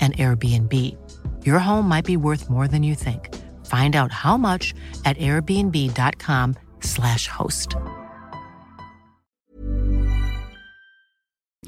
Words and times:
an 0.00 0.12
Airbnb. 0.12 0.72
Your 1.46 1.58
home 1.58 1.88
might 1.88 2.04
be 2.06 2.16
worth 2.16 2.48
more 2.50 2.68
than 2.68 2.84
you 2.84 2.94
think. 2.94 3.20
Find 3.66 3.96
out 3.96 4.12
how 4.12 4.36
much 4.36 4.74
at 5.04 5.16
airbnb.com/slash 5.18 7.26
host. 7.38 7.68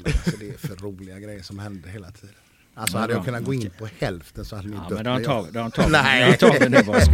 Alltså 0.05 0.31
det 0.39 0.49
är 0.49 0.57
för 0.57 0.75
roliga 0.75 1.19
grejer 1.19 1.41
som 1.43 1.59
händer 1.59 1.89
hela 1.89 2.11
tiden. 2.11 2.35
Alltså 2.75 2.97
hade 2.97 3.13
jag 3.13 3.25
kunnat 3.25 3.43
gå 3.43 3.53
in 3.53 3.69
på 3.79 3.87
hälften 3.99 4.45
så 4.45 4.55
hade 4.55 4.67
ni 4.67 4.75
Ja, 4.75 4.81
dött. 4.89 4.91
men 4.91 5.03
de 5.05 5.23
tar, 5.23 5.47
de 5.51 5.71
tar, 5.71 5.89
Nej. 5.89 6.31
de 6.31 6.37
tar 6.37 6.59
vi 6.59 6.69
nu 6.69 6.83
bara 6.83 7.01
ska. 7.01 7.11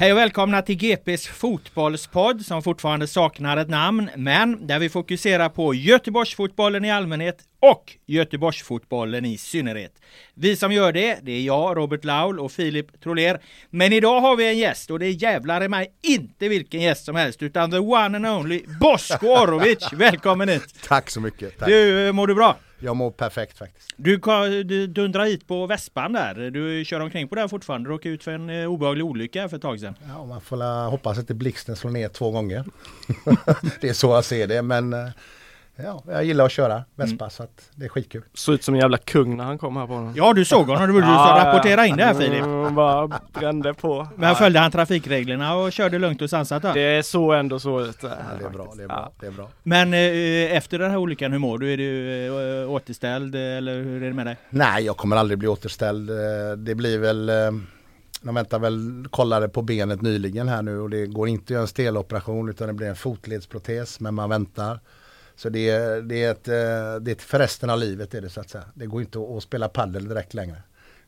Hej 0.00 0.12
och 0.12 0.18
välkomna 0.18 0.62
till 0.62 0.76
GPs 0.76 1.26
fotbollspodd 1.26 2.46
som 2.46 2.62
fortfarande 2.62 3.06
saknar 3.06 3.56
ett 3.56 3.68
namn, 3.68 4.10
men 4.16 4.66
där 4.66 4.78
vi 4.78 4.88
fokuserar 4.88 5.48
på 5.48 5.74
Göteborgsfotbollen 5.74 6.84
i 6.84 6.90
allmänhet 6.90 7.38
och 7.60 7.96
Göteborgsfotbollen 8.06 9.24
i 9.24 9.38
synnerhet. 9.38 9.92
Vi 10.34 10.56
som 10.56 10.72
gör 10.72 10.92
det, 10.92 11.18
det 11.22 11.32
är 11.32 11.42
jag, 11.42 11.76
Robert 11.76 12.04
Laul 12.04 12.40
och 12.40 12.52
Filip 12.52 13.00
Troler. 13.00 13.40
Men 13.70 13.92
idag 13.92 14.20
har 14.20 14.36
vi 14.36 14.48
en 14.48 14.58
gäst 14.58 14.90
och 14.90 14.98
det 14.98 15.06
är 15.06 15.22
jävlar 15.22 15.64
i 15.64 15.68
mig 15.68 15.92
inte 16.02 16.48
vilken 16.48 16.80
gäst 16.80 17.04
som 17.04 17.16
helst 17.16 17.42
utan 17.42 17.70
the 17.70 17.78
one 17.78 18.16
and 18.16 18.26
only 18.26 18.62
Bosko 18.80 19.26
Orovic. 19.26 19.92
Välkommen 19.92 20.48
hit! 20.48 20.74
Tack 20.88 21.10
så 21.10 21.20
mycket. 21.20 21.58
Tack. 21.58 21.68
Du, 21.68 22.12
mår 22.12 22.26
du 22.26 22.34
bra? 22.34 22.56
Jag 22.78 22.96
mår 22.96 23.10
perfekt 23.10 23.58
faktiskt. 23.58 23.94
Du, 23.96 24.16
du 24.64 24.86
dundrar 24.86 25.24
hit 25.24 25.46
på 25.46 25.66
Vespan 25.66 26.12
där. 26.12 26.50
Du 26.50 26.84
kör 26.84 27.00
omkring 27.00 27.28
på 27.28 27.34
den 27.34 27.48
fortfarande. 27.48 27.88
Du 27.88 27.92
råkade 27.92 28.14
ut 28.14 28.24
för 28.24 28.32
en 28.32 28.50
eh, 28.50 28.70
obehaglig 28.70 29.04
olycka 29.04 29.48
för 29.48 29.56
ett 29.56 29.62
tag 29.62 29.80
sedan. 29.80 29.94
Ja, 30.08 30.24
man 30.24 30.40
får 30.40 30.90
hoppas 30.90 31.18
att 31.18 31.26
blixten 31.28 31.76
slår 31.76 31.90
ner 31.90 32.08
två 32.08 32.30
gånger. 32.30 32.64
det 33.80 33.88
är 33.88 33.92
så 33.92 34.06
jag 34.06 34.24
ser 34.24 34.46
det 34.46 34.62
men 34.62 34.92
eh, 34.92 35.08
ja, 35.84 36.02
jag 36.06 36.24
gillar 36.24 36.44
att 36.46 36.52
köra 36.52 36.84
Vespa 36.94 37.24
Mm. 37.24 37.30
så 37.30 37.42
att 37.42 37.70
det 37.74 37.84
är 37.84 37.88
skitkul. 37.88 38.22
Såg 38.34 38.54
ut 38.54 38.64
som 38.64 38.74
en 38.74 38.80
jävla 38.80 38.98
kung 38.98 39.36
när 39.36 39.44
han 39.44 39.58
kom 39.58 39.76
här 39.76 39.86
på 39.86 39.92
den. 39.92 40.12
Ja, 40.16 40.32
du 40.32 40.44
såg 40.44 40.66
honom. 40.66 40.86
Du 40.86 40.92
borde 40.92 41.06
ja, 41.06 41.42
rapportera 41.44 41.86
in 41.86 41.96
det 41.96 42.04
här 42.04 42.14
Filip. 42.14 42.42
Mm, 42.44 42.74
bara 42.74 43.20
brände 43.32 43.74
på. 43.74 44.08
Men 44.16 44.34
följde 44.36 44.60
han 44.60 44.70
trafikreglerna 44.70 45.54
och 45.56 45.72
körde 45.72 45.98
lugnt 45.98 46.22
och 46.22 46.30
sansat 46.30 46.62
då? 46.62 46.72
Det 46.72 46.80
är 46.80 47.02
så 47.02 47.32
ändå 47.32 47.58
så 47.58 47.80
ut. 47.80 47.98
Ja, 48.02 48.08
det 48.38 48.44
är 48.44 48.50
bra, 48.50 48.72
det 48.76 48.82
är 48.82 48.86
bra, 48.88 49.12
det 49.20 49.26
är 49.26 49.30
bra. 49.30 49.48
Men 49.62 49.94
eh, 49.94 50.56
efter 50.56 50.78
den 50.78 50.90
här 50.90 50.98
olyckan, 50.98 51.32
hur 51.32 51.38
mår 51.38 51.58
du? 51.58 51.72
Är 51.72 51.76
du 51.76 52.62
eh, 52.62 52.70
återställd 52.70 53.34
eh, 53.34 53.40
eller 53.40 53.82
hur 53.82 54.02
är 54.02 54.06
det 54.08 54.14
med 54.14 54.26
dig? 54.26 54.36
Nej, 54.50 54.84
jag 54.84 54.96
kommer 54.96 55.16
aldrig 55.16 55.38
bli 55.38 55.48
återställd. 55.48 56.10
Eh, 56.10 56.16
Det 56.56 56.74
blir 56.74 56.98
väl 56.98 57.28
eh, 57.28 57.34
de 58.22 58.34
väntar 58.34 58.58
väl, 58.58 59.06
kollade 59.10 59.48
på 59.48 59.62
benet 59.62 60.02
nyligen 60.02 60.48
här 60.48 60.62
nu 60.62 60.78
och 60.80 60.90
det 60.90 61.06
går 61.06 61.28
inte 61.28 61.44
att 61.44 61.50
göra 61.50 61.60
en 61.62 61.68
steloperation 61.68 62.48
utan 62.48 62.66
det 62.68 62.72
blir 62.74 62.86
en 62.88 62.96
fotledsprotes 62.96 64.00
men 64.00 64.14
man 64.14 64.28
väntar. 64.30 64.80
Så 65.38 65.48
det 65.48 65.70
är, 65.70 66.02
det 66.02 66.24
är, 66.24 66.30
ett, 66.30 66.48
eh, 66.48 66.54
det 67.00 67.10
är 67.10 67.12
ett 67.12 67.22
för 67.22 67.38
resten 67.38 67.70
av 67.70 67.78
livet 67.78 68.14
är 68.14 68.20
det 68.20 68.30
så 68.30 68.40
att 68.40 68.50
säga. 68.50 68.64
Det 68.74 68.86
går 68.86 69.00
inte 69.00 69.18
att, 69.36 69.42
spela 69.42 69.68
paddel 69.68 70.08
direkt 70.08 70.34
längre. 70.34 70.56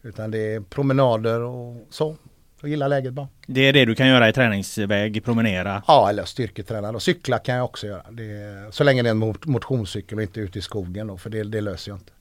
Utan 0.02 0.30
det 0.30 0.38
är 0.38 0.60
promenader 0.60 1.40
och 1.40 1.86
så. 1.90 2.16
Och 2.62 2.68
gilla 2.68 2.88
läget 2.88 3.12
bara. 3.12 3.28
Det 3.46 3.60
är 3.60 3.72
det 3.72 3.84
du 3.84 3.94
kan 3.94 4.08
göra 4.08 4.28
i 4.28 4.32
träningsväg, 4.32 5.24
promenera. 5.24 5.82
Ja, 5.86 6.08
eller 6.10 6.24
styrketräna 6.24 6.90
och 6.90 7.02
cykla 7.02 7.38
kan 7.38 7.54
jag 7.54 7.64
också 7.64 7.86
göra. 7.86 8.02
Det 8.10 8.22
är, 8.22 8.70
så 8.70 8.84
länge 8.84 9.02
det 9.02 9.08
är 9.08 9.10
en 9.10 9.16
mot- 9.16 9.46
motionscykel 9.46 10.18
och 10.18 10.22
inte 10.22 10.40
ute 10.40 10.58
i 10.58 10.62
skogen 10.62 11.06
då, 11.06 11.16
för 11.16 11.30
det, 11.30 11.42
det 11.42 11.60
löser 11.60 11.90
jag 11.90 11.98
inte. 11.98 12.12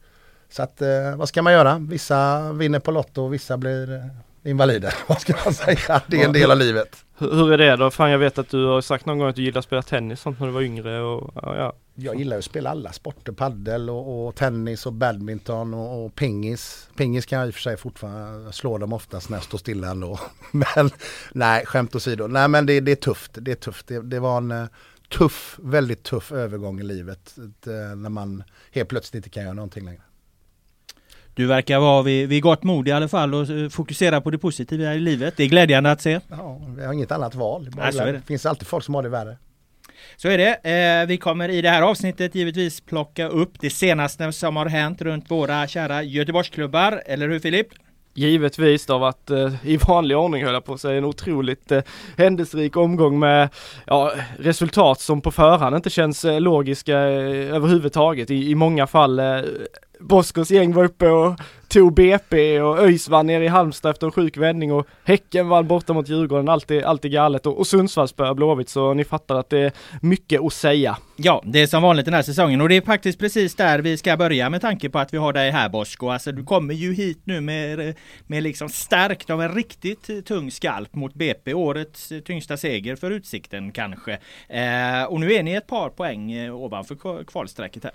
Så 0.50 0.64
att 0.64 0.82
eh, 0.82 1.16
vad 1.16 1.30
ska 1.30 1.42
man 1.42 1.54
göra? 1.54 1.80
Vissa 1.80 2.52
vinner 2.54 2.80
på 2.80 2.92
Lotto 2.92 3.22
och 3.22 3.34
vissa 3.34 3.58
blir 3.58 3.96
eh, 3.96 4.50
invalider. 4.50 4.94
Vad 5.08 5.22
ska 5.22 5.34
man 5.46 5.54
säga? 5.54 6.02
Det 6.08 6.22
är 6.22 6.26
en 6.26 6.34
del 6.34 6.52
av 6.52 6.58
livet. 6.58 7.06
Hur, 7.18 7.32
hur 7.32 7.52
är 7.52 7.58
det 7.58 7.76
då? 7.76 7.92
Fan 7.92 8.12
jag 8.12 8.18
vet 8.18 8.38
att 8.38 8.50
du 8.50 8.66
har 8.66 8.82
sagt 8.82 9.06
någon 9.06 9.20
gång 9.20 9.30
att 9.30 9.36
du 9.36 9.44
gillar 9.44 9.60
att 9.60 9.66
spela 9.66 9.82
tennis 9.82 10.22
sånt 10.22 10.40
när 10.40 10.48
du 10.48 10.54
var 10.54 10.62
yngre 10.62 11.02
och 11.02 11.32
ja. 11.36 11.74
Jag 12.02 12.16
gillar 12.20 12.38
att 12.38 12.44
spela 12.46 12.70
alla 12.70 12.92
sporter, 12.94 13.32
paddel 13.32 13.90
och, 13.90 14.28
och 14.28 14.36
tennis 14.36 14.86
och 14.86 14.94
badminton 14.94 15.74
och, 15.74 16.06
och 16.06 16.16
pingis. 16.16 16.90
Pingis 16.96 17.26
kan 17.26 17.40
jag 17.40 17.48
i 17.48 17.52
och 17.52 17.54
för 17.56 17.62
sig 17.62 17.78
fortfarande, 17.78 18.52
slår 18.54 18.80
dem 18.80 18.94
oftast 18.94 19.30
när 19.30 19.38
jag 19.38 19.44
står 19.44 19.58
stilla 19.58 19.90
ändå. 19.92 20.20
Men 20.52 20.90
nej, 21.34 21.66
skämt 21.66 21.96
åsido. 21.96 22.28
Nej 22.28 22.48
men 22.48 22.66
det, 22.66 22.80
det 22.80 22.92
är 22.92 22.96
tufft, 22.96 23.32
det 23.42 23.52
är 23.52 23.56
tufft. 23.56 23.88
Det, 23.88 24.02
det 24.02 24.20
var 24.20 24.38
en 24.38 24.52
eh, 24.52 24.66
tuff, 25.18 25.60
väldigt 25.64 26.04
tuff 26.04 26.32
övergång 26.32 26.80
i 26.80 26.84
livet. 26.84 27.36
eh, 27.68 27.96
När 27.98 28.10
man 28.10 28.44
helt 28.72 28.90
plötsligt 28.90 29.16
inte 29.16 29.30
kan 29.30 29.44
göra 29.44 29.54
någonting 29.54 29.86
längre. 29.86 30.02
Du 31.34 31.46
verkar 31.46 31.80
vara 31.80 32.02
vid, 32.04 32.30
vid 32.30 32.44
gott 32.44 32.64
mod 32.64 32.88
i 32.88 32.92
alla 32.92 33.08
fall 33.08 33.34
och 33.34 33.50
eh, 33.50 33.70
fokusera 33.70 34.22
på 34.22 34.30
det 34.32 34.38
positiva 34.38 34.96
i 34.96 35.00
livet. 35.00 35.34
Det 35.38 35.44
är 35.44 35.48
glädjande 35.48 35.92
att 35.92 36.02
se. 36.02 36.20
Ja, 36.30 36.62
vi 36.78 36.86
har 36.86 36.94
inget 36.94 37.12
annat 37.12 37.36
val. 37.36 37.70
Bara 37.76 37.84
Nej, 37.84 37.94
så 37.94 38.00
är 38.02 38.06
det. 38.06 38.12
det 38.12 38.22
finns 38.22 38.46
alltid 38.46 38.68
folk 38.68 38.86
som 38.86 38.96
har 38.96 39.04
det 39.04 39.10
värre. 39.10 39.38
Så 40.22 40.28
är 40.28 40.38
det. 40.38 41.02
Eh, 41.02 41.08
vi 41.08 41.18
kommer 41.18 41.50
i 41.50 41.62
det 41.62 41.70
här 41.70 41.82
avsnittet 41.82 42.36
givetvis 42.36 42.82
plocka 42.82 43.28
upp 43.28 43.52
det 43.60 43.70
senaste 43.70 44.32
som 44.32 44.56
har 44.56 44.66
hänt 44.66 45.02
runt 45.02 45.32
våra 45.32 45.68
kära 45.68 46.04
Göteborgsklubbar. 46.04 47.02
Eller 47.06 47.30
hur 47.30 47.40
Filip? 47.40 47.68
Givetvis 48.14 48.86
det 48.86 48.94
har 48.94 49.00
varit 49.00 49.30
eh, 49.30 49.54
i 49.64 49.78
vanlig 49.78 50.18
ordning 50.18 50.44
höll 50.44 50.54
jag 50.54 50.66
på 50.66 50.74
att 50.74 50.82
säga 50.82 50.98
en 50.98 51.06
otroligt 51.06 51.72
eh, 51.72 51.82
händelserik 52.18 52.78
omgång 52.78 53.20
med 53.20 53.50
ja, 53.86 54.12
resultat 54.40 55.00
som 55.00 55.22
på 55.22 55.32
förhand 55.32 55.76
inte 55.76 55.90
känns 55.90 56.26
eh, 56.26 56.42
logiska 56.42 56.98
eh, 56.98 57.56
överhuvudtaget. 57.56 58.32
I, 58.32 58.52
I 58.52 58.56
många 58.56 58.88
fall 58.88 59.20
eh, 59.20 59.42
Boskos 60.00 60.52
gäng 60.52 60.74
var 60.74 60.84
uppe 60.84 61.10
och 61.10 61.40
tog 61.68 61.94
BP 61.94 62.62
och 62.62 62.80
ÖIS 62.80 63.10
vann 63.10 63.28
nere 63.28 63.46
i 63.46 63.48
Halmstad 63.48 63.92
efter 63.92 64.08
en 64.08 64.12
sjuk 64.12 64.38
vändning 64.38 64.74
och 64.74 64.88
Häcken 65.04 65.48
vann 65.48 65.68
borta 65.68 65.94
mot 65.94 66.10
Djurgården. 66.10 66.50
Allt 66.50 66.72
är, 66.72 66.82
allt 66.82 67.06
är 67.06 67.10
galet 67.10 67.46
och, 67.46 67.58
och 67.58 67.68
Sundsvall 67.68 68.08
spöar 68.08 68.34
Blåvitt 68.34 68.70
så 68.70 68.94
ni 68.94 69.04
fattar 69.04 69.36
att 69.36 69.50
det 69.50 69.60
är 69.60 69.72
mycket 70.02 70.42
att 70.42 70.54
säga. 70.54 70.98
Ja, 71.16 71.44
det 71.46 71.62
är 71.62 71.68
som 71.68 71.84
vanligt 71.84 72.06
den 72.06 72.14
här 72.14 72.22
säsongen 72.22 72.62
och 72.62 72.70
det 72.70 72.76
är 72.76 72.82
faktiskt 72.82 73.20
precis 73.20 73.56
där 73.56 73.80
vi 73.80 73.98
ska 73.98 74.18
börja 74.18 74.50
med 74.50 74.62
tanke 74.62 74.90
på 74.90 75.00
att 75.00 75.14
vi 75.14 75.18
har 75.18 75.34
dig 75.34 75.52
här 75.52 75.70
Bosko. 75.70 76.10
Alltså 76.10 76.32
du 76.32 76.44
kommer 76.44 76.74
ju 76.74 76.94
hit 76.94 77.22
nu 77.24 77.42
med, 77.42 77.96
med 78.28 78.44
liksom 78.44 78.70
stärkt 78.70 79.30
av 79.30 79.42
en 79.42 79.56
riktigt 79.56 80.26
tung 80.26 80.52
skalp 80.52 80.96
mot 80.96 81.14
BP. 81.14 81.54
Årets 81.54 82.14
tyngsta 82.26 82.58
seger 82.58 82.96
för 82.96 83.12
Utsikten 83.12 83.72
kanske. 83.72 84.12
Eh, 84.48 85.04
och 85.04 85.20
nu 85.20 85.34
är 85.34 85.44
ni 85.44 85.54
ett 85.54 85.68
par 85.68 85.90
poäng 85.90 86.32
eh, 86.32 86.56
ovanför 86.56 87.24
kvalstrecket 87.24 87.84
här. 87.84 87.94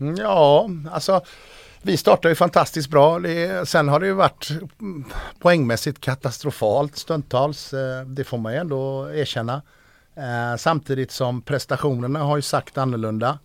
Mm, 0.00 0.16
ja, 0.16 0.70
alltså 0.90 1.22
vi 1.82 1.96
startade 1.96 2.28
ju 2.28 2.34
fantastiskt 2.34 2.90
bra. 2.90 3.18
Det, 3.18 3.68
sen 3.68 3.88
har 3.88 4.00
det 4.00 4.06
ju 4.06 4.12
varit 4.12 4.50
poängmässigt 5.38 6.00
katastrofalt 6.00 6.96
stundtals. 6.96 7.74
Eh, 7.74 8.06
det 8.06 8.24
får 8.24 8.38
man 8.38 8.52
ju 8.52 8.58
ändå 8.58 9.10
erkänna. 9.14 9.62
Eh, 10.14 10.56
samtidigt 10.58 11.10
som 11.10 11.42
prestationerna 11.42 12.18
har 12.18 12.36
ju 12.36 12.42
sagt 12.42 12.78
annorlunda. 12.78 13.38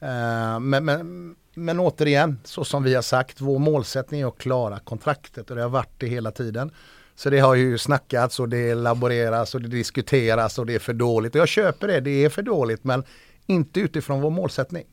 Eh, 0.00 0.60
men, 0.60 0.84
men, 0.84 1.34
men 1.54 1.80
återigen, 1.80 2.38
så 2.44 2.64
som 2.64 2.82
vi 2.82 2.94
har 2.94 3.02
sagt, 3.02 3.40
vår 3.40 3.58
målsättning 3.58 4.20
är 4.20 4.26
att 4.26 4.38
klara 4.38 4.78
kontraktet 4.78 5.50
och 5.50 5.56
det 5.56 5.62
har 5.62 5.68
varit 5.68 5.94
det 5.98 6.06
hela 6.06 6.30
tiden. 6.30 6.70
Så 7.14 7.30
det 7.30 7.38
har 7.38 7.54
ju 7.54 7.78
snackats 7.78 8.40
och 8.40 8.48
det 8.48 8.74
laboreras 8.74 9.54
och 9.54 9.62
det 9.62 9.68
diskuteras 9.68 10.58
och 10.58 10.66
det 10.66 10.74
är 10.74 10.78
för 10.78 10.92
dåligt. 10.92 11.34
Och 11.34 11.40
jag 11.40 11.48
köper 11.48 11.88
det, 11.88 12.00
det 12.00 12.24
är 12.24 12.28
för 12.28 12.42
dåligt 12.42 12.84
men 12.84 13.04
inte 13.46 13.80
utifrån 13.80 14.20
vår 14.20 14.30
målsättning. 14.30 14.84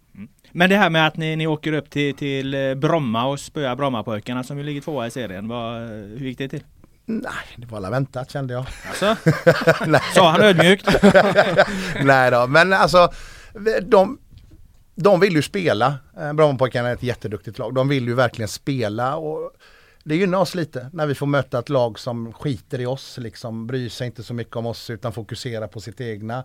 Men 0.57 0.69
det 0.69 0.77
här 0.77 0.89
med 0.89 1.07
att 1.07 1.17
ni, 1.17 1.35
ni 1.35 1.47
åker 1.47 1.73
upp 1.73 1.89
till, 1.89 2.15
till 2.15 2.53
eh, 2.53 2.75
Bromma 2.75 3.25
och 3.25 3.39
spöar 3.39 3.75
Brommapojkarna 3.75 4.43
som 4.43 4.57
ju 4.57 4.63
ligger 4.63 4.81
tvåa 4.81 5.07
i 5.07 5.11
serien. 5.11 5.47
Vad, 5.47 5.89
hur 5.89 6.27
gick 6.27 6.37
det 6.37 6.49
till? 6.49 6.63
Nej, 7.05 7.31
det 7.57 7.65
var 7.67 7.77
alla 7.77 7.89
väntat 7.89 8.31
kände 8.31 8.53
jag. 8.53 8.65
Alltså? 8.87 9.15
Sa 10.15 10.31
han 10.31 10.41
ödmjukt? 10.41 10.87
Nej 12.03 12.31
då, 12.31 12.47
men 12.47 12.73
alltså 12.73 13.11
de, 13.81 14.19
de 14.95 15.19
vill 15.19 15.33
ju 15.33 15.41
spela. 15.41 15.95
Eh, 16.19 16.33
Brommapojkarna 16.33 16.89
är 16.89 16.93
ett 16.93 17.03
jätteduktigt 17.03 17.59
lag. 17.59 17.73
De 17.73 17.87
vill 17.87 18.07
ju 18.07 18.13
verkligen 18.13 18.49
spela 18.49 19.15
och 19.15 19.51
det 20.03 20.15
gynnar 20.15 20.37
oss 20.37 20.55
lite 20.55 20.89
när 20.93 21.05
vi 21.05 21.15
får 21.15 21.27
möta 21.27 21.59
ett 21.59 21.69
lag 21.69 21.99
som 21.99 22.33
skiter 22.33 22.81
i 22.81 22.85
oss, 22.85 23.17
liksom 23.17 23.67
bryr 23.67 23.89
sig 23.89 24.07
inte 24.07 24.23
så 24.23 24.33
mycket 24.33 24.55
om 24.55 24.65
oss 24.65 24.89
utan 24.89 25.13
fokuserar 25.13 25.67
på 25.67 25.79
sitt 25.79 26.01
egna. 26.01 26.43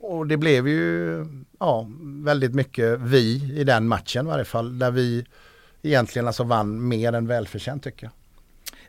Och 0.00 0.26
det 0.26 0.36
blev 0.36 0.68
ju 0.68 1.24
ja, 1.58 1.86
väldigt 2.24 2.54
mycket 2.54 3.00
vi 3.00 3.52
i 3.54 3.64
den 3.64 3.88
matchen 3.88 4.26
i 4.26 4.28
varje 4.28 4.44
fall, 4.44 4.78
där 4.78 4.90
vi 4.90 5.26
egentligen 5.82 6.26
alltså 6.26 6.44
vann 6.44 6.88
mer 6.88 7.12
än 7.12 7.26
välförtjänt 7.26 7.84
tycker 7.84 8.06
jag. 8.06 8.12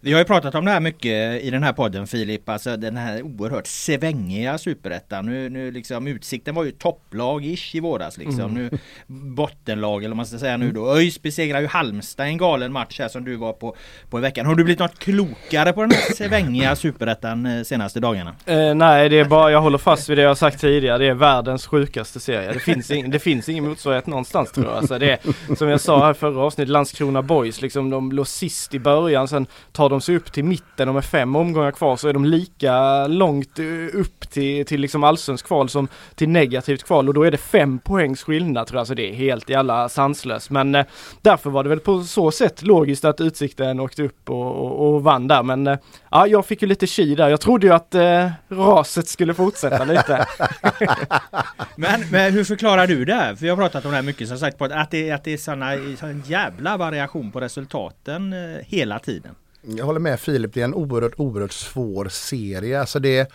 Vi 0.04 0.14
har 0.14 0.20
ju 0.20 0.26
pratat 0.26 0.56
om 0.56 0.66
det 0.66 0.72
här 0.72 0.80
mycket 0.80 1.44
i 1.44 1.50
den 1.50 1.64
här 1.64 1.74
podden 1.74 2.08
Filip, 2.08 2.50
alltså 2.50 2.78
den 2.78 2.98
här 2.98 3.22
oerhört 3.22 3.68
svängiga 3.68 4.58
superettan. 4.58 5.26
Nu, 5.26 5.50
nu 5.50 5.72
liksom 5.72 6.08
Utsikten 6.08 6.56
var 6.56 6.64
ju 6.64 6.72
topplag-ish 6.72 7.76
i 7.76 7.80
våras 7.80 8.18
liksom. 8.18 8.54
Nu 8.54 8.70
bottenlag 9.08 10.00
eller 10.00 10.10
vad 10.10 10.18
man 10.18 10.26
ska 10.26 10.38
säga 10.38 10.58
nu 10.58 10.72
då. 10.72 10.96
ÖIS 10.96 11.22
besegrar 11.22 11.62
ju 11.62 11.68
Halmstad 11.68 12.28
i 12.28 12.30
en 12.30 12.38
galen 12.38 12.72
match 12.72 13.00
här 13.00 13.08
som 13.08 13.24
du 13.26 13.36
var 13.36 13.54
på, 13.54 13.76
på 14.10 14.18
i 14.18 14.22
veckan. 14.22 14.46
Har 14.46 14.56
du 14.56 14.64
blivit 14.64 14.80
något 14.80 15.00
klokare 15.00 15.74
på 15.74 15.82
den 15.82 15.92
här 15.92 16.14
svängiga 16.16 16.76
superettan 16.76 17.46
eh, 17.46 17.64
senaste 17.64 18.00
dagarna? 18.00 18.36
Eh, 18.46 18.76
nej, 18.76 19.10
det 19.10 19.20
är 19.20 19.26
bara, 19.26 19.52
jag 19.52 19.62
håller 19.62 19.78
fast 19.78 20.10
vid 20.10 20.18
det 20.18 20.22
jag 20.22 20.30
har 20.30 20.36
sagt 20.36 20.62
tidigare. 20.62 20.98
Det 20.98 21.06
är 21.06 21.14
världens 21.14 21.66
sjukaste 21.66 22.20
serie. 22.20 22.54
Det 22.54 22.60
finns, 22.60 22.92
ing, 22.92 23.10
det 23.10 23.20
finns 23.20 23.50
ingen 23.50 23.68
motsvarighet 23.68 24.08
någonstans 24.08 24.52
tror 24.52 24.66
jag. 24.66 24.78
Alltså 24.78 25.00
det 25.00 25.12
är, 25.12 25.56
som 25.56 25.70
jag 25.70 25.82
sa 25.82 26.06
här 26.06 26.14
förra 26.14 26.42
avsnittet, 26.42 26.70
Landskrona 26.70 27.22
Boys, 27.22 27.62
liksom 27.62 27.90
de 27.90 28.12
låg 28.12 28.28
sist 28.28 28.74
i 28.74 28.80
början, 28.80 29.28
sen 29.28 29.46
tar 29.72 29.91
de 29.92 30.02
sig 30.02 30.16
upp 30.16 30.32
till 30.32 30.44
mitten 30.44 30.90
och 30.90 30.96
med 30.96 31.06
fem 31.06 31.36
omgångar 31.36 31.72
kvar 31.72 31.96
så 31.96 32.08
är 32.08 32.14
de 32.14 32.26
lika 32.26 33.08
långt 33.08 33.60
eh, 33.60 33.66
upp 34.00 34.30
till, 34.30 34.66
till 34.66 34.82
liksom 34.82 35.04
allsvensk 35.04 35.48
kval 35.48 35.70
som 35.70 35.88
till 36.16 36.30
negativt 36.30 36.84
kval 36.84 37.08
och 37.08 37.14
då 37.14 37.24
är 37.24 37.32
det 37.32 37.38
fem 37.38 37.80
poängs 37.80 38.24
skillnad 38.24 38.68
tror 38.68 38.78
jag. 38.78 38.80
Alltså 38.80 38.96
det 38.96 39.10
är 39.10 39.14
helt 39.14 39.50
jävla 39.50 39.90
sanslöst. 39.90 40.50
Men 40.50 40.76
eh, 40.76 40.86
därför 41.22 41.50
var 41.50 41.64
det 41.64 41.70
väl 41.70 41.80
på 41.80 42.04
så 42.04 42.32
sätt 42.32 42.64
logiskt 42.64 43.06
att 43.06 43.22
Utsikten 43.22 43.80
åkte 43.80 44.04
upp 44.04 44.30
och, 44.30 44.56
och, 44.56 44.88
och 44.88 45.04
vann 45.04 45.28
där. 45.28 45.44
Men 45.44 45.68
eh, 45.68 45.78
ja, 46.12 46.28
jag 46.28 46.46
fick 46.46 46.62
ju 46.62 46.68
lite 46.68 46.88
chi 46.88 47.16
där. 47.16 47.30
Jag 47.30 47.42
trodde 47.42 47.68
ju 47.68 47.74
att 47.74 47.96
eh, 47.96 48.30
raset 48.50 49.08
skulle 49.08 49.34
fortsätta 49.34 49.84
lite. 49.84 50.26
Men, 51.76 52.02
men 52.12 52.34
hur 52.34 52.44
förklarar 52.44 52.88
du 52.88 53.06
det 53.06 53.14
här? 53.14 53.36
För 53.36 53.46
jag 53.46 53.56
har 53.56 53.64
pratat 53.64 53.86
om 53.86 53.92
det 53.92 53.98
här 53.98 54.04
mycket 54.04 54.28
som 54.28 54.38
sagt 54.38 54.62
att, 54.62 54.92
det, 54.92 55.12
att 55.12 55.24
det 55.24 55.34
är 55.34 55.38
såna, 55.38 55.72
sån 56.00 56.24
jävla 56.26 56.78
variation 56.78 57.32
på 57.32 57.40
resultaten 57.40 58.34
eh, 58.34 58.66
hela 58.66 59.00
tiden. 59.00 59.36
Jag 59.62 59.86
håller 59.86 60.00
med 60.00 60.20
Filip, 60.20 60.54
det 60.54 60.62
är 60.62 60.66
en 60.66 60.74
oerhört, 60.74 61.14
oerhört 61.18 61.52
svår 61.52 62.10
serie. 62.10 62.80
Alltså 62.80 63.00
det, 63.00 63.32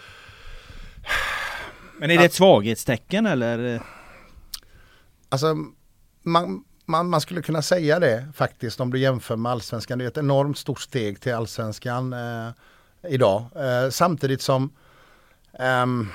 Men 1.98 2.10
är 2.10 2.18
det 2.18 2.24
ett 2.24 2.32
svaghetstecken 2.32 3.26
eller? 3.26 3.82
Alltså, 5.28 5.56
man, 6.22 6.64
man, 6.84 7.08
man 7.08 7.20
skulle 7.20 7.42
kunna 7.42 7.62
säga 7.62 7.98
det 7.98 8.28
faktiskt 8.34 8.80
om 8.80 8.90
du 8.90 8.98
jämför 8.98 9.36
med 9.36 9.52
allsvenskan. 9.52 9.98
Det 9.98 10.04
är 10.04 10.08
ett 10.08 10.18
enormt 10.18 10.58
stort 10.58 10.80
steg 10.80 11.20
till 11.20 11.34
allsvenskan 11.34 12.12
eh, 12.12 12.48
idag. 13.08 13.44
Eh, 13.56 13.90
samtidigt 13.90 14.42
som 14.42 14.70
ehm, 15.58 16.08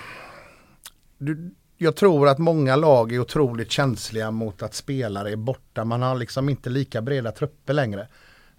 du, 1.17 1.51
jag 1.77 1.95
tror 1.95 2.27
att 2.27 2.37
många 2.37 2.75
lag 2.75 3.11
är 3.11 3.19
otroligt 3.19 3.71
känsliga 3.71 4.31
mot 4.31 4.61
att 4.61 4.73
spelare 4.73 5.31
är 5.31 5.35
borta. 5.35 5.85
Man 5.85 6.01
har 6.01 6.15
liksom 6.15 6.49
inte 6.49 6.69
lika 6.69 7.01
breda 7.01 7.31
trupper 7.31 7.73
längre. 7.73 8.07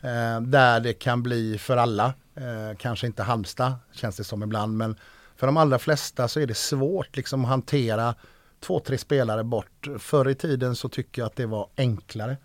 Eh, 0.03 0.41
där 0.41 0.81
det 0.81 0.93
kan 0.93 1.23
bli 1.23 1.59
för 1.59 1.77
alla, 1.77 2.15
eh, 2.35 2.77
kanske 2.79 3.07
inte 3.07 3.23
Halmstad 3.23 3.75
känns 3.93 4.17
det 4.17 4.25
som 4.25 4.43
ibland, 4.43 4.77
men 4.77 4.97
för 5.37 5.47
de 5.47 5.57
allra 5.57 5.79
flesta 5.79 6.29
så 6.29 6.41
är 6.41 6.47
det 6.47 6.55
svårt 6.55 7.17
liksom 7.17 7.45
att 7.45 7.51
hantera 7.51 8.15
två, 8.61 8.81
tre 8.81 8.99
spelare 8.99 9.45
bort. 9.45 9.89
Förr 9.99 10.29
i 10.29 10.35
tiden 10.35 10.77
så 10.77 10.89
tycker 10.89 11.23
jag 11.23 11.27
att 11.27 11.37
det 11.37 11.47
var 11.47 11.69
enklare. 11.77 12.37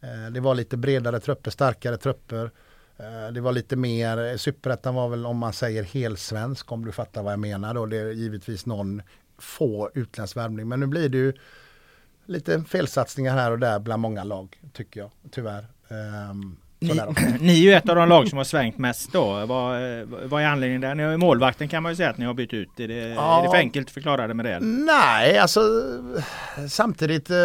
Eh, 0.00 0.32
det 0.32 0.40
var 0.40 0.54
lite 0.54 0.76
bredare 0.76 1.20
trupper, 1.20 1.50
starkare 1.50 1.96
trupper. 1.96 2.50
Eh, 2.96 3.32
det 3.32 3.40
var 3.40 3.52
lite 3.52 3.76
mer, 3.76 4.36
superettan 4.36 4.94
var 4.94 5.08
väl 5.08 5.26
om 5.26 5.38
man 5.38 5.52
säger 5.52 5.82
helsvensk 5.82 6.72
om 6.72 6.84
du 6.84 6.92
fattar 6.92 7.22
vad 7.22 7.32
jag 7.32 7.40
menar 7.40 7.74
då. 7.74 7.86
Det 7.86 7.96
är 7.96 8.10
givetvis 8.10 8.66
någon 8.66 9.02
få 9.38 9.90
utländsk 9.94 10.36
värvning. 10.36 10.68
Men 10.68 10.80
nu 10.80 10.86
blir 10.86 11.08
det 11.08 11.18
ju 11.18 11.32
lite 12.26 12.64
felsatsningar 12.68 13.34
här 13.34 13.50
och 13.50 13.58
där 13.58 13.78
bland 13.78 14.02
många 14.02 14.24
lag 14.24 14.60
tycker 14.72 15.00
jag, 15.00 15.10
tyvärr. 15.30 15.66
Ehm, 15.88 16.56
ni, 16.84 17.38
ni 17.40 17.52
är 17.52 17.62
ju 17.62 17.72
ett 17.72 17.88
av 17.88 17.96
de 17.96 18.08
lag 18.08 18.28
som 18.28 18.36
har 18.38 18.44
svängt 18.44 18.78
mest 18.78 19.12
då. 19.12 19.46
Vad, 19.46 19.98
eh, 20.00 20.06
vad 20.24 20.42
är 20.42 20.46
anledningen 20.46 20.80
där? 20.80 20.94
Ni 20.94 21.02
har 21.02 21.16
målvakten 21.16 21.68
kan 21.68 21.82
man 21.82 21.92
ju 21.92 21.96
säga 21.96 22.10
att 22.10 22.18
ni 22.18 22.24
har 22.24 22.34
bytt 22.34 22.52
ut. 22.54 22.80
Är 22.80 22.88
det, 22.88 22.94
Ja. 23.08 23.38
är 23.38 23.42
det 23.42 23.50
för 23.50 23.56
enkelt 23.56 23.86
att 23.88 23.92
förklara 23.94 24.26
det 24.26 24.34
med 24.34 24.44
det? 24.46 24.58
Nej, 24.60 25.38
alltså 25.38 25.60
samtidigt. 26.70 27.30
Eh, 27.30 27.36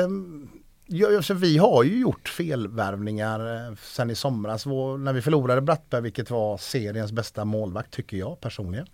ja, 0.87 1.07
vi 1.35 1.57
har 1.57 1.83
ju 1.83 1.99
gjort 1.99 2.29
felvärvningar 2.29 3.55
eh, 3.69 3.73
sen 3.83 4.09
i 4.09 4.15
somras. 4.15 4.65
När 4.99 5.13
vi 5.13 5.21
förlorade 5.21 5.61
Brattberg, 5.61 6.01
vilket 6.01 6.29
var 6.29 6.57
seriens 6.57 7.11
bästa 7.11 7.45
målvakt 7.45 7.91
tycker 7.93 8.17
jag 8.17 8.41
personligen. 8.41 8.87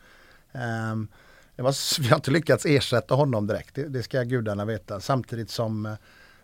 Ehm, 0.53 1.07
det 1.56 1.62
var, 1.62 2.01
vi 2.01 2.07
har 2.09 2.15
inte 2.15 2.31
lyckats 2.31 2.65
ersätta 2.65 3.15
honom 3.15 3.48
direkt, 3.48 3.75
det, 3.75 3.88
det 3.89 4.03
ska 4.03 4.24
gudarna 4.24 4.65
veta. 4.65 5.00
Samtidigt 5.00 5.50
som 5.50 5.95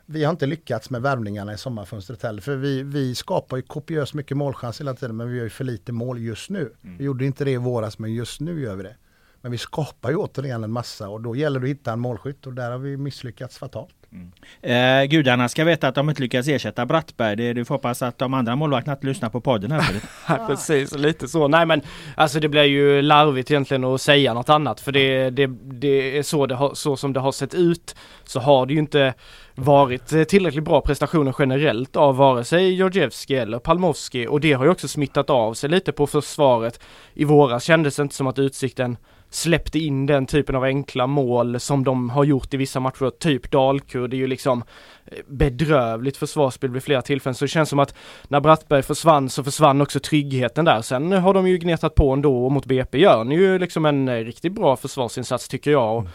vi 0.06 0.24
har 0.24 0.32
inte 0.32 0.46
lyckats 0.46 0.90
med 0.90 1.02
värvningarna 1.02 1.54
i 1.54 1.58
sommarfönstret 1.58 2.24
heller. 2.24 2.42
För 2.42 2.56
vi, 2.56 2.84
vi 2.84 3.16
skapar 3.16 3.58
ju 3.58 3.64
kopiöst 3.64 4.14
mycket 4.14 4.38
målchans 4.38 4.80
hela 4.80 4.94
tiden 4.94 5.18
men 5.18 5.30
vi 5.30 5.38
gör 5.38 5.44
ju 5.44 5.50
för 5.50 5.64
lite 5.64 5.92
mål 5.92 6.20
just 6.20 6.50
nu. 6.50 6.74
Vi 6.98 7.04
gjorde 7.04 7.26
inte 7.26 7.46
det 7.46 7.52
i 7.52 7.58
våras 7.58 8.00
men 8.00 8.14
just 8.14 8.40
nu 8.40 8.62
gör 8.62 8.76
vi 8.76 8.84
det. 8.84 8.96
Men 9.42 9.52
vi 9.52 9.58
skapar 9.58 10.10
ju 10.10 10.16
återigen 10.16 10.64
en 10.64 10.72
massa 10.72 11.10
och 11.10 11.22
då 11.22 11.36
gäller 11.36 11.60
det 11.60 11.66
att 11.66 11.70
hitta 11.70 11.94
en 11.94 12.00
målskytt 12.00 12.48
och 12.48 12.54
där 12.54 12.72
har 12.72 12.78
vi 12.78 12.98
misslyckats 12.98 13.58
fatalt. 13.58 13.96
Mm. 14.14 14.32
Eh, 14.62 15.06
gudarna 15.06 15.50
ska 15.50 15.64
veta 15.64 15.88
att 15.88 15.96
de 15.96 16.10
inte 16.10 16.22
lyckas 16.22 16.48
ersätta 16.48 16.86
Brattberg. 16.86 17.36
Det, 17.36 17.54
du 17.54 17.66
får 17.66 17.76
hoppas 17.76 18.02
att 18.02 18.18
de 18.18 18.34
andra 18.34 18.56
målvakterna 18.56 18.94
inte 18.94 19.08
lyssnar 19.08 19.30
på 19.30 19.42
podden 19.42 19.72
här. 19.72 19.96
Ja, 20.28 20.46
precis, 20.48 20.96
lite 20.96 21.28
så. 21.28 21.48
Nej 21.48 21.66
men 21.66 21.82
alltså 22.16 22.40
det 22.40 22.50
blir 22.50 22.64
ju 22.64 23.02
larvigt 23.02 23.52
egentligen 23.52 23.84
att 23.84 24.02
säga 24.02 24.34
något 24.34 24.50
annat 24.50 24.82
för 24.82 24.92
det, 24.92 25.30
det, 25.30 25.48
det 25.64 26.18
är 26.18 26.24
så, 26.24 26.46
det 26.46 26.56
har, 26.56 26.74
så 26.74 26.98
som 26.98 27.14
det 27.14 27.20
har 27.20 27.32
sett 27.32 27.54
ut 27.54 27.96
så 28.24 28.40
har 28.40 28.66
det 28.66 28.74
ju 28.74 28.80
inte 28.80 29.14
varit 29.56 30.08
tillräckligt 30.30 30.64
bra 30.64 30.82
prestationer 30.82 31.36
generellt 31.40 31.96
av 31.96 32.16
vare 32.18 32.44
sig 32.44 32.74
Georgievski 32.74 33.36
eller 33.36 33.60
Palmovski 33.60 34.28
och 34.28 34.40
det 34.40 34.54
har 34.54 34.66
ju 34.66 34.72
också 34.72 34.88
smittat 34.88 35.30
av 35.30 35.54
sig 35.54 35.70
lite 35.70 35.92
på 35.92 36.08
försvaret. 36.08 36.80
I 37.14 37.24
våras 37.24 37.64
kändes 37.64 37.96
det 37.96 38.02
inte 38.02 38.16
som 38.16 38.28
att 38.28 38.40
Utsikten 38.40 38.98
släppte 39.34 39.80
in 39.80 40.06
den 40.06 40.26
typen 40.26 40.56
av 40.56 40.64
enkla 40.64 41.08
mål 41.08 41.60
som 41.60 41.84
de 41.84 42.10
har 42.10 42.24
gjort 42.24 42.54
i 42.54 42.58
vissa 42.58 42.80
matcher, 42.80 43.10
typ 43.20 43.52
Dalkurd. 43.52 44.10
Det 44.10 44.16
är 44.16 44.18
ju 44.18 44.28
liksom 44.28 44.64
eh, 45.06 45.18
bedrövligt 45.28 46.18
försvarsspel 46.18 46.72
vid 46.72 46.84
flera 46.84 47.02
tillfällen. 47.02 47.36
Så 47.36 47.46
det 47.46 47.50
känns 47.50 47.70
som 47.70 47.80
att 47.80 47.96
när 48.28 48.40
Brattberg 48.40 48.84
försvann 48.84 49.30
så 49.30 49.44
försvann 49.44 49.82
också 49.82 50.00
tryggheten 50.00 50.66
där. 50.66 50.82
Sen 50.82 51.12
har 51.12 51.34
de 51.34 51.48
ju 51.48 51.58
gnetat 51.58 51.96
på 51.96 52.14
ändå 52.14 52.46
och 52.46 52.52
mot 52.52 52.66
BP 52.66 52.98
gör 52.98 53.24
ni 53.24 53.36
ju 53.36 53.60
liksom 53.60 53.86
en 53.86 54.08
eh, 54.08 54.16
riktigt 54.16 54.54
bra 54.54 54.76
försvarsinsats 54.76 55.48
tycker 55.48 55.72
jag. 55.72 55.98
Och 55.98 56.08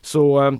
Så 0.00 0.46
eh, 0.46 0.52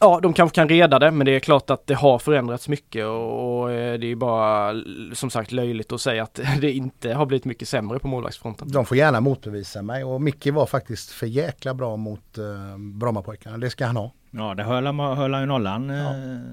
Ja, 0.00 0.20
de 0.22 0.32
kanske 0.32 0.54
kan 0.54 0.68
reda 0.68 0.98
det, 0.98 1.10
men 1.10 1.24
det 1.24 1.36
är 1.36 1.40
klart 1.40 1.70
att 1.70 1.86
det 1.86 1.94
har 1.94 2.18
förändrats 2.18 2.68
mycket 2.68 3.06
och, 3.06 3.60
och 3.60 3.72
eh, 3.72 3.98
det 3.98 4.06
är 4.06 4.16
bara 4.16 4.74
som 5.12 5.30
sagt 5.30 5.52
löjligt 5.52 5.92
att 5.92 6.00
säga 6.00 6.22
att 6.22 6.40
det 6.60 6.72
inte 6.72 7.12
har 7.12 7.26
blivit 7.26 7.44
mycket 7.44 7.68
sämre 7.68 7.98
på 7.98 8.08
målvaktsfronten. 8.08 8.72
De 8.72 8.86
får 8.86 8.96
gärna 8.96 9.20
motbevisa 9.20 9.82
mig 9.82 10.04
och 10.04 10.22
Micke 10.22 10.46
var 10.46 10.66
faktiskt 10.66 11.10
för 11.10 11.26
jäkla 11.26 11.74
bra 11.74 11.96
mot 11.96 12.38
eh, 12.38 12.78
Brommapojkarna. 12.78 13.58
Det 13.58 13.70
ska 13.70 13.86
han 13.86 13.96
ha. 13.96 14.12
Ja, 14.30 14.54
det 14.54 14.62
höll 14.62 14.86
han, 14.86 14.98
höll 14.98 15.32
han 15.32 15.42
ju 15.42 15.46
nollan. 15.46 15.90
Eh, 15.90 16.06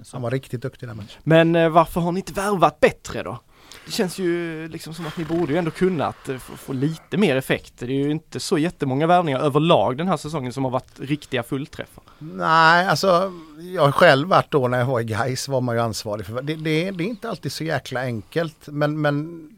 så. 0.04 0.16
Han 0.16 0.22
var 0.22 0.32
riktigt 0.32 0.62
duktig 0.62 0.90
den 0.90 0.98
matchen. 0.98 1.22
Men 1.24 1.56
eh, 1.56 1.70
varför 1.70 2.02
har 2.02 2.12
ni 2.12 2.20
inte 2.20 2.34
värvat 2.34 2.80
bättre 2.80 3.24
då? 3.24 3.40
Det 3.86 3.92
känns 3.92 4.20
ju 4.20 4.68
liksom 4.68 4.94
som 4.94 5.08
att 5.08 5.18
ni 5.18 5.26
borde 5.26 5.54
ju 5.54 5.60
ändå 5.60 5.72
kunnat 5.72 6.30
eh, 6.30 6.38
få, 6.38 6.58
få 6.58 6.74
lite 6.74 7.18
mer 7.18 7.36
effekt. 7.36 7.74
Det 7.78 7.86
är 7.86 7.90
ju 7.90 8.12
inte 8.12 8.40
så 8.40 8.58
jättemånga 8.58 9.08
värvningar 9.08 9.40
överlag 9.40 9.98
den 9.98 10.08
här 10.08 10.18
säsongen 10.18 10.54
som 10.54 10.64
har 10.64 10.72
varit 10.72 11.00
riktiga 11.00 11.44
fullträffar. 11.44 12.04
Nej, 12.20 12.88
alltså 12.88 13.32
jag 13.60 13.82
har 13.82 13.92
själv 13.92 14.28
varit 14.28 14.52
då 14.52 14.68
när 14.68 14.80
jag 14.80 14.86
var 14.86 15.00
i 15.00 15.04
Gais 15.04 15.48
var 15.48 15.62
man 15.62 15.76
ju 15.76 15.82
ansvarig 15.82 16.26
för 16.26 16.42
det. 16.42 16.56
Det, 16.56 16.92
det 16.92 17.04
är 17.04 17.08
inte 17.08 17.30
alltid 17.30 17.52
så 17.52 17.64
jäkla 17.64 18.02
enkelt 18.02 18.68
men, 18.68 19.02
men 19.02 19.50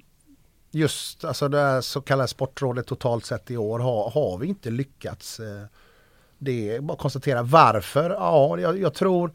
just 0.72 1.26
alltså 1.26 1.48
det 1.48 1.82
så 1.82 2.02
kallade 2.02 2.28
sportrådet 2.28 2.88
totalt 2.88 3.26
sett 3.26 3.52
i 3.52 3.58
år 3.58 3.80
har, 3.80 4.10
har 4.10 4.38
vi 4.38 4.48
inte 4.48 4.70
lyckats. 4.70 5.40
Eh, 5.40 5.66
det 6.38 6.76
är 6.76 6.82
bara 6.82 6.94
att 6.94 7.00
konstatera 7.00 7.44
varför. 7.44 8.10
Ja, 8.10 8.60
jag, 8.60 8.80
jag 8.80 8.94
tror 8.94 9.32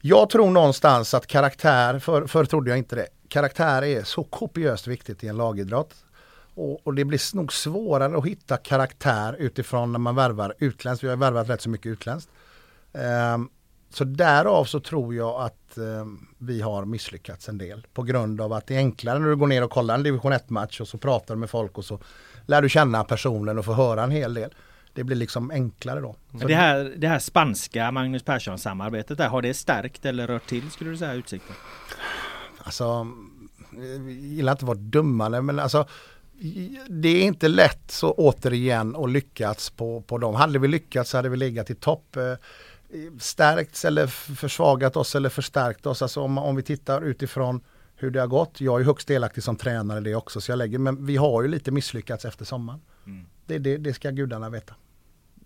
jag 0.00 0.30
tror 0.30 0.50
någonstans 0.50 1.14
att 1.14 1.26
karaktär, 1.26 1.98
för, 1.98 2.26
förr 2.26 2.44
trodde 2.44 2.70
jag 2.70 2.78
inte 2.78 2.96
det, 2.96 3.06
karaktär 3.28 3.84
är 3.84 4.02
så 4.02 4.24
kopiöst 4.24 4.86
viktigt 4.86 5.24
i 5.24 5.28
en 5.28 5.36
lagidrott. 5.36 5.94
Och, 6.54 6.86
och, 6.86 6.94
det 6.94 7.04
blir 7.04 7.36
nog 7.36 7.52
svårare 7.52 8.18
att 8.18 8.26
hitta 8.26 8.56
karaktär 8.56 9.36
utifrån 9.38 9.92
när 9.92 9.98
man 9.98 10.14
värvar 10.14 10.54
utländskt. 10.58 11.04
Vi 11.04 11.08
har 11.08 11.16
värvat 11.16 11.48
rätt 11.48 11.62
så 11.62 11.70
mycket 11.70 11.86
utländskt. 11.86 12.30
Um, 13.34 13.50
så 13.90 14.04
därav 14.04 14.64
så 14.64 14.80
tror 14.80 15.14
jag 15.14 15.40
att 15.40 15.78
um, 15.78 16.28
vi 16.38 16.60
har 16.60 16.84
misslyckats 16.84 17.48
en 17.48 17.58
del. 17.58 17.86
På 17.94 18.02
grund 18.02 18.40
av 18.40 18.52
att 18.52 18.66
det 18.66 18.74
är 18.74 18.78
enklare 18.78 19.18
när 19.18 19.28
du 19.28 19.36
går 19.36 19.46
ner 19.46 19.64
och 19.64 19.70
kollar 19.70 19.94
en 19.94 20.02
division 20.02 20.32
1 20.32 20.50
match 20.50 20.80
och 20.80 20.88
så 20.88 20.98
pratar 20.98 21.34
du 21.34 21.40
med 21.40 21.50
folk 21.50 21.78
och 21.78 21.84
så 21.84 21.98
lär 22.46 22.62
du 22.62 22.68
känna 22.68 23.04
personen 23.04 23.58
och 23.58 23.64
får 23.64 23.74
höra 23.74 24.02
en 24.02 24.10
hel 24.10 24.34
del 24.34 24.54
det 24.98 25.04
blir 25.04 25.16
liksom 25.16 25.50
enklare 25.50 26.00
då. 26.00 26.16
det, 26.30 26.54
här, 26.54 26.94
det 26.96 27.08
här 27.08 27.18
spanska 27.18 27.90
Magnus 27.90 28.22
Persson 28.22 28.58
samarbetet 28.58 29.18
där, 29.18 29.28
har 29.28 29.42
det 29.42 29.54
stärkt 29.54 30.04
eller 30.04 30.26
rört 30.26 30.46
till 30.46 30.70
skulle 30.70 30.90
du 30.90 30.96
säga 30.96 31.14
Utsikten? 31.14 31.56
Alltså, 32.68 33.06
jag 33.70 34.10
gillar 34.10 34.52
inte 34.52 34.64
att 34.64 34.68
vara 34.68 34.78
dummare 34.78 35.42
men 35.42 35.58
alltså 35.58 35.86
det 36.88 37.08
är 37.08 37.22
inte 37.22 37.48
lätt 37.48 37.90
så 37.90 38.12
återigen 38.12 38.96
att 38.96 39.10
lyckas 39.10 39.70
på, 39.70 40.00
på 40.00 40.18
dem. 40.18 40.34
Hade 40.34 40.58
vi 40.58 40.68
lyckats 40.68 41.10
så 41.10 41.18
hade 41.18 41.28
vi 41.28 41.36
legat 41.36 41.70
i 41.70 41.74
topp. 41.74 42.16
Eh, 42.16 42.34
stärkts 43.18 43.84
eller 43.84 44.06
försvagat 44.06 44.96
oss 44.96 45.14
eller 45.14 45.28
förstärkt 45.28 45.86
oss. 45.86 46.02
Alltså 46.02 46.20
om, 46.20 46.38
om 46.38 46.56
vi 46.56 46.62
tittar 46.62 47.02
utifrån 47.02 47.60
hur 47.96 48.10
det 48.10 48.20
har 48.20 48.26
gått. 48.26 48.60
Jag 48.60 48.80
är 48.80 48.84
högst 48.84 49.08
delaktig 49.08 49.42
som 49.42 49.56
tränare 49.56 50.00
det 50.00 50.14
också. 50.14 50.40
Så 50.40 50.52
jag 50.52 50.56
lägger, 50.56 50.78
men 50.78 51.06
vi 51.06 51.16
har 51.16 51.42
ju 51.42 51.48
lite 51.48 51.70
misslyckats 51.70 52.24
efter 52.24 52.44
sommaren. 52.44 52.80
Mm. 53.06 53.26
Det, 53.46 53.58
det, 53.58 53.76
det 53.76 53.94
ska 53.94 54.10
gudarna 54.10 54.50
veta. 54.50 54.74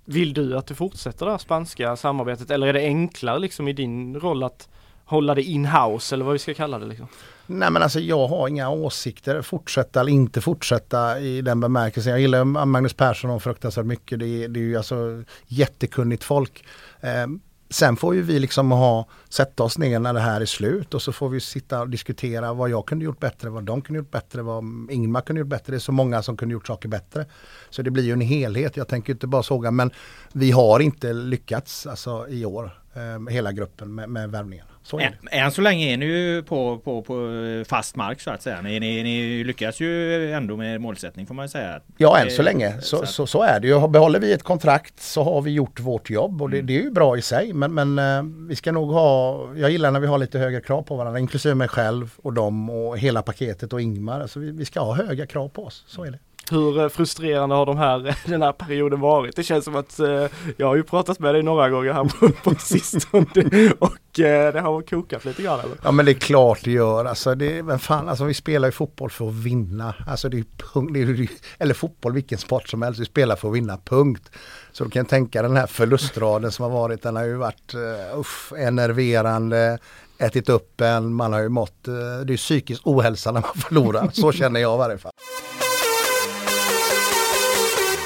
Vill 0.04 0.34
du 0.34 0.56
att 0.56 0.66
det 0.66 0.74
fortsätter 0.74 1.26
det 1.26 1.32
här 1.32 1.38
spanska 1.38 1.96
samarbetet 1.96 2.50
eller 2.50 2.66
är 2.66 2.72
det 2.72 2.80
enklare 2.80 3.38
liksom 3.38 3.68
i 3.68 3.72
din 3.72 4.20
roll 4.20 4.42
att 4.42 4.68
hålla 5.12 5.35
det 5.35 5.42
in-house 5.42 6.14
eller 6.14 6.25
vad 6.25 6.33
vi 6.33 6.38
ska 6.38 6.54
kalla 6.54 6.78
det 6.78 6.87
liksom? 6.87 7.07
Nej 7.47 7.71
men 7.71 7.83
alltså 7.83 8.00
jag 8.00 8.28
har 8.28 8.49
inga 8.49 8.71
åsikter, 8.71 9.42
fortsätta 9.42 10.00
eller 10.00 10.12
inte 10.12 10.40
fortsätta 10.40 11.21
i 11.21 11.42
den 11.42 11.61
bemärkelsen. 11.61 12.11
Jag 12.11 12.21
gillar 12.21 12.45
Magnus 12.45 12.95
Persson 12.95 13.31
och 13.31 13.42
fruktansvärt 13.42 13.87
mycket. 13.87 14.19
Det 14.19 14.45
är, 14.45 14.49
det 14.49 14.61
är 14.61 14.62
ju 14.62 14.76
alltså 14.76 15.25
jättekunnigt 15.47 16.25
folk. 16.25 16.64
Eh, 17.00 17.26
Sen 17.73 17.97
får 17.97 18.14
ju 18.14 18.23
vi 18.23 18.38
liksom 18.38 18.71
ha, 18.71 19.07
sätta 19.28 19.62
oss 19.62 19.78
ner 19.78 19.99
när 19.99 20.14
det 20.14 20.21
här 20.21 20.40
är 20.40 20.47
slut 20.47 20.95
och 20.95 21.02
så 21.02 21.12
får 21.12 21.28
vi 21.28 21.40
sitta 21.40 21.81
och 21.81 21.88
diskutera 21.88 22.52
vad 22.52 22.71
jag 22.71 22.87
kunde 22.87 23.04
gjort 23.04 23.21
bättre, 23.21 23.50
vad 23.50 23.64
de 23.64 23.83
kunde 23.83 23.99
gjort 23.99 24.11
bättre, 24.11 24.42
vad 24.42 24.64
Ingmar 24.90 25.21
kunde 25.21 25.40
gjort 25.40 25.49
bättre. 25.49 25.73
Det 25.73 25.76
är 25.76 25.78
så 25.78 25.92
många 25.92 26.23
som 26.23 26.37
kunde 26.37 26.52
gjort 26.52 26.66
saker 26.66 26.88
bättre. 26.88 27.26
Så 27.71 27.83
det 27.83 27.90
blir 27.90 28.04
ju 28.04 28.12
en 28.12 28.21
helhet. 28.21 28.76
Jag 28.76 28.88
tänker 28.88 29.12
inte 29.12 29.26
bara 29.26 29.42
såga 29.42 29.71
men 29.71 29.90
vi 30.33 30.50
har 30.50 30.81
inte 30.81 31.12
lyckats 31.12 31.87
alltså, 31.87 32.28
i 32.28 32.45
år, 32.45 32.81
eh, 32.95 33.33
hela 33.33 33.52
gruppen 33.52 33.95
med, 33.95 34.09
med 34.09 34.31
värvningen. 34.31 34.66
Så 34.82 34.98
än, 34.98 35.12
än 35.30 35.50
så 35.50 35.60
länge 35.60 35.92
är 35.92 35.96
ni 35.96 36.06
ju 36.06 36.42
på, 36.42 36.78
på, 36.78 37.02
på 37.02 37.30
fast 37.68 37.96
mark 37.96 38.20
så 38.20 38.30
att 38.30 38.42
säga. 38.42 38.60
Ni, 38.60 38.80
ni, 38.80 39.02
ni 39.02 39.44
lyckas 39.44 39.80
ju 39.80 40.32
ändå 40.32 40.56
med 40.56 40.80
målsättning 40.80 41.26
får 41.26 41.34
man 41.34 41.48
säga. 41.48 41.80
Ja 41.96 42.18
än 42.18 42.30
så 42.30 42.42
länge 42.42 42.80
så, 42.80 43.06
så, 43.06 43.26
så, 43.26 43.42
är 43.42 43.60
det 43.60 43.66
ju. 43.66 43.88
Behåller 43.88 44.20
vi 44.20 44.32
ett 44.32 44.42
kontrakt 44.42 45.00
så 45.00 45.22
har 45.22 45.42
vi 45.42 45.50
gjort 45.50 45.80
vårt 45.80 46.10
jobb 46.10 46.42
och 46.42 46.50
det, 46.50 46.56
mm. 46.56 46.66
det 46.66 46.78
är 46.78 46.82
ju 46.82 46.90
bra 46.90 47.18
i 47.18 47.22
sig. 47.22 47.52
Men, 47.52 47.74
men 47.74 47.98
uh, 47.98 48.48
vi 48.48 48.56
ska 48.56 48.72
nog 48.72 48.90
ha, 48.90 49.40
jag 49.56 49.70
gillar 49.70 49.90
när 49.90 50.00
vi 50.00 50.06
har 50.06 50.18
lite 50.18 50.38
högre 50.38 50.60
krav 50.60 50.82
på 50.82 50.96
varandra. 50.96 51.20
Inklusive 51.20 51.54
mig 51.54 51.68
själv 51.68 52.14
och 52.22 52.32
dem 52.32 52.70
och 52.70 52.98
hela 52.98 53.22
paketet 53.22 53.72
och 53.72 53.80
Ingmar. 53.80 54.20
Alltså 54.20 54.40
vi, 54.40 54.50
vi 54.50 54.64
ska 54.64 54.80
ha 54.80 54.94
höga 54.94 55.26
krav 55.26 55.48
på 55.48 55.64
oss, 55.64 55.84
så 55.86 56.04
är 56.04 56.10
det. 56.10 56.18
Hur 56.52 56.80
eh, 56.80 56.88
frustrerande 56.88 57.54
har 57.54 57.66
de 57.66 57.78
här, 57.78 58.16
den 58.26 58.42
här 58.42 58.52
perioden 58.52 59.00
varit? 59.00 59.37
Det 59.37 59.42
känns 59.42 59.64
som 59.64 59.76
att 59.76 59.99
eh, 59.99 60.26
jag 60.56 60.66
har 60.66 60.76
ju 60.76 60.82
pratat 60.82 61.18
med 61.18 61.35
dig 61.35 61.42
några 61.42 61.71
gånger 61.71 61.92
här 61.92 62.04
på, 62.04 62.28
på 62.28 62.54
sistone 62.61 63.26
och 63.78 64.21
eh, 64.21 64.52
det 64.52 64.61
har 64.61 64.82
kokat 64.82 65.25
lite 65.25 65.42
grann 65.42 65.61
eller? 65.61 65.76
Ja 65.82 65.90
men 65.90 66.04
det 66.04 66.12
är 66.12 66.14
klart 66.14 66.61
det 66.64 66.71
gör. 66.71 67.04
Alltså, 67.04 67.35
det, 67.35 67.62
men 67.62 67.78
fan, 67.78 68.09
alltså 68.09 68.25
vi 68.25 68.35
spelar 68.35 68.68
ju 68.68 68.73
fotboll 68.73 69.11
för 69.11 69.28
att 69.28 69.35
vinna. 69.35 69.94
Alltså 70.06 70.28
det 70.28 70.38
är, 70.38 70.92
det 70.92 71.00
är, 71.00 71.28
eller 71.59 71.75
fotboll, 71.75 72.12
vilken 72.12 72.38
sport 72.38 72.68
som 72.68 72.82
helst. 72.82 73.00
Vi 73.00 73.04
spelar 73.04 73.37
för 73.37 73.49
att 73.49 73.54
vinna, 73.54 73.78
punkt. 73.85 74.30
Så 74.73 74.85
du 74.85 74.90
kan 74.90 75.06
tänka 75.06 75.42
den 75.42 75.56
här 75.56 75.66
förlustraden 75.66 76.52
som 76.52 76.62
har 76.62 76.71
varit, 76.71 77.02
den 77.02 77.16
har 77.16 77.25
ju 77.25 77.37
varit 77.37 77.75
uh, 77.75 78.18
uff, 78.18 78.52
enerverande, 78.56 79.78
ätit 80.18 80.49
upp 80.49 80.80
en, 80.80 81.14
man 81.14 81.32
har 81.32 81.40
ju 81.40 81.49
mått, 81.49 81.88
uh, 81.88 81.94
det 82.26 82.32
är 82.32 82.37
psykisk 82.37 82.82
ohälsa 82.85 83.32
när 83.32 83.40
man 83.40 83.54
förlorar. 83.54 84.11
Så 84.12 84.32
känner 84.32 84.61
jag 84.61 84.75
i 84.75 84.78
varje 84.78 84.99
fall. 84.99 85.12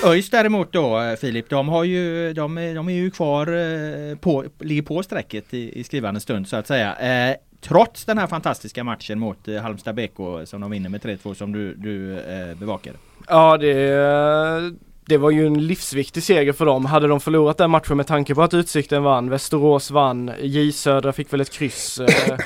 ÖIS 0.05 0.31
däremot 0.31 0.73
då 0.73 1.00
eh, 1.00 1.17
Filip, 1.17 1.50
de, 1.50 1.69
har 1.69 1.85
ju, 1.85 2.33
de, 2.33 2.55
de 2.55 2.88
är 2.88 2.93
ju 2.93 3.11
kvar 3.11 3.47
eh, 3.47 4.17
på, 4.17 4.45
ligger 4.59 4.83
på 4.83 5.03
strecket 5.03 5.55
i, 5.55 5.81
i 5.81 5.85
skrivande 5.85 6.21
stund 6.21 6.49
så 6.49 6.57
att 6.57 6.67
säga. 6.67 6.97
Eh, 7.31 7.37
trots 7.61 8.05
den 8.05 8.19
här 8.19 8.26
fantastiska 8.26 8.85
matchen 8.85 9.19
mot 9.19 9.49
eh, 9.49 9.57
Halmstad 9.57 9.95
BK 9.95 10.17
som 10.45 10.61
de 10.61 10.71
vinner 10.71 10.88
med 10.88 11.00
3-2 11.00 11.35
som 11.35 11.53
du, 11.53 11.75
du 11.75 12.19
eh, 12.19 12.55
bevakade. 12.57 12.99
Ja 13.29 13.57
det, 13.57 14.75
det 15.07 15.17
var 15.17 15.31
ju 15.31 15.47
en 15.47 15.67
livsviktig 15.67 16.23
seger 16.23 16.53
för 16.53 16.67
dem. 16.67 16.85
Hade 16.85 17.07
de 17.07 17.21
förlorat 17.21 17.59
den 17.59 17.71
matchen 17.71 17.97
med 17.97 18.07
tanke 18.07 18.35
på 18.35 18.43
att 18.43 18.55
Utsikten 18.55 19.03
vann, 19.03 19.31
Västerås 19.31 19.91
vann, 19.91 20.31
J 20.41 20.73
Södra 20.73 21.12
fick 21.12 21.33
väl 21.33 21.41
ett 21.41 21.53
kryss. 21.53 22.00
Eh, 22.00 22.38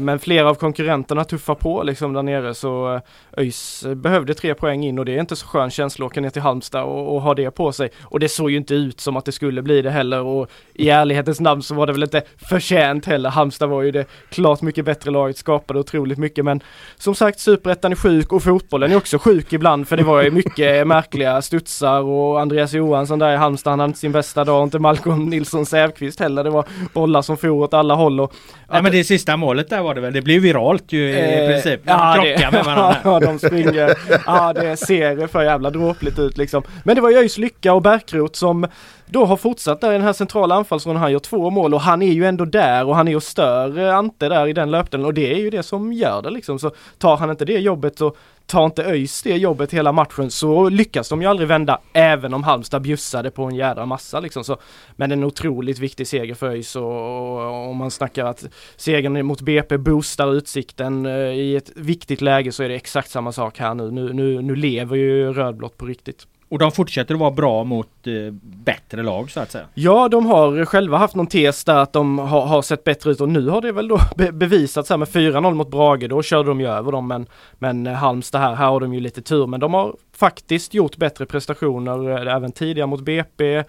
men 0.00 0.18
flera 0.18 0.50
av 0.50 0.54
konkurrenterna 0.54 1.24
tuffar 1.24 1.54
på 1.54 1.82
liksom 1.82 2.12
där 2.12 2.22
nere 2.22 2.54
så 2.54 2.94
eh, 2.94 3.00
ÖIS 3.36 3.86
behövde 3.96 4.34
tre 4.34 4.54
poäng 4.54 4.84
in 4.84 4.98
och 4.98 5.04
det 5.04 5.14
är 5.14 5.20
inte 5.20 5.36
så 5.36 5.46
skön 5.46 5.70
känsla 5.70 6.06
att 6.06 6.12
åka 6.12 6.20
ner 6.20 6.30
till 6.30 6.42
Halmstad 6.42 6.82
och, 6.82 7.14
och, 7.14 7.22
ha 7.22 7.34
det 7.34 7.50
på 7.50 7.72
sig. 7.72 7.90
Och 8.02 8.20
det 8.20 8.28
såg 8.28 8.50
ju 8.50 8.56
inte 8.56 8.74
ut 8.74 9.00
som 9.00 9.16
att 9.16 9.24
det 9.24 9.32
skulle 9.32 9.62
bli 9.62 9.82
det 9.82 9.90
heller 9.90 10.20
och 10.20 10.50
i 10.74 10.88
ärlighetens 10.88 11.40
namn 11.40 11.62
så 11.62 11.74
var 11.74 11.86
det 11.86 11.92
väl 11.92 12.02
inte 12.02 12.22
förtjänt 12.48 13.06
heller. 13.06 13.30
Halmstad 13.30 13.68
var 13.68 13.82
ju 13.82 13.90
det 13.90 14.04
klart 14.30 14.62
mycket 14.62 14.84
bättre 14.84 15.10
laget, 15.10 15.36
skapade 15.36 15.80
otroligt 15.80 16.18
mycket 16.18 16.44
men 16.44 16.60
som 16.96 17.14
sagt 17.14 17.40
superettan 17.40 17.92
är 17.92 17.96
sjuk 17.96 18.32
och 18.32 18.42
fotbollen 18.42 18.92
är 18.92 18.96
också 18.96 19.18
sjuk 19.18 19.52
ibland 19.52 19.88
för 19.88 19.96
det 19.96 20.02
var 20.02 20.22
ju 20.22 20.30
mycket 20.30 20.86
märkliga 20.86 21.42
studsar 21.42 22.00
och 22.00 22.40
Andreas 22.40 22.72
Johansson 22.72 23.18
där 23.18 23.32
i 23.32 23.36
Halmstad, 23.36 23.70
han 23.70 23.80
hade 23.80 23.90
inte 23.90 23.98
sin 23.98 24.12
bästa 24.12 24.44
dag, 24.44 24.62
inte 24.62 24.78
Malcolm 24.78 25.26
Nilsson 25.26 25.66
Säfqvist 25.66 26.20
heller. 26.20 26.44
Det 26.44 26.50
var 26.50 26.64
bollar 26.92 27.22
som 27.22 27.36
for 27.36 27.48
åt 27.48 27.74
alla 27.74 27.94
håll 27.94 28.20
och... 28.20 28.32
Nej 28.70 28.82
men 28.82 28.92
det 28.92 29.04
sista 29.04 29.36
målet 29.36 29.67
där 29.70 29.82
var 29.82 29.94
det 29.94 30.00
väl, 30.00 30.12
det 30.12 30.22
blev 30.22 30.42
viralt 30.42 30.92
ju 30.92 31.10
i 31.10 31.44
eh, 31.44 31.52
princip. 31.52 31.80
De 31.84 31.90
ja, 31.90 32.20
det, 32.22 32.50
med 32.52 32.64
varandra. 32.64 32.96
ja, 33.04 33.20
de 33.20 33.38
springer. 33.38 33.98
ja, 34.26 34.52
det 34.52 34.76
ser 34.76 35.26
för 35.26 35.42
jävla 35.42 35.70
dråpligt 35.70 36.18
ut 36.18 36.38
liksom. 36.38 36.62
Men 36.84 36.94
det 36.94 37.00
var 37.00 37.10
ÖIS 37.10 37.38
Lycka 37.38 37.72
och 37.72 37.82
Bärkroth 37.82 38.34
som 38.34 38.66
då 39.06 39.24
har 39.24 39.36
fortsatt 39.36 39.80
där 39.80 39.90
i 39.90 39.92
den 39.92 40.02
här 40.02 40.12
centrala 40.12 40.54
anfallsrollen. 40.54 41.02
Han 41.02 41.12
gör 41.12 41.18
två 41.18 41.50
mål 41.50 41.74
och 41.74 41.80
han 41.80 42.02
är 42.02 42.12
ju 42.12 42.24
ändå 42.26 42.44
där 42.44 42.84
och 42.86 42.96
han 42.96 43.08
är 43.08 43.16
och 43.16 43.22
stör 43.22 43.78
Ante 43.78 44.28
där 44.28 44.46
i 44.46 44.52
den 44.52 44.70
löpdelen 44.70 45.06
och 45.06 45.14
det 45.14 45.32
är 45.32 45.38
ju 45.38 45.50
det 45.50 45.62
som 45.62 45.92
gör 45.92 46.22
det 46.22 46.30
liksom. 46.30 46.58
Så 46.58 46.70
tar 46.98 47.16
han 47.16 47.30
inte 47.30 47.44
det 47.44 47.58
jobbet 47.58 47.98
så 47.98 48.14
tar 48.48 48.64
inte 48.64 48.84
ÖIS 48.84 49.22
det 49.22 49.36
jobbet 49.36 49.74
hela 49.74 49.92
matchen 49.92 50.30
så 50.30 50.68
lyckas 50.68 51.08
de 51.08 51.22
ju 51.22 51.28
aldrig 51.28 51.48
vända 51.48 51.80
även 51.92 52.34
om 52.34 52.44
Halmstad 52.44 52.82
bjussade 52.82 53.30
på 53.30 53.44
en 53.44 53.54
jädra 53.54 53.86
massa 53.86 54.20
liksom. 54.20 54.44
Så, 54.44 54.56
men 54.96 55.12
en 55.12 55.24
otroligt 55.24 55.78
viktig 55.78 56.06
seger 56.06 56.34
för 56.34 56.46
ÖIS 56.46 56.76
och 56.76 57.68
om 57.70 57.76
man 57.76 57.90
snackar 57.90 58.24
att 58.24 58.44
segern 58.76 59.26
mot 59.26 59.40
BP 59.40 59.78
boostar 59.78 60.34
utsikten 60.34 61.06
eh, 61.06 61.12
i 61.12 61.56
ett 61.56 61.72
viktigt 61.76 62.20
läge 62.20 62.52
så 62.52 62.62
är 62.62 62.68
det 62.68 62.74
exakt 62.74 63.10
samma 63.10 63.32
sak 63.32 63.58
här 63.58 63.74
nu. 63.74 63.90
Nu, 63.90 64.12
nu, 64.12 64.42
nu 64.42 64.56
lever 64.56 64.96
ju 64.96 65.32
rödblått 65.32 65.76
på 65.76 65.86
riktigt. 65.86 66.26
Och 66.50 66.58
de 66.58 66.72
fortsätter 66.72 67.14
att 67.14 67.20
vara 67.20 67.30
bra 67.30 67.64
mot 67.64 68.06
eh, 68.06 68.12
bättre 68.42 69.02
lag 69.02 69.30
så 69.30 69.40
att 69.40 69.50
säga? 69.50 69.64
Ja, 69.74 70.08
de 70.08 70.26
har 70.26 70.64
själva 70.64 70.96
haft 70.96 71.14
någon 71.14 71.26
tes 71.26 71.64
där 71.64 71.76
att 71.76 71.92
de 71.92 72.18
har, 72.18 72.46
har 72.46 72.62
sett 72.62 72.84
bättre 72.84 73.10
ut 73.10 73.20
och 73.20 73.28
nu 73.28 73.48
har 73.48 73.60
det 73.60 73.72
väl 73.72 73.88
då 73.88 74.00
be 74.16 74.32
bevisats 74.32 74.90
här 74.90 74.96
med 74.96 75.08
4-0 75.08 75.54
mot 75.54 75.70
Brage. 75.70 76.08
Då 76.08 76.22
körde 76.22 76.48
de 76.48 76.60
ju 76.60 76.66
över 76.66 76.92
dem 76.92 77.08
men, 77.08 77.26
men 77.58 77.86
eh, 77.86 77.92
Halmstad 77.92 78.40
här, 78.40 78.54
här 78.54 78.66
har 78.66 78.80
de 78.80 78.94
ju 78.94 79.00
lite 79.00 79.22
tur 79.22 79.46
men 79.46 79.60
de 79.60 79.74
har 79.74 79.96
faktiskt 80.16 80.74
gjort 80.74 80.96
bättre 80.96 81.26
prestationer 81.26 82.10
eh, 82.10 82.34
även 82.34 82.52
tidigare 82.52 82.86
mot 82.86 83.00
BP 83.00 83.56
eh, 83.56 83.64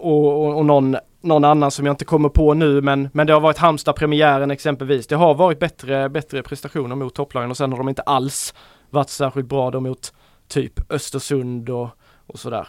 och, 0.00 0.46
och, 0.46 0.56
och 0.58 0.66
någon 0.66 0.96
någon 1.20 1.44
annan 1.44 1.70
som 1.70 1.86
jag 1.86 1.92
inte 1.92 2.04
kommer 2.04 2.28
på 2.28 2.54
nu 2.54 2.80
men, 2.80 3.08
men 3.12 3.26
det 3.26 3.32
har 3.32 3.40
varit 3.40 3.58
Halmstad-premiären 3.58 4.50
exempelvis. 4.50 5.06
Det 5.06 5.16
har 5.16 5.34
varit 5.34 5.58
bättre, 5.58 6.08
bättre 6.08 6.42
prestationer 6.42 6.96
mot 6.96 7.14
topplagen 7.14 7.50
och 7.50 7.56
sen 7.56 7.72
har 7.72 7.78
de 7.78 7.88
inte 7.88 8.02
alls 8.02 8.54
varit 8.90 9.08
särskilt 9.08 9.46
bra 9.46 9.70
då 9.70 9.80
mot 9.80 10.12
typ 10.48 10.92
Östersund 10.92 11.70
och, 11.70 11.88
och 12.26 12.38
sådär. 12.38 12.68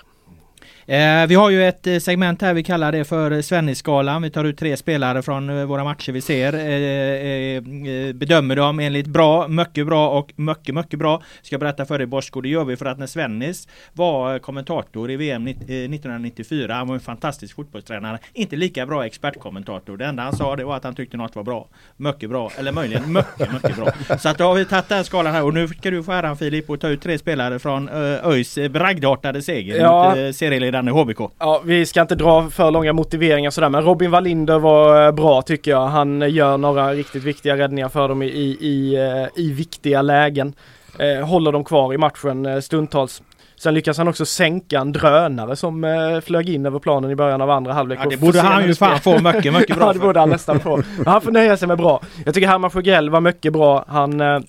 Eh, 0.85 1.27
vi 1.27 1.35
har 1.35 1.49
ju 1.49 1.67
ett 1.67 1.87
eh, 1.87 1.97
segment 1.97 2.41
här 2.41 2.53
vi 2.53 2.63
kallar 2.63 2.91
det 2.91 3.05
för 3.05 3.41
Svennisskalan. 3.41 4.21
Vi 4.21 4.29
tar 4.29 4.43
ut 4.43 4.57
tre 4.57 4.77
spelare 4.77 5.21
från 5.21 5.49
eh, 5.49 5.65
våra 5.65 5.83
matcher 5.83 6.11
vi 6.11 6.21
ser. 6.21 6.53
Eh, 6.53 7.57
eh, 7.91 8.13
bedömer 8.13 8.55
dem 8.55 8.79
enligt 8.79 9.07
bra, 9.07 9.47
mycket 9.47 9.85
bra 9.87 10.09
och 10.09 10.33
mycket, 10.35 10.75
mycket 10.75 10.99
bra. 10.99 11.21
Ska 11.41 11.57
berätta 11.57 11.85
för 11.85 11.97
dig 11.97 12.07
Bosko, 12.07 12.41
det 12.41 12.49
gör 12.49 12.65
vi 12.65 12.77
för 12.77 12.85
att 12.85 12.99
när 12.99 13.07
Svennis 13.07 13.67
var 13.93 14.39
kommentator 14.39 15.11
i 15.11 15.15
VM 15.15 15.47
1994, 15.47 16.73
han 16.73 16.87
var 16.87 16.95
en 16.95 17.01
fantastisk 17.01 17.55
fotbollstränare, 17.55 18.19
inte 18.33 18.55
lika 18.55 18.85
bra 18.85 19.05
expertkommentator. 19.05 19.97
Det 19.97 20.05
enda 20.05 20.23
han 20.23 20.35
sa 20.35 20.55
det 20.55 20.63
var 20.63 20.77
att 20.77 20.83
han 20.83 20.95
tyckte 20.95 21.17
något 21.17 21.35
var 21.35 21.43
bra. 21.43 21.67
Mycket 21.97 22.29
bra, 22.29 22.51
eller 22.57 22.71
möjligen 22.71 23.13
mycket, 23.13 23.53
mycket 23.53 23.75
bra. 23.75 23.91
Så 24.19 24.29
att 24.29 24.37
då 24.37 24.43
har 24.43 24.55
vi 24.55 24.65
tagit 24.65 24.89
den 24.89 25.03
skalan 25.03 25.33
här 25.33 25.43
och 25.43 25.53
nu 25.53 25.67
ska 25.67 25.91
du 25.91 26.03
få 26.03 26.11
äran 26.11 26.37
Filip 26.37 26.69
och 26.69 26.79
ta 26.79 26.87
ut 26.87 27.01
tre 27.01 27.17
spelare 27.17 27.59
från 27.59 27.89
ÖIS 27.89 28.57
bragdartade 28.69 29.41
seger 29.41 29.79
ja. 29.79 30.15
mot 30.15 30.35
serieledande 30.55 30.91
HBK. 30.91 31.19
Ja, 31.39 31.61
vi 31.65 31.85
ska 31.85 32.01
inte 32.01 32.15
dra 32.15 32.49
för 32.49 32.71
långa 32.71 32.93
motiveringar 32.93 33.49
sådär 33.51 33.69
men 33.69 33.83
Robin 33.83 34.11
Wallinder 34.11 34.59
var 34.59 35.11
bra 35.11 35.41
tycker 35.41 35.71
jag. 35.71 35.87
Han 35.87 36.29
gör 36.31 36.57
några 36.57 36.93
riktigt 36.93 37.23
viktiga 37.23 37.57
räddningar 37.57 37.89
för 37.89 38.07
dem 38.07 38.21
i, 38.21 38.25
i, 38.27 38.57
i, 38.59 38.97
i 39.35 39.51
viktiga 39.51 40.01
lägen. 40.01 40.53
Eh, 40.99 41.27
håller 41.27 41.51
dem 41.51 41.63
kvar 41.63 41.93
i 41.93 41.97
matchen 41.97 42.45
eh, 42.45 42.59
stundtals. 42.59 43.21
Sen 43.57 43.73
lyckas 43.73 43.97
han 43.97 44.07
också 44.07 44.25
sänka 44.25 44.79
en 44.79 44.91
drönare 44.91 45.55
som 45.55 45.83
eh, 45.83 46.19
flög 46.21 46.49
in 46.49 46.65
över 46.65 46.79
planen 46.79 47.11
i 47.11 47.15
början 47.15 47.41
av 47.41 47.49
andra 47.49 47.73
halvlek. 47.73 47.99
Ja, 48.03 48.09
det 48.09 48.17
borde 48.17 48.41
han 48.41 48.67
ju 48.67 48.75
fan 48.75 48.99
få 48.99 49.19
mycket, 49.21 49.53
mycket 49.53 49.75
bra 49.77 49.87
Ja, 49.87 49.93
det 49.93 49.99
borde 49.99 50.19
han 50.19 50.29
nästan 50.29 50.59
få. 50.59 50.81
han 51.05 51.21
får 51.21 51.31
nöja 51.31 51.57
sig 51.57 51.67
med 51.67 51.77
bra. 51.77 52.01
Jag 52.25 52.33
tycker 52.33 52.47
Herman 52.47 52.69
Sjögrell 52.71 53.09
var 53.09 53.21
mycket 53.21 53.53
bra. 53.53 53.85
Han 53.87 54.21
eh, 54.21 54.39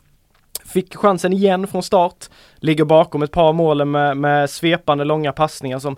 fick 0.67 0.97
chansen 0.97 1.33
igen 1.33 1.67
från 1.67 1.83
start. 1.83 2.25
Ligger 2.57 2.85
bakom 2.85 3.23
ett 3.23 3.33
par 3.33 3.53
mål 3.53 3.85
med, 3.85 4.17
med 4.17 4.51
svepande 4.51 5.05
långa 5.05 5.33
passningar 5.33 5.79
som 5.79 5.97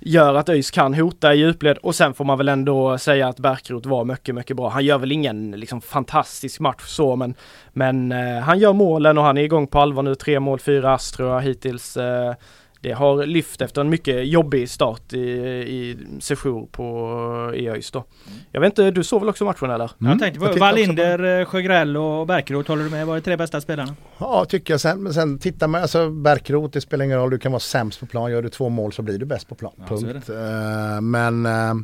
gör 0.00 0.34
att 0.34 0.48
ÖIS 0.48 0.70
kan 0.70 0.94
hota 0.94 1.34
i 1.34 1.38
djupled 1.38 1.78
och 1.78 1.94
sen 1.94 2.14
får 2.14 2.24
man 2.24 2.38
väl 2.38 2.48
ändå 2.48 2.98
säga 2.98 3.28
att 3.28 3.38
Bärkroth 3.38 3.88
var 3.88 4.04
mycket, 4.04 4.34
mycket 4.34 4.56
bra. 4.56 4.68
Han 4.68 4.84
gör 4.84 4.98
väl 4.98 5.12
ingen 5.12 5.50
liksom 5.50 5.80
fantastisk 5.80 6.60
match 6.60 6.82
så 6.86 7.16
men, 7.16 7.34
men 7.72 8.12
eh, 8.12 8.42
han 8.42 8.58
gör 8.58 8.72
målen 8.72 9.18
och 9.18 9.24
han 9.24 9.38
är 9.38 9.42
igång 9.42 9.66
på 9.66 9.80
allvar 9.80 10.02
nu. 10.02 10.14
Tre 10.14 10.40
mål, 10.40 10.58
fyra 10.58 10.94
ass 10.94 11.12
tror 11.12 11.32
jag 11.32 11.42
hittills. 11.42 11.96
Eh, 11.96 12.34
det 12.82 12.92
har 12.92 13.26
lyft 13.26 13.60
efter 13.60 13.80
en 13.80 13.88
mycket 13.88 14.28
jobbig 14.28 14.70
start 14.70 15.12
i, 15.12 15.18
i 15.18 15.96
session 16.20 16.68
på 16.68 17.52
EÖIS 17.54 17.90
då. 17.90 17.98
Mm. 17.98 18.38
Jag 18.52 18.60
vet 18.60 18.70
inte, 18.70 18.90
du 18.90 19.04
såg 19.04 19.20
väl 19.20 19.28
också 19.28 19.44
matchen 19.44 19.70
eller? 19.70 19.90
Mm. 20.00 20.10
Jag 20.10 20.18
tänkte 20.18 20.40
på 20.40 20.58
Wallinder, 20.58 21.44
Sjögrell 21.44 21.96
och 21.96 22.26
Bärkroth, 22.26 22.70
håller 22.70 22.84
du 22.84 22.90
med? 22.90 23.06
Var 23.06 23.14
det 23.14 23.20
tre 23.20 23.36
bästa 23.36 23.60
spelarna? 23.60 23.96
Ja, 24.18 24.44
tycker 24.44 24.72
jag. 24.72 24.80
Sen, 24.80 25.02
men 25.02 25.14
sen 25.14 25.38
tittar 25.38 25.68
man, 25.68 25.82
alltså 25.82 26.10
Bärkroth, 26.10 26.72
det 26.72 26.80
spelar 26.80 27.04
ingen 27.04 27.18
roll, 27.18 27.30
du 27.30 27.38
kan 27.38 27.52
vara 27.52 27.60
sämst 27.60 28.00
på 28.00 28.06
plan. 28.06 28.32
Gör 28.32 28.42
du 28.42 28.48
två 28.48 28.68
mål 28.68 28.92
så 28.92 29.02
blir 29.02 29.18
du 29.18 29.26
bäst 29.26 29.48
på 29.48 29.54
plan. 29.54 29.72
Ja, 29.76 29.84
Punkt. 29.88 30.30
Uh, 30.30 31.00
men 31.00 31.46
uh, 31.46 31.74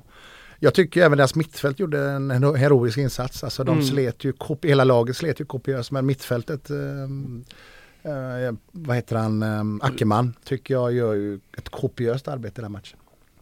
jag 0.58 0.74
tycker 0.74 1.02
även 1.02 1.18
deras 1.18 1.34
mittfält 1.34 1.78
gjorde 1.78 2.10
en 2.10 2.30
heroisk 2.30 2.98
insats. 2.98 3.44
Alltså 3.44 3.64
de 3.64 3.72
mm. 3.72 3.84
slet 3.84 4.24
ju, 4.24 4.32
hela 4.62 4.84
laget 4.84 5.16
slet 5.16 5.40
ju 5.40 5.44
kopiöst 5.44 5.90
men 5.90 6.06
mittfältet 6.06 6.70
uh, 6.70 6.76
eh, 8.06 8.54
vad 8.72 8.96
heter 8.96 9.16
han, 9.16 9.42
eh, 9.42 9.86
Ackerman 9.86 10.34
tycker 10.44 10.74
jag 10.74 10.92
gör 10.92 11.14
ju 11.14 11.40
ett 11.58 11.68
kopiöst 11.68 12.28
arbete 12.28 12.60
i 12.60 12.62
den 12.62 12.72
matchen. 12.72 12.98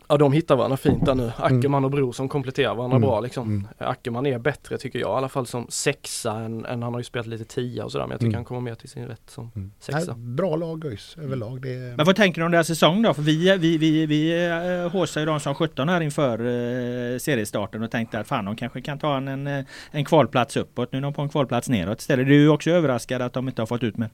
Ja 0.09 0.17
de 0.17 0.33
hittar 0.33 0.57
varandra 0.57 0.77
fint 0.77 1.05
där 1.05 1.15
nu. 1.15 1.23
Mm. 1.23 1.35
Ackerman 1.37 1.85
och 1.85 1.91
Bro 1.91 2.13
som 2.13 2.29
kompletterar 2.29 2.75
varandra 2.75 2.97
mm. 2.97 3.09
bra 3.09 3.21
liksom. 3.21 3.49
Mm. 3.49 3.67
Ackerman 3.79 4.27
är 4.27 4.39
bättre 4.39 4.79
tycker 4.79 4.99
jag 4.99 5.11
i 5.11 5.13
alla 5.13 5.29
fall 5.29 5.47
som 5.47 5.67
sexa 5.69 6.33
än, 6.33 6.65
än 6.65 6.83
han 6.83 6.93
har 6.95 7.01
ju 7.01 7.05
spelat 7.05 7.27
lite 7.27 7.45
tia 7.45 7.85
och 7.85 7.93
sådär 7.93 8.05
men 8.05 8.11
jag 8.11 8.21
tycker 8.21 8.29
mm. 8.29 8.35
han 8.35 8.45
kommer 8.45 8.61
mer 8.61 8.75
till 8.75 8.89
sin 8.89 9.07
rätt 9.07 9.31
som 9.31 9.51
mm. 9.57 9.73
sexa. 9.79 10.13
Nej, 10.13 10.35
bra 10.35 10.57
lag 10.57 10.85
ÖIS 10.85 11.17
överlag. 11.19 11.63
Det 11.63 11.75
är... 11.75 11.97
Men 11.97 12.07
vad 12.07 12.17
tänker 12.17 12.41
du 12.41 12.45
om 12.45 12.53
deras 12.53 12.67
säsong 12.67 13.03
då? 13.03 13.15
För 13.15 13.23
vi, 13.23 13.59
vi, 13.59 13.79
vi, 13.79 14.07
vi 14.07 14.49
äh, 14.85 14.93
håsar 14.93 15.21
ju 15.21 15.27
dem 15.27 15.41
som 15.41 15.55
17 15.55 15.89
här 15.89 16.01
inför 16.01 16.39
äh, 16.39 17.19
seriestarten 17.19 17.83
och 17.83 17.91
tänkte 17.91 18.19
att 18.19 18.27
fan 18.27 18.45
de 18.45 18.57
kanske 18.57 18.81
kan 18.81 18.99
ta 18.99 19.17
en, 19.17 19.29
en, 19.29 19.65
en 19.91 20.05
kvalplats 20.05 20.57
uppåt. 20.57 20.93
Nu 20.93 20.99
är 20.99 21.03
de 21.03 21.13
på 21.13 21.23
en 21.23 21.29
kvalplats 21.29 21.69
neråt 21.69 22.01
istället. 22.01 22.27
Du 22.27 22.35
är 22.35 22.41
ju 22.41 22.49
också 22.49 22.71
överraskad 22.71 23.23
att 23.23 23.33
de 23.33 23.49
inte 23.49 23.63
har 23.63 23.67
fått 23.67 23.83
ut 23.83 23.97
med. 23.97 24.11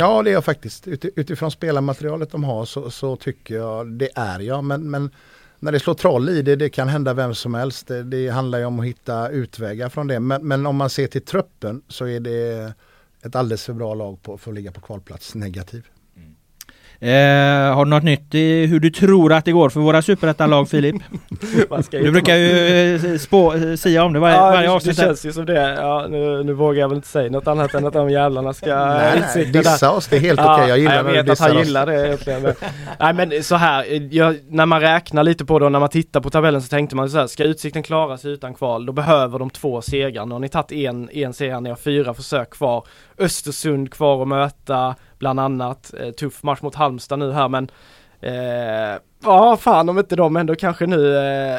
Ja 0.00 0.22
det 0.22 0.30
är 0.30 0.32
jag 0.32 0.44
faktiskt. 0.44 0.88
utifrån 0.88 1.50
spelarmaterialet 1.50 2.30
de 2.30 2.44
har 2.44 2.64
så, 2.64 2.90
så, 2.90 3.16
tycker 3.16 3.54
jag 3.54 3.92
det 3.92 4.10
är 4.14 4.40
jag. 4.40 4.64
Men, 4.64 4.90
men 4.90 5.10
när 5.58 5.72
det 5.72 5.80
slår 5.80 5.94
troll 5.94 6.28
i 6.28 6.42
det, 6.42 6.56
det 6.56 6.70
kan 6.70 6.88
hända 6.88 7.14
vem 7.14 7.34
som 7.34 7.54
helst. 7.54 7.86
Det, 7.86 8.02
det 8.02 8.28
handlar 8.28 8.58
ju 8.58 8.64
om 8.64 8.80
att 8.80 8.86
hitta 8.86 9.28
utvägar 9.28 9.88
från 9.88 10.06
det. 10.06 10.20
Men, 10.20 10.48
men, 10.48 10.66
om 10.66 10.76
man 10.76 10.90
ser 10.90 11.06
till 11.06 11.24
truppen 11.24 11.82
så 11.88 12.06
är 12.06 12.20
det 12.20 12.72
ett 13.22 13.36
alldeles 13.36 13.64
för 13.64 13.72
bra 13.72 13.94
lag 13.94 14.22
på, 14.22 14.38
för 14.38 14.50
att 14.50 14.54
ligga 14.54 14.72
på 14.72 14.80
kvalplats 14.80 15.34
negativ. 15.34 15.86
Eh, 17.00 17.74
har 17.74 17.84
du 17.84 17.90
något 17.90 18.02
nytt 18.02 18.34
i 18.34 18.66
hur 18.66 18.80
du 18.80 18.90
tror 18.90 19.32
att 19.32 19.44
det 19.44 19.52
går 19.52 19.70
för 19.70 19.80
våra 19.80 20.02
superettanlag 20.02 20.68
Filip? 20.68 20.96
du 21.90 22.10
brukar 22.10 22.34
ju 22.34 22.94
eh, 22.94 23.18
spå, 23.18 23.54
eh, 23.54 23.74
säga 23.74 24.04
om 24.04 24.12
det 24.12 24.18
varje, 24.18 24.36
ja, 24.36 24.50
varje 24.50 24.70
avsnitt. 24.70 24.96
Det 24.96 25.02
känns 25.02 25.26
ju 25.26 25.32
som 25.32 25.46
det. 25.46 25.74
Ja, 25.78 26.06
nu, 26.10 26.44
nu 26.44 26.52
vågar 26.52 26.80
jag 26.80 26.88
väl 26.88 26.96
inte 26.96 27.08
säga 27.08 27.30
något 27.30 27.46
annat 27.46 27.74
än 27.74 27.86
att 27.86 27.92
de 27.92 28.10
jävlarna 28.10 28.52
ska 28.52 28.66
nej, 28.86 29.22
nej, 29.34 29.44
dissa 29.44 29.90
oss, 29.90 30.06
det 30.06 30.16
är 30.16 30.20
helt 30.20 30.40
okej. 30.40 30.54
Okay. 30.54 30.68
Jag 30.68 30.78
gillar 30.78 30.94
ja, 30.94 31.14
jag 31.14 31.24
vet 31.24 31.30
att 31.30 31.38
han 31.38 31.56
oss. 31.56 31.66
gillar 31.66 31.86
det 31.86 32.06
egentligen. 32.06 32.42
Men, 32.42 32.54
nej 33.00 33.14
men 33.14 33.44
så 33.44 33.56
här, 33.56 33.84
jag, 34.14 34.36
när 34.48 34.66
man 34.66 34.80
räknar 34.80 35.22
lite 35.22 35.44
på 35.44 35.58
det 35.58 35.64
och 35.64 35.72
när 35.72 35.80
man 35.80 35.88
tittar 35.88 36.20
på 36.20 36.30
tabellen 36.30 36.62
så 36.62 36.68
tänkte 36.68 36.96
man 36.96 37.10
så 37.10 37.18
här, 37.18 37.26
ska 37.26 37.44
Utsikten 37.44 37.82
klara 37.82 38.18
sig 38.18 38.32
utan 38.32 38.54
kval 38.54 38.86
då 38.86 38.92
behöver 38.92 39.38
de 39.38 39.50
två 39.50 39.82
segrar. 39.82 40.26
Nu 40.26 40.32
har 40.32 40.40
ni 40.40 40.48
tagit 40.48 40.72
en, 40.72 41.10
en 41.10 41.32
seger, 41.32 41.60
ni 41.60 41.68
har 41.68 41.76
fyra 41.76 42.14
försök 42.14 42.50
kvar. 42.50 42.84
Östersund 43.18 43.92
kvar 43.92 44.22
att 44.22 44.28
möta 44.28 44.94
bland 45.18 45.40
annat. 45.40 45.94
Eh, 45.94 46.10
tuff 46.10 46.42
match 46.42 46.62
mot 46.62 46.74
Halmstad 46.74 47.18
nu 47.18 47.32
här 47.32 47.48
men 47.48 47.70
eh, 48.20 49.00
ja 49.22 49.56
fan 49.56 49.88
om 49.88 49.98
inte 49.98 50.16
de 50.16 50.36
ändå 50.36 50.54
kanske 50.54 50.86
nu 50.86 51.16
eh, 51.16 51.58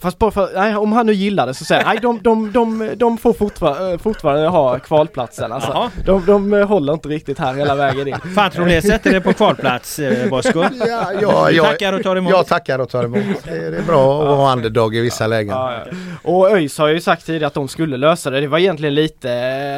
Fast 0.00 0.18
bara 0.18 0.30
för, 0.30 0.50
nej, 0.54 0.76
om 0.76 0.92
han 0.92 1.06
nu 1.06 1.12
gillar 1.12 1.46
det 1.46 1.54
så 1.54 1.64
säger 1.64 1.84
nej 1.84 1.98
de, 2.02 2.22
de, 2.22 2.52
de, 2.52 2.92
de 2.96 3.18
får 3.18 3.32
fortfar 3.32 3.92
eh, 3.92 3.98
fortfarande 3.98 4.48
ha 4.48 4.78
kvalplatsen 4.78 5.52
alltså. 5.52 5.90
De, 6.04 6.26
de 6.26 6.54
eh, 6.54 6.66
håller 6.66 6.92
inte 6.92 7.08
riktigt 7.08 7.38
här 7.38 7.54
hela 7.54 7.74
vägen 7.74 8.08
in. 8.08 8.16
Fan 8.34 8.50
tror 8.50 8.66
det 8.66 8.82
sätter 8.82 9.12
det 9.12 9.20
på 9.20 9.32
kvalplats 9.32 9.98
eh, 9.98 10.30
Bosko? 10.30 10.64
Ja, 10.86 11.12
ja, 11.20 11.50
jag, 11.50 11.66
tackar 11.66 11.92
och 11.92 12.02
tar 12.02 12.16
emot. 12.16 12.30
Jag 12.30 12.46
tackar 12.46 12.78
och 12.78 12.88
tar 12.88 13.04
emot. 13.04 13.44
Det 13.44 13.50
är 13.50 13.82
bra 13.82 14.22
att 14.22 14.38
vara 14.38 14.52
underdog 14.52 14.96
i 14.96 15.00
vissa 15.00 15.26
lägen. 15.26 15.56
Ja, 15.56 15.72
ja. 15.72 15.96
Och 16.22 16.50
ÖIS 16.50 16.78
har 16.78 16.88
ju 16.88 17.00
sagt 17.00 17.26
tidigare 17.26 17.46
att 17.46 17.54
de 17.54 17.68
skulle 17.68 17.96
lösa 17.96 18.30
det. 18.30 18.40
Det 18.40 18.46
var 18.46 18.58
egentligen 18.58 18.94
lite, 18.94 19.28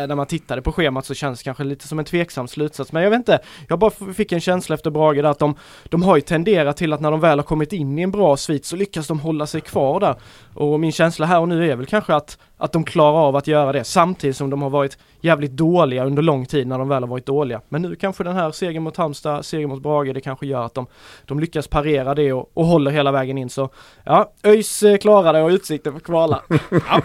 när 0.09 0.15
man 0.15 0.27
tittade 0.27 0.63
på 0.63 0.73
schemat 0.73 1.07
så 1.07 1.15
känns 1.15 1.39
det 1.39 1.45
kanske 1.45 1.65
lite 1.65 1.89
som 1.89 1.99
en 1.99 2.05
tveksam 2.05 2.49
slutsats. 2.49 2.93
Men 2.93 3.03
jag 3.03 3.11
vet 3.11 3.19
inte, 3.19 3.39
jag 3.69 3.79
bara 3.79 3.91
fick 4.15 4.33
en 4.33 4.41
känsla 4.41 4.75
efter 4.75 4.91
Brage 4.91 5.17
där 5.17 5.25
att 5.25 5.39
de, 5.39 5.55
de 5.85 6.03
har 6.03 6.17
ju 6.17 6.23
tenderat 6.23 6.77
till 6.77 6.93
att 6.93 7.01
när 7.01 7.11
de 7.11 7.21
väl 7.21 7.39
har 7.39 7.45
kommit 7.45 7.73
in 7.73 7.99
i 7.99 8.03
en 8.03 8.11
bra 8.11 8.37
svit 8.37 8.65
så 8.65 8.77
lyckas 8.77 9.07
de 9.07 9.21
hålla 9.21 9.47
sig 9.47 9.61
kvar 9.61 10.01
där. 10.01 10.08
Och 10.55 10.81
min 10.81 10.93
känsla 10.93 11.27
här 11.27 11.41
och 11.41 11.49
nu 11.49 11.71
är 11.71 11.77
väl 11.77 11.87
kanske 11.87 12.15
att, 12.15 12.39
att 12.57 12.73
de 12.73 12.85
klarar 12.85 13.19
av 13.19 13.37
att 13.37 13.47
göra 13.47 13.73
det 13.73 13.85
samtidigt 13.85 14.37
som 14.37 14.51
de 14.51 14.63
har 14.63 14.71
varit 14.71 14.99
jävligt 15.21 15.53
dåliga 15.53 16.05
under 16.05 16.23
lång 16.23 16.47
tid 16.47 16.67
när 16.67 16.79
de 16.79 16.89
väl 16.89 17.03
har 17.03 17.09
varit 17.09 17.27
dåliga. 17.27 17.61
Men 17.69 17.83
nu 17.83 17.97
kanske 17.97 18.25
den 18.25 18.37
här 18.37 18.51
segern 18.51 18.83
mot 18.83 18.97
Halmstad, 18.97 19.45
segern 19.45 19.69
mot 19.69 19.83
Brage, 19.83 20.15
det 20.15 20.21
kanske 20.21 20.47
gör 20.47 20.65
att 20.65 20.75
de, 20.75 20.87
de 21.25 21.41
lyckas 21.41 21.69
parera 21.69 22.15
det 22.15 22.33
och, 22.33 22.51
och 22.55 22.67
håller 22.67 22.91
hela 22.91 23.13
vägen 23.13 23.39
in. 23.39 23.51
Så 23.51 23.69
ja, 24.05 24.33
ÖIS 24.43 24.83
eh, 24.83 24.97
klarar 24.97 25.33
det 25.33 25.43
och 25.43 25.51
Utsikten 25.51 25.93
får 25.93 26.01
kvala. 26.01 26.43
ja. 26.71 27.03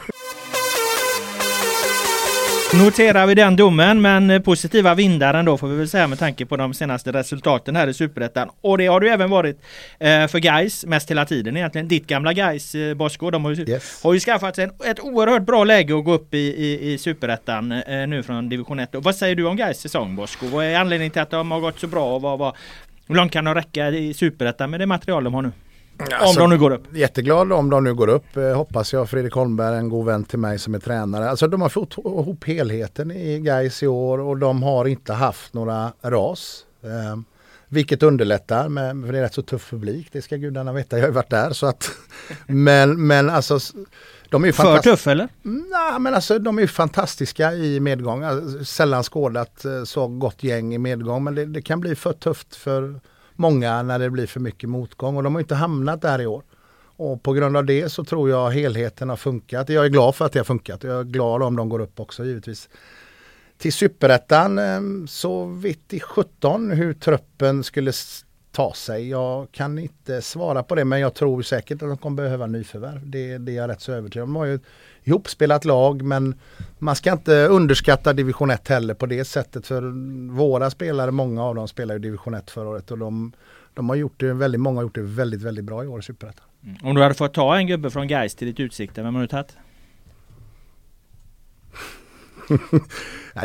Noterar 2.77 3.27
vi 3.27 3.35
den 3.35 3.55
domen, 3.55 4.01
men 4.01 4.43
positiva 4.43 4.95
vindar 4.95 5.33
ändå 5.33 5.57
får 5.57 5.67
vi 5.67 5.75
väl 5.75 5.89
säga 5.89 6.07
med 6.07 6.19
tanke 6.19 6.45
på 6.45 6.57
de 6.57 6.73
senaste 6.73 7.11
resultaten 7.11 7.75
här 7.75 7.87
i 7.87 7.93
Superettan. 7.93 8.49
Och 8.61 8.77
det 8.77 8.87
har 8.87 8.99
det 8.99 9.09
även 9.09 9.29
varit 9.29 9.61
eh, 9.99 10.27
för 10.27 10.39
Guys 10.39 10.85
mest 10.85 11.11
hela 11.11 11.25
tiden 11.25 11.57
egentligen. 11.57 11.87
Ditt 11.87 12.07
gamla 12.07 12.33
Guys 12.33 12.75
eh, 12.75 12.93
Bosko, 12.93 13.31
de 13.31 13.45
har 13.45 13.51
ju, 13.51 13.65
yes. 13.69 14.03
har 14.03 14.13
ju 14.13 14.19
skaffat 14.19 14.55
sig 14.55 14.69
ett 14.85 14.99
oerhört 14.99 15.45
bra 15.45 15.63
läge 15.63 15.97
att 15.97 16.05
gå 16.05 16.13
upp 16.13 16.33
i, 16.33 16.37
i, 16.37 16.93
i 16.93 16.97
Superettan 16.97 17.71
eh, 17.71 18.07
nu 18.07 18.23
från 18.23 18.49
division 18.49 18.79
1. 18.79 18.95
Och 18.95 19.03
vad 19.03 19.15
säger 19.15 19.35
du 19.35 19.45
om 19.47 19.55
Guys 19.55 19.79
säsong 19.79 20.15
Bosko? 20.15 20.47
Vad 20.47 20.65
är 20.65 20.75
anledningen 20.77 21.11
till 21.11 21.21
att 21.21 21.31
de 21.31 21.51
har 21.51 21.59
gått 21.59 21.79
så 21.79 21.87
bra 21.87 22.15
och 22.15 22.21
vad, 22.21 22.39
vad, 22.39 22.55
hur 23.07 23.15
långt 23.15 23.31
kan 23.31 23.45
de 23.45 23.55
räcka 23.55 23.89
i 23.89 24.13
Superettan 24.13 24.69
med 24.69 24.79
det 24.79 24.85
material 24.85 25.23
de 25.23 25.33
har 25.33 25.41
nu? 25.41 25.51
Alltså, 25.97 26.41
om 26.41 26.49
de 26.49 26.55
nu 26.55 26.59
går 26.59 26.71
upp. 26.71 26.95
Jätteglad 26.95 27.51
om 27.51 27.69
de 27.69 27.83
nu 27.83 27.93
går 27.93 28.07
upp. 28.07 28.37
Eh, 28.37 28.55
hoppas 28.55 28.93
jag. 28.93 29.09
Fredrik 29.09 29.33
Holmberg, 29.33 29.77
en 29.77 29.89
god 29.89 30.05
vän 30.05 30.23
till 30.23 30.39
mig 30.39 30.59
som 30.59 30.75
är 30.75 30.79
tränare. 30.79 31.29
Alltså 31.29 31.47
de 31.47 31.61
har 31.61 31.69
fått 31.69 31.97
ihop 31.97 32.43
helheten 32.47 33.11
i 33.11 33.39
Gais 33.39 33.83
i 33.83 33.87
år 33.87 34.19
och 34.19 34.37
de 34.37 34.63
har 34.63 34.85
inte 34.85 35.13
haft 35.13 35.53
några 35.53 35.93
ras. 36.01 36.65
Eh, 36.83 37.17
vilket 37.67 38.03
underlättar, 38.03 38.69
med, 38.69 39.05
för 39.05 39.11
det 39.11 39.17
är 39.17 39.21
rätt 39.21 39.33
så 39.33 39.41
tuff 39.41 39.69
publik. 39.69 40.07
Det 40.11 40.21
ska 40.21 40.35
gudarna 40.35 40.73
veta. 40.73 40.97
Jag 40.97 41.03
har 41.03 41.09
ju 41.09 41.13
varit 41.13 41.29
där. 41.29 41.53
Så 41.53 41.65
att, 41.65 41.91
men, 42.47 43.07
men 43.07 43.29
alltså 43.29 43.59
de 44.29 44.43
är 44.43 44.47
ju 44.47 44.53
För 44.53 44.77
tuff 44.77 45.07
eller? 45.07 45.27
Nej 45.41 45.99
men 45.99 46.13
alltså 46.13 46.39
de 46.39 46.59
är 46.59 46.67
fantastiska 46.67 47.53
i 47.53 47.79
medgång. 47.79 48.23
Alltså, 48.23 48.65
sällan 48.65 49.03
skådat 49.03 49.65
eh, 49.65 49.83
så 49.83 50.07
gott 50.07 50.43
gäng 50.43 50.73
i 50.73 50.77
medgång 50.77 51.23
men 51.23 51.35
det, 51.35 51.45
det 51.45 51.61
kan 51.61 51.79
bli 51.79 51.95
för 51.95 52.13
tufft 52.13 52.55
för 52.55 52.99
många 53.43 53.83
när 53.83 53.99
det 53.99 54.09
blir 54.09 54.27
för 54.27 54.39
mycket 54.39 54.69
motgång 54.69 55.17
och 55.17 55.23
de 55.23 55.35
har 55.35 55.41
inte 55.41 55.55
hamnat 55.55 56.01
där 56.01 56.21
i 56.21 56.25
år. 56.25 56.43
Och 56.95 57.23
på 57.23 57.33
grund 57.33 57.57
av 57.57 57.65
det 57.65 57.89
så 57.89 58.03
tror 58.03 58.29
jag 58.29 58.51
helheten 58.51 59.09
har 59.09 59.15
funkat. 59.15 59.69
Jag 59.69 59.85
är 59.85 59.89
glad 59.89 60.15
för 60.15 60.25
att 60.25 60.31
det 60.31 60.39
har 60.39 60.43
funkat. 60.43 60.83
Jag 60.83 60.99
är 60.99 61.03
glad 61.03 61.43
om 61.43 61.55
de 61.55 61.69
går 61.69 61.79
upp 61.79 61.99
också 61.99 62.25
givetvis. 62.25 62.69
Till 63.57 63.73
superettan 63.73 64.59
ehm, 64.59 65.07
så 65.07 65.45
vitt 65.45 65.93
i 65.93 65.99
17 65.99 66.71
hur 66.71 66.93
truppen 66.93 67.63
skulle 67.63 67.91
ta 68.51 68.73
sig? 68.73 69.09
Jag 69.09 69.51
kan 69.51 69.79
inte 69.79 70.21
svara 70.21 70.63
på 70.63 70.75
det 70.75 70.85
men 70.85 70.99
jag 70.99 71.13
tror 71.13 71.41
säkert 71.41 71.81
att 71.81 71.89
de 71.89 71.97
kommer 71.97 72.23
behöva 72.23 72.47
nyförvärv. 72.47 73.09
Det, 73.09 73.37
det 73.37 73.51
är 73.51 73.55
jag 73.55 73.69
rätt 73.69 73.81
så 73.81 73.91
övertygad 73.91 74.23
om. 74.23 74.33
De 74.33 74.39
har 74.39 74.45
ju 74.45 74.59
ihopspelat 75.03 75.65
lag 75.65 76.01
men 76.01 76.35
man 76.79 76.95
ska 76.95 77.11
inte 77.11 77.47
underskatta 77.47 78.13
division 78.13 78.49
1 78.49 78.67
heller 78.67 78.93
på 78.93 79.05
det 79.05 79.25
sättet 79.25 79.67
för 79.67 79.81
våra 80.31 80.69
spelare, 80.69 81.11
många 81.11 81.43
av 81.43 81.55
dem 81.55 81.67
spelar 81.67 81.95
i 81.95 81.99
division 81.99 82.33
1 82.33 82.51
förra 82.51 82.69
året 82.69 82.91
och 82.91 82.97
de, 82.97 83.31
de 83.73 83.89
har 83.89 83.95
gjort 83.95 84.19
det, 84.19 84.33
väldigt 84.33 84.61
många 84.61 84.77
har 84.77 84.83
gjort 84.83 84.95
det 84.95 85.01
väldigt, 85.01 85.41
väldigt 85.41 85.65
bra 85.65 85.83
i 85.83 85.87
år 85.87 85.99
i 85.99 86.03
Superettan. 86.03 86.45
Mm. 86.63 86.77
Om 86.83 86.95
du 86.95 87.01
hade 87.01 87.15
fått 87.15 87.33
ta 87.33 87.57
en 87.57 87.67
gubbe 87.67 87.89
från 87.89 88.07
Geist 88.07 88.37
till 88.37 88.47
ditt 88.47 88.59
utsikte, 88.59 89.03
vem 89.03 89.15
har 89.15 89.21
du 89.21 89.27
tagit? 89.27 89.57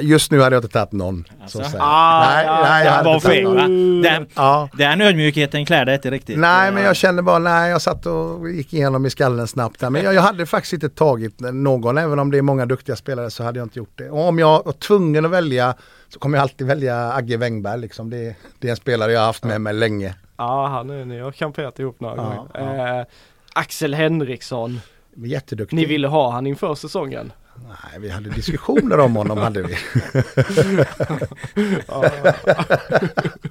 Just 0.00 0.30
nu 0.30 0.40
hade 0.40 0.56
jag 0.56 0.64
inte 0.64 0.72
tagit 0.72 0.92
någon. 0.92 1.24
Alltså? 1.42 1.64
Så 1.64 1.76
Ah, 1.80 2.26
nej, 2.30 2.44
ja, 2.46 2.60
nej, 2.62 2.84
jag 2.84 2.92
Det 2.92 2.96
hade 2.96 3.04
var 3.08 3.14
inte 3.14 3.26
tagit 3.26 3.38
fel 3.38 3.44
någon. 3.54 4.02
va? 4.02 4.08
Den, 4.10 4.26
Ja. 4.34 4.68
den 4.72 5.00
ödmjukheten 5.00 5.66
klär 5.66 5.84
dig 5.84 5.94
inte 5.94 6.10
riktigt. 6.10 6.38
Nej 6.38 6.72
men 6.72 6.82
jag 6.82 6.96
kände 6.96 7.22
bara, 7.22 7.38
nej 7.38 7.70
jag 7.70 7.82
satt 7.82 8.06
och 8.06 8.50
gick 8.50 8.72
igenom 8.74 9.06
i 9.06 9.10
skallen 9.10 9.46
snabbt. 9.46 9.80
Men 9.80 9.94
jag, 10.02 10.14
jag 10.14 10.22
hade 10.22 10.46
faktiskt 10.46 10.72
inte 10.72 10.88
tagit 10.88 11.40
någon, 11.40 11.98
även 11.98 12.18
om 12.18 12.30
det 12.30 12.38
är 12.38 12.42
många 12.42 12.66
duktiga 12.66 12.96
spelare 12.96 13.30
så 13.30 13.44
hade 13.44 13.58
jag 13.58 13.66
inte 13.66 13.78
gjort 13.78 13.98
det. 13.98 14.10
Och 14.10 14.28
om 14.28 14.38
jag 14.38 14.64
var 14.64 14.72
tvungen 14.72 15.24
att 15.24 15.30
välja 15.30 15.74
så 16.08 16.18
kommer 16.18 16.38
jag 16.38 16.42
alltid 16.42 16.66
välja 16.66 17.12
Agge 17.12 17.36
Wängberg 17.36 17.80
liksom. 17.80 18.10
Det, 18.10 18.36
det 18.58 18.66
är 18.66 18.70
en 18.70 18.76
spelare 18.76 19.12
jag 19.12 19.20
har 19.20 19.26
haft 19.26 19.44
med 19.44 19.60
mig 19.60 19.74
länge. 19.74 20.14
Ja, 20.36 20.66
han 20.66 20.90
är, 20.90 21.04
ni 21.04 21.20
har 21.20 21.32
kamperat 21.32 21.78
ihop 21.78 22.00
några 22.00 22.16
Ja, 22.16 22.46
gånger. 22.60 22.98
Eh, 23.00 23.06
Axel 23.52 23.94
Henriksson, 23.94 24.80
Jätteduktig. 25.16 25.76
ni 25.76 25.84
ville 25.86 26.08
ha 26.08 26.30
han 26.30 26.46
inför 26.46 26.74
säsongen? 26.74 27.32
Nej, 27.66 28.00
vi 28.00 28.08
hade 28.10 28.30
diskussioner 28.30 28.98
om 29.00 29.16
honom 29.16 29.38
hade 29.38 29.62
vi. 29.62 29.76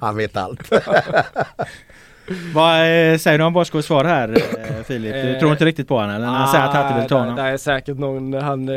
Han 0.00 0.16
vet 0.16 0.36
allt. 0.36 0.72
Vad 2.54 2.74
eh, 2.74 3.18
säger 3.18 3.38
du 3.38 3.44
om 3.44 3.52
Boskos 3.52 3.86
svar 3.86 4.04
här 4.04 4.28
eh, 4.28 4.84
Filip? 4.84 5.12
Du 5.12 5.18
Eh, 5.18 5.38
tror 5.38 5.52
inte 5.52 5.64
riktigt 5.64 5.88
på 5.88 5.94
honom 5.94 6.16
eller? 6.16 6.26
Han 6.26 6.48
säger 6.48 6.64
att 6.64 6.74
han 6.74 6.86
inte 6.86 7.00
vill 7.00 7.08
ta 7.08 7.14
det, 7.14 7.20
honom? 7.20 7.36
det 7.36 7.42
är 7.42 7.56
säkert 7.56 7.98
någon 7.98 8.32
han, 8.32 8.68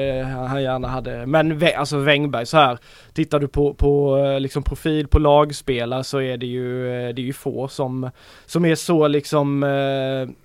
han 0.47 0.63
gärna 0.63 0.87
hade. 0.87 1.25
Men 1.25 1.61
alltså 1.77 1.97
Wängberg 1.97 2.45
så 2.45 2.57
här. 2.57 2.77
Tittar 3.13 3.39
du 3.39 3.47
på, 3.47 3.73
på 3.73 4.17
liksom 4.39 4.63
profil 4.63 5.07
på 5.07 5.19
lagspelare 5.19 6.03
så 6.03 6.21
är 6.21 6.37
det 6.37 6.45
ju, 6.45 6.83
det 7.13 7.21
är 7.21 7.25
ju 7.25 7.33
få 7.33 7.67
som, 7.67 8.11
som 8.45 8.65
är 8.65 8.75
så 8.75 9.07
liksom, 9.07 9.63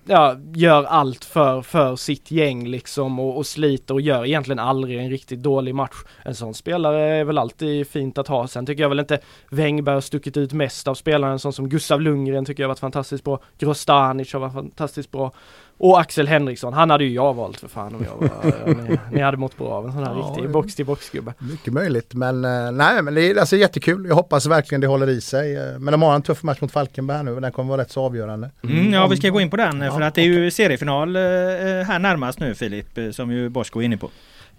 ja, 0.05 0.35
gör 0.53 0.83
allt 0.83 1.25
för, 1.25 1.61
för 1.61 1.95
sitt 1.95 2.31
gäng 2.31 2.67
liksom 2.67 3.19
och, 3.19 3.37
och 3.37 3.45
sliter 3.45 3.93
och 3.93 4.01
gör 4.01 4.25
egentligen 4.25 4.59
aldrig 4.59 4.99
en 4.99 5.09
riktigt 5.09 5.43
dålig 5.43 5.75
match. 5.75 5.95
En 6.23 6.35
sån 6.35 6.53
spelare 6.53 7.01
är 7.01 7.23
väl 7.23 7.37
alltid 7.37 7.87
fint 7.87 8.17
att 8.17 8.27
ha. 8.27 8.47
Sen 8.47 8.65
tycker 8.65 8.81
jag 8.83 8.89
väl 8.89 8.99
inte 8.99 9.19
Wängberg 9.49 10.01
stuckit 10.01 10.37
ut 10.37 10.53
mest 10.53 10.87
av 10.87 10.95
spelarna. 10.95 11.33
En 11.33 11.39
sån 11.39 11.53
som 11.53 11.69
Gustav 11.69 12.01
Lundgren 12.01 12.45
tycker 12.45 12.63
jag 12.63 12.67
har 12.67 12.71
varit 12.71 12.79
fantastiskt 12.97 13.23
bra. 13.23 13.39
Grostanic 13.59 14.33
har 14.33 14.39
varit 14.39 14.53
fantastiskt 14.53 15.11
bra. 15.11 15.31
Och 15.79 15.99
Axel 15.99 16.27
Henriksson, 16.27 16.73
han 16.73 16.89
hade 16.89 17.03
ju 17.03 17.13
jag 17.13 17.33
valt 17.33 17.59
för 17.59 17.67
fan 17.67 17.95
om 17.95 18.03
jag 18.03 18.15
var, 18.29 18.73
ni, 18.89 18.99
ni 19.11 19.21
hade 19.21 19.37
mått 19.37 19.57
bra 19.57 19.67
av 19.67 19.85
en 19.85 19.91
sån 19.93 20.03
här 20.03 20.15
Ja, 20.15 20.33
riktig 20.35 20.49
box 20.51 20.75
till 20.75 20.85
box 20.85 21.09
gubbe. 21.09 21.33
Mycket 21.39 21.73
möjligt 21.73 22.13
men 22.13 22.45
eh, 22.45 22.71
nej 22.71 23.01
men 23.01 23.13
det 23.15 23.21
är 23.31 23.39
alltså 23.39 23.55
jättekul. 23.55 24.05
Jag 24.07 24.15
hoppas 24.15 24.45
verkligen 24.45 24.81
det 24.81 24.87
håller 24.87 25.09
i 25.09 25.21
sig. 25.21 25.55
Eh, 25.55 25.79
Men 25.79 25.91
de 25.91 26.01
har 26.01 26.15
en 26.15 26.21
tuff 26.21 26.43
match 26.43 26.61
mot 26.61 26.71
Falkenberg 26.71 27.23
nu 27.23 27.31
och 27.35 27.41
den 27.41 27.51
kommer 27.51 27.69
vara 27.69 27.81
rätt 27.81 27.91
så 27.91 28.01
avgörande. 28.05 28.49
Mm, 28.63 28.93
ja 28.93 29.07
vi 29.07 29.17
ska 29.17 29.29
gå 29.29 29.41
in 29.41 29.49
på 29.49 29.57
den 29.57 29.81
Ja, 29.81 29.91
för 29.91 30.01
att 30.01 30.15
det 30.15 30.21
är 30.21 30.25
ju 30.25 30.51
seriefinal 30.51 31.15
eh, 31.15 31.21
här 31.21 31.99
närmast 31.99 32.39
nu 32.39 32.55
Filip 32.55 32.97
eh, 32.97 33.09
som 33.11 33.31
ju 33.31 33.49
Bosko 33.49 33.79
är 33.81 33.83
inne 33.85 33.97
på. 33.97 34.09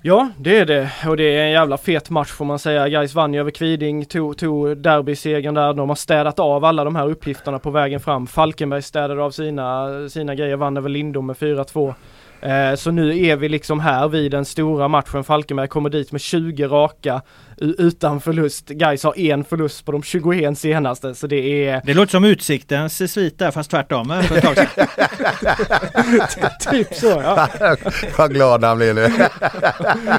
Ja, 0.02 0.28
det 0.38 0.58
är 0.58 0.66
det. 0.66 0.90
Och 1.06 1.16
det 1.16 1.36
är 1.36 1.44
en 1.44 1.50
jävla 1.50 1.76
fet 1.76 2.10
match 2.10 2.28
får 2.28 2.44
man 2.44 2.58
säga. 2.58 2.88
Gais 2.88 3.14
vann 3.14 3.34
ju 3.34 3.40
över 3.40 3.50
Kviding, 3.50 4.04
tog, 4.04 4.36
tog 4.36 4.76
derbysegern 4.76 5.54
där. 5.54 5.72
De 5.72 5.88
har 5.88 5.96
städat 5.96 6.38
av 6.38 6.64
alla 6.64 6.84
de 6.84 6.96
här 6.96 7.08
uppgifterna 7.08 7.58
på 7.58 7.70
vägen 7.70 8.00
fram. 8.00 8.26
Falkenberg 8.26 8.82
städade 8.82 9.22
av 9.22 9.30
sina, 9.30 9.88
sina 10.08 10.34
grejer, 10.34 10.56
vann 10.56 10.76
över 10.76 10.88
Lindom 10.88 11.26
med 11.26 11.36
4-2. 11.36 11.94
Eh, 12.42 12.74
så 12.74 12.90
nu 12.90 13.26
är 13.26 13.36
vi 13.36 13.48
liksom 13.48 13.80
här 13.80 14.08
vid 14.08 14.30
den 14.30 14.44
stora 14.44 14.88
matchen. 14.88 15.24
Falkenberg 15.24 15.68
kommer 15.68 15.90
dit 15.90 16.12
med 16.12 16.20
20 16.20 16.66
raka 16.66 17.22
utan 17.60 18.20
förlust. 18.20 18.68
Gais 18.68 19.04
har 19.04 19.18
en 19.18 19.44
förlust 19.44 19.84
på 19.84 19.92
de 19.92 20.02
21 20.02 20.58
senaste 20.58 21.14
så 21.14 21.26
det 21.26 21.66
är 21.68 21.82
Det 21.84 21.94
låter 21.94 22.10
som 22.10 22.24
Utsiktens 22.24 23.12
svit 23.12 23.38
där 23.38 23.50
fast 23.50 23.70
tvärtom 23.70 24.10
eh, 24.10 24.20
för 24.22 24.36
ett 24.36 24.44
tag 24.44 24.56
typ 26.72 26.94
så 26.94 27.06
ja. 27.06 27.48
Vad 28.18 28.34
glad 28.34 28.64
han 28.64 28.76
blir 28.78 28.94
nu. 28.94 29.00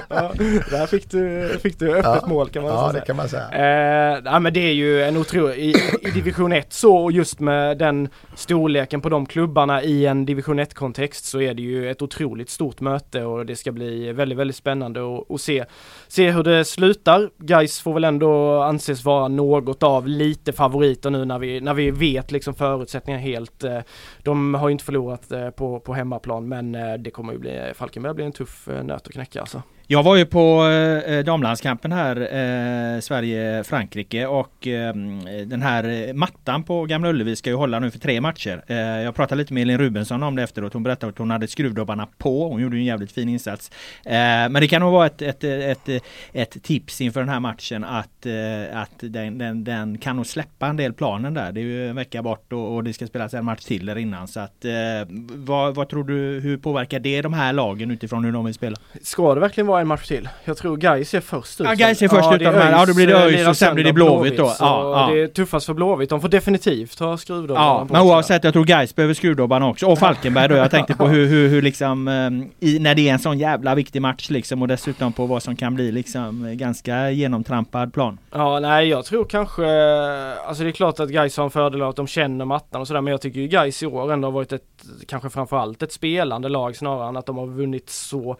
ja 0.09 0.31
där 0.71 0.87
fick 0.87 1.11
du, 1.11 1.49
fick 1.63 1.79
du 1.79 1.89
öppet 1.91 2.05
Ja. 2.21 2.27
mål 2.27 2.49
kan 2.49 2.63
man 2.63 2.71
Ja 2.71 2.89
säga. 2.91 2.99
det 2.99 3.05
kan 3.07 3.15
man 3.15 3.29
säga. 3.29 3.49
Eh, 3.51 4.21
ja, 4.25 4.39
men 4.39 4.53
det 4.53 4.59
är 4.59 4.73
ju 4.73 5.03
en 5.03 5.17
otrolig, 5.17 5.57
i, 5.57 5.73
i 6.01 6.11
division 6.11 6.51
1 6.53 6.73
så 6.73 6.95
och 6.97 7.11
just 7.11 7.39
med 7.39 7.77
den 7.77 8.09
storleken 8.35 9.01
på 9.01 9.09
de 9.09 9.25
klubbarna 9.25 9.83
i 9.83 10.05
en 10.05 10.25
division 10.25 10.59
1 10.59 10.73
kontext 10.73 11.25
så 11.25 11.41
är 11.41 11.53
det 11.53 11.61
ju 11.61 11.91
ett 11.91 12.01
otroligt 12.09 12.49
stort 12.49 12.81
möte 12.81 13.25
och 13.25 13.45
det 13.45 13.55
ska 13.55 13.71
bli 13.71 14.11
väldigt, 14.13 14.37
väldigt 14.37 14.55
spännande 14.55 15.01
att 15.29 15.41
se, 15.41 15.65
se 16.07 16.31
hur 16.31 16.43
det 16.43 16.65
slutar. 16.65 17.29
Guys 17.37 17.81
får 17.81 17.93
väl 17.93 18.03
ändå 18.03 18.61
anses 18.61 19.05
vara 19.05 19.27
något 19.27 19.83
av 19.83 20.07
lite 20.07 20.53
favoriter 20.53 21.09
nu 21.09 21.25
när 21.25 21.39
vi, 21.39 21.61
när 21.61 21.73
vi 21.73 21.91
vet 21.91 22.31
liksom 22.31 22.53
förutsättningarna 22.53 23.23
helt. 23.23 23.63
Eh, 23.63 23.79
de 24.23 24.53
har 24.53 24.69
ju 24.69 24.71
inte 24.71 24.85
förlorat 24.85 25.31
eh, 25.31 25.49
på, 25.49 25.79
på 25.79 25.93
hemmaplan 25.93 26.47
men 26.47 26.75
eh, 26.75 26.93
det 26.93 27.11
kommer 27.11 27.33
ju 27.33 27.39
bli, 27.39 27.71
Falkenberg 27.75 28.13
blir 28.13 28.25
en 28.25 28.31
tuff 28.31 28.67
nöt 28.83 29.07
att 29.07 29.13
knäcka 29.13 29.41
alltså. 29.41 29.61
Jag 29.91 30.03
var 30.03 30.15
ju 30.15 30.25
på 30.25 30.67
eh, 30.67 31.13
eh, 31.13 31.23
damlandskampen 31.23 31.91
här, 31.91 32.15
eh, 32.15 32.99
Sverige-Frankrike 32.99 34.25
och 34.25 34.67
eh, 34.67 34.93
den 35.45 35.61
här 35.61 36.07
eh, 36.07 36.13
mattan 36.13 36.63
på 36.63 36.85
Gamla 36.85 37.09
Ullevi 37.09 37.35
ska 37.35 37.49
ju 37.49 37.55
hålla 37.55 37.79
nu 37.79 37.91
för 37.91 37.99
tre 37.99 38.21
matcher. 38.21 38.63
Eh, 38.67 38.77
jag 38.77 39.15
pratade 39.15 39.41
lite 39.41 39.53
med 39.53 39.61
Elin 39.61 39.77
Rubensson 39.77 40.23
om 40.23 40.35
det 40.35 40.43
efteråt. 40.43 40.73
Hon 40.73 40.83
berättade 40.83 41.09
att 41.09 41.17
hon 41.17 41.31
hade 41.31 41.47
skruvdobbarna 41.47 42.07
på. 42.17 42.49
Hon 42.49 42.61
gjorde 42.61 42.77
en 42.77 42.83
jävligt 42.83 43.11
fin 43.11 43.29
insats. 43.29 43.71
Eh, 44.05 44.11
men 44.11 44.53
det 44.53 44.67
kan 44.67 44.81
nog 44.81 44.91
vara 44.91 45.05
ett, 45.05 45.21
ett, 45.21 45.43
ett, 45.43 46.03
ett 46.33 46.63
tips 46.63 47.01
inför 47.01 47.19
den 47.19 47.29
här 47.29 47.39
matchen 47.39 47.83
att, 47.83 48.25
eh, 48.25 48.81
att 48.81 48.95
den, 48.99 49.37
den, 49.37 49.63
den 49.63 49.97
kan 49.97 50.15
nog 50.15 50.25
släppa 50.25 50.67
en 50.67 50.77
del 50.77 50.93
planen 50.93 51.33
där. 51.33 51.51
Det 51.51 51.59
är 51.59 51.63
ju 51.63 51.89
en 51.89 51.95
vecka 51.95 52.21
bort 52.23 52.53
och, 52.53 52.75
och 52.75 52.83
det 52.83 52.93
ska 52.93 53.07
spelas 53.07 53.33
en 53.33 53.45
match 53.45 53.63
till 53.63 53.85
där 53.85 53.97
innan. 53.97 54.27
Så 54.27 54.39
att, 54.39 54.65
eh, 54.65 54.71
vad, 55.33 55.75
vad 55.75 55.89
tror 55.89 56.03
du, 56.03 56.39
hur 56.39 56.57
påverkar 56.57 56.99
det 56.99 57.21
de 57.21 57.33
här 57.33 57.53
lagen 57.53 57.91
utifrån 57.91 58.25
hur 58.25 58.31
de 58.31 58.45
vill 58.45 58.53
spela? 58.53 58.77
Ska 59.01 59.33
det 59.33 59.39
verkligen 59.39 59.67
vara 59.67 59.78
en 59.81 59.87
match 59.87 60.07
till? 60.07 60.29
Jag 60.45 60.57
tror 60.57 60.77
Gais 60.77 61.13
är 61.13 61.21
först 61.21 61.61
ut. 61.61 61.67
Ja, 61.67 61.73
Gais 61.73 62.01
är 62.01 62.07
först 62.07 62.33
ut 62.33 62.39
de 62.39 62.45
här. 62.45 62.71
Ja, 62.71 62.85
då 62.85 62.93
blir 62.93 63.07
det 63.07 63.13
ÖIS 63.13 63.47
och 63.47 63.57
sen 63.57 63.75
blir 63.75 63.85
det 63.85 63.93
Blåvitt 63.93 64.37
då. 64.37 64.55
Ja, 64.59 65.09
ja. 65.09 65.13
Det 65.13 65.21
är 65.21 65.27
tuffast 65.27 65.65
för 65.65 65.73
Blåvitt. 65.73 66.09
De 66.09 66.21
får 66.21 66.29
definitivt 66.29 66.99
ha 66.99 67.17
skruvdobbarna 67.17 67.65
Ja, 67.65 67.85
på 67.87 67.93
men 67.93 68.01
oavsett, 68.01 68.43
jag 68.43 68.53
tror 68.53 68.65
Gais 68.65 68.95
behöver 68.95 69.13
skruvdobbarna 69.13 69.67
också. 69.67 69.85
Och 69.85 69.99
Falkenberg 69.99 70.47
då. 70.47 70.55
Jag 70.55 70.71
tänkte 70.71 70.95
på 70.95 71.07
hur, 71.07 71.25
hur, 71.25 71.49
hur 71.49 71.61
liksom, 71.61 72.07
eh, 72.07 72.69
i, 72.69 72.79
när 72.79 72.95
det 72.95 73.09
är 73.09 73.13
en 73.13 73.19
sån 73.19 73.39
jävla 73.39 73.75
viktig 73.75 74.01
match 74.01 74.29
liksom 74.29 74.61
och 74.61 74.67
dessutom 74.67 75.13
på 75.13 75.25
vad 75.25 75.43
som 75.43 75.55
kan 75.55 75.75
bli 75.75 75.91
liksom 75.91 76.45
eh, 76.45 76.53
ganska 76.53 77.09
genomtrampad 77.11 77.93
plan. 77.93 78.17
Ja, 78.31 78.59
nej 78.59 78.87
jag 78.87 79.05
tror 79.05 79.25
kanske, 79.25 79.65
alltså 80.47 80.63
det 80.63 80.69
är 80.69 80.71
klart 80.71 80.99
att 80.99 81.09
Gais 81.09 81.37
har 81.37 81.43
en 81.43 81.51
fördel 81.51 81.81
av 81.81 81.89
att 81.89 81.95
de 81.95 82.07
känner 82.07 82.45
mattan 82.45 82.81
och 82.81 82.87
sådär 82.87 83.01
men 83.01 83.11
jag 83.11 83.21
tycker 83.21 83.39
ju 83.39 83.47
Gais 83.47 83.83
i 83.83 83.85
år 83.85 84.13
ändå 84.13 84.27
har 84.27 84.31
varit 84.33 84.53
ett, 84.53 84.63
kanske 85.07 85.29
framförallt 85.29 85.83
ett 85.83 85.91
spelande 85.91 86.49
lag 86.49 86.75
snarare 86.75 87.09
än 87.09 87.17
att 87.17 87.25
de 87.25 87.37
har 87.37 87.47
vunnit 87.47 87.89
så 87.89 88.37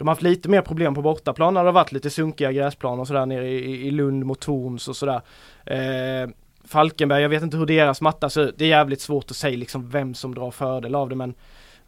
de 0.00 0.08
har 0.08 0.14
haft 0.14 0.22
lite 0.22 0.48
mer 0.48 0.62
problem 0.62 0.94
på 0.94 1.02
bortaplan 1.02 1.54
när 1.54 1.60
det 1.60 1.68
har 1.68 1.72
varit 1.72 1.92
lite 1.92 2.10
sunkiga 2.10 2.52
gräsplaner 2.52 3.00
och 3.00 3.06
sådär 3.06 3.26
nere 3.26 3.48
i, 3.48 3.86
i 3.86 3.90
Lund 3.90 4.24
mot 4.24 4.40
Torns 4.40 4.88
och 4.88 4.96
sådär. 4.96 5.20
Eh, 5.66 6.30
Falkenberg, 6.64 7.22
jag 7.22 7.28
vet 7.28 7.42
inte 7.42 7.56
hur 7.56 7.66
deras 7.66 8.00
matta 8.00 8.30
ser 8.30 8.40
ut. 8.40 8.54
Det 8.58 8.64
är 8.64 8.68
jävligt 8.68 9.00
svårt 9.00 9.30
att 9.30 9.36
säga 9.36 9.56
liksom 9.56 9.90
vem 9.90 10.14
som 10.14 10.34
drar 10.34 10.50
fördel 10.50 10.94
av 10.94 11.08
det 11.08 11.16
men 11.16 11.34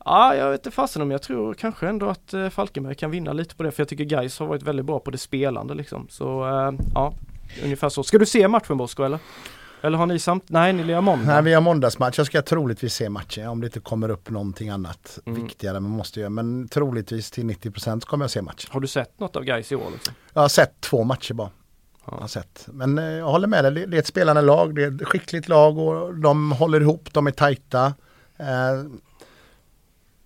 Ja, 0.05 0.35
jag 0.35 0.51
vet 0.51 0.61
inte 0.61 0.71
fasen 0.71 1.03
om 1.03 1.11
jag 1.11 1.23
tror 1.23 1.55
kanske 1.55 1.89
ändå 1.89 2.07
att 2.07 2.35
eh, 2.35 2.49
Falkenberg 2.49 2.95
kan 2.95 3.11
vinna 3.11 3.33
lite 3.33 3.55
på 3.55 3.63
det 3.63 3.71
för 3.71 3.81
jag 3.81 3.89
tycker 3.89 4.05
Gais 4.05 4.39
har 4.39 4.47
varit 4.47 4.63
väldigt 4.63 4.87
bra 4.87 4.99
på 4.99 5.11
det 5.11 5.19
spelande 5.19 5.75
liksom. 5.75 6.07
Så 6.11 6.49
eh, 6.49 6.73
ja, 6.95 7.15
ungefär 7.65 7.89
så. 7.89 8.03
Ska 8.03 8.19
du 8.19 8.27
se 8.27 8.49
matchen 8.49 8.77
Bosko 8.77 9.03
eller? 9.03 9.19
Eller 9.85 9.99
har 9.99 10.07
ni 10.07 10.19
samt? 10.19 10.45
Nej, 10.49 10.73
ni 10.73 10.85
lirar 10.85 11.01
måndag. 11.01 11.27
Nej, 11.35 11.43
vi 11.43 11.53
har 11.55 11.61
måndagsmatch. 11.61 12.19
Jag 12.19 12.27
ska 12.27 12.43
troligtvis 12.43 12.95
se 12.95 13.09
matchen 13.09 13.49
om 13.49 13.61
det 13.61 13.67
inte 13.67 13.81
kommer 13.81 14.09
upp 14.09 14.31
någonting 14.31 14.69
annat 14.69 15.19
Mm. 15.27 15.43
viktigare 15.45 15.81
man 15.81 15.91
måste 15.91 16.21
göra. 16.21 16.31
Men 16.31 16.69
troligtvis 16.69 17.31
till 17.31 17.45
90% 17.47 18.05
kommer 18.05 18.25
jag 18.25 18.31
se 18.31 18.43
matchen. 18.43 18.71
Har 18.73 18.81
du 18.81 18.87
sett 18.87 19.21
något 19.21 19.37
av 19.37 19.45
Gais 19.45 19.73
i 19.73 19.77
år 19.77 19.91
liksom? 19.93 20.15
Jag 20.33 20.41
har 20.43 20.49
sett 20.49 20.81
två 20.81 21.05
matcher 21.05 21.35
bara. 21.35 21.51
Jag 22.07 22.13
har 22.17 22.29
sett. 22.29 22.69
Men 22.73 22.99
eh, 22.99 23.05
jag 23.05 23.27
håller 23.27 23.49
med 23.49 23.65
dig, 23.65 23.73
det, 23.73 23.87
det 23.87 23.97
är 23.97 23.99
ett 23.99 24.07
spelande 24.07 24.43
lag, 24.43 24.75
det 24.75 24.85
är 24.85 24.95
ett 25.03 25.09
skickligt 25.09 25.49
lag 25.49 25.79
och 25.79 26.15
de 26.15 26.53
håller 26.53 26.81
ihop, 26.81 27.09
de 27.13 27.27
är 27.27 27.31
tajta. 27.31 27.87
Eh, 28.37 28.47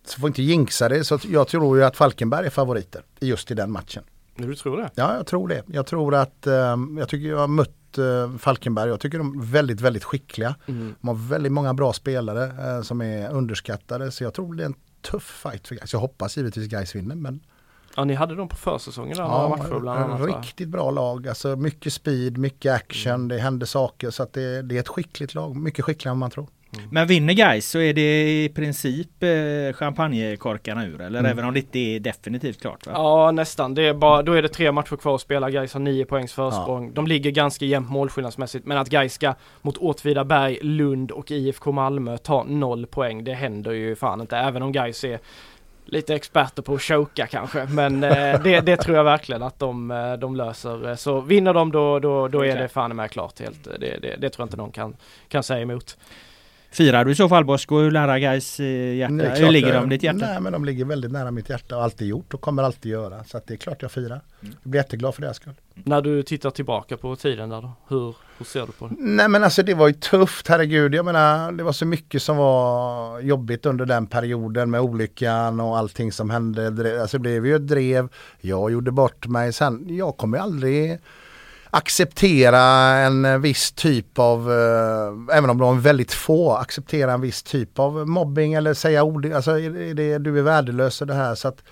så 0.07 0.21
får 0.21 0.27
inte 0.29 0.43
jinxa 0.43 0.89
det, 0.89 1.05
så 1.05 1.19
jag 1.29 1.49
tror 1.49 1.79
ju 1.79 1.85
att 1.85 1.97
Falkenberg 1.97 2.47
är 2.47 2.51
favoriter 2.51 3.03
just 3.21 3.51
i 3.51 3.55
den 3.55 3.71
matchen. 3.73 4.03
Du 4.37 4.55
tror 4.55 4.77
det? 4.77 4.91
Ja, 4.95 5.17
jag 5.17 5.27
tror 5.27 5.49
det. 5.49 5.63
Jag 5.67 5.87
tror 5.87 6.15
att, 6.15 6.47
eh, 6.47 6.77
jag 6.99 7.09
tycker 7.09 7.29
jag 7.29 7.39
har 7.39 7.49
mött 7.49 7.71
eh, 7.99 8.37
Falkenberg, 8.39 8.89
jag 8.91 9.01
tycker 9.01 9.19
de 9.19 9.41
är 9.41 9.45
väldigt, 9.45 9.81
väldigt 9.81 10.05
skickliga. 10.05 10.55
Mm. 10.67 10.95
De 11.01 11.09
har 11.09 11.15
väldigt 11.15 11.53
många 11.53 11.75
bra 11.75 11.93
spelare 11.93 12.45
eh, 12.77 12.83
som 12.83 13.01
är 13.03 13.31
underskattade, 13.31 14.11
så 14.11 14.25
jag 14.25 14.35
tror 14.35 14.55
det 14.55 14.63
är 14.63 14.67
en 14.67 14.75
tuff 15.03 15.43
fight 15.43 15.69
för 15.69 15.75
Gais. 15.75 15.93
Jag 15.93 16.01
hoppas 16.01 16.37
givetvis 16.37 16.69
Gais 16.69 16.95
vinner, 16.95 17.15
men 17.15 17.41
Ja, 17.97 18.05
ni 18.05 18.15
hade 18.15 18.35
dem 18.35 18.49
på 18.49 18.57
försäsongen 18.57 19.17
där, 19.17 19.25
några 19.29 19.49
matcher 19.49 19.81
bland 19.81 20.01
annat. 20.01 20.21
va? 20.21 20.27
riktigt 20.27 20.69
bra 20.69 20.91
lag. 20.91 21.29
Alltså 21.29 21.57
mycket 21.57 21.93
speed, 21.93 22.39
mycket 22.39 22.73
action, 22.75 23.13
Mm. 23.13 23.29
det 23.29 23.39
händer 23.39 23.67
saker. 23.67 24.11
Så 24.11 24.23
att 24.23 24.33
det, 24.33 24.63
det 24.63 24.77
är 24.77 24.81
ett 24.81 24.89
skickligt 24.89 25.35
lag. 25.35 25.57
Mycket 25.57 25.85
skickligare 25.85 26.13
än 26.15 26.19
man 26.19 26.31
tror. 26.31 26.49
Men 26.91 27.07
vinner 27.07 27.35
guys 27.35 27.71
så 27.71 27.79
är 27.79 27.93
det 27.93 28.45
i 28.45 28.49
princip 28.49 29.23
eh, 29.23 29.73
champagnekorkarna 29.75 30.87
ur 30.87 31.01
eller 31.01 31.19
Mm. 31.19 31.31
även 31.33 31.45
om 31.45 31.55
det 31.55 31.61
inte 31.61 31.79
är 31.79 32.01
definitivt 32.01 32.61
klart 32.61 32.87
va? 32.87 32.93
Ja 32.95 33.31
nästan, 33.31 33.75
det 33.75 33.83
är 33.83 33.95
bara, 33.95 34.23
då 34.23 34.33
är 34.33 34.43
det 34.43 34.49
tre 34.49 34.73
matcher 34.73 34.97
kvar 34.97 35.15
att 35.15 35.21
spela, 35.21 35.51
Gais 35.51 35.73
har 35.73 35.81
nio 35.81 36.05
poängs 36.05 36.33
försprång. 36.33 36.93
De 36.95 37.07
ligger 37.07 37.31
ganska 37.31 37.65
jämnt 37.65 37.91
målskillnadsmässigt 37.91 38.67
men 38.67 38.79
att 38.79 38.89
Gais 38.89 39.13
ska 39.15 39.35
mot 39.63 39.77
Åtvidaberg, 39.77 40.59
Lund 40.63 41.11
och 41.11 41.31
IFK 41.31 41.73
Malmö 41.73 42.19
ta 42.19 42.45
noll 42.45 42.87
poäng, 42.87 43.25
det 43.25 43.35
händer 43.35 43.71
ju 43.73 43.97
fan 43.97 44.21
inte. 44.21 44.37
Även 44.37 44.63
om 44.63 44.73
Gais 44.73 45.05
är 45.05 45.19
lite 45.89 46.15
experter 46.15 46.63
på 46.63 46.75
att 46.75 46.83
choka 46.83 47.27
kanske 47.27 47.67
men 47.67 48.05
eh, 48.05 48.11
det, 48.45 48.61
det 48.61 48.77
tror 48.77 48.97
jag 48.97 49.05
verkligen 49.05 49.43
att 49.43 49.59
de, 49.59 49.91
eh, 49.91 50.13
de 50.13 50.37
löser. 50.37 50.95
Så 50.97 51.21
vinner 51.21 51.55
de 51.55 51.73
då, 51.73 51.99
då, 51.99 52.29
då 52.29 52.45
är 52.45 52.57
det 52.57 52.69
fan 52.69 52.97
med 52.97 53.11
klart 53.11 53.41
helt. 53.41 53.65
Det, 53.65 53.99
det, 54.03 54.17
det 54.19 54.31
tror 54.31 54.43
jag 54.43 54.47
inte 54.47 54.57
någon 54.57 54.71
kan, 54.73 54.97
kan 55.29 55.43
säga 55.43 55.61
emot. 55.61 55.97
Firar 56.77 57.05
du 57.05 57.11
i 57.11 57.15
så 57.15 57.29
fall 57.29 57.45
Bosko? 57.45 57.79
Hur 57.79 57.91
nära 57.91 58.19
guys 58.19 58.61
hjärta? 58.61 59.15
Det 59.15 59.25
är 59.27 59.41
Hur 59.41 59.51
ligger 59.51 59.75
jag- 59.75 59.83
de 59.83 59.89
ditt 59.89 60.03
hjärta? 60.03 60.19
Nej 60.27 60.41
men 60.41 60.53
de 60.53 60.65
ligger 60.65 60.85
väldigt 60.85 61.13
nära 61.13 61.31
mitt 61.31 61.49
hjärta 61.51 61.77
och 61.77 61.83
alltid 61.83 62.09
gjort 62.09 62.35
och 62.35 62.41
kommer 62.41 62.63
alltid 62.63 62.93
göra. 62.93 63.25
Så 63.25 63.37
att 63.37 63.47
det 63.47 63.55
är 63.55 63.59
klart 63.59 63.83
jag 63.83 63.91
firar. 63.93 64.21
Mm. 64.43 64.55
Jag 64.63 64.71
blir 64.71 64.81
jätteglad 64.81 65.15
för 65.15 65.23
deras 65.23 65.37
skull. 65.37 65.53
När 65.75 66.03
du 66.03 66.23
tittar 66.23 66.51
tillbaka 66.51 66.97
på 66.97 67.17
tiden 67.17 67.49
där 67.49 67.63
då, 67.63 67.73
hur, 67.89 68.15
hur 68.39 68.45
ser 68.45 68.67
du 68.67 68.73
på 68.73 68.87
det? 68.89 68.95
Nej 68.99 69.29
men 69.29 69.45
alltså 69.45 69.63
det 69.63 69.75
var 69.75 69.89
ju 69.89 69.95
tufft, 69.95 70.49
herregud. 70.49 70.95
Jag 70.95 71.05
menar 71.05 71.53
det 71.53 71.65
var 71.65 71.73
så 71.73 71.87
mycket 71.87 72.23
som 72.23 72.37
var 72.37 73.21
jobbigt 73.21 73.67
under 73.67 73.87
den 73.87 74.07
perioden 74.07 74.71
med 74.71 74.81
olyckan 74.81 75.61
och 75.61 75.79
allting 75.79 76.13
som 76.13 76.31
hände. 76.31 77.01
Alltså 77.01 77.17
det 77.19 77.21
blev 77.23 77.47
ju 77.47 77.57
ett 77.57 77.67
drev. 77.69 78.09
Jag 78.41 78.71
gjorde 78.73 78.91
bort 78.91 79.27
mig. 79.27 79.53
Sen, 79.53 79.97
jag 79.97 80.17
kommer 80.17 80.39
aldrig 80.39 80.99
acceptera 81.77 82.63
en 82.99 83.41
viss 83.41 83.73
typ 83.73 84.19
av, 84.19 84.53
eh, 84.53 85.37
även 85.37 85.51
om 85.51 85.59
de 85.59 85.77
är 85.77 85.81
väldigt 85.81 86.13
få, 86.13 86.53
acceptera 86.53 87.13
en 87.13 87.21
viss 87.21 87.43
typ 87.43 87.79
av 87.79 88.09
mobbing 88.09 88.55
eller 88.55 88.75
säga 88.75 89.03
ord, 89.03 89.27
alltså 89.27 89.59
är 89.59 89.95
det, 89.95 90.19
du 90.19 90.39
är 90.39 90.43
värdelös 90.43 91.01
och 91.01 91.07
det 91.07 91.15
här. 91.15 91.35
Så 91.35 91.49
att 91.49 91.63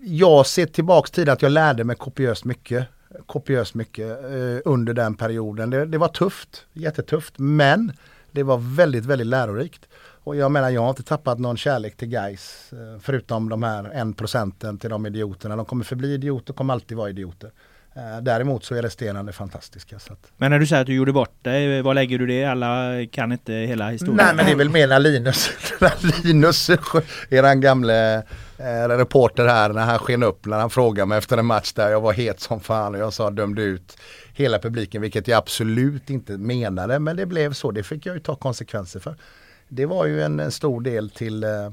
jag 0.00 0.46
ser 0.46 0.66
tillbaks 0.66 1.10
till 1.10 1.30
att 1.30 1.42
jag 1.42 1.52
lärde 1.52 1.84
mig 1.84 1.96
kopiöst 1.96 2.44
mycket. 2.44 2.86
Kopiöst 3.26 3.74
mycket 3.74 4.24
eh, 4.24 4.58
under 4.64 4.94
den 4.94 5.14
perioden. 5.14 5.70
Det, 5.70 5.86
det 5.86 5.98
var 5.98 6.08
tufft, 6.08 6.66
jättetufft, 6.72 7.34
men 7.36 7.92
det 8.32 8.42
var 8.42 8.58
väldigt, 8.58 9.04
väldigt 9.04 9.26
lärorikt. 9.26 9.88
Och 10.24 10.36
jag 10.36 10.50
menar, 10.50 10.70
jag 10.70 10.80
har 10.80 10.90
inte 10.90 11.02
tappat 11.02 11.38
någon 11.38 11.56
kärlek 11.56 11.96
till 11.96 12.08
guys 12.08 12.72
eh, 12.72 13.00
förutom 13.00 13.48
de 13.48 13.62
här 13.62 13.84
en 13.84 14.12
procenten 14.14 14.78
till 14.78 14.90
de 14.90 15.06
idioterna. 15.06 15.56
De 15.56 15.64
kommer 15.64 15.84
förbli 15.84 16.14
idioter, 16.14 16.52
kommer 16.54 16.74
alltid 16.74 16.96
vara 16.96 17.10
idioter. 17.10 17.50
Eh, 17.96 18.22
Däremot 18.22 18.64
så 18.64 18.74
är 18.74 18.82
resterande 18.82 19.32
fantastiska. 19.32 19.98
Så 19.98 20.12
att... 20.12 20.32
Men 20.36 20.50
när 20.50 20.58
du 20.58 20.66
säger 20.66 20.80
att 20.82 20.86
du 20.86 20.94
gjorde 20.94 21.12
bort 21.12 21.44
dig, 21.44 21.82
vad 21.82 21.94
lägger 21.94 22.18
du 22.18 22.26
det? 22.26 22.44
Alla 22.44 22.92
kan 23.12 23.32
inte 23.32 23.52
hela 23.52 23.90
historien. 23.90 24.16
Nej 24.16 24.34
men 24.34 24.46
det 24.46 24.52
är 24.52 24.56
väl 24.56 24.70
mer 24.70 24.88
när 24.88 24.98
Linus, 24.98 25.50
när 25.80 26.22
Linus, 26.24 26.70
eran 27.30 27.60
gamle 27.60 28.16
eh, 28.58 28.88
reporter 28.88 29.46
här, 29.46 29.68
när 29.68 29.84
han 29.84 29.98
sken 29.98 30.22
upp 30.22 30.46
när 30.46 30.58
han 30.58 30.70
frågade 30.70 31.06
mig 31.06 31.18
efter 31.18 31.38
en 31.38 31.46
match 31.46 31.72
där 31.72 31.90
jag 31.90 32.00
var 32.00 32.12
het 32.12 32.40
som 32.40 32.60
fan 32.60 32.94
och 32.94 33.00
jag 33.00 33.12
sa 33.12 33.30
dömde 33.30 33.62
ut 33.62 33.96
hela 34.32 34.58
publiken 34.58 35.02
vilket 35.02 35.28
jag 35.28 35.38
absolut 35.38 36.10
inte 36.10 36.32
menade 36.32 36.98
men 36.98 37.16
det 37.16 37.26
blev 37.26 37.52
så, 37.52 37.70
det 37.70 37.82
fick 37.82 38.06
jag 38.06 38.14
ju 38.14 38.20
ta 38.20 38.34
konsekvenser 38.36 39.00
för. 39.00 39.16
Det 39.68 39.86
var 39.86 40.06
ju 40.06 40.22
en, 40.22 40.40
en 40.40 40.52
stor 40.52 40.80
del 40.80 41.10
till 41.10 41.44
eh, 41.44 41.70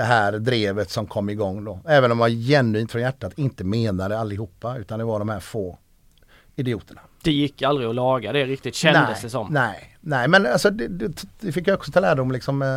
det 0.00 0.04
här 0.04 0.32
drevet 0.32 0.90
som 0.90 1.06
kom 1.06 1.30
igång 1.30 1.64
då. 1.64 1.80
Även 1.86 2.12
om 2.12 2.18
man 2.18 2.30
genuint 2.30 2.92
från 2.92 3.02
hjärtat 3.02 3.32
inte 3.36 3.64
menade 3.64 4.18
allihopa 4.18 4.76
utan 4.78 4.98
det 4.98 5.04
var 5.04 5.18
de 5.18 5.28
här 5.28 5.40
få 5.40 5.78
idioterna. 6.56 7.00
Det 7.22 7.32
gick 7.32 7.62
aldrig 7.62 7.88
att 7.88 7.94
laga 7.94 8.32
det 8.32 8.44
riktigt 8.44 8.74
kändes 8.74 9.02
nej, 9.02 9.16
det 9.22 9.30
som. 9.30 9.46
Nej, 9.50 9.96
nej 10.00 10.28
men 10.28 10.46
alltså 10.46 10.70
det, 10.70 10.88
det, 10.88 11.24
det 11.40 11.52
fick 11.52 11.68
jag 11.68 11.74
också 11.74 11.92
ta 11.92 12.00
lärdom 12.00 12.32
liksom. 12.32 12.62
Eh, 12.62 12.68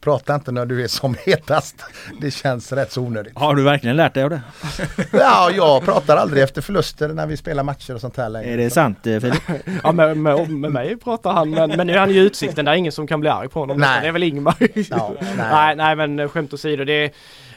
prata 0.00 0.34
inte 0.34 0.52
när 0.52 0.66
du 0.66 0.84
är 0.84 0.88
som 0.88 1.16
hetast. 1.26 1.84
Det 2.20 2.30
känns 2.30 2.72
rätt 2.72 2.92
så 2.92 3.02
onödigt. 3.02 3.38
Har 3.38 3.54
du 3.54 3.62
verkligen 3.62 3.96
lärt 3.96 4.14
dig 4.14 4.24
av 4.24 4.30
det? 4.30 4.42
Ja, 5.12 5.50
jag 5.50 5.84
pratar 5.84 6.16
aldrig 6.16 6.42
efter 6.42 6.62
förluster 6.62 7.08
när 7.08 7.26
vi 7.26 7.36
spelar 7.36 7.62
matcher 7.62 7.94
och 7.94 8.00
sånt 8.00 8.16
här 8.16 8.28
längre. 8.28 8.50
Är 8.50 8.56
det 8.56 8.70
sant 8.70 9.06
eh, 9.06 9.20
Filip? 9.20 9.42
Ja 9.82 9.92
med, 9.92 10.16
med, 10.16 10.50
med 10.50 10.72
mig 10.72 10.96
pratar 10.96 11.32
han 11.32 11.50
men, 11.50 11.70
men 11.70 11.86
nu 11.86 11.92
är 11.92 11.98
han 11.98 12.10
ju 12.10 12.20
i 12.20 12.24
utsikten, 12.24 12.64
det 12.64 12.70
är 12.70 12.74
ingen 12.74 12.92
som 12.92 13.06
kan 13.06 13.20
bli 13.20 13.28
arg 13.28 13.48
på 13.48 13.60
honom. 13.60 13.78
Nej. 13.78 14.00
Det 14.02 14.08
är 14.08 14.12
väl 14.12 14.22
Ingmar. 14.22 14.56
Ja, 14.90 15.14
nej. 15.20 15.36
nej. 15.36 15.76
nej 15.76 15.96
men 15.96 16.28
skämt 16.28 16.52
åsido, 16.52 16.84
det 16.84 17.04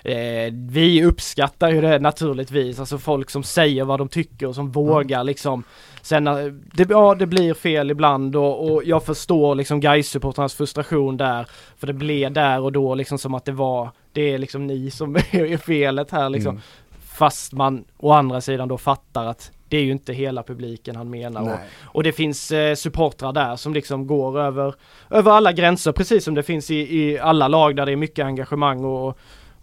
eh, 0.03 0.53
vi 0.53 1.03
uppskattar 1.03 1.69
ju 1.69 1.81
det 1.81 1.99
naturligtvis, 1.99 2.79
alltså 2.79 2.97
folk 2.97 3.29
som 3.29 3.43
säger 3.43 3.83
vad 3.83 3.99
de 3.99 4.07
tycker 4.07 4.47
och 4.47 4.55
som 4.55 4.71
vågar 4.71 5.23
liksom 5.23 5.63
Sen 6.07 6.23
när- 6.23 6.59
det, 6.73 6.89
ja, 6.89 7.15
det 7.15 7.25
blir 7.25 7.53
fel 7.53 7.91
ibland 7.91 8.35
och, 8.35 8.71
och 8.71 8.83
jag 8.85 9.03
förstår 9.03 9.55
liksom 9.55 9.81
Gais-supportrarnas 9.81 10.55
frustration 10.55 11.17
där. 11.17 11.47
För 11.77 11.87
det 11.87 11.93
blev 11.93 12.31
där 12.31 12.59
och 12.61 12.71
då 12.71 12.95
liksom 12.95 13.17
som 13.17 13.33
att 13.33 13.45
det 13.45 13.51
var, 13.51 13.89
det 14.11 14.33
är 14.33 14.37
liksom 14.37 14.67
ni 14.67 14.91
som 14.91 15.15
är 15.31 15.57
felet 15.57 16.11
här 16.11 16.29
liksom. 16.29 16.49
Mm. 16.49 16.61
Fast 16.99 17.53
man 17.53 17.85
å 17.97 18.11
andra 18.11 18.41
sidan 18.41 18.67
då 18.67 18.77
fattar 18.77 19.25
att 19.25 19.51
det 19.69 19.77
är 19.77 19.83
ju 19.83 19.91
inte 19.91 20.13
hela 20.13 20.43
publiken 20.43 20.95
han 20.95 21.09
menar. 21.09 21.41
Och, 21.41 21.59
och 21.83 22.03
det 22.03 22.11
finns 22.11 22.51
eh, 22.51 22.75
supportrar 22.75 23.33
där 23.33 23.55
som 23.55 23.73
liksom 23.73 24.07
går 24.07 24.39
över, 24.39 24.75
över 25.09 25.31
alla 25.31 25.51
gränser 25.51 25.91
precis 25.91 26.23
som 26.23 26.35
det 26.35 26.43
finns 26.43 26.71
i, 26.71 26.75
i 26.99 27.19
alla 27.19 27.47
lag 27.47 27.75
där 27.75 27.85
det 27.85 27.91
är 27.91 27.95
mycket 27.95 28.25
engagemang 28.25 28.85
och, 28.85 29.17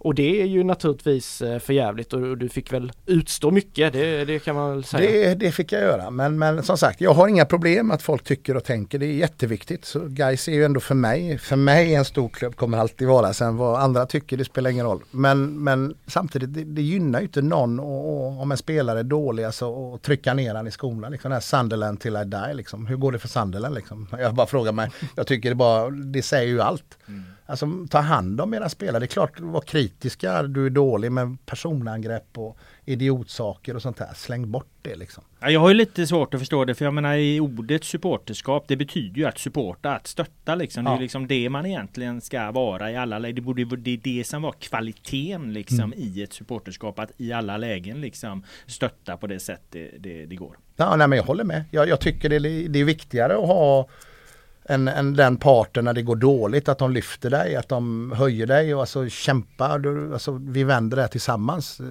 och 0.05 0.15
det 0.15 0.41
är 0.41 0.45
ju 0.45 0.63
naturligtvis 0.63 1.41
eh, 1.41 1.59
förjävligt 1.59 2.13
och, 2.13 2.37
du 2.37 2.49
fick 2.49 2.73
väl 2.73 2.91
utstå 3.05 3.51
mycket, 3.51 3.93
det, 3.93 4.25
det 4.25 4.39
kan 4.39 4.55
man 4.55 4.71
väl 4.71 4.83
säga. 4.83 5.11
Det, 5.11 5.35
det 5.35 5.51
fick 5.51 5.71
jag 5.71 5.81
göra. 5.81 6.09
Men, 6.09 6.39
men 6.39 6.63
som 6.63 6.77
sagt, 6.77 7.01
jag 7.01 7.13
har 7.13 7.27
inga 7.27 7.45
problem 7.45 7.91
att 7.91 8.01
folk 8.01 8.23
tycker 8.23 8.57
och 8.57 8.63
tänker. 8.63 8.99
Det 8.99 9.05
är 9.05 9.13
jätteviktigt. 9.13 9.85
Så 9.85 9.99
Gais 10.07 10.47
är 10.47 10.51
ju 10.51 10.65
ändå 10.65 10.79
för 10.79 10.95
mig, 10.95 11.37
för 11.37 11.55
mig 11.55 11.95
en 11.95 12.05
stor 12.05 12.29
klubb 12.29 12.55
kommer 12.55 12.77
alltid 12.77 13.07
vara. 13.07 13.33
Sen 13.33 13.57
vad 13.57 13.79
andra 13.79 14.05
tycker, 14.05 14.37
det 14.37 14.45
spelar 14.45 14.69
ingen 14.69 14.85
roll. 14.85 15.03
Men, 15.11 15.63
men 15.63 15.95
samtidigt, 16.07 16.53
det, 16.53 16.63
det 16.63 16.81
gynnar 16.81 17.19
ju 17.19 17.25
inte 17.25 17.41
någon 17.41 17.79
och, 17.79 18.27
och, 18.27 18.41
om 18.41 18.51
en 18.51 18.57
spelare 18.57 18.99
är 18.99 19.03
dålig 19.03 19.43
alltså, 19.43 19.65
och 19.67 20.01
trycka 20.01 20.33
ner 20.33 20.55
han 20.55 20.67
i 20.67 20.71
skolan. 20.71 21.11
Liksom, 21.11 21.29
den 21.29 21.35
här 21.35 21.41
Sunderland 21.41 21.99
till 21.99 22.15
I 22.15 22.25
die. 22.25 22.53
Liksom. 22.53 22.87
Hur 22.87 22.95
går 22.97 23.11
det 23.11 23.19
för 23.19 23.27
Sunderland? 23.27 23.75
Liksom? 23.75 24.07
Jag 24.19 24.35
bara 24.35 24.47
frågar 24.47 24.71
mig. 24.71 24.89
Jag 25.15 25.27
tycker 25.27 25.49
det 25.49 25.55
bara, 25.55 25.89
det 25.89 26.21
säger 26.21 26.47
ju 26.47 26.61
allt. 26.61 26.97
Alltså 27.45 27.67
ta 27.89 27.99
hand 27.99 28.41
om 28.41 28.53
era 28.53 28.69
spelare. 28.69 28.99
Det 28.99 29.05
är 29.05 29.07
klart, 29.07 29.39
var 29.39 29.61
kritiska, 29.61 30.43
du 30.43 30.65
är 30.65 30.69
dålig 30.69 31.11
med 31.11 31.37
personangrepp 31.45 32.37
och 32.37 32.57
idiotsaker 32.85 33.75
och 33.75 33.81
sånt 33.81 33.97
där. 33.97 34.09
Släng 34.15 34.51
bort 34.51 34.67
det 34.81 34.95
liksom. 34.95 35.23
Ja, 35.39 35.49
Jag 35.49 35.59
har 35.59 35.69
ju 35.69 35.73
lite 35.75 36.07
svårt 36.07 36.33
att 36.33 36.39
förstå 36.39 36.65
det 36.65 36.75
för 36.75 36.85
jag 36.85 36.93
menar 36.93 37.15
i 37.15 37.39
ordet 37.39 37.83
supporterskap 37.83 38.65
det 38.67 38.75
betyder 38.75 39.15
ju 39.17 39.25
att 39.25 39.37
supporta, 39.37 39.91
att 39.95 40.07
stötta 40.07 40.55
liksom. 40.55 40.83
Det 40.83 40.89
är 40.89 40.93
Ja. 40.95 40.99
liksom 40.99 41.27
det 41.27 41.49
man 41.49 41.65
egentligen 41.65 42.21
ska 42.21 42.51
vara 42.51 42.91
i 42.91 42.95
alla 42.95 43.19
lägen. 43.19 43.35
Det 43.35 43.41
borde 43.41 43.65
det 43.77 43.91
är 43.93 43.97
det 43.97 44.23
som 44.27 44.41
var 44.41 44.51
kvaliteten 44.59 45.53
liksom 45.53 45.79
Mm. 45.79 45.93
i 45.99 46.23
ett 46.23 46.33
supporterskap. 46.33 46.99
Att 46.99 47.11
i 47.17 47.33
alla 47.33 47.57
lägen 47.57 48.01
liksom 48.01 48.43
stötta 48.65 49.17
på 49.17 49.27
det 49.27 49.39
sätt 49.39 49.61
det, 49.69 49.91
det, 49.99 50.25
det 50.25 50.35
går. 50.35 50.57
Ja, 50.75 50.95
nej, 50.95 51.07
men 51.07 51.17
jag 51.17 51.23
håller 51.25 51.43
med. 51.43 51.63
Jag, 51.71 51.87
jag 51.89 51.99
tycker 51.99 52.29
det, 52.29 52.39
det 52.67 52.79
är 52.79 52.83
viktigare 52.85 53.33
att 53.33 53.47
ha 53.47 53.87
än, 54.69 54.87
än 54.87 55.13
den 55.13 55.37
parten 55.37 55.85
när 55.85 55.93
det 55.93 56.01
går 56.01 56.15
dåligt, 56.15 56.69
att 56.69 56.77
de 56.77 56.91
lyfter 56.91 57.29
dig, 57.29 57.55
att 57.55 57.69
de 57.69 58.11
höjer 58.11 58.47
dig 58.47 58.75
och 58.75 58.81
alltså 58.81 59.09
kämpar. 59.09 59.79
Du, 59.79 60.13
alltså, 60.13 60.31
vi 60.31 60.63
vänder 60.63 60.97
det 60.97 61.07
tillsammans. 61.07 61.81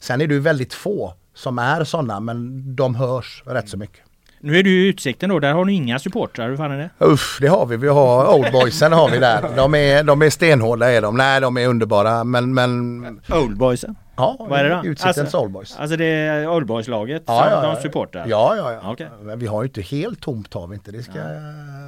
Sen 0.00 0.20
är 0.20 0.26
det 0.26 0.34
ju 0.34 0.40
väldigt 0.40 0.74
få 0.74 1.14
som 1.34 1.58
är 1.58 1.84
sådana, 1.84 2.20
men 2.20 2.62
de 2.76 2.94
hörs 2.94 3.42
rätt 3.46 3.68
så 3.68 3.76
mycket. 3.76 4.00
Nu 4.40 4.58
är 4.58 4.62
du 4.62 4.70
i 4.70 4.88
Utsikten 4.88 5.30
då, 5.30 5.38
där 5.38 5.52
har 5.52 5.64
ni 5.64 5.72
inga 5.72 5.98
supportrar. 5.98 6.48
Hur 6.48 6.56
fan 6.56 6.70
är 6.70 6.78
det? 6.78 6.90
Uff, 6.98 7.38
det 7.40 7.46
har 7.46 7.66
vi. 7.66 7.76
Vi 7.76 7.88
har 7.88 8.34
Oldboysen 8.34 8.92
har 8.92 9.10
vi 9.10 9.18
där. 9.18 9.56
De 9.56 9.74
är, 9.74 10.04
de 10.04 10.22
är 10.22 10.30
stenhårda 10.30 10.90
är 10.90 11.02
de. 11.02 11.16
Nej, 11.16 11.40
de 11.40 11.56
är 11.56 11.68
underbara. 11.68 12.24
Men, 12.24 12.54
men 12.54 13.20
Oldboysen? 13.28 13.96
Ja, 14.38 14.46
Vad 14.48 14.60
är 14.60 14.64
det 14.64 14.70
då? 14.70 14.84
Utsiktens 14.86 15.18
Alltså- 15.18 15.38
Oldboys. 15.38 15.76
Alltså 15.76 15.96
det 15.96 16.04
är 16.04 16.48
Oldboys-laget 16.48 17.22
Ja, 17.26 17.38
som 17.42 17.52
ja, 17.52 17.64
ja. 17.66 17.74
de 17.74 17.82
supportrar? 17.82 18.26
Ja, 18.28 18.56
ja, 18.56 18.72
ja. 18.72 18.92
Okej. 18.92 19.08
Men 19.22 19.38
vi 19.38 19.46
har 19.46 19.62
ju 19.62 19.66
inte 19.68 19.82
helt 19.82 20.20
tomt 20.20 20.54
har 20.54 20.66
vi 20.66 20.74
inte. 20.74 20.92
Det 20.92 21.02
ska, 21.02 21.12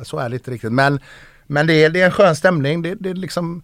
Så 0.05 0.19
är 0.19 0.29
det 0.29 0.37
inte 0.37 0.51
riktigt. 0.51 0.73
Men, 0.73 1.01
men 1.47 1.67
det, 1.67 1.75
är, 1.85 1.91
det 1.91 2.01
är 2.01 2.05
en 2.05 2.11
skön 2.11 2.37
stämning. 2.37 2.83
Det, 2.83 2.95
det 2.95 3.11
är 3.11 3.15
liksom 3.15 3.63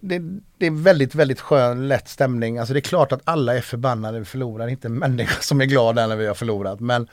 det, 0.00 0.18
det 0.58 0.66
är 0.66 0.70
väldigt, 0.82 1.14
väldigt 1.14 1.40
skön, 1.40 1.88
lätt 1.88 2.08
stämning. 2.08 2.58
Alltså 2.58 2.72
det 2.74 2.78
är 2.78 2.88
klart 2.88 3.12
att 3.12 3.20
alla 3.24 3.56
är 3.56 3.60
förbannade 3.60 4.18
vi 4.18 4.24
förlorar. 4.24 4.68
Inte 4.68 4.88
en 4.88 4.98
människa 4.98 5.40
som 5.42 5.60
är 5.60 5.64
glad 5.64 5.94
när 5.94 6.16
vi 6.16 6.26
har 6.26 6.34
förlorat. 6.34 6.80
Men 6.80 7.08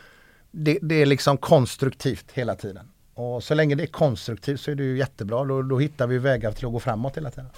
det, 0.51 0.79
det 0.81 0.95
är 0.95 1.05
liksom 1.05 1.37
konstruktivt 1.37 2.25
hela 2.33 2.55
tiden. 2.55 2.85
Och 3.13 3.43
så 3.43 3.53
länge 3.53 3.75
det 3.75 3.83
är 3.83 3.87
konstruktivt 3.87 4.59
så 4.61 4.71
är 4.71 4.75
det 4.75 4.83
ju 4.83 4.97
jättebra. 4.97 5.43
Då, 5.45 5.61
då 5.61 5.79
hittar 5.79 6.07
vi 6.07 6.17
vägar 6.17 6.51
till 6.51 6.65
att 6.65 6.71
gå 6.71 6.79
framåt 6.79 7.17
hela 7.17 7.29
tiden. 7.31 7.49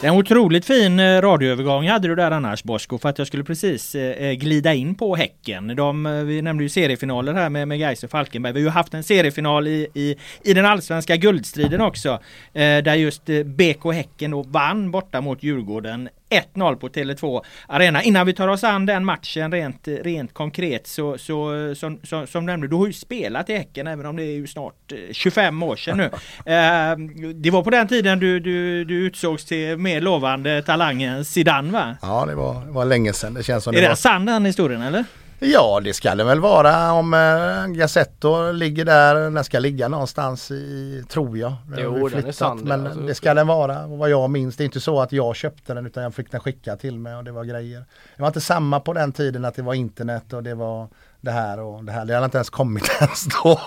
Det 0.00 0.06
är 0.06 0.10
en 0.10 0.18
otroligt 0.18 0.64
fin 0.64 1.00
eh, 1.00 1.22
radioövergång 1.22 1.88
hade 1.88 2.08
du 2.08 2.14
där 2.14 2.30
annars 2.30 2.64
Bosko 2.64 2.98
för 2.98 3.08
att 3.08 3.18
jag 3.18 3.26
skulle 3.26 3.44
precis 3.44 3.94
eh, 3.94 4.26
eh, 4.26 4.32
glida 4.32 4.74
in 4.74 4.94
på 4.94 5.16
Häcken. 5.16 5.76
De, 5.76 6.24
vi 6.26 6.42
nämnde 6.42 6.62
ju 6.62 6.68
seriefinaler 6.68 7.34
här 7.34 7.48
med, 7.48 7.68
med 7.68 7.78
Gais 7.78 8.04
och 8.04 8.10
Falkenberg. 8.10 8.52
Vi 8.52 8.60
har 8.60 8.64
ju 8.64 8.70
haft 8.70 8.94
en 8.94 9.02
seriefinal 9.02 9.68
i, 9.68 9.86
i, 9.94 10.16
i 10.44 10.54
den 10.54 10.66
allsvenska 10.66 11.16
guldstriden 11.16 11.80
också. 11.80 12.18
där 12.52 12.94
just 12.94 13.24
BK 13.44 13.92
Häcken 13.92 14.30
då 14.30 14.42
vann 14.42 14.90
borta 14.90 15.20
mot 15.20 15.42
Djurgården 15.42 16.08
1-0 16.30 16.76
på 16.76 16.88
Tele2 16.88 17.42
Arena. 17.66 18.02
Innan 18.02 18.26
vi 18.26 18.32
tar 18.32 18.48
oss 18.48 18.64
an 18.64 18.86
den 18.86 19.04
matchen 19.04 19.52
rent, 19.52 19.88
rent 19.88 20.34
konkret 20.34 20.86
så, 20.86 21.18
så 21.18 21.74
som, 21.74 22.00
som, 22.02 22.26
som 22.26 22.46
nämnde, 22.46 22.68
du 22.68 22.76
har 22.76 22.86
ju 22.86 22.92
spelat 22.92 23.50
i 23.50 23.56
Häcken 23.56 23.86
även 23.86 24.06
om 24.06 24.16
det 24.16 24.22
är 24.22 24.36
ju 24.36 24.46
snart 24.46 24.92
25 25.12 25.62
år 25.62 25.76
sedan 25.76 25.96
nu. 25.96 26.04
eh, 26.52 26.96
det 27.34 27.50
var 27.50 27.62
på 27.62 27.70
den 27.70 27.88
tiden 27.88 28.18
du, 28.18 28.40
du, 28.40 28.84
du 28.84 29.06
utsågs 29.06 29.44
till 29.44 29.76
mer 29.76 30.00
lovande 30.00 30.62
talangen 30.62 31.24
Zidane 31.24 31.72
va? 31.72 31.96
Ja 32.02 32.26
det 32.26 32.34
var, 32.34 32.64
var 32.66 32.84
länge 32.84 33.12
sedan. 33.12 33.34
Det 33.34 33.42
känns 33.42 33.64
som 33.64 33.74
är 33.74 33.80
det 33.80 33.88
var... 33.88 33.94
sann 33.94 34.26
den 34.26 34.44
historien 34.44 34.82
eller? 34.82 35.04
Ja 35.42 35.80
det 35.84 35.94
ska 35.94 36.14
det 36.14 36.24
väl 36.24 36.40
vara 36.40 36.92
om 36.92 37.14
äh, 37.14 37.66
Gazzetto 37.66 38.52
ligger 38.52 38.84
där. 38.84 39.14
Den 39.14 39.44
ska 39.44 39.58
ligga 39.58 39.88
någonstans 39.88 40.50
i, 40.50 41.04
tror 41.08 41.38
jag. 41.38 41.52
Jo 41.78 42.08
den 42.08 42.26
är 42.26 42.32
sann. 42.32 42.60
Men 42.64 42.86
alltså. 42.86 43.00
det 43.00 43.14
ska 43.14 43.34
den 43.34 43.46
vara 43.46 43.86
vad 43.86 44.10
jag 44.10 44.30
minns. 44.30 44.56
Det 44.56 44.62
är 44.62 44.64
inte 44.64 44.80
så 44.80 45.00
att 45.00 45.12
jag 45.12 45.36
köpte 45.36 45.74
den 45.74 45.86
utan 45.86 46.02
jag 46.02 46.14
fick 46.14 46.30
den 46.30 46.40
skickad 46.40 46.80
till 46.80 46.98
mig 46.98 47.16
och 47.16 47.24
det 47.24 47.32
var 47.32 47.44
grejer. 47.44 47.84
Det 48.16 48.22
var 48.22 48.26
inte 48.26 48.40
samma 48.40 48.80
på 48.80 48.92
den 48.92 49.12
tiden 49.12 49.44
att 49.44 49.54
det 49.54 49.62
var 49.62 49.74
internet 49.74 50.32
och 50.32 50.42
det 50.42 50.54
var 50.54 50.88
det 51.20 51.30
här 51.30 51.60
och 51.60 51.84
det 51.84 51.92
här. 51.92 52.04
Det 52.04 52.14
hade 52.14 52.24
inte 52.24 52.38
ens 52.38 52.50
kommit 52.50 52.90
ens 53.00 53.24
då. 53.24 53.60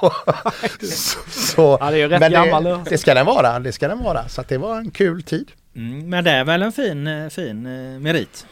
så, 0.79 1.19
så, 1.29 1.77
ja, 1.81 1.91
det 1.91 2.01
är 2.01 2.09
rätt 2.09 2.19
men 2.19 2.31
gammal 2.31 2.63
det, 2.63 2.81
det 2.89 2.97
ska 2.97 3.13
den 3.13 3.25
vara. 3.25 3.59
Det 3.59 3.71
ska 3.71 3.87
den 3.87 4.03
vara. 4.03 4.27
Så 4.27 4.41
att 4.41 4.47
det 4.47 4.57
var 4.57 4.77
en 4.77 4.91
kul 4.91 5.23
tid. 5.23 5.51
Mm, 5.75 6.09
men 6.09 6.23
det 6.23 6.31
är 6.31 6.43
väl 6.43 6.61
en 6.61 6.71
fin, 6.71 7.07
eh, 7.07 7.29
fin 7.29 7.65
eh, 7.65 7.99
merit? 7.99 8.45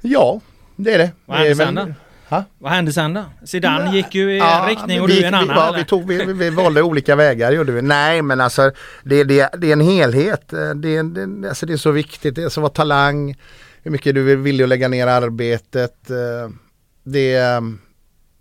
Ja, 0.00 0.40
det 0.76 0.94
är 0.94 0.98
det. 0.98 1.10
Vad 1.24 1.38
hände 1.38 1.54
sen 1.54 1.74
då? 1.74 1.86
Ha? 2.32 2.44
Vad 2.58 2.72
hände 2.72 2.92
sen 2.92 3.14
då? 3.14 3.24
Zidane 3.44 3.84
ja, 3.84 3.94
gick 3.94 4.14
ju 4.14 4.34
i 4.34 4.38
ja, 4.38 4.62
en 4.62 4.68
riktning 4.68 5.02
och 5.02 5.08
vi, 5.08 5.12
du 5.12 5.20
i 5.20 5.24
en 5.24 5.34
annan? 5.34 5.56
Ja, 5.56 5.74
vi, 5.76 5.84
tog, 5.84 6.08
vi, 6.08 6.32
vi, 6.32 6.50
valde 6.50 6.82
olika 6.82 7.16
vägar 7.16 7.52
gjorde 7.52 7.72
vi. 7.72 7.82
Nej 7.82 8.22
men 8.22 8.40
alltså 8.40 8.70
det, 9.04 9.24
det, 9.24 9.48
det 9.58 9.68
är 9.68 9.72
en 9.72 9.80
helhet. 9.80 10.48
Det, 10.48 11.02
det, 11.02 11.48
alltså 11.48 11.66
det 11.66 11.72
är 11.72 11.76
så 11.76 11.90
viktigt. 11.90 12.34
Det 12.34 12.42
är 12.42 12.48
så 12.48 12.60
vara 12.60 12.72
talang. 12.72 13.36
Hur 13.82 13.90
mycket 13.90 14.14
du 14.14 14.32
är 14.32 14.36
villig 14.36 14.64
att 14.64 14.68
lägga 14.68 14.88
ner 14.88 15.06
arbetet. 15.06 16.10
Eh, 16.10 16.50
det, 17.04 17.38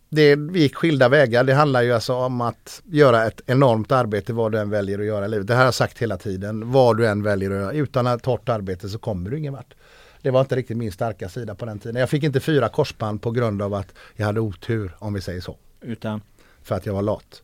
det, 0.09 0.35
vi 0.35 0.59
gick 0.59 0.75
skilda 0.75 1.09
vägar. 1.09 1.43
Det 1.43 1.53
handlar 1.53 1.81
ju 1.81 1.93
alltså 1.93 2.13
om 2.13 2.41
att 2.41 2.81
göra 2.85 3.25
ett 3.25 3.41
enormt 3.45 3.91
arbete 3.91 4.33
vad 4.33 4.51
du 4.51 4.59
än 4.59 4.69
väljer 4.69 4.99
att 4.99 5.05
göra 5.05 5.25
i 5.25 5.29
livet. 5.29 5.47
Det 5.47 5.53
här 5.53 5.59
har 5.59 5.67
jag 5.67 5.73
sagt 5.73 5.97
hela 5.97 6.17
tiden. 6.17 6.71
Vad 6.71 6.97
du 6.97 7.07
än 7.07 7.23
väljer 7.23 7.51
att 7.51 7.57
göra. 7.57 7.71
Utan 7.71 8.07
ett 8.07 8.25
hårt 8.25 8.49
arbete 8.49 8.89
så 8.89 8.99
kommer 8.99 9.29
du 9.29 9.37
ingen 9.37 9.53
vart. 9.53 9.73
Det 10.21 10.31
var 10.31 10.41
inte 10.41 10.55
riktigt 10.55 10.77
min 10.77 10.91
starka 10.91 11.29
sida 11.29 11.55
på 11.55 11.65
den 11.65 11.79
tiden. 11.79 11.99
Jag 11.99 12.09
fick 12.09 12.23
inte 12.23 12.39
fyra 12.39 12.69
korsband 12.69 13.21
på 13.21 13.31
grund 13.31 13.61
av 13.61 13.73
att 13.73 13.93
jag 14.15 14.25
hade 14.25 14.39
otur 14.39 14.95
om 14.99 15.13
vi 15.13 15.21
säger 15.21 15.41
så. 15.41 15.57
Utan? 15.81 16.21
För 16.63 16.75
att 16.75 16.85
jag 16.85 16.93
var 16.93 17.01
lat. 17.01 17.43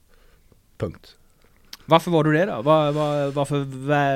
Punkt. 0.78 1.16
Varför 1.90 2.12
var 2.12 2.24
du 2.24 2.34
det 2.34 2.46
då? 2.46 2.62
Var, 2.62 2.92
var, 2.92 3.32
varför 3.32 3.60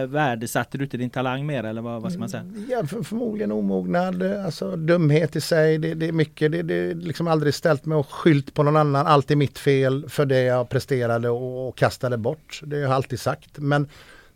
värdesatte 0.05 0.77
du 0.77 0.83
inte 0.83 0.97
din 0.97 1.09
talang 1.09 1.45
mer 1.45 1.63
eller 1.63 1.81
vad, 1.81 2.01
vad 2.01 2.11
ska 2.11 2.19
man 2.19 2.29
säga? 2.29 2.43
Mm, 2.43 2.67
ja, 2.69 2.85
för, 2.85 3.03
förmodligen 3.03 3.51
omognad, 3.51 4.23
alltså 4.23 4.75
dumhet 4.75 5.35
i 5.35 5.41
sig. 5.41 5.77
Det, 5.77 5.93
det 5.93 6.07
är 6.07 6.11
mycket, 6.11 6.51
det, 6.51 6.61
det 6.61 6.73
är 6.73 6.95
liksom 6.95 7.27
aldrig 7.27 7.53
ställt 7.53 7.85
mig 7.85 7.95
och 7.97 8.09
skylt 8.11 8.53
på 8.53 8.63
någon 8.63 8.77
annan. 8.77 9.07
Allt 9.07 9.31
är 9.31 9.35
mitt 9.35 9.59
fel 9.59 10.09
för 10.09 10.25
det 10.25 10.41
jag 10.41 10.69
presterade 10.69 11.29
och, 11.29 11.67
och 11.67 11.77
kastade 11.77 12.17
bort. 12.17 12.61
Det 12.63 12.75
har 12.75 12.83
jag 12.83 12.91
alltid 12.91 13.19
sagt. 13.19 13.57
Men 13.57 13.87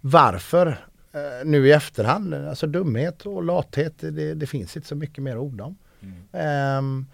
varför? 0.01 0.85
Eh, 1.15 1.45
nu 1.45 1.67
i 1.67 1.71
efterhand, 1.71 2.33
alltså 2.33 2.67
dumhet 2.67 3.25
och 3.25 3.43
lathet, 3.43 3.93
det, 3.97 4.33
det 4.33 4.47
finns 4.47 4.75
inte 4.75 4.87
så 4.87 4.95
mycket 4.95 5.23
mer 5.23 5.37
ord 5.37 5.61
om. 5.61 5.77
Mm. 6.01 6.77
Um, 6.77 7.05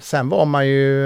sen 0.00 0.28
var 0.28 0.44
man 0.46 0.68
ju 0.68 1.04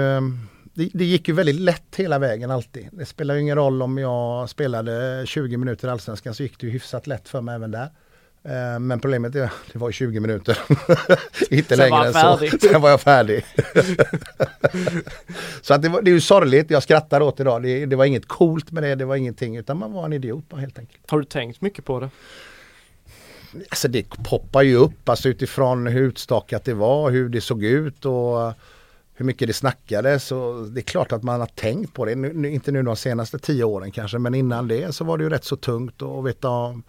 det, 0.73 0.89
det, 0.93 1.05
gick 1.05 1.27
ju 1.27 1.33
väldigt 1.33 1.59
lätt 1.59 1.95
hela 1.95 2.19
vägen 2.19 2.51
alltid. 2.51 2.89
Det 2.91 3.05
spelar 3.05 3.35
ju 3.35 3.41
ingen 3.41 3.55
roll 3.55 3.81
om 3.81 3.97
jag 3.97 4.49
spelade 4.49 5.23
20 5.25 5.57
minuter 5.57 5.87
i 5.87 5.91
Allsvenskan 5.91 6.33
så 6.33 6.43
gick 6.43 6.59
det 6.59 6.67
ju 6.67 6.73
hyfsat 6.73 7.07
lätt 7.07 7.29
för 7.29 7.41
mig 7.41 7.55
även 7.55 7.71
där. 7.71 7.89
Eh, 8.43 8.79
men 8.79 8.99
problemet 8.99 9.35
är 9.35 9.43
att 9.43 9.51
det 9.73 9.79
var 9.79 9.91
20 9.91 10.19
minuter. 10.19 10.57
Inte 11.49 11.75
Sen 11.75 11.77
längre 11.77 12.07
än 12.07 12.13
så. 12.13 12.39
Sen 12.61 12.81
var 12.81 12.89
jag 12.89 13.01
färdig. 13.01 13.45
så 15.61 15.73
att 15.73 15.81
det, 15.81 15.89
var, 15.89 16.01
det 16.01 16.11
är 16.11 16.13
ju 16.13 16.21
sorgligt. 16.21 16.69
Jag 16.69 16.83
skrattar 16.83 17.21
åt 17.21 17.39
idag. 17.39 17.63
Det, 17.63 17.85
det 17.85 17.95
var 17.95 18.05
inget 18.05 18.27
coolt 18.27 18.71
med 18.71 18.83
det. 18.83 18.95
Det 18.95 19.05
var 19.05 19.15
ingenting. 19.15 19.57
Utan 19.57 19.77
man 19.77 19.93
var 19.93 20.05
en 20.05 20.13
idiot 20.13 20.45
helt 20.57 20.79
enkelt. 20.79 21.11
Har 21.11 21.19
du 21.19 21.25
tänkt 21.25 21.61
mycket 21.61 21.85
på 21.85 21.99
det? 21.99 22.09
Alltså 23.69 23.87
det 23.87 24.09
poppar 24.23 24.61
ju 24.61 24.75
upp 24.75 25.09
alltså 25.09 25.29
utifrån 25.29 25.87
hur 25.87 26.01
utstakat 26.01 26.63
det 26.63 26.73
var, 26.73 27.11
hur 27.11 27.29
det 27.29 27.41
såg 27.41 27.63
ut 27.63 28.05
och 28.05 28.53
hur 29.13 29.25
mycket 29.25 29.47
det 29.47 29.53
snackades. 29.53 30.23
Så 30.23 30.59
det 30.59 30.79
är 30.79 30.83
klart 30.83 31.11
att 31.11 31.23
man 31.23 31.39
har 31.39 31.47
tänkt 31.47 31.93
på 31.93 32.05
det. 32.05 32.15
Nu, 32.15 32.49
inte 32.49 32.71
nu 32.71 32.83
de 32.83 32.95
senaste 32.95 33.39
tio 33.39 33.63
åren 33.63 33.91
kanske 33.91 34.17
men 34.17 34.35
innan 34.35 34.67
det 34.67 34.95
så 34.95 35.03
var 35.03 35.17
det 35.17 35.23
ju 35.23 35.29
rätt 35.29 35.45
så 35.45 35.55
tungt 35.55 36.01
att 36.01 36.25
veta, 36.25 36.81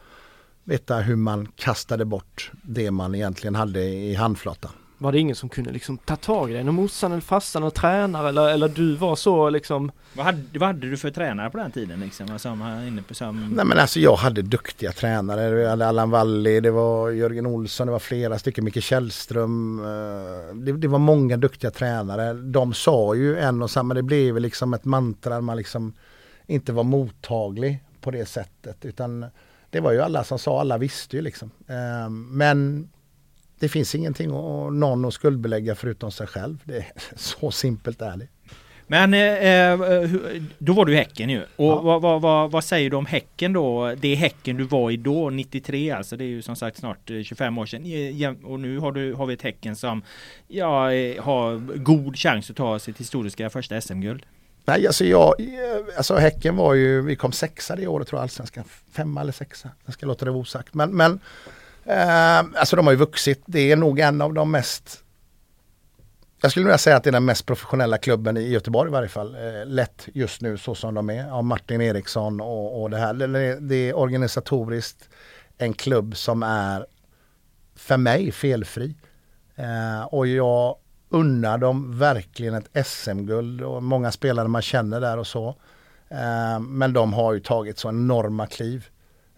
veta 0.71 0.97
hur 0.97 1.17
man 1.17 1.49
kastade 1.57 2.05
bort 2.05 2.53
det 2.63 2.91
man 2.91 3.15
egentligen 3.15 3.55
hade 3.55 3.81
i 3.85 4.15
handflatan. 4.15 4.71
Var 4.99 5.13
det 5.13 5.19
ingen 5.19 5.37
som 5.37 5.49
kunde 5.49 5.71
liksom 5.71 5.99
ta 5.99 6.17
tag 6.17 6.51
i 6.51 6.55
dig? 6.55 6.65
Någon 6.65 6.75
morsan 6.75 7.13
eller 7.13 7.23
farsan 7.23 7.63
eller 7.63 7.71
tränare 7.71 8.29
eller, 8.29 8.49
eller 8.49 8.69
du 8.69 8.97
var 8.97 9.17
så 9.17 9.51
liksom? 9.51 9.93
Vad 10.15 10.27
hade, 10.27 10.59
vad 10.59 10.67
hade 10.67 10.91
du 10.91 10.97
för 10.97 11.11
tränare 11.11 11.51
på 11.51 11.59
den 11.59 11.71
tiden 11.71 12.01
liksom? 12.01 12.39
Som, 12.39 12.63
inne 12.89 13.03
på, 13.03 13.15
som... 13.15 13.55
Nej 13.55 13.65
men 13.65 13.79
alltså 13.79 14.01
jag 14.01 14.17
hade 14.17 14.43
duktiga 14.43 14.93
tränare. 14.93 15.51
Det 15.51 15.77
var 15.77 15.87
Allan 15.87 16.11
Walli, 16.11 16.61
det 16.61 16.71
var 16.71 17.11
Jörgen 17.11 17.47
Olsson, 17.47 17.87
det 17.87 17.93
var 17.93 17.99
flera 17.99 18.39
stycken, 18.39 18.65
Micke 18.65 18.83
Källström. 18.83 19.79
Eh, 19.79 20.55
det, 20.55 20.73
det, 20.73 20.89
var 20.89 20.99
många 20.99 21.37
duktiga 21.37 21.71
tränare. 21.71 22.33
De 22.33 22.75
sa 22.75 23.15
ju 23.15 23.39
en 23.39 23.63
och 23.63 23.71
samma, 23.71 23.95
det 23.95 24.03
blev 24.03 24.39
liksom 24.39 24.75
ett 24.75 24.85
mantra. 24.85 25.41
Man 25.41 25.57
liksom 25.57 25.93
inte 26.47 26.73
var 26.73 26.85
mottaglig 26.85 27.85
på 28.01 28.11
det 28.11 28.27
sättet. 28.27 28.85
Utan 28.85 29.27
det 29.71 29.81
var 29.81 29.93
ju 29.93 30.01
alla 30.01 30.25
som 30.25 30.39
sa, 30.39 30.61
alla 30.61 30.79
visste 30.79 31.17
ju 31.17 31.23
liksom. 31.23 31.51
Eh, 31.69 32.11
men 32.11 32.89
det 33.59 33.69
finns 33.69 33.95
ingenting 33.95 34.31
och 34.33 34.73
någon 34.73 35.05
att 35.05 35.15
skuldbelägga 35.15 35.75
förutom 35.75 36.13
sig 36.13 36.27
själv. 36.27 36.63
Det 36.65 36.77
är 36.77 36.87
så 37.17 37.51
simpelt 37.51 38.03
är 38.03 38.17
det. 38.17 38.29
Men 38.87 39.15
eh, 39.15 39.73
eh 39.73 40.43
då 40.59 40.73
var 40.73 40.85
du 40.85 40.93
i 40.93 40.97
Häcken 40.97 41.31
ju. 41.31 41.41
Och 41.57 41.67
ja. 41.67 41.81
vad, 41.81 42.03
vad, 42.03 42.23
vad, 42.23 42.51
vad, 42.51 42.65
säger 42.65 42.91
du 42.91 42.97
om 42.97 43.07
Häcken 43.07 43.53
då? 43.53 43.95
Det 44.01 44.09
är 44.09 44.17
Häcken 44.17 44.57
du 44.57 44.65
var 44.65 44.91
i 44.91 44.97
då, 44.97 45.31
93 45.31 45.91
alltså. 45.91 46.17
Det 46.17 46.25
är 46.25 46.29
ju 46.29 46.43
som 46.43 46.57
sagt 46.57 46.79
snart 46.79 47.11
25 47.25 47.55
eh, 47.55 47.61
år 47.61 47.67
sedan. 47.67 48.45
Och 48.45 48.61
nu 48.61 48.79
har, 48.79 48.93
du, 48.93 49.15
har 49.15 49.27
vi 49.27 49.35
ett 49.35 49.43
Häcken 49.43 49.77
som 49.77 50.03
ja, 50.49 50.93
eh, 50.93 51.23
har 51.23 51.77
god 51.77 52.17
chans 52.17 52.51
att 52.51 52.57
ta 52.57 52.79
sitt 52.79 53.01
historiska 53.01 53.51
första 53.51 53.81
SM-guld. 53.81 54.27
Nej, 54.71 54.87
alltså 54.87 55.05
jag, 55.05 55.41
eh, 55.41 55.97
alltså 55.97 56.17
Häcken 56.17 56.57
var 56.57 56.75
ju, 56.75 57.03
vi 57.03 57.17
kom 57.17 57.33
sexa 57.33 57.77
det 57.77 57.87
året 57.87 58.09
tror 58.09 58.19
jag, 58.19 58.23
allsvenskan. 58.23 58.65
Femma 58.93 59.21
eller 59.21 59.33
sexa. 59.33 59.69
Jag 59.85 59.95
ska 59.95 60.07
låta 60.07 60.25
det 60.25 60.31
vara 60.31 60.41
osagt. 60.41 60.75
Men, 60.75 60.91
men 60.97 61.21
Eh, 61.85 62.39
alltså 62.39 62.77
de 62.77 62.87
har 62.87 62.93
ju 62.93 62.99
vuxit. 62.99 63.43
Det 63.47 63.73
är 63.73 63.77
nog 63.77 64.01
en 64.01 64.21
av 64.21 64.35
de 64.35 64.51
mest 64.51 65.05
jag 66.43 66.51
skulle 66.51 66.67
vilja 66.67 66.79
säga 66.79 66.97
att 66.97 67.05
det 67.05 67.11
är 67.11 67.13
den 67.13 67.25
mest 67.25 67.47
professionella 67.47 67.99
klubben 67.99 68.37
i 68.37 68.49
Göteborg 68.49 68.89
i 68.89 68.93
varje 68.93 69.09
fall. 69.09 69.35
Eh, 69.35 69.67
lätt 69.67 70.09
just 70.15 70.41
nu 70.41 70.59
så 70.59 70.75
som 70.75 70.95
de 70.95 71.11
är. 71.11 71.31
Av 71.31 71.45
Martin 71.45 71.81
Eriksson 71.81 72.41
och, 72.41 72.83
och 72.83 72.91
det 72.91 72.99
här. 72.99 73.15
Det, 73.15 73.61
det 73.61 73.75
är 73.75 73.97
organisatoriskt 73.97 75.09
en 75.59 75.73
klubb 75.73 76.17
som 76.17 76.43
är 76.43 76.87
för 77.75 77.97
mig 77.97 78.33
felfri. 78.33 78.95
Eh, 79.57 80.05
och 80.05 80.27
jag 80.27 80.77
unnar 81.11 81.59
dem 81.59 81.99
verkligen 81.99 82.55
ett 82.55 82.87
SM-guld 82.87 83.63
och 83.63 83.83
många 83.83 84.13
spelare 84.13 84.49
man 84.49 84.63
känner 84.63 85.01
där 85.01 85.19
och 85.19 85.27
så. 85.27 85.49
Eh, 86.09 86.61
men 86.61 86.93
de 86.93 87.13
har 87.13 87.33
ju 87.33 87.41
tagit 87.41 87.79
så 87.79 87.89
enorma 87.89 88.47
kliv. 88.47 88.87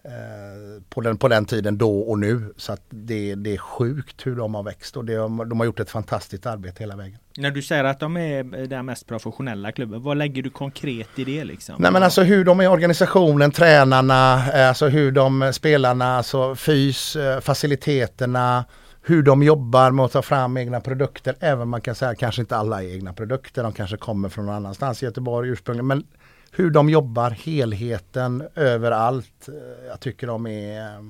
Eh, 0.05 0.81
på, 0.89 1.01
den, 1.01 1.17
på 1.17 1.27
den 1.27 1.45
tiden 1.45 1.77
då 1.77 1.99
och 1.99 2.19
nu. 2.19 2.53
Så 2.57 2.73
att 2.73 2.81
det, 2.89 3.35
det 3.35 3.53
är 3.53 3.57
sjukt 3.57 4.25
hur 4.25 4.35
de 4.35 4.55
har 4.55 4.63
växt 4.63 4.97
och 4.97 5.05
det, 5.05 5.15
de 5.15 5.59
har 5.59 5.65
gjort 5.65 5.79
ett 5.79 5.89
fantastiskt 5.89 6.45
arbete 6.45 6.83
hela 6.83 6.95
vägen. 6.95 7.19
När 7.37 7.51
du 7.51 7.61
säger 7.61 7.83
att 7.83 7.99
de 7.99 8.17
är 8.17 8.67
den 8.67 8.85
mest 8.85 9.07
professionella 9.07 9.71
klubben, 9.71 10.03
vad 10.03 10.17
lägger 10.17 10.43
du 10.43 10.49
konkret 10.49 11.19
i 11.19 11.23
det 11.23 11.43
liksom? 11.43 11.75
Nej 11.79 11.91
men 11.91 12.03
alltså 12.03 12.21
hur 12.23 12.45
de 12.45 12.59
är 12.59 12.71
organisationen, 12.71 13.51
tränarna, 13.51 14.51
eh, 14.53 14.67
alltså 14.67 14.87
hur 14.87 15.11
de 15.11 15.53
spelarna, 15.53 16.17
alltså 16.17 16.55
fys, 16.55 17.17
faciliteterna, 17.41 18.65
hur 19.05 19.23
de 19.23 19.43
jobbar 19.43 19.91
med 19.91 20.05
att 20.05 20.11
ta 20.11 20.21
fram 20.21 20.57
egna 20.57 20.81
produkter. 20.81 21.35
Även 21.39 21.67
man 21.67 21.81
kan 21.81 21.95
säga 21.95 22.15
kanske 22.15 22.41
inte 22.41 22.57
alla 22.57 22.83
är 22.83 22.87
egna 22.87 23.13
produkter, 23.13 23.63
de 23.63 23.73
kanske 23.73 23.97
kommer 23.97 24.29
från 24.29 24.45
någon 24.45 24.55
annanstans 24.55 25.03
i 25.03 25.05
Göteborg 25.05 25.49
ursprungligen. 25.49 25.87
Men 25.87 26.03
hur 26.51 26.71
de 26.71 26.89
jobbar, 26.89 27.29
helheten 27.29 28.43
överallt. 28.55 29.47
Eh, 29.47 29.87
jag 29.87 29.99
tycker 29.99 30.27
de 30.27 30.47
är 30.47 30.81
eh, 30.81 31.01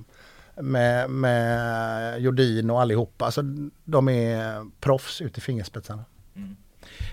med, 0.63 1.09
med 1.09 2.21
Jordin 2.21 2.69
och 2.69 2.81
allihopa. 2.81 3.25
Alltså, 3.25 3.41
de 3.83 4.09
är 4.09 4.65
proffs 4.79 5.21
ut 5.21 5.37
i 5.37 5.41
fingerspetsarna. 5.41 6.03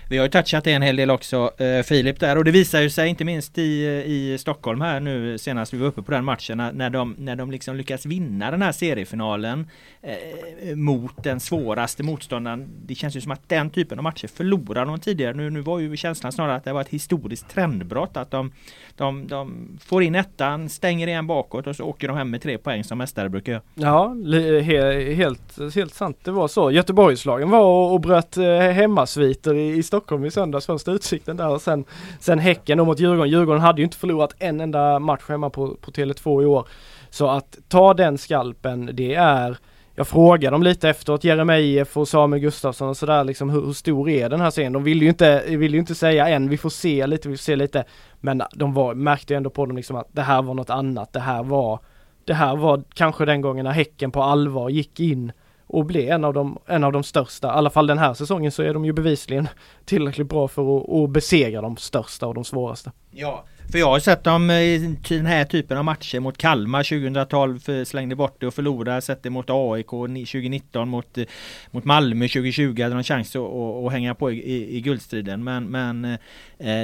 Vi 0.09 0.17
har 0.17 0.25
ju 0.25 0.31
touchat 0.31 0.63
det 0.63 0.73
en 0.73 0.81
hel 0.81 0.95
del 0.95 1.11
också 1.11 1.51
eh, 1.57 1.83
Filip 1.83 2.19
där 2.19 2.37
och 2.37 2.43
det 2.43 2.51
visar 2.51 2.81
ju 2.81 2.89
sig 2.89 3.09
inte 3.09 3.25
minst 3.25 3.57
i, 3.57 3.85
i 4.05 4.37
Stockholm 4.37 4.81
här 4.81 4.99
nu 4.99 5.37
senast 5.37 5.73
vi 5.73 5.77
var 5.77 5.87
uppe 5.87 6.01
på 6.01 6.11
den 6.11 6.25
matchen 6.25 6.57
när 6.73 6.89
de, 6.89 7.15
när 7.17 7.35
de 7.35 7.51
liksom 7.51 7.75
lyckas 7.75 8.05
vinna 8.05 8.51
den 8.51 8.61
här 8.61 8.71
seriefinalen 8.71 9.67
eh, 10.01 10.75
mot 10.75 11.23
den 11.23 11.39
svåraste 11.39 12.03
motståndaren. 12.03 12.69
Det 12.85 12.95
känns 12.95 13.15
ju 13.15 13.21
som 13.21 13.31
att 13.31 13.49
den 13.49 13.69
typen 13.69 13.99
av 13.99 14.03
matcher 14.03 14.27
förlorar 14.27 14.85
de 14.85 14.99
tidigare. 14.99 15.33
Nu, 15.33 15.49
nu 15.49 15.61
var 15.61 15.79
ju 15.79 15.97
känslan 15.97 16.31
snarare 16.31 16.55
att 16.55 16.63
det 16.63 16.73
var 16.73 16.81
ett 16.81 16.89
historiskt 16.89 17.49
trendbrott 17.49 18.17
att 18.17 18.31
de, 18.31 18.51
de, 18.95 19.27
de 19.27 19.67
får 19.85 20.03
in 20.03 20.15
ettan, 20.15 20.69
stänger 20.69 21.07
igen 21.07 21.27
bakåt 21.27 21.67
och 21.67 21.75
så 21.75 21.83
åker 21.83 22.07
de 22.07 22.17
hem 22.17 22.29
med 22.29 22.41
tre 22.41 22.57
poäng 22.57 22.83
som 22.83 22.97
mästare 22.97 23.29
brukar 23.29 23.51
göra. 23.51 23.61
Ja, 23.73 24.15
he, 24.61 25.13
helt, 25.13 25.73
helt 25.75 25.93
sant 25.93 26.17
det 26.23 26.31
var 26.31 26.47
så. 26.47 26.71
Göteborgslagen 26.71 27.49
var 27.49 27.65
och, 27.65 27.93
och 27.93 28.01
bröt 28.01 28.37
eh, 28.37 28.59
hemmasviter 28.59 29.55
i, 29.55 29.70
i 29.71 29.83
Stockholm 29.83 30.25
i 30.25 30.31
söndags 30.31 30.65
första 30.65 30.91
utsikten 30.91 31.37
där 31.37 31.49
och 31.49 31.61
sen, 31.61 31.85
sen 32.19 32.39
Häcken 32.39 32.77
då 32.77 32.85
mot 32.85 32.99
Djurgården. 32.99 33.31
Djurgården 33.31 33.61
hade 33.61 33.81
ju 33.81 33.83
inte 33.83 33.97
förlorat 33.97 34.35
en 34.39 34.61
enda 34.61 34.99
match 34.99 35.23
hemma 35.27 35.49
på, 35.49 35.75
på 35.75 35.91
Tele2 35.91 36.43
i 36.43 36.45
år. 36.45 36.67
Så 37.09 37.27
att 37.27 37.57
ta 37.67 37.93
den 37.93 38.17
skalpen, 38.17 38.89
det 38.93 39.15
är 39.15 39.57
jag 39.95 40.07
frågade 40.07 40.55
dem 40.55 40.63
lite 40.63 40.89
efteråt, 40.89 41.23
Jeremejeff 41.23 41.97
och 41.97 42.07
Samuel 42.07 42.41
Gustafsson 42.41 42.89
och 42.89 42.97
sådär 42.97 43.23
liksom 43.23 43.49
hur, 43.49 43.65
hur, 43.65 43.73
stor 43.73 44.09
är 44.09 44.29
den 44.29 44.41
här 44.41 44.51
scenen? 44.51 44.73
De 44.73 44.83
vill 44.83 45.01
ju 45.01 45.09
inte, 45.09 45.43
vill 45.47 45.73
ju 45.73 45.79
inte 45.79 45.95
säga 45.95 46.29
än, 46.29 46.49
vi 46.49 46.57
får 46.57 46.69
se 46.69 47.07
lite, 47.07 47.29
vi 47.29 47.37
får 47.37 47.43
se 47.43 47.55
lite. 47.55 47.83
Men 48.19 48.43
de 48.53 48.73
var, 48.73 48.93
märkte 48.93 49.35
ändå 49.35 49.49
på 49.49 49.65
dem 49.65 49.77
liksom 49.77 49.95
att 49.95 50.07
det 50.11 50.21
här 50.21 50.41
var 50.41 50.53
något 50.53 50.69
annat, 50.69 51.13
det 51.13 51.19
här 51.19 51.43
var 51.43 51.79
det 52.25 52.33
här 52.33 52.55
var 52.55 52.83
kanske 52.93 53.25
den 53.25 53.41
gången 53.41 53.65
när 53.65 53.71
Häcken 53.71 54.11
på 54.11 54.23
allvar 54.23 54.69
gick 54.69 54.99
in 54.99 55.31
och 55.71 55.85
bli 55.85 56.07
en 56.07 56.23
av 56.23 56.33
de, 56.33 56.59
en 56.65 56.83
av 56.83 56.91
de 56.91 57.03
största. 57.03 57.47
I 57.47 57.51
alla 57.51 57.69
fall 57.69 57.87
den 57.87 57.97
här 57.97 58.13
säsongen 58.13 58.51
så 58.51 58.63
är 58.63 58.73
de 58.73 58.85
ju 58.85 58.93
bevisligen 58.93 59.47
tillräckligt 59.85 60.29
bra 60.29 60.47
för 60.47 60.77
att, 60.77 60.89
att 60.89 61.09
besegra 61.09 61.61
de 61.61 61.77
största 61.77 62.27
och 62.27 62.33
de 62.33 62.43
svåraste. 62.43 62.91
Ja, 63.11 63.43
för 63.71 63.79
jag 63.79 63.87
har 63.87 63.99
sett 63.99 64.23
dem 64.23 64.49
eh, 64.49 64.55
i 64.55 64.97
den 65.09 65.25
här 65.25 65.45
typen 65.45 65.77
av 65.77 65.85
matcher 65.85 66.19
mot 66.19 66.37
Kalmar 66.37 66.83
2012 66.83 67.69
eh, 67.69 67.83
slängde 67.83 68.15
bort 68.15 68.35
det 68.39 68.47
och 68.47 68.53
förlorade. 68.53 69.01
Sett 69.01 69.23
det 69.23 69.29
mot 69.29 69.49
AIK 69.49 69.89
2019 69.89 70.89
mot, 70.89 71.17
eh, 71.17 71.25
mot 71.71 71.85
Malmö 71.85 72.27
2020 72.27 72.81
hade 72.81 72.95
de 72.95 73.03
chans 73.03 73.35
att, 73.35 73.41
att, 73.41 73.85
att 73.85 73.91
hänga 73.91 74.15
på 74.15 74.31
i, 74.31 74.35
i, 74.35 74.77
i 74.77 74.81
guldstriden. 74.81 75.43
Men, 75.43 75.63
men 75.63 76.17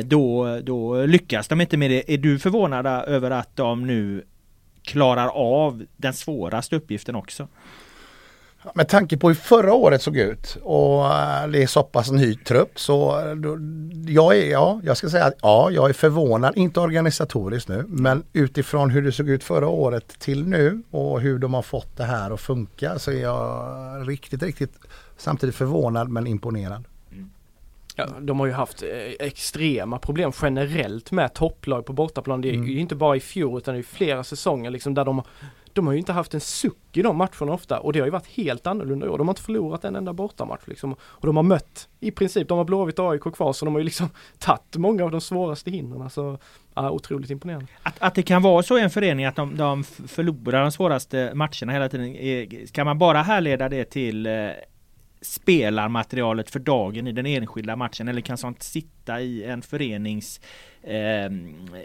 då, 0.06 0.60
då 0.64 1.06
lyckas 1.06 1.48
de 1.48 1.62
inte 1.62 1.78
med 1.78 1.92
det. 1.92 2.14
Är 2.14 2.18
du 2.18 2.40
förvånad 2.40 2.86
över 2.88 3.32
att 3.32 3.56
de 3.56 3.88
nu 3.88 4.24
klarar 4.82 5.28
av 5.28 5.86
den 5.98 6.14
svåraste 6.14 6.76
uppgiften 6.76 7.16
också? 7.16 7.48
Med 8.74 8.88
tanke 8.88 9.18
på 9.18 9.28
hur 9.28 9.36
förra 9.36 9.74
året 9.74 10.02
såg 10.02 10.18
ut 10.18 10.58
och 10.64 11.06
eh, 11.06 11.48
det 11.48 11.64
är 11.64 11.68
så 11.68 11.84
pass 11.84 12.12
ny 12.12 12.36
trupp 12.36 12.80
så 12.80 13.22
då, 13.36 13.58
jag 14.08 14.38
är, 14.38 14.52
ja, 14.52 14.82
jag 14.84 14.98
ska 14.98 15.10
säga 15.10 15.26
att 15.26 15.34
ja, 15.42 15.72
jag 15.72 15.90
är 15.90 15.94
förvånad, 15.94 16.58
inte 16.58 16.80
organisatoriskt 16.80 17.70
nu, 17.70 17.86
men 17.88 18.24
utifrån 18.34 18.90
hur 18.90 19.02
det 19.02 19.12
såg 19.12 19.30
ut 19.30 19.44
förra 19.44 19.68
året 19.68 20.20
till 20.20 20.48
nu 20.48 20.82
och 20.92 21.22
hur 21.22 21.40
de 21.40 21.54
har 21.54 21.62
fått 21.62 21.98
det 21.98 22.04
här 22.04 22.32
att 22.32 22.42
funka 22.42 23.00
så 23.00 23.12
är 23.12 23.22
jag 23.22 24.10
riktigt, 24.10 24.44
riktigt 24.44 24.74
samtidigt 25.18 25.56
förvånad 25.56 26.10
men 26.10 26.28
imponerad. 26.28 26.84
Ja, 28.00 28.08
de 28.20 28.40
har 28.40 28.48
ju 28.48 28.54
haft 28.54 28.84
eh, 28.84 29.28
extrema 29.28 30.00
problem 30.00 30.32
generellt 30.42 31.12
med 31.12 31.34
topplag 31.34 31.86
på 31.86 31.94
bortaplan. 31.94 32.42
Det 32.42 32.50
är 32.50 32.54
mm. 32.54 32.68
ju 32.68 32.80
inte 32.80 32.96
bara 32.96 33.16
i 33.16 33.20
fjol 33.20 33.58
utan 33.58 33.74
det 33.74 33.82
är 33.82 33.84
flera 33.84 34.24
säsonger 34.24 34.72
liksom 34.72 34.94
där 34.94 35.06
de 35.06 35.22
de 35.78 35.88
har 35.88 35.94
ju 35.94 36.00
inte 36.00 36.14
haft 36.14 36.34
en 36.34 36.42
suck 36.42 36.98
i 36.98 37.02
de 37.02 37.18
matcherna 37.18 37.54
ofta 37.54 37.80
och 37.80 37.94
det 37.94 38.00
har 38.00 38.08
ju 38.08 38.12
varit 38.12 38.28
helt 38.28 38.68
annorlunda 38.68 39.06
i 39.06 39.10
år. 39.10 39.18
De 39.18 39.28
har 39.28 39.32
inte 39.32 39.42
förlorat 39.42 39.86
en 39.86 39.96
enda 39.96 40.14
bortamatch 40.14 40.68
liksom. 40.68 40.96
Och 41.00 41.28
de 41.28 41.36
har 41.36 41.44
mött 41.44 41.90
i 42.00 42.12
princip, 42.12 42.48
de 42.48 42.58
har 42.58 42.66
Blåvitt 42.66 43.00
AIK 43.00 43.22
kvar 43.22 43.54
så 43.54 43.66
de 43.66 43.74
har 43.74 43.80
ju 43.80 43.86
liksom 43.86 44.10
tagit 44.40 44.76
många 44.76 45.04
av 45.04 45.12
de 45.12 45.22
svåraste 45.22 45.72
hindren. 45.72 46.10
Så 46.10 46.38
ja, 46.74 46.92
otroligt 46.92 47.30
imponerande. 47.30 47.68
Att, 47.84 47.96
att 48.00 48.16
det 48.16 48.24
kan 48.24 48.42
vara 48.42 48.64
så 48.64 48.78
i 48.78 48.82
en 48.82 48.90
förening 48.90 49.26
att 49.26 49.36
de, 49.36 49.58
de 49.58 49.84
förlorar 49.84 50.62
de 50.62 50.72
svåraste 50.72 51.32
matcherna 51.36 51.74
hela 51.74 51.90
tiden. 51.90 52.68
Kan 52.68 52.86
man 52.86 52.98
bara 52.98 53.22
härleda 53.22 53.70
det 53.70 53.86
till 53.86 54.26
eh, 54.26 54.32
spelarmaterialet 55.22 56.50
för 56.50 56.60
dagen 56.60 57.08
i 57.08 57.12
den 57.12 57.26
enskilda 57.26 57.76
matchen 57.76 58.08
eller 58.08 58.22
kan 58.22 58.38
sånt 58.38 58.64
sitta 58.64 59.22
i 59.22 59.44
en 59.44 59.62
förenings 59.62 60.40
eh, 60.84 61.32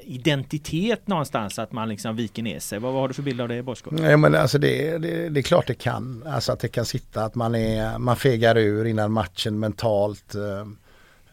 identitet 0.03 1.09
någonstans 1.09 1.59
att 1.59 1.73
man 1.73 1.89
liksom 1.89 2.17
viker 2.17 2.43
ner 2.43 2.59
sig. 2.59 2.79
Vad, 2.79 2.93
vad 2.93 3.01
har 3.01 3.09
du 3.09 3.15
för 3.15 3.23
bild 3.23 3.41
av 3.41 3.49
det 3.49 3.63
Bosko? 3.63 3.91
Nej 3.93 4.17
men 4.17 4.35
alltså 4.35 4.59
det, 4.59 4.99
det, 4.99 5.29
det, 5.29 5.41
är 5.41 5.43
klart 5.43 5.67
det 5.67 5.75
kan. 5.75 6.25
Alltså 6.27 6.53
att 6.53 6.61
det 6.61 6.69
kan 6.69 6.85
sitta 6.85 7.25
att 7.25 7.35
man, 7.35 7.55
är, 7.55 7.99
man 7.99 8.17
fegar 8.17 8.59
ur 8.59 8.85
innan 8.85 9.13
matchen 9.13 9.59
mentalt. 9.59 10.35
Eh, 10.35 10.61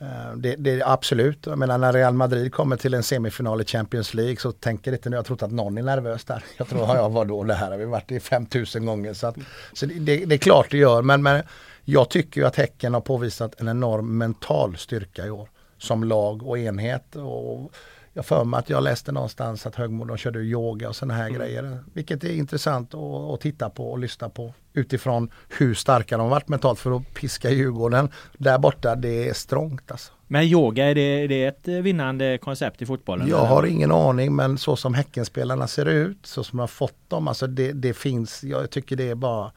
eh 0.07 0.35
det, 0.57 0.71
är 0.71 0.93
absolut, 0.93 1.45
jag 1.45 1.57
menar 1.57 1.77
när 1.77 1.93
Real 1.93 2.13
Madrid 2.13 2.53
kommer 2.53 2.77
till 2.77 2.93
en 2.93 3.03
semifinal 3.03 3.61
i 3.61 3.65
Champions 3.65 4.13
League 4.13 4.37
så 4.37 4.51
tänker 4.51 4.91
inte 4.93 5.09
nu, 5.09 5.15
jag 5.15 5.25
tror 5.25 5.43
att 5.43 5.51
någon 5.51 5.77
är 5.77 5.83
nervös 5.83 6.23
där. 6.23 6.43
Jag 6.57 6.67
tror, 6.67 6.95
jag 6.95 7.09
var 7.09 7.25
då 7.25 7.43
det 7.43 7.53
här 7.53 7.71
har 7.71 7.77
vi 7.77 7.85
varit 7.85 8.11
i 8.11 8.19
5000 8.19 8.85
gånger. 8.85 9.13
Så, 9.13 9.27
att, 9.27 9.35
så 9.73 9.85
det, 9.85 10.25
det, 10.25 10.35
är 10.35 10.39
klart 10.39 10.67
det 10.71 10.77
gör, 10.77 11.01
men, 11.01 11.23
men 11.23 11.43
jag 11.85 12.09
tycker 12.09 12.41
ju 12.41 12.47
att 12.47 12.55
Häcken 12.55 12.93
har 12.93 13.01
påvisat 13.01 13.61
en 13.61 13.67
enorm 13.67 14.17
mental 14.17 14.77
styrka 14.77 15.25
i 15.25 15.29
år. 15.29 15.49
Som 15.77 16.03
lag 16.03 16.43
och 16.43 16.57
enhet. 16.57 17.15
Och 17.15 17.71
jag 18.13 18.25
för 18.25 18.43
mig 18.43 18.57
att 18.57 18.69
jag 18.69 18.83
läste 18.83 19.11
någonstans 19.11 19.65
att 19.65 19.75
Högmo 19.75 20.05
de 20.05 20.17
körde 20.17 20.39
yoga 20.39 20.89
och 20.89 20.95
sådana 20.95 21.13
här 21.13 21.27
mm. 21.27 21.39
grejer. 21.39 21.79
Vilket 21.93 22.23
är 22.23 22.33
intressant 22.33 22.93
att, 22.93 23.01
att, 23.01 23.41
titta 23.41 23.69
på 23.69 23.91
och 23.91 23.99
lyssna 23.99 24.29
på. 24.29 24.53
Utifrån 24.73 25.29
hur 25.57 25.73
starka 25.73 26.17
de 26.17 26.29
varit 26.29 26.47
mentalt 26.47 26.79
för 26.79 26.97
att 26.97 27.13
piska 27.13 27.49
Djurgården. 27.49 28.09
Där 28.37 28.57
borta, 28.57 28.95
det 28.95 29.29
är 29.29 29.33
strångt 29.33 29.91
alltså. 29.91 30.13
Men 30.27 30.43
yoga, 30.43 30.85
är 30.85 30.95
det, 30.95 31.01
är 31.01 31.27
det 31.27 31.45
ett 31.45 31.67
vinnande 31.67 32.37
koncept 32.37 32.81
i 32.81 32.85
fotbollen? 32.85 33.27
Jag 33.27 33.45
har 33.45 33.65
ingen 33.65 33.91
aning 33.91 34.35
men 34.35 34.57
så 34.57 34.75
som 34.75 34.93
Häckenspelarna 34.93 35.67
ser 35.67 35.85
ut, 35.85 36.25
så 36.25 36.43
som 36.43 36.59
jag 36.59 36.63
har 36.63 36.67
fått 36.67 37.09
dem, 37.09 37.27
alltså 37.27 37.47
det, 37.47 37.71
det 37.71 37.93
finns, 37.93 38.43
jag 38.43 38.69
tycker 38.69 38.95
det 38.95 39.09
är 39.09 39.15
bara, 39.15 39.51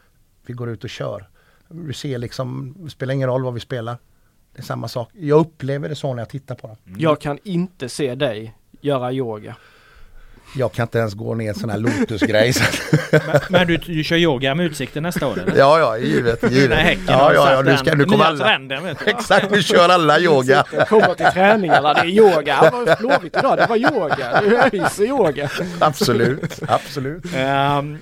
vi 0.47 0.53
går 0.53 0.71
ut 0.71 0.85
och 0.85 0.91
kör. 0.91 1.29
Vi 1.75 1.95
ser 1.95 2.19
liksom, 2.19 2.75
det 2.79 2.91
spelar 2.91 3.15
ingen 3.15 3.29
roll 3.29 3.43
vad 3.43 3.55
vi 3.55 3.61
spelar. 3.61 3.97
Det 4.55 4.61
är 4.61 4.63
samma 4.63 4.89
sak. 4.89 5.11
Jag 5.13 5.41
upplever 5.41 5.89
det 5.89 5.95
så 5.95 6.15
när 6.15 6.23
jag 6.23 6.29
tittar 6.29 6.55
på 6.55 6.67
dem. 6.67 6.77
Mm. 6.87 7.01
Jag 7.01 7.21
kan 7.21 7.39
inte 7.45 7.89
se 7.89 8.15
dig 8.15 8.55
göra 8.81 9.13
yoga. 9.13 9.57
Jag 10.57 10.73
kan 10.73 10.83
inte 10.83 10.99
ens 10.99 11.15
gå 11.15 11.35
ner 11.35 11.49
en 11.49 11.55
sån 11.55 11.71
här 11.71 11.79
Lotus-grej. 11.79 12.53
men, 13.13 13.41
men 13.49 13.67
du, 13.67 13.77
du 13.77 14.05
kör 14.05 14.17
yoga 14.17 14.55
med 14.55 14.67
utsikten 14.67 15.03
nästa 15.03 15.27
år 15.27 15.39
eller? 15.39 15.59
Ja, 15.59 15.79
ja, 15.79 15.99
givet, 15.99 16.53
givet. 16.53 16.99
ja, 17.09 17.35
ja, 17.35 17.53
ja, 17.53 17.63
nu, 17.63 17.77
ska, 17.77 17.95
nu 17.95 18.05
kommer 18.05 18.25
alla. 18.25 18.45
Trenden, 18.45 18.97
Exakt, 19.07 19.51
nu 19.51 19.63
kör 19.63 19.89
alla 19.89 20.19
yoga. 20.19 20.65
Kommer 20.89 21.15
till 21.15 21.27
träningarna, 21.27 21.95
det 21.95 22.01
är 22.01 22.07
yoga. 22.07 22.59
Vad 22.73 22.73
var 22.73 22.97
Blåvitt 22.97 23.37
idag, 23.37 23.59
det 23.59 23.67
var 23.67 23.77
yoga. 23.77 24.41
Det 24.71 24.79
är 24.79 25.05
yoga. 25.07 25.51
Absolut, 25.81 26.63
absolut. 26.69 27.25
Um, 27.25 27.99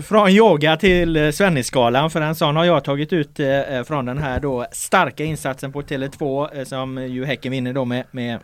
från 0.00 0.30
yoga 0.30 0.76
till 0.76 1.16
eh, 1.16 1.30
Svennisgalan 1.30 2.10
för 2.10 2.20
en 2.20 2.34
sån 2.34 2.56
har 2.56 2.64
jag 2.64 2.84
tagit 2.84 3.12
ut 3.12 3.40
eh, 3.40 3.48
eh, 3.48 3.84
från 3.84 4.04
den 4.04 4.18
här 4.18 4.40
då 4.40 4.66
starka 4.72 5.24
insatsen 5.24 5.72
på 5.72 5.82
Tele2 5.82 6.64
som 6.64 7.08
ju 7.08 7.24
Häcken 7.24 7.52
vinner 7.52 7.72
då 7.72 7.84
med, 7.84 8.04
med 8.10 8.38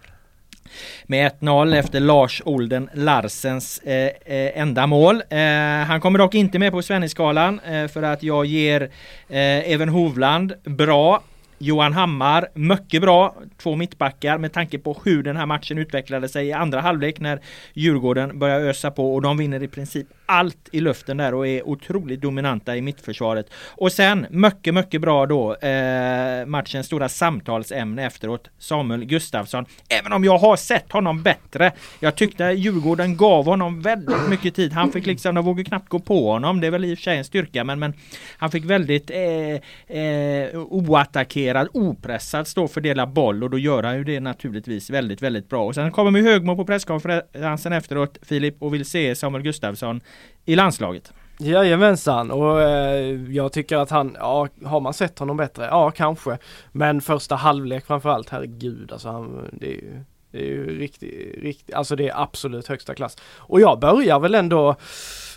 med 1.06 1.32
1-0 1.40 1.76
efter 1.76 2.00
Lars 2.00 2.42
Olden 2.44 2.90
Larsens 2.94 3.78
eh, 3.78 4.60
enda 4.60 4.86
mål. 4.86 5.22
Eh, 5.30 5.38
han 5.86 6.00
kommer 6.00 6.18
dock 6.18 6.34
inte 6.34 6.58
med 6.58 6.72
på 6.72 6.82
Svennisgalan 6.82 7.60
eh, 7.60 7.88
för 7.88 8.02
att 8.02 8.22
jag 8.22 8.46
ger 8.46 8.90
Even 9.28 9.88
Hovland 9.88 10.54
bra 10.64 11.22
Johan 11.58 11.92
Hammar, 11.92 12.48
mycket 12.54 13.02
bra. 13.02 13.34
Två 13.62 13.76
mittbackar 13.76 14.38
med 14.38 14.52
tanke 14.52 14.78
på 14.78 14.96
hur 15.04 15.22
den 15.22 15.36
här 15.36 15.46
matchen 15.46 15.78
utvecklade 15.78 16.28
sig 16.28 16.46
i 16.46 16.52
andra 16.52 16.80
halvlek 16.80 17.20
när 17.20 17.40
Djurgården 17.72 18.38
börjar 18.38 18.60
ösa 18.60 18.90
på 18.90 19.14
och 19.14 19.22
de 19.22 19.36
vinner 19.36 19.62
i 19.62 19.68
princip 19.68 20.06
allt 20.28 20.68
i 20.72 20.80
luften 20.80 21.16
där 21.16 21.34
och 21.34 21.46
är 21.46 21.68
otroligt 21.68 22.20
dominanta 22.20 22.76
i 22.76 22.82
mittförsvaret. 22.82 23.46
Och 23.68 23.92
sen 23.92 24.26
mycket, 24.30 24.74
mycket 24.74 25.00
bra 25.00 25.26
då 25.26 25.54
eh, 25.54 26.46
matchens 26.46 26.86
stora 26.86 27.08
samtalsämne 27.08 28.06
efteråt. 28.06 28.50
Samuel 28.58 29.04
Gustafsson. 29.04 29.66
Även 29.88 30.12
om 30.12 30.24
jag 30.24 30.38
har 30.38 30.56
sett 30.56 30.92
honom 30.92 31.22
bättre. 31.22 31.72
Jag 32.00 32.14
tyckte 32.16 32.44
Djurgården 32.44 33.16
gav 33.16 33.44
honom 33.44 33.82
väldigt 33.82 34.28
mycket 34.28 34.54
tid. 34.54 34.72
Han 34.72 34.92
fick 34.92 35.06
liksom, 35.06 35.34
de 35.34 35.44
vågade 35.44 35.64
knappt 35.64 35.88
gå 35.88 35.98
på 35.98 36.32
honom. 36.32 36.60
Det 36.60 36.66
är 36.66 36.70
väl 36.70 36.84
i 36.84 36.94
och 36.94 36.98
för 36.98 37.02
sig 37.02 37.18
en 37.18 37.24
styrka 37.24 37.64
men, 37.64 37.78
men 37.78 37.92
han 38.36 38.50
fick 38.50 38.64
väldigt 38.64 39.10
eh, 39.10 39.98
eh, 39.98 40.60
oattackerad, 40.60 41.68
opressad 41.72 42.46
stå 42.46 42.64
och 42.64 42.70
fördela 42.70 43.06
boll 43.06 43.44
och 43.44 43.50
då 43.50 43.58
gör 43.58 43.82
han 43.82 43.96
ju 43.96 44.04
det 44.04 44.20
naturligtvis 44.20 44.90
väldigt, 44.90 45.22
väldigt 45.22 45.48
bra. 45.48 45.66
Och 45.66 45.74
sen 45.74 45.92
kommer 45.92 46.22
Högmo 46.22 46.56
på 46.56 46.64
presskonferensen 46.64 47.72
efteråt 47.72 48.18
Filip 48.22 48.62
och 48.62 48.74
vill 48.74 48.84
se 48.84 49.14
Samuel 49.14 49.42
Gustafsson 49.42 50.00
i 50.44 50.56
landslaget. 50.56 51.12
Jajamensan 51.40 52.30
och 52.30 52.60
eh, 52.62 53.32
jag 53.32 53.52
tycker 53.52 53.76
att 53.76 53.90
han, 53.90 54.16
ja 54.20 54.48
har 54.64 54.80
man 54.80 54.94
sett 54.94 55.18
honom 55.18 55.36
bättre? 55.36 55.64
Ja 55.64 55.90
kanske. 55.90 56.38
Men 56.72 57.00
första 57.00 57.34
halvlek 57.34 57.86
framförallt, 57.86 58.28
herregud 58.28 58.92
alltså 58.92 59.08
han, 59.08 59.48
det 59.52 59.66
är 59.66 59.70
ju 59.70 60.04
Det 60.30 60.38
är 60.38 60.44
ju 60.44 60.78
riktigt, 60.78 61.42
riktigt, 61.42 61.74
alltså 61.74 61.96
det 61.96 62.08
är 62.08 62.22
absolut 62.22 62.68
högsta 62.68 62.94
klass. 62.94 63.16
Och 63.36 63.60
jag 63.60 63.78
börjar 63.78 64.18
väl 64.18 64.34
ändå 64.34 64.76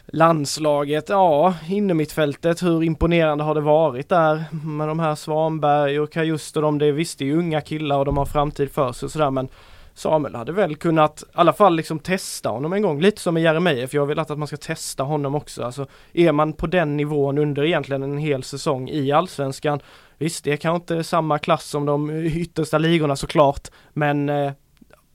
landslaget, 0.08 1.10
ja, 1.10 1.54
innermittfältet, 1.68 2.64
hur 2.64 2.84
imponerande 2.84 3.44
har 3.44 3.56
det 3.56 3.62
varit 3.62 4.10
där 4.10 4.44
med 4.52 4.88
de 4.88 5.00
här 5.00 5.16
Svanberg 5.16 6.00
och 6.00 6.12
Kajuster, 6.12 6.60
och 6.60 6.64
de, 6.64 6.80
det 6.80 6.92
visst 6.92 7.20
det 7.20 7.24
är 7.24 7.26
ju 7.26 7.38
unga 7.38 7.62
killar 7.62 8.00
och 8.00 8.06
de 8.06 8.18
har 8.18 8.26
framtid 8.26 8.72
för 8.72 8.92
sig 8.92 9.06
och 9.06 9.12
sådär 9.12 9.32
men 9.32 9.48
Samuel 9.94 10.36
hade 10.36 10.52
väl 10.52 10.76
kunnat 10.76 11.24
i 11.24 11.26
alla 11.34 11.54
fall 11.54 11.76
liksom 11.76 12.00
testa 12.00 12.50
honom 12.50 12.74
en 12.74 12.82
gång, 12.82 13.02
lite 13.02 13.22
som 13.22 13.34
med 13.34 13.44
Jeremejeff. 13.44 13.94
Jag 13.94 14.06
vill 14.06 14.20
att 14.20 14.38
man 14.38 14.48
ska 14.48 14.58
testa 14.58 15.04
honom 15.04 15.36
också. 15.36 15.64
Alltså 15.64 15.88
är 16.14 16.32
man 16.32 16.54
på 16.54 16.68
den 16.68 16.98
nivån 16.98 17.38
under 17.38 17.64
egentligen 17.64 18.04
en 18.04 18.18
hel 18.18 18.44
säsong 18.44 18.90
i 18.90 19.12
Allsvenskan 19.12 19.82
Visst, 20.22 20.44
det 20.44 20.52
är 20.52 20.58
kanske 20.58 20.94
inte 20.94 21.04
samma 21.04 21.40
klass 21.40 21.66
som 21.66 21.86
de 21.86 22.12
yttersta 22.12 22.78
ligorna 22.78 23.16
såklart, 23.16 23.68
men 23.94 24.30
eh, 24.30 24.52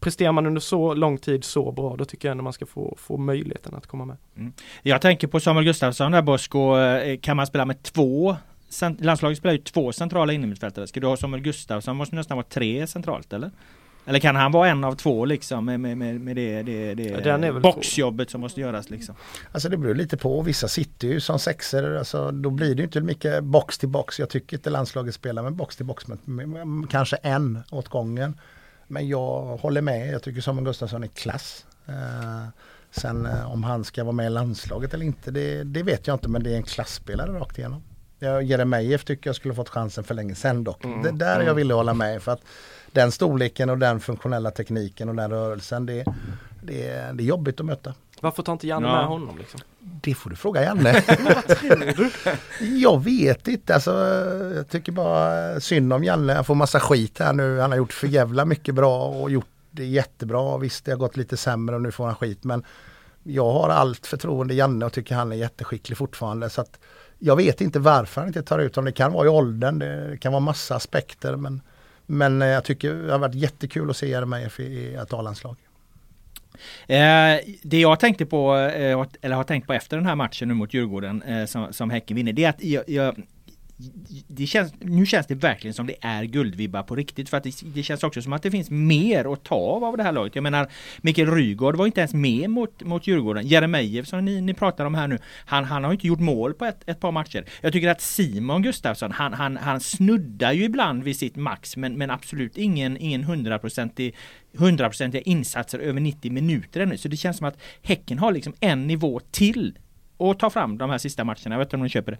presterar 0.01 0.33
man 0.33 0.47
under 0.47 0.61
så 0.61 0.95
lång 0.95 1.18
tid 1.18 1.45
så 1.45 1.72
bra, 1.72 1.97
då 1.97 2.05
tycker 2.05 2.29
jag 2.29 2.31
ändå 2.31 2.45
man 2.45 2.53
ska 2.53 2.66
få, 2.66 2.97
få 2.99 3.16
möjligheten 3.16 3.74
att 3.74 3.87
komma 3.87 4.05
med. 4.05 4.16
Mm. 4.37 4.53
Jag 4.83 5.01
tänker 5.01 5.27
på 5.27 5.41
Samuel 5.41 5.64
Gustafsson 5.64 6.12
där 6.12 6.22
Bosko, 6.22 6.77
eh, 6.79 7.18
kan 7.18 7.37
man 7.37 7.47
spela 7.47 7.64
med 7.64 7.83
två 7.83 8.37
Landslaget 8.99 9.39
spelar 9.39 9.53
ju 9.53 9.59
två 9.59 9.93
centrala 9.93 10.33
innermittfältare. 10.33 10.87
Ska 10.87 11.01
du 11.01 11.07
ha 11.07 11.16
Samuel 11.16 11.43
Gustafsson 11.43 11.97
måste 11.97 12.16
nästan 12.16 12.37
vara 12.37 12.47
tre 12.47 12.87
centralt 12.87 13.33
eller? 13.33 13.51
Eller 14.07 14.19
kan 14.19 14.37
han 14.37 14.53
vara 14.53 14.69
en 14.69 14.85
av 14.85 14.95
två 14.95 15.25
liksom 15.25 15.65
med, 15.65 15.81
med, 15.81 15.97
med 15.97 16.37
det, 16.37 16.63
det, 16.63 16.95
det 16.95 17.05
ja, 17.25 17.61
boxjobbet 17.61 18.31
som 18.31 18.41
måste 18.41 18.61
göras 18.61 18.91
liksom? 18.91 19.15
Alltså 19.53 19.69
det 19.69 19.77
beror 19.77 19.95
lite 19.95 20.17
på. 20.17 20.43
Vissa 20.43 20.69
sitter 20.69 21.09
ju 21.09 21.21
som 21.21 21.39
sexer. 21.39 21.97
Alltså 21.97 22.31
då 22.31 22.51
blir 22.51 22.75
det 22.75 22.83
inte 22.83 23.01
mycket 23.01 23.45
box 23.45 23.79
till 23.79 23.89
box. 23.89 24.19
Jag 24.19 24.31
tycker 24.31 24.57
inte 24.57 24.71
landslaget 24.71 25.15
spelar 25.15 25.43
med 25.43 25.53
box 25.53 25.77
till 25.77 25.87
box. 25.87 26.05
Men 26.25 26.87
kanske 26.87 27.17
en 27.17 27.59
åt 27.71 27.89
gången. 27.89 28.39
Men 28.87 29.09
jag 29.09 29.57
håller 29.57 29.81
med. 29.81 30.13
Jag 30.13 30.23
tycker 30.23 30.41
Samuel 30.41 30.65
Gustafsson 30.65 31.05
är 31.05 31.09
klass. 31.09 31.67
Uh, 31.89 32.49
sen 32.91 33.27
uh, 33.27 33.53
om 33.53 33.65
han 33.65 33.85
ska 33.85 34.05
vara 34.05 34.13
med 34.13 34.27
i 34.27 34.31
landslaget 34.31 34.95
eller 34.95 35.05
inte, 35.05 35.31
det, 35.31 35.65
det, 35.65 35.83
vet 35.83 36.07
jag 36.07 36.15
inte. 36.15 36.29
Men 36.29 36.43
det 36.43 36.53
är 36.53 36.57
en 36.57 36.63
klassspelare 36.63 37.33
rakt 37.33 37.59
igenom. 37.59 37.83
Jeremejeff 38.21 39.05
tycker 39.05 39.29
jag 39.29 39.37
skulle 39.37 39.55
fått 39.55 39.69
chansen 39.69 40.05
för 40.05 40.15
länge 40.15 40.35
sedan 40.35 40.65
dock. 40.65 40.85
Mm. 40.85 41.03
Det 41.03 41.13
där 41.13 41.35
mm. 41.35 41.47
jag 41.47 41.55
ville 41.55 41.75
hålla 41.75 41.95
med. 41.95 42.23
för 42.23 42.33
att 42.33 42.41
den 42.97 43.12
storleken 43.12 43.70
och 43.70 43.78
den 43.78 44.01
funktionella 44.01 44.51
tekniken 44.51 45.09
och 45.09 45.14
den 45.14 45.30
rörelsen, 45.30 45.86
det, 45.86 46.05
det, 46.62 47.12
det 47.14 47.22
är 47.22 47.26
jobbigt 47.26 47.61
att 47.61 47.66
möta. 47.66 47.94
Varför 48.20 48.42
tar 48.42 48.53
inte 48.53 48.66
Janne 48.66 48.88
ja. 48.88 48.97
med 48.97 49.07
honom? 49.07 49.38
Liksom? 49.38 49.61
Det 49.78 50.14
får 50.14 50.30
du 50.30 50.36
fråga 50.36 50.62
Janne. 50.62 51.05
jag 52.80 53.05
vet 53.05 53.49
inte. 53.49 53.74
Alltså, 53.74 53.92
jag 54.55 54.68
tycker 54.68 54.92
bara 54.92 55.61
synd 55.61 55.92
om 55.92 56.05
Janne. 56.05 56.32
Han 56.32 56.44
får 56.44 56.55
massa 56.55 56.80
skit 56.80 57.18
här 57.18 57.32
nu. 57.32 57.59
Han 57.59 57.70
har 57.70 57.78
gjort 57.78 57.92
för 57.92 58.07
jävla 58.07 58.44
mycket 58.44 58.74
bra 58.74 59.07
och 59.07 59.30
gjort 59.30 59.49
det 59.70 59.84
jättebra. 59.84 60.59
Visst, 60.59 60.84
det 60.84 60.90
har 60.90 60.99
gått 60.99 61.16
lite 61.16 61.36
sämre 61.36 61.76
och 61.76 61.82
nu 61.82 61.92
får 61.92 62.07
han 62.07 62.14
skit. 62.14 62.44
Men 62.44 62.64
jag 63.22 63.53
har 63.53 63.68
allt 63.68 64.07
förtroende 64.07 64.55
i 64.55 64.57
Janne 64.57 64.86
och 64.86 64.92
tycker 64.92 65.14
han 65.14 65.32
är 65.32 65.36
jätteskicklig 65.36 65.99
fortfarande. 65.99 66.51
Så 66.51 66.61
att 66.61 66.78
jag 67.18 67.36
vet 67.36 67.61
inte 67.61 67.78
varför 67.78 68.20
han 68.20 68.28
inte 68.28 68.42
tar 68.42 68.59
ut 68.59 68.76
honom. 68.76 68.86
Det 68.86 68.92
kan 68.92 69.12
vara 69.12 69.26
i 69.26 69.28
åldern. 69.28 69.78
Det 69.78 70.18
kan 70.20 70.32
vara 70.32 70.40
massa 70.40 70.74
aspekter. 70.74 71.36
Men 71.36 71.62
men 72.07 72.43
eh, 72.43 72.49
jag 72.49 72.65
tycker 72.65 72.95
det 72.95 73.13
har 73.13 73.19
varit 73.19 73.35
jättekul 73.35 73.91
att 73.91 73.97
se 73.97 74.09
Jeremejeff 74.09 74.61
i 74.61 74.95
ett 74.95 75.13
A-landslag. 75.13 75.57
Eh, 76.87 77.41
det 77.63 77.81
jag 77.81 78.01
tänkte 78.01 78.27
på, 78.27 78.57
eh, 78.57 79.07
eller 79.21 79.37
har 79.37 79.45
tänkt 79.45 79.67
på 79.67 79.73
efter 79.73 79.97
den 79.97 80.07
här 80.07 80.15
matchen 80.15 80.49
nu 80.49 80.55
mot 80.55 80.75
Djurgården 80.75 81.23
eh, 81.23 81.47
som, 81.47 81.73
som 81.73 81.91
Häcken 81.91 82.17
vinner, 82.17 82.33
det 82.33 82.45
är 82.45 82.49
att 82.49 82.65
jag, 82.65 82.89
jag 82.89 83.23
det 84.29 84.47
känns, 84.47 84.72
nu 84.81 85.07
känns 85.07 85.27
det 85.27 85.35
verkligen 85.35 85.74
som 85.74 85.87
det 85.87 85.97
är 86.01 86.24
guldvibbar 86.24 86.83
på 86.83 86.97
riktigt 86.97 87.29
för 87.29 87.37
att 87.37 87.45
det, 87.45 87.74
det, 87.74 87.83
känns 87.83 88.05
också 88.05 88.22
som 88.22 88.33
att 88.33 88.43
det 88.43 88.51
finns 88.51 88.70
mer 88.70 89.33
att 89.33 89.45
ta 89.45 89.55
av 89.55 89.85
av 89.85 89.97
det 89.97 90.03
här 90.03 90.12
laget. 90.12 90.35
Jag 90.35 90.43
menar 90.43 90.68
Mikael 91.01 91.31
Rygaard 91.31 91.77
var 91.77 91.87
inte 91.87 92.01
ens 92.01 92.14
med 92.14 92.51
mot, 92.51 92.83
mot 92.83 93.07
Djurgården. 93.07 93.47
Jeremejeff 93.47 94.07
som 94.07 94.24
ni, 94.24 94.41
ni 94.41 94.55
pratar 94.55 94.85
om 94.85 94.95
här 94.95 95.09
nu, 95.09 95.18
han, 95.47 95.64
han 95.64 95.85
har 95.85 95.93
inte 95.93 96.07
gjort 96.07 96.20
mål 96.20 96.55
på 96.55 96.64
ett, 96.64 96.83
ett 96.87 97.01
par 97.01 97.12
matcher. 97.12 97.45
Jag 97.61 97.72
tycker 97.72 97.89
att 97.89 98.01
Simon 98.01 98.62
Gustafsson, 98.62 99.12
han, 99.12 99.33
han, 99.33 99.57
han 99.57 99.81
snuddar 99.81 100.53
ju 100.53 100.64
ibland 100.64 101.03
vid 101.05 101.16
sitt 101.16 101.37
max 101.37 101.77
men, 101.77 101.95
men 101.95 102.11
absolut 102.11 102.59
ingen, 102.59 102.97
ingen 102.97 103.24
hundraprocentig 103.24 104.14
hundraprocentiga 104.57 105.22
insatser 105.22 105.79
över 105.79 106.01
90 106.01 106.33
minuter 106.33 106.81
ännu. 106.81 106.99
Så 106.99 107.09
det 107.09 107.16
känns 107.16 107.37
som 107.37 107.47
att 107.47 107.59
Häcken 107.83 108.18
har 108.18 108.33
liksom 108.33 108.55
en 108.61 108.87
nivå 108.87 109.20
till 109.31 109.79
att 110.18 110.39
ta 110.39 110.51
fram 110.51 110.79
de 110.79 110.91
här 110.91 110.99
sista 110.99 111.24
matcherna. 111.24 111.55
Jag 111.55 111.59
vet 111.59 111.66
inte 111.66 111.77
om 111.77 111.83
ni 111.83 111.89
köper 111.89 112.12
det. 112.12 112.18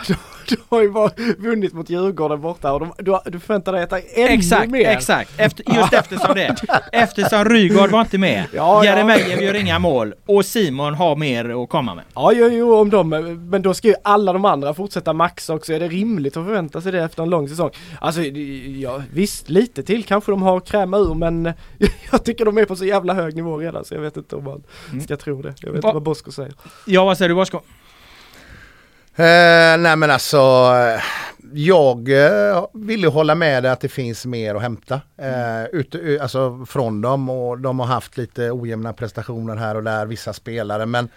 Du, 0.48 0.56
har 0.68 0.82
ju 0.82 0.90
bara 0.90 1.10
vunnit 1.38 1.72
mot 1.72 1.90
Djurgården 1.90 2.40
borta 2.40 2.72
och 2.72 2.80
de, 2.80 2.92
du, 2.98 3.18
du 3.26 3.40
förväntar 3.40 3.72
dig 3.72 3.82
att 3.82 3.90
det 3.90 3.96
är 3.96 4.24
ännu 4.26 4.34
exakt, 4.34 4.70
mer. 4.70 4.88
Exakt, 4.88 5.30
Efter, 5.36 5.74
just 5.74 5.92
eftersom 5.92 6.34
det. 6.34 6.56
Eftersom 6.92 7.44
Rygaard 7.44 7.90
var 7.90 8.00
inte 8.00 8.18
med. 8.18 8.44
Ja, 8.54 8.84
Jeremejeff 8.84 9.40
gör 9.40 9.54
inga 9.54 9.78
mål 9.78 10.14
och 10.26 10.44
Simon 10.44 10.94
har 10.94 11.16
mer 11.16 11.62
att 11.62 11.68
komma 11.68 11.94
med. 11.94 12.04
Ja, 12.14 12.32
jo, 12.34 12.48
jo, 12.48 12.74
om 12.74 12.90
de, 12.90 13.08
men 13.50 13.62
då 13.62 13.74
ska 13.74 13.88
ju 13.88 13.94
alla 14.04 14.32
de 14.32 14.44
andra 14.44 14.74
fortsätta 14.74 15.12
maxa 15.12 15.54
också. 15.54 15.72
Är 15.72 15.80
det 15.80 15.88
rimligt 15.88 16.36
att 16.36 16.44
förvänta 16.44 16.80
sig 16.80 16.92
det 16.92 17.02
efter 17.02 17.22
en 17.22 17.30
lång 17.30 17.48
säsong? 17.48 17.70
Alltså, 18.00 18.22
ja, 18.22 19.02
visst, 19.12 19.48
lite 19.48 19.82
till 19.82 20.04
kanske 20.04 20.32
de 20.32 20.42
har 20.42 20.60
kräma 20.60 20.98
ur, 20.98 21.14
men 21.14 21.44
jag 22.10 22.24
tycker 22.24 22.44
de 22.44 22.58
är 22.58 22.64
på 22.64 22.76
så 22.76 22.84
jävla 22.84 23.14
hög 23.14 23.36
nivå 23.36 23.58
redan 23.58 23.84
så 23.84 23.94
jag 23.94 24.00
vet 24.00 24.16
inte 24.16 24.36
om 24.36 24.44
man 24.44 24.62
mm. 24.90 25.04
ska 25.04 25.16
tro 25.16 25.42
det. 25.42 25.54
Jag 25.60 25.72
vet 25.72 25.82
Va? 25.82 25.88
inte 25.88 25.94
vad 25.94 26.02
Bosko 26.02 26.32
säger. 26.32 26.52
Ja, 26.86 27.04
vad 27.04 27.18
säger 27.18 27.28
du 27.28 27.34
Bosko? 27.34 27.60
Eh, 29.18 29.78
nej 29.78 29.96
men 29.96 30.10
alltså, 30.10 30.38
jag 31.52 32.08
eh, 32.08 32.66
vill 32.72 33.00
ju 33.00 33.08
hålla 33.08 33.34
med 33.34 33.62
dig 33.62 33.72
att 33.72 33.80
det 33.80 33.88
finns 33.88 34.26
mer 34.26 34.54
att 34.54 34.62
hämta. 34.62 35.00
Eh, 35.16 35.64
ut, 35.64 35.94
alltså 36.20 36.66
från 36.68 37.00
dem 37.00 37.30
och 37.30 37.58
de 37.58 37.80
har 37.80 37.86
haft 37.86 38.16
lite 38.16 38.50
ojämna 38.50 38.92
prestationer 38.92 39.56
här 39.56 39.74
och 39.74 39.84
där, 39.84 40.06
vissa 40.06 40.32
spelare. 40.32 40.86
Men 40.86 41.08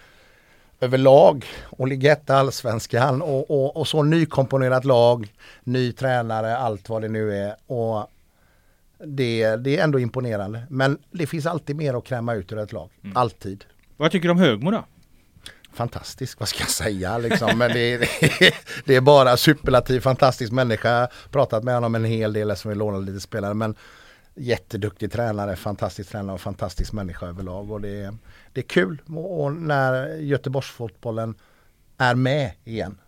överlag 0.80 1.44
och 1.64 1.88
ligga 1.88 2.12
etta 2.12 2.36
allsvenskan 2.36 3.22
och, 3.22 3.50
och, 3.50 3.76
och 3.76 3.88
så 3.88 4.02
nykomponerat 4.02 4.84
lag, 4.84 5.32
ny 5.64 5.92
tränare, 5.92 6.56
allt 6.56 6.88
vad 6.88 7.02
det 7.02 7.08
nu 7.08 7.36
är. 7.36 7.56
Och 7.66 8.10
det, 9.04 9.56
det 9.56 9.78
är 9.78 9.84
ändå 9.84 10.00
imponerande. 10.00 10.62
Men 10.68 10.98
det 11.10 11.26
finns 11.26 11.46
alltid 11.46 11.76
mer 11.76 11.94
att 11.94 12.04
kräma 12.04 12.34
ut 12.34 12.52
ur 12.52 12.58
ett 12.58 12.72
lag. 12.72 12.90
Mm. 13.04 13.16
Alltid. 13.16 13.64
Vad 13.96 14.10
tycker 14.10 14.28
du 14.28 14.32
om 14.32 14.38
Högmo 14.38 14.70
då? 14.70 14.84
Fantastisk, 15.72 16.40
vad 16.40 16.48
ska 16.48 16.60
jag 16.60 16.70
säga 16.70 17.18
liksom. 17.18 17.58
Men 17.58 17.72
det, 17.72 17.96
det, 17.96 18.54
det 18.84 18.96
är 18.96 19.00
bara 19.00 19.36
superlativ, 19.36 20.00
fantastisk 20.00 20.52
människa. 20.52 21.08
Pratat 21.30 21.64
med 21.64 21.74
honom 21.74 21.94
en 21.94 22.04
hel 22.04 22.32
del 22.32 22.56
som 22.56 22.68
vi 22.68 22.74
lånade 22.74 23.06
lite 23.06 23.20
spelare. 23.20 23.54
Men 23.54 23.74
jätteduktig 24.34 25.12
tränare, 25.12 25.56
fantastisk 25.56 26.10
tränare 26.10 26.34
och 26.34 26.40
fantastisk 26.40 26.92
människa 26.92 27.26
överlag. 27.26 27.70
Och 27.70 27.80
det, 27.80 28.14
det 28.52 28.60
är 28.60 28.68
kul 28.68 29.02
och 29.06 29.52
när 29.52 30.16
Göteborgsfotbollen 30.16 31.34
är 31.98 32.14
med 32.14 32.52
igen. 32.64 32.98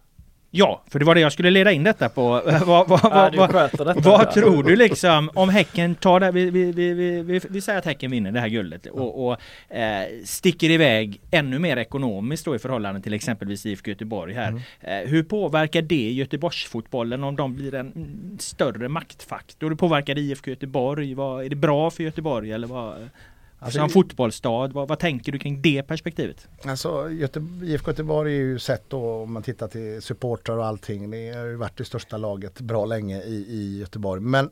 Ja, 0.54 0.82
för 0.90 0.98
det 0.98 1.04
var 1.04 1.14
det 1.14 1.20
jag 1.20 1.32
skulle 1.32 1.50
leda 1.50 1.72
in 1.72 1.84
detta 1.84 2.08
på. 2.08 2.22
vad, 2.66 2.88
vad, 2.88 3.02
vad, 3.02 3.36
vad, 3.36 4.04
vad 4.04 4.30
tror 4.30 4.62
du 4.62 4.76
liksom 4.76 5.30
om 5.34 5.48
Häcken 5.48 5.94
tar 5.94 6.20
det? 6.20 6.30
Vi, 6.30 6.50
vi, 6.50 6.72
vi, 6.72 6.92
vi, 7.22 7.40
vi 7.50 7.60
säger 7.60 7.78
att 7.78 7.84
Häcken 7.84 8.10
vinner 8.10 8.32
det 8.32 8.40
här 8.40 8.48
guldet 8.48 8.86
och, 8.86 9.26
och 9.26 9.36
eh, 9.76 10.06
sticker 10.24 10.70
iväg 10.70 11.20
ännu 11.30 11.58
mer 11.58 11.76
ekonomiskt 11.76 12.44
då 12.44 12.56
i 12.56 12.58
förhållande 12.58 13.00
till 13.00 13.14
exempelvis 13.14 13.66
IFK 13.66 13.90
Göteborg 13.90 14.34
här. 14.34 14.48
Mm. 14.48 14.62
Eh, 14.80 15.10
hur 15.10 15.22
påverkar 15.22 15.82
det 15.82 16.12
Göteborgsfotbollen 16.12 17.24
om 17.24 17.36
de 17.36 17.54
blir 17.54 17.74
en 17.74 18.36
större 18.40 18.88
maktfaktor? 18.88 19.68
Hur 19.68 19.76
påverkar 19.76 20.14
det 20.14 20.20
IFK 20.20 20.50
Göteborg? 20.50 21.14
Vad, 21.14 21.44
är 21.44 21.48
det 21.48 21.56
bra 21.56 21.90
för 21.90 22.02
Göteborg 22.02 22.52
eller 22.52 22.66
vad, 22.66 23.08
Alltså, 23.64 23.78
som 23.78 23.88
fotbollsstad, 23.88 24.68
vad, 24.72 24.88
vad, 24.88 24.98
tänker 24.98 25.32
du 25.32 25.38
kring 25.38 25.62
det 25.62 25.82
perspektivet? 25.82 26.48
Alltså 26.64 27.10
Göte, 27.10 27.46
IFK 27.62 27.90
Göteborg 27.90 28.34
är 28.34 28.38
ju 28.38 28.58
sett 28.58 28.90
då 28.90 29.22
om 29.22 29.32
man 29.32 29.42
tittar 29.42 29.68
till 29.68 30.02
supportrar 30.02 30.56
och 30.56 30.66
allting. 30.66 31.10
Det 31.10 31.30
har 31.30 31.44
ju 31.44 31.56
varit 31.56 31.76
det 31.76 31.84
största 31.84 32.16
laget 32.16 32.60
bra 32.60 32.84
länge 32.84 33.22
i, 33.22 33.34
i 33.34 33.78
Göteborg. 33.78 34.20
Men 34.20 34.50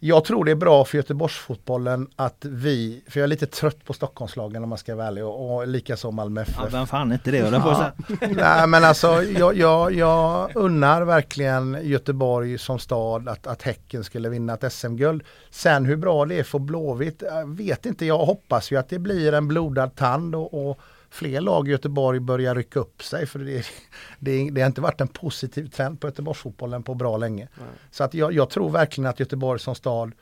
jag 0.00 0.24
tror 0.24 0.44
det 0.44 0.50
är 0.50 0.56
bra 0.56 0.84
för 0.84 0.98
Göteborgsfotbollen 0.98 2.08
att 2.16 2.44
vi, 2.44 3.04
för 3.08 3.20
jag 3.20 3.24
är 3.24 3.28
lite 3.28 3.46
trött 3.46 3.84
på 3.84 3.92
Stockholmslagen 3.92 4.62
om 4.62 4.68
man 4.68 4.78
ska 4.78 4.96
vara 4.96 5.06
ärlig 5.06 5.24
och, 5.24 5.56
och 5.56 5.68
likaså 5.68 6.10
Malmö 6.10 6.42
FF. 6.42 6.56
Ja, 6.58 6.68
vem 6.72 6.86
fan 6.86 7.10
är 7.10 7.14
inte 7.14 7.30
det 7.30 7.40
höll 7.40 7.62
på 7.62 7.84
Nej 8.20 8.66
men 8.66 8.84
alltså 8.84 9.22
jag, 9.22 9.56
jag, 9.56 9.94
jag 9.94 10.50
unnar 10.54 11.02
verkligen 11.02 11.78
Göteborg 11.82 12.58
som 12.58 12.78
stad 12.78 13.28
att, 13.28 13.46
att 13.46 13.62
Häcken 13.62 14.04
skulle 14.04 14.28
vinna 14.28 14.54
ett 14.54 14.72
SM-guld. 14.72 15.22
Sen 15.50 15.84
hur 15.84 15.96
bra 15.96 16.24
det 16.24 16.38
är 16.38 16.44
för 16.44 16.58
Blåvitt, 16.58 17.22
vet 17.46 17.86
inte. 17.86 18.06
Jag 18.06 18.18
hoppas 18.18 18.72
ju 18.72 18.76
att 18.76 18.88
det 18.88 18.98
blir 18.98 19.32
en 19.32 19.48
blodad 19.48 19.96
tand 19.96 20.34
och, 20.34 20.70
och 20.70 20.80
fler 21.10 21.40
lag 21.40 21.68
i 21.68 21.70
Göteborg 21.70 22.20
börjar 22.20 22.54
rycka 22.54 22.80
upp 22.80 23.02
sig. 23.02 23.26
För 23.26 23.38
det, 23.38 23.66
det, 24.18 24.50
det 24.50 24.60
har 24.60 24.66
inte 24.66 24.80
varit 24.80 25.00
en 25.00 25.08
positiv 25.08 25.66
trend 25.66 26.00
på 26.00 26.06
Göteborgsfotbollen 26.06 26.82
på 26.82 26.94
bra 26.94 27.16
länge. 27.16 27.48
Nej. 27.54 27.66
Så 27.90 28.04
att 28.04 28.14
jag, 28.14 28.32
jag, 28.32 28.50
tror 28.50 28.70
verkligen 28.70 29.10
att 29.10 29.20
Göteborg 29.20 29.60
som 29.60 29.74
stad 29.74 30.12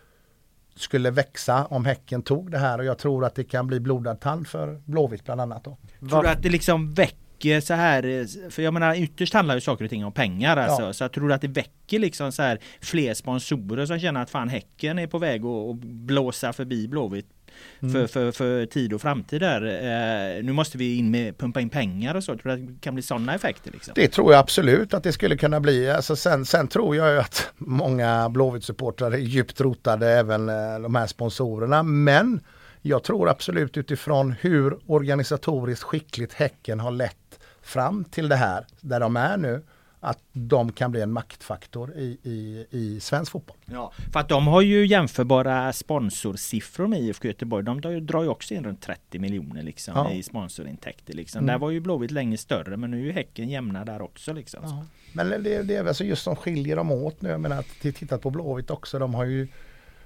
skulle 0.76 1.10
växa 1.10 1.64
om 1.64 1.84
Häcken 1.84 2.22
tog 2.22 2.50
det 2.50 2.58
här 2.58 2.78
och 2.78 2.84
jag 2.84 2.98
tror 2.98 3.24
att 3.24 3.34
det 3.34 3.44
kan 3.44 3.66
bli 3.66 3.80
blodad 3.80 4.20
tand 4.20 4.48
för 4.48 4.80
Blåvitt 4.84 5.24
bland 5.24 5.40
annat. 5.40 5.64
Då. 5.64 5.76
Tror 6.10 6.22
du 6.22 6.28
att 6.28 6.42
det 6.42 6.48
liksom 6.48 6.94
väcker 6.94 7.60
så 7.60 7.74
här, 7.74 8.26
för 8.50 8.62
jag 8.62 8.74
menar 8.74 8.94
ytterst 8.94 9.34
handlar 9.34 9.54
ju 9.54 9.60
saker 9.60 9.84
och 9.84 9.90
ting 9.90 10.04
om 10.04 10.12
pengar 10.12 10.56
alltså. 10.56 10.82
Ja. 10.82 10.92
Så 10.92 11.04
jag 11.04 11.12
tror 11.12 11.32
att 11.32 11.40
det 11.40 11.48
väcker 11.48 11.98
liksom 11.98 12.32
så 12.32 12.42
här 12.42 12.58
fler 12.80 13.14
sponsorer 13.14 13.86
som 13.86 13.98
känner 13.98 14.22
att 14.22 14.30
fan 14.30 14.48
Häcken 14.48 14.98
är 14.98 15.06
på 15.06 15.18
väg 15.18 15.44
att 15.44 15.76
blåsa 15.76 16.52
förbi 16.52 16.88
Blåvitt 16.88 17.35
Mm. 17.80 17.92
för, 17.92 18.06
för, 18.06 18.32
för 18.32 18.66
tid 18.66 18.92
och 18.92 19.00
framtid 19.00 19.40
där. 19.40 19.62
Eh, 19.62 20.44
nu 20.44 20.52
måste 20.52 20.78
vi 20.78 20.96
in 20.96 21.10
med 21.10 21.38
pumpa 21.38 21.60
in 21.60 21.70
pengar 21.70 22.14
och 22.14 22.24
så. 22.24 22.36
Tror 22.36 22.56
du 22.56 22.66
det 22.66 22.80
kan 22.80 22.94
bli 22.94 23.02
sådana 23.02 23.34
effekter 23.34 23.70
liksom? 23.70 23.92
Det 23.96 24.08
tror 24.08 24.32
jag 24.32 24.40
absolut 24.40 24.94
att 24.94 25.02
det 25.02 25.12
skulle 25.12 25.36
kunna 25.36 25.60
bli. 25.60 25.90
Alltså 25.90 26.16
sen, 26.16 26.46
sen 26.46 26.68
tror 26.68 26.96
jag 26.96 27.18
att 27.18 27.50
många 27.56 28.28
Blåvitt-supportrar 28.28 29.12
är 29.12 29.18
djupt 29.18 29.60
rotade, 29.60 30.10
även 30.10 30.48
eh, 30.48 30.78
de 30.80 30.94
här 30.94 31.06
sponsorerna. 31.06 31.82
Men 31.82 32.40
jag 32.82 33.02
tror 33.02 33.28
absolut 33.28 33.76
utifrån 33.76 34.34
hur 34.40 34.78
organisatoriskt 34.86 35.82
skickligt 35.82 36.32
Häcken 36.32 36.80
har 36.80 36.90
lett 36.90 37.38
fram 37.62 38.04
till 38.04 38.28
det 38.28 38.36
här, 38.36 38.66
där 38.80 39.00
de 39.00 39.16
är 39.16 39.36
nu, 39.36 39.62
att 40.00 40.18
de 40.32 40.72
kan 40.72 40.90
bli 40.90 41.00
en 41.00 41.12
maktfaktor 41.12 41.92
i, 41.96 42.18
i, 42.22 42.66
i 42.70 43.00
svensk 43.00 43.32
fotboll. 43.32 43.56
Ja, 43.64 43.92
för 44.12 44.20
att 44.20 44.28
de 44.28 44.46
har 44.46 44.60
ju 44.60 44.86
jämförbara 44.86 45.72
sponsorsiffror 45.72 46.86
med 46.86 47.00
IFK 47.00 47.28
Göteborg. 47.28 47.64
De 47.64 47.80
drar 48.06 48.22
ju- 48.22 48.28
också 48.28 48.54
in 48.54 48.64
runt 48.64 48.82
30 48.82 49.18
miljoner 49.18 49.62
liksom 49.62 49.94
Ja. 49.96 50.12
i 50.12 50.22
sponsorintäkter. 50.22 51.14
Liksom. 51.14 51.38
Mm. 51.38 51.46
Där 51.46 51.58
var 51.58 51.70
ju 51.70 51.80
Blåvitt 51.80 52.10
länge 52.10 52.36
större 52.38 52.76
men 52.76 52.90
nu 52.90 53.00
är 53.00 53.04
ju 53.04 53.12
Häcken 53.12 53.48
jämna 53.48 53.84
där 53.84 54.02
också. 54.02 54.32
Liksom. 54.32 54.84
Men 55.12 55.28
det, 55.42 55.62
det 55.62 55.76
är 55.76 55.82
väl 55.82 55.94
så 55.94 56.04
just 56.04 56.22
som 56.22 56.36
skiljer 56.36 56.76
dem 56.76 56.90
åt 56.92 57.22
nu. 57.22 57.28
Jag 57.28 57.40
menar 57.40 57.58
att 57.58 57.66
t- 57.82 57.92
tittat 57.92 58.22
på 58.22 58.30
Blåvitt 58.30 58.70
också. 58.70 58.98
De 58.98 59.14
har 59.14 59.24
ju 59.24 59.48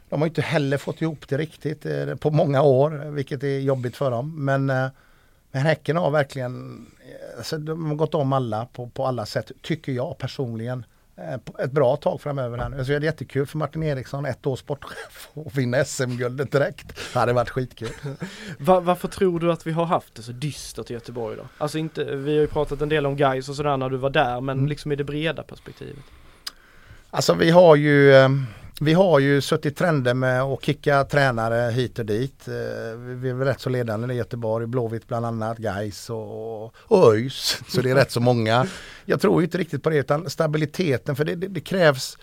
de 0.09 0.20
har 0.20 0.28
inte 0.28 0.43
heller 0.43 0.78
fått 0.78 1.03
ihop 1.03 1.28
det 1.28 1.38
riktigt 1.38 1.86
eh, 1.86 2.14
på 2.14 2.30
många 2.30 2.62
år, 2.62 3.11
vilket 3.11 3.43
är 3.43 3.59
jobbigt 3.59 3.97
för 3.97 4.11
dem. 4.11 4.45
Men, 4.45 4.70
eh, 4.70 4.86
men 5.53 5.62
Häcken 5.62 5.96
har 5.96 6.11
verkligen 6.11 6.86
eh, 7.01 7.38
alltså, 7.38 7.59
de 7.59 7.86
har 7.86 7.94
gått 7.94 8.14
om 8.14 8.32
alla 8.32 8.66
på, 8.72 8.86
på 8.88 9.07
alla 9.07 9.26
sätt, 9.26 9.51
tycker 9.62 9.92
jag 9.92 10.18
personligen. 10.18 10.84
Eh, 11.16 11.64
Ett 11.64 11.72
bra 11.72 11.96
tag 11.96 12.20
framöver 12.20 12.59
här 12.59 12.68
nu. 12.68 12.76
Alltså, 12.78 12.90
det 12.90 12.96
är 12.96 13.01
jättekul 13.01 13.46
för 13.46 13.59
Martin 13.59 13.82
Eriksson, 13.82 14.26
ett 14.26 14.46
års 14.46 14.59
sportchef, 14.59 15.28
att 15.46 15.55
vinna 15.57 15.84
SM-guldet 15.84 16.53
direkt. 16.53 16.86
Det 17.12 17.18
hade 17.18 17.32
varit 17.32 17.51
skitkul. 17.51 17.88
Va- 18.59 18.80
varför 18.80 19.09
tror 19.09 19.40
du 19.40 19.53
att 19.53 19.66
vi 19.66 19.72
har 19.72 19.84
haft 19.84 20.14
det 20.14 20.22
så 20.22 20.32
dystert 20.32 20.90
i 20.90 20.94
Göteborg 20.94 21.36
då? 21.36 21.42
Alltså 21.59 21.78
inte, 21.78 22.05
vi 22.05 22.34
har 22.34 22.40
ju 22.40 22.46
pratat 22.46 22.80
en 22.80 22.88
del 22.88 23.07
om 23.07 23.16
guys 23.16 23.48
och 23.48 23.55
sådär 23.57 23.76
när 23.76 23.90
du 23.90 23.96
var 23.96 24.11
där, 24.11 24.40
men 24.40 24.59
Mm. 24.59 24.68
liksom 24.68 24.92
i 24.92 24.96
det 24.96 25.05
breda 25.05 25.42
perspektivet. 25.42 26.05
Alltså 27.11 27.34
vi 27.34 27.51
har 27.51 27.76
ju 27.76 28.14
eh, 28.14 28.28
vi 28.82 28.92
har 28.92 29.18
ju 29.18 29.40
suttit 29.40 29.76
trender 29.76 30.14
med 30.14 30.42
att 30.42 30.64
kicka 30.64 31.04
tränare 31.04 31.70
hit 31.70 31.98
och 31.98 32.06
dit. 32.06 32.48
Eh, 32.48 32.98
vi 32.98 33.14
vi 33.14 33.30
är 33.30 33.34
väl 33.34 33.48
rätt 33.48 33.60
så 33.60 33.70
ledande 33.70 34.14
i 34.14 34.16
Göteborg, 34.16 34.66
Blåvitt 34.66 35.08
bland 35.08 35.26
annat, 35.26 35.58
Gais 35.58 36.10
och, 36.10 36.64
och 36.64 37.14
ÖIS. 37.14 37.62
Så 37.68 37.82
det 37.82 37.90
är 37.90 37.94
rätt 37.94 38.10
så 38.10 38.20
många. 38.20 38.66
Jag 39.04 39.20
tror 39.20 39.42
inte 39.42 39.58
riktigt 39.58 39.82
på 39.82 39.90
det 39.90 39.96
utan 39.96 40.30
stabiliteten 40.30 41.16
för 41.16 41.24
det, 41.24 41.34
det, 41.34 41.48
det 41.48 41.60
krävs 41.60 42.18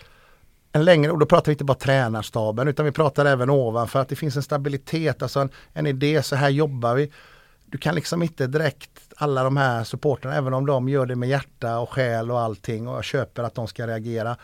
en 0.72 0.84
längre, 0.84 1.12
och 1.12 1.18
då 1.18 1.26
pratar 1.26 1.46
vi 1.46 1.52
inte 1.52 1.64
bara 1.64 1.78
tränarstaben 1.78 2.68
utan 2.68 2.84
vi 2.84 2.92
pratar 2.92 3.26
även 3.26 3.50
ovanför 3.50 4.00
att 4.00 4.08
det 4.08 4.16
finns 4.16 4.36
en 4.36 4.42
stabilitet, 4.42 5.22
alltså 5.22 5.40
en, 5.40 5.50
en 5.72 5.86
idé, 5.86 6.22
så 6.22 6.36
här 6.36 6.48
jobbar 6.48 6.94
vi. 6.94 7.12
Du 7.66 7.78
kan 7.78 7.94
liksom 7.94 8.22
inte 8.22 8.46
direkt 8.46 8.90
alla 9.16 9.44
de 9.44 9.56
här 9.56 9.84
supporterna, 9.84 10.34
även 10.34 10.54
om 10.54 10.66
de 10.66 10.88
gör 10.88 11.06
det 11.06 11.16
med 11.16 11.28
hjärta 11.28 11.78
och 11.78 11.90
själ 11.90 12.30
och 12.30 12.40
allting 12.40 12.88
och 12.88 12.96
jag 12.96 13.04
köper 13.04 13.42
att 13.42 13.54
de 13.54 13.68
ska 13.68 13.86
reagera. 13.86 14.36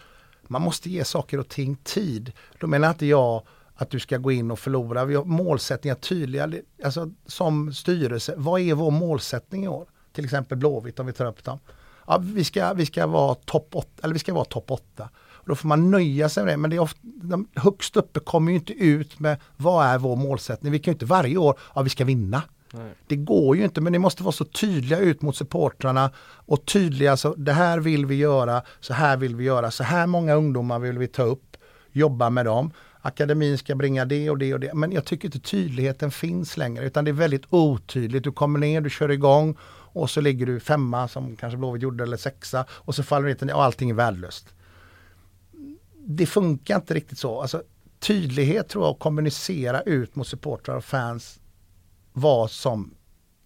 Man 0.49 0.63
måste 0.63 0.91
ge 0.91 1.05
saker 1.05 1.41
och 1.41 1.49
ting 1.49 1.77
tid. 1.77 2.33
Då 2.61 2.67
menar 2.67 2.89
inte 2.89 3.07
jag 3.07 3.43
att 3.75 3.91
du 3.91 4.01
ska 4.01 4.19
gå 4.19 4.33
in 4.33 4.51
och 4.51 4.59
förlora. 4.59 5.05
Vi 5.05 5.15
har 5.15 5.25
målsättningar 5.25 5.95
tydliga. 5.95 6.53
Alltså 6.85 7.11
som 7.27 7.73
styrelse, 7.73 8.35
vad 8.37 8.61
är 8.61 8.75
vår 8.75 8.91
målsättning 8.91 9.65
i 9.65 9.69
år? 9.69 9.87
Till 10.13 10.25
exempel 10.25 10.59
Blåvitt 10.59 11.01
om 11.01 11.07
vi 11.07 11.13
tar 11.13 11.27
upp 11.27 11.45
dem. 11.45 11.59
Ja, 12.07 12.19
vi 12.23 12.45
ska, 12.45 12.73
vi 12.73 12.87
ska 12.87 13.07
vara 13.07 13.35
topp 13.35 13.69
8, 13.73 13.89
eller 14.03 14.13
vi 14.13 14.19
ska 14.19 14.35
vara 14.35 14.45
topp 14.45 14.71
8. 14.71 15.09
Då 15.47 15.55
får 15.55 15.69
man 15.69 15.91
nöja 15.91 16.29
sig 16.29 16.45
med 16.45 16.53
det. 16.53 16.57
Men 16.57 16.71
det 16.71 16.77
är 16.77 16.81
ofta, 16.81 17.01
de 17.03 17.49
högst 17.55 17.97
uppe 17.97 18.21
kommer 18.21 18.53
ju 18.53 18.59
inte 18.59 18.73
ut 18.73 19.19
med 19.19 19.41
vad 19.57 19.87
är 19.87 19.99
vår 19.99 20.17
målsättning. 20.17 20.73
Vi 20.73 20.79
kan 20.79 20.93
ju 20.93 20.95
inte 20.95 21.07
varje 21.07 21.37
år, 21.37 21.59
ja 21.75 21.83
vi 21.83 21.91
ska 21.91 22.05
vinna. 22.05 22.43
Det 23.07 23.17
går 23.17 23.57
ju 23.57 23.65
inte 23.65 23.81
men 23.81 23.93
ni 23.93 23.99
måste 23.99 24.23
vara 24.23 24.33
så 24.33 24.45
tydliga 24.45 24.99
ut 24.99 25.23
mot 25.23 25.37
supportrarna 25.37 26.11
och 26.21 26.67
tydliga 26.67 27.17
så 27.17 27.35
det 27.35 27.53
här 27.53 27.79
vill 27.79 28.07
vi 28.07 28.15
göra, 28.15 28.63
så 28.81 28.95
här 28.95 29.17
vill 29.17 29.37
vi 29.37 29.45
göra, 29.45 29.71
så 29.71 29.85
här 29.85 30.07
många 30.07 30.35
ungdomar 30.35 30.79
vill 30.79 30.99
vi 30.99 31.07
ta 31.07 31.23
upp, 31.23 31.57
jobba 31.93 32.31
med 32.31 32.47
dem. 32.47 32.71
Akademin 33.01 33.59
ska 33.59 33.75
bringa 33.75 34.05
det 34.05 34.31
och 34.31 34.39
det 34.39 34.55
och 34.55 34.61
det. 34.61 34.75
Men 34.75 34.93
jag 34.93 35.05
tycker 35.05 35.29
inte 35.29 35.41
tydligheten 35.41 36.11
finns 36.11 36.57
längre 36.57 36.85
utan 36.85 37.05
det 37.05 37.11
är 37.11 37.13
väldigt 37.13 37.45
otydligt. 37.51 38.25
Du 38.25 38.33
kommer 38.33 38.59
ner, 38.59 38.81
du 38.81 38.91
kör 38.91 39.11
igång 39.11 39.57
och 39.95 40.11
så 40.11 40.21
ligger 40.21 40.47
du 40.47 40.61
femma 40.61 41.09
som 41.09 41.37
kanske 41.37 41.57
Blåvitt 41.57 41.83
gjorde 41.83 42.05
eller 42.05 42.17
sexa 42.17 42.65
och 42.71 42.95
så 42.95 43.03
faller 43.03 43.29
det 43.29 43.45
ner 43.45 43.55
och 43.55 43.65
allting 43.65 43.91
är 43.91 43.95
värdelöst. 43.95 44.55
Det 46.07 46.27
funkar 46.27 46.77
inte 46.77 46.95
riktigt 46.95 47.19
så. 47.19 47.41
Alltså, 47.41 47.63
tydlighet 47.99 48.69
tror 48.69 48.85
jag 48.85 48.91
och 48.91 48.99
kommunicera 48.99 49.81
ut 49.81 50.17
mot 50.17 50.27
supportrar 50.27 50.77
och 50.77 50.85
fans 50.85 51.41
vad 52.15 52.51
som 52.51 52.95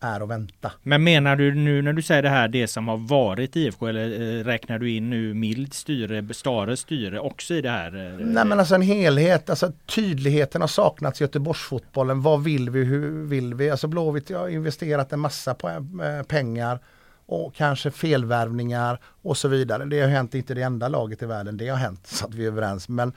är 0.01 0.21
att 0.21 0.29
vänta. 0.29 0.73
Men 0.83 1.05
menar 1.05 1.37
du 1.37 1.55
nu 1.55 1.83
när 1.83 1.93
du 1.93 2.03
säger 2.03 2.23
det 2.23 2.29
här 2.29 2.49
det 2.49 2.69
som 2.69 2.89
har 2.89 2.97
varit 2.97 3.57
IFK 3.57 3.87
eller 3.87 4.39
eh, 4.39 4.45
räknar 4.45 4.79
du 4.79 4.91
in 4.91 5.11
nu 5.11 5.35
mild 5.35 5.75
styre, 5.75 6.35
Stares 6.35 6.81
styre 6.81 7.21
också 7.21 7.55
i 7.55 7.61
det 7.61 7.71
här? 7.71 7.97
eh, 7.97 8.27
Nej 8.27 8.45
men 8.45 8.59
alltså 8.59 8.75
en 8.75 8.83
helhet, 8.83 9.51
alltså 9.51 9.73
tydligheten 9.87 10.61
har 10.61 10.69
saknats 10.69 11.21
i 11.21 11.25
Göteborgsfotbollen. 11.25 12.23
Vad 12.23 12.45
vill 12.45 12.71
vi, 12.71 12.85
hur 12.85 13.27
vill 13.27 13.55
vi? 13.55 13.71
Alltså 13.71 13.87
Blåvitt 13.87 14.31
har 14.31 14.49
investerat 14.49 15.13
en 15.13 15.21
massa 15.21 15.55
på, 15.55 15.69
eh, 15.69 16.23
pengar 16.29 16.79
och 17.27 17.55
kanske 17.55 17.91
felvärvningar 17.91 19.01
och 19.23 19.37
så 19.37 19.49
vidare. 19.49 19.85
Det 19.85 20.01
har 20.01 20.09
hänt 20.09 20.35
inte 20.35 20.55
det 20.55 20.63
enda 20.63 20.89
laget 20.89 21.23
i 21.23 21.27
världen, 21.27 21.57
det 21.57 21.69
har 21.69 21.77
hänt 21.77 22.07
så 22.07 22.27
att 22.27 22.35
vi 22.35 22.45
är 22.45 22.49
överens. 22.49 22.89
Men 22.89 23.13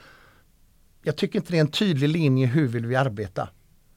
jag 1.02 1.16
tycker 1.16 1.38
inte 1.38 1.52
det 1.52 1.56
är 1.56 1.60
en 1.60 1.68
tydlig 1.68 2.08
linje 2.08 2.46
hur 2.46 2.68
vill 2.68 2.86
vi 2.86 2.96
arbeta. 2.96 3.48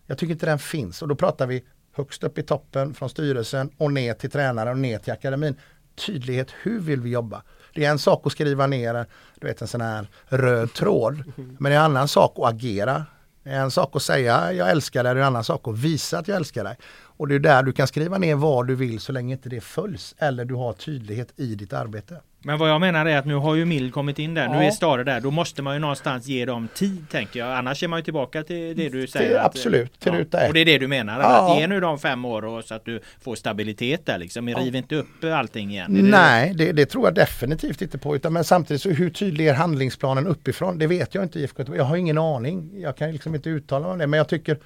Jag 0.07 0.17
tycker 0.17 0.33
inte 0.33 0.45
den 0.45 0.59
finns 0.59 1.01
och 1.01 1.07
då 1.07 1.15
pratar 1.15 1.47
vi 1.47 1.63
högst 1.95 2.23
upp 2.23 2.37
i 2.37 2.43
toppen 2.43 2.93
från 2.93 3.09
styrelsen 3.09 3.69
och 3.77 3.93
ner 3.93 4.13
till 4.13 4.31
tränaren 4.31 4.71
och 4.71 4.77
ner 4.77 4.97
till 4.97 5.13
akademin. 5.13 5.55
Tydlighet, 5.95 6.51
hur 6.61 6.79
vill 6.79 7.01
vi 7.01 7.09
jobba? 7.09 7.41
Det 7.73 7.85
är 7.85 7.91
en 7.91 7.99
sak 7.99 8.21
att 8.25 8.31
skriva 8.31 8.67
ner 8.67 9.05
du 9.35 9.47
vet, 9.47 9.61
en 9.61 9.67
sån 9.67 9.81
här 9.81 10.07
röd 10.27 10.73
tråd. 10.73 11.23
Men 11.35 11.71
det 11.71 11.75
är 11.75 11.79
en 11.79 11.85
annan 11.85 12.07
sak 12.07 12.33
att 12.37 12.53
agera. 12.53 13.05
Det 13.43 13.49
är 13.49 13.61
en 13.61 13.71
sak 13.71 13.95
att 13.95 14.01
säga 14.01 14.53
jag 14.53 14.69
älskar 14.69 15.03
dig, 15.03 15.13
det 15.13 15.19
är 15.19 15.21
en 15.21 15.27
annan 15.27 15.43
sak 15.43 15.67
att 15.67 15.77
visa 15.77 16.19
att 16.19 16.27
jag 16.27 16.37
älskar 16.37 16.63
dig. 16.63 16.77
Och 17.17 17.27
det 17.27 17.35
är 17.35 17.39
där 17.39 17.63
du 17.63 17.71
kan 17.71 17.87
skriva 17.87 18.17
ner 18.17 18.35
vad 18.35 18.67
du 18.67 18.75
vill 18.75 18.99
så 18.99 19.11
länge 19.11 19.33
inte 19.33 19.49
det 19.49 19.61
följs 19.61 20.15
eller 20.17 20.45
du 20.45 20.53
har 20.55 20.73
tydlighet 20.73 21.33
i 21.35 21.55
ditt 21.55 21.73
arbete. 21.73 22.15
Men 22.39 22.57
vad 22.59 22.69
jag 22.69 22.81
menar 22.81 23.05
är 23.05 23.17
att 23.17 23.25
nu 23.25 23.33
har 23.35 23.55
ju 23.55 23.65
Mild 23.65 23.93
kommit 23.93 24.19
in 24.19 24.33
där, 24.33 24.47
nu 24.49 24.55
Ja. 24.55 24.63
är 24.63 24.71
Stare 24.71 25.03
där. 25.03 25.21
Då 25.21 25.31
måste 25.31 25.61
man 25.61 25.73
ju 25.73 25.79
någonstans 25.79 26.27
ge 26.27 26.45
dem 26.45 26.67
tid 26.73 27.05
tänker 27.11 27.39
jag. 27.39 27.57
Annars 27.57 27.83
är 27.83 27.87
man 27.87 27.99
ju 27.99 28.03
tillbaka 28.03 28.43
till 28.43 28.75
det 28.77 28.89
du 28.89 29.07
säger. 29.07 29.27
Till- 29.27 29.37
att- 29.37 29.45
absolut, 29.45 29.99
till 29.99 30.11
ruta 30.11 30.39
ett. 30.41 30.47
Och 30.47 30.53
det 30.53 30.59
är 30.59 30.65
det 30.65 30.77
du 30.77 30.87
menar? 30.87 31.19
Ja. 31.21 31.53
Att 31.53 31.59
ge 31.59 31.67
nu 31.67 31.79
de 31.79 31.99
fem 31.99 32.25
år 32.25 32.45
och 32.45 32.63
så 32.63 32.73
att 32.75 32.85
du 32.85 32.99
får 33.21 33.35
stabilitet 33.35 34.05
där 34.05 34.17
liksom. 34.17 34.49
Riv 34.49 34.75
inte 34.75 34.95
upp 34.95 35.23
allting 35.23 35.71
igen. 35.71 35.93
Det- 35.93 36.01
Nej, 36.01 36.53
det, 36.55 36.71
det 36.71 36.85
tror 36.85 37.05
jag 37.07 37.15
definitivt 37.15 37.81
inte 37.81 37.97
på. 37.97 38.15
Utan, 38.15 38.33
men 38.33 38.43
samtidigt 38.43 38.81
så 38.81 38.89
hur 38.89 39.09
tydlig 39.09 39.47
är 39.47 39.53
handlingsplanen 39.53 40.27
uppifrån? 40.27 40.77
Det 40.77 40.87
vet 40.87 41.15
jag 41.15 41.23
inte 41.23 41.39
IFK. 41.39 41.63
Jag 41.75 41.83
har 41.83 41.95
ingen 41.97 42.17
aning. 42.17 42.81
Jag 42.81 42.97
kan 42.97 43.11
liksom 43.11 43.35
inte 43.35 43.49
uttala 43.49 43.83
mig 43.85 43.93
om 43.93 43.99
det. 43.99 44.07
Men 44.07 44.17
jag 44.17 44.27
tycker 44.29 44.57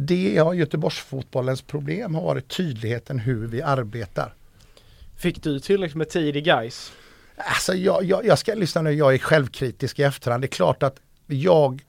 det 0.00 0.38
har 0.38 0.54
Göteborgsfotbollens 0.54 1.62
problem 1.62 2.14
har 2.14 2.22
varit 2.22 2.48
tydligheten 2.48 3.18
hur 3.18 3.46
vi 3.46 3.62
arbetar. 3.62 4.34
Fick 5.16 5.42
du 5.42 5.60
tillräckligt 5.60 5.96
med 5.96 6.08
tid 6.08 6.36
i 6.36 6.40
guys? 6.40 6.92
Alltså 7.36 7.74
jag, 7.74 8.04
jag, 8.04 8.26
jag 8.26 8.38
ska 8.38 8.54
lyssna 8.54 8.82
nu, 8.82 8.92
jag 8.92 9.14
är 9.14 9.18
självkritisk 9.18 9.98
i 9.98 10.02
efterhand. 10.02 10.42
Det 10.42 10.46
är 10.46 10.48
klart 10.48 10.82
att 10.82 11.00
jag 11.26 11.84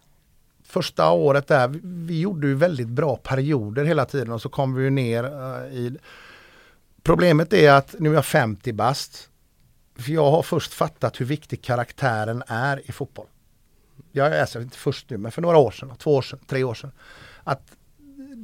första 0.64 1.12
året 1.12 1.47
där, 1.47 1.68
vi, 1.68 1.80
vi 1.84 2.20
gjorde 2.20 2.47
ju 2.47 2.55
väldigt 2.55 2.88
bra 2.88 3.16
perioder 3.16 3.86
hela 3.86 4.05
tiden 4.05 4.32
och 4.32 4.41
så 4.41 4.49
kom 4.49 4.74
vi 4.74 4.84
ju 4.84 4.89
ner 4.89 5.24
eh, 5.24 5.78
i 5.78 5.97
Problemet 7.03 7.53
är 7.53 7.72
att 7.72 7.95
nu 7.99 8.10
är 8.10 8.14
jag 8.14 8.26
50 8.26 8.74
bast. 8.74 9.30
För 9.95 10.12
jag 10.12 10.32
har 10.32 10.43
först 10.43 10.74
fattat 10.74 11.22
hur 11.22 11.26
viktig 11.26 11.62
karaktären 11.62 12.43
är 12.47 12.89
i 12.89 12.91
fotboll. 12.91 13.28
Jag 14.12 14.28
är 14.28 14.41
alltså 14.41 14.62
inte 14.62 14.78
först 14.78 15.10
nu, 15.10 15.18
men 15.18 15.32
för 15.32 15.41
några 15.41 15.57
år 15.57 15.72
sedan, 15.72 15.95
två 15.97 16.16
år 16.16 16.22
sedan, 16.22 16.39
tre 16.47 16.64
år 16.64 16.74
sedan. 16.74 16.91
Att 17.43 17.76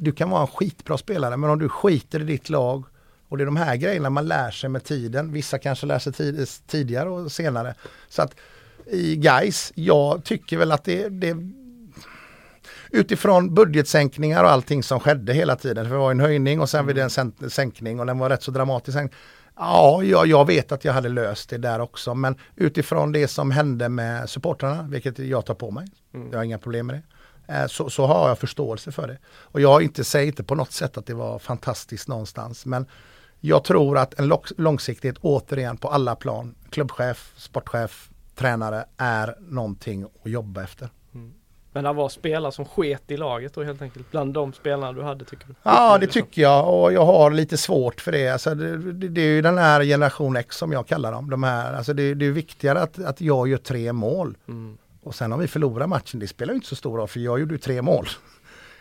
du 0.01 0.11
kan 0.11 0.29
vara 0.29 0.41
en 0.41 0.47
skitbra 0.47 0.97
spelare, 0.97 1.37
men 1.37 1.49
om 1.49 1.59
du 1.59 1.69
skiter 1.69 2.21
i 2.21 2.23
ditt 2.23 2.49
lag 2.49 2.83
och 3.27 3.37
det 3.37 3.43
är 3.43 3.45
de 3.45 3.55
här 3.55 3.75
grejerna 3.75 4.09
man 4.09 4.27
lär 4.27 4.51
sig 4.51 4.69
med 4.69 4.83
tiden. 4.83 5.31
Vissa 5.31 5.59
kanske 5.59 5.85
lär 5.85 5.99
sig 5.99 6.13
tid, 6.13 6.47
tidigare 6.67 7.09
och 7.09 7.31
senare. 7.31 7.75
Så 8.09 8.21
att 8.21 8.35
i 8.85 9.15
guys, 9.15 9.71
jag 9.75 10.23
tycker 10.23 10.57
väl 10.57 10.71
att 10.71 10.83
det, 10.83 11.09
det 11.09 11.35
utifrån 12.91 13.53
budgetsänkningar 13.53 14.43
och 14.43 14.49
allting 14.49 14.83
som 14.83 14.99
skedde 14.99 15.33
hela 15.33 15.55
tiden. 15.55 15.85
För 15.85 15.93
det 15.93 15.99
var 15.99 16.11
en 16.11 16.19
höjning 16.19 16.61
och 16.61 16.69
sen 16.69 16.85
var 16.85 16.93
det 16.93 17.01
en 17.01 17.09
sänk- 17.09 17.49
sänkning 17.49 17.99
och 17.99 18.05
den 18.05 18.17
var 18.17 18.29
rätt 18.29 18.43
så 18.43 18.51
dramatisk. 18.51 18.97
Ja, 19.57 20.03
jag, 20.03 20.27
jag 20.27 20.47
vet 20.47 20.71
att 20.71 20.85
jag 20.85 20.93
hade 20.93 21.09
löst 21.09 21.49
det 21.49 21.57
där 21.57 21.79
också. 21.79 22.15
Men 22.15 22.35
utifrån 22.55 23.11
det 23.11 23.27
som 23.27 23.51
hände 23.51 23.89
med 23.89 24.29
supportrarna, 24.29 24.83
vilket 24.83 25.19
jag 25.19 25.45
tar 25.45 25.53
på 25.53 25.71
mig. 25.71 25.87
Jag 26.31 26.37
har 26.37 26.43
inga 26.43 26.57
problem 26.57 26.87
med 26.87 26.95
det. 26.95 27.01
Eh, 27.47 27.67
Så, 27.67 27.89
så 27.89 28.05
har 28.05 28.27
jag 28.27 28.39
förståelse 28.39 28.91
för 28.91 29.07
det. 29.07 29.17
Och 29.27 29.61
jag 29.61 29.83
inte, 29.83 30.03
säger 30.03 30.27
inte 30.27 30.43
på 30.43 30.55
något 30.55 30.71
sätt 30.71 30.97
att 30.97 31.05
det 31.05 31.13
var 31.13 31.39
fantastiskt 31.39 32.07
någonstans. 32.07 32.65
Men 32.65 32.85
Jag 33.41 33.63
tror 33.63 33.97
att 33.97 34.19
en 34.19 34.31
långsiktighet 34.57 35.17
återigen 35.21 35.77
på 35.77 35.87
alla 35.87 36.15
plan, 36.15 36.55
klubbchef, 36.69 37.33
sportchef, 37.37 38.09
tränare 38.35 38.85
är 38.97 39.35
någonting 39.39 40.03
att 40.03 40.31
jobba 40.31 40.63
efter. 40.63 40.89
Mm. 41.13 41.33
Men 41.73 41.83
det 41.83 41.93
var 41.93 42.09
spelare 42.09 42.51
som 42.51 42.65
sket 42.65 43.11
i 43.11 43.17
laget 43.17 43.53
då 43.53 43.63
helt 43.63 43.81
enkelt, 43.81 44.11
bland 44.11 44.33
de 44.33 44.53
spelarna 44.53 44.93
du 44.93 45.01
hade 45.01 45.25
tycker 45.25 45.47
du? 45.47 45.53
Ja 45.63 45.97
det 45.97 46.07
tycker 46.07 46.41
jag 46.41 46.73
och 46.73 46.93
jag 46.93 47.05
har 47.05 47.31
lite 47.31 47.57
svårt 47.57 48.01
för 48.01 48.11
det. 48.11 48.29
Alltså, 48.29 48.55
det, 48.55 48.77
det, 48.93 49.09
det 49.09 49.21
är 49.21 49.25
ju 49.25 49.41
den 49.41 49.57
här 49.57 49.83
generation 49.83 50.35
X 50.35 50.57
som 50.57 50.71
jag 50.71 50.87
kallar 50.87 51.11
dem. 51.11 51.29
De 51.29 51.43
här, 51.43 51.73
alltså 51.73 51.93
det, 51.93 52.13
det 52.13 52.25
är 52.25 52.31
viktigare 52.31 52.81
att, 52.81 52.99
att 52.99 53.21
jag 53.21 53.47
gör 53.47 53.57
tre 53.57 53.93
mål. 53.93 54.37
Mm. 54.47 54.77
Och 55.05 55.15
sen 55.15 55.33
om 55.33 55.39
vi 55.39 55.47
förlorar 55.47 55.87
matchen, 55.87 56.19
det 56.19 56.27
spelar 56.27 56.53
inte 56.53 56.67
så 56.67 56.75
stor 56.75 56.97
roll 56.97 57.07
för 57.07 57.19
jag 57.19 57.39
gjorde 57.39 57.53
ju 57.53 57.57
tre 57.57 57.81
mål. 57.81 58.07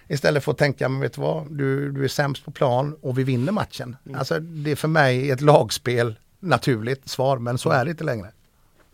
Istället 0.08 0.44
för 0.44 0.52
att 0.52 0.58
tänka, 0.58 0.88
men 0.88 1.00
vet 1.00 1.12
du 1.12 1.20
vad, 1.20 1.52
du, 1.52 1.92
du 1.92 2.04
är 2.04 2.08
sämst 2.08 2.44
på 2.44 2.50
plan 2.50 2.96
och 3.00 3.18
vi 3.18 3.24
vinner 3.24 3.52
matchen. 3.52 3.96
Mm. 4.06 4.18
Alltså 4.18 4.40
det 4.40 4.70
är 4.70 4.76
för 4.76 4.88
mig 4.88 5.30
ett 5.30 5.40
lagspel 5.40 6.18
naturligt 6.40 7.08
svar, 7.08 7.38
men 7.38 7.58
så 7.58 7.70
är 7.70 7.84
det 7.84 7.90
inte 7.90 8.04
längre. 8.04 8.32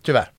Tyvärr. 0.02 0.30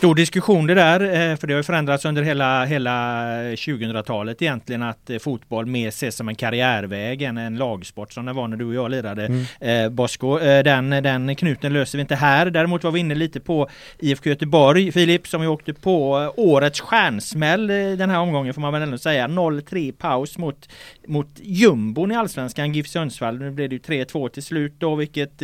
Stor 0.00 0.14
diskussion 0.14 0.66
det 0.66 0.74
där, 0.74 1.00
eh, 1.00 1.36
för 1.36 1.46
det 1.46 1.52
har 1.52 1.58
ju 1.58 1.62
förändrats 1.62 2.04
under 2.04 2.22
hela, 2.22 2.64
hela 2.64 3.24
2000-talet 3.56 4.42
egentligen 4.42 4.82
att 4.82 5.10
eh, 5.10 5.18
fotboll 5.18 5.66
mer 5.66 5.88
ses 5.88 6.16
som 6.16 6.28
en 6.28 6.34
karriärväg 6.34 7.22
än 7.22 7.38
en 7.38 7.56
lagsport 7.56 8.12
som 8.12 8.26
det 8.26 8.32
var 8.32 8.48
när 8.48 8.56
du 8.56 8.64
och 8.64 8.74
jag 8.74 8.90
lirade. 8.90 9.24
Mm. 9.26 9.44
Eh, 9.60 9.90
Bosko, 9.90 10.38
den, 10.38 10.90
den 10.90 11.36
knuten 11.36 11.72
löser 11.72 11.98
vi 11.98 12.00
inte 12.00 12.14
här. 12.14 12.50
Däremot 12.50 12.84
var 12.84 12.90
vi 12.90 13.00
inne 13.00 13.14
lite 13.14 13.40
på 13.40 13.68
IFK 13.98 14.30
Göteborg, 14.30 14.92
Filip, 14.92 15.26
som 15.26 15.40
vi 15.40 15.46
åkte 15.46 15.74
på 15.74 16.32
årets 16.36 16.80
stjärnsmäll 16.80 17.66
den 17.66 18.10
här 18.10 18.18
omgången 18.18 18.54
får 18.54 18.60
man 18.60 18.72
väl 18.72 18.82
ändå 18.82 18.98
säga. 18.98 19.28
0-3 19.28 19.92
paus 19.92 20.38
mot, 20.38 20.68
mot 21.06 21.28
jumbon 21.40 22.12
i 22.12 22.16
Allsvenskan, 22.16 22.72
GIF 22.72 22.88
Sundsvall. 22.88 23.38
Nu 23.38 23.50
blev 23.50 23.68
det 23.68 23.74
ju 23.74 23.80
3-2 23.80 24.28
till 24.28 24.42
slut 24.42 24.74
då, 24.78 24.94
vilket, 24.94 25.42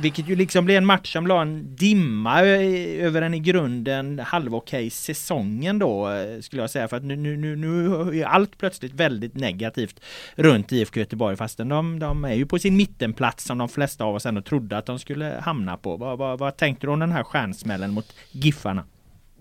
vilket 0.00 0.28
ju 0.28 0.36
liksom 0.36 0.64
blev 0.64 0.76
en 0.76 0.86
match 0.86 1.12
som 1.12 1.26
la 1.26 1.42
en 1.42 1.76
dimma 1.76 2.42
över 2.42 3.22
en 3.22 3.34
i 3.34 3.49
grunden 3.52 4.18
halvokej 4.18 4.90
säsongen 4.90 5.78
då 5.78 6.10
eh, 6.10 6.40
skulle 6.40 6.62
jag 6.62 6.70
säga 6.70 6.88
för 6.88 6.96
att 6.96 7.04
nu, 7.04 7.16
nu, 7.16 7.36
nu, 7.36 7.56
nu 7.56 8.20
är 8.20 8.24
allt 8.24 8.58
plötsligt 8.58 8.94
väldigt 8.94 9.34
negativt 9.34 10.00
runt 10.34 10.72
IFK 10.72 11.00
Göteborg 11.00 11.36
fastän 11.36 11.68
de, 11.68 11.98
de 11.98 12.24
är 12.24 12.34
ju 12.34 12.46
på 12.46 12.58
sin 12.58 12.76
mittenplats 12.76 13.44
som 13.44 13.58
de 13.58 13.68
flesta 13.68 14.04
av 14.04 14.14
oss 14.14 14.26
ändå 14.26 14.42
trodde 14.42 14.78
att 14.78 14.86
de 14.86 14.98
skulle 14.98 15.40
hamna 15.42 15.76
på. 15.76 15.96
Vad, 15.96 16.18
vad, 16.18 16.38
vad 16.38 16.56
tänkte 16.56 16.86
du 16.86 16.90
om 16.90 17.00
den 17.00 17.12
här 17.12 17.22
stjärnsmällen 17.22 17.90
mot 17.90 18.14
Giffarna? 18.30 18.84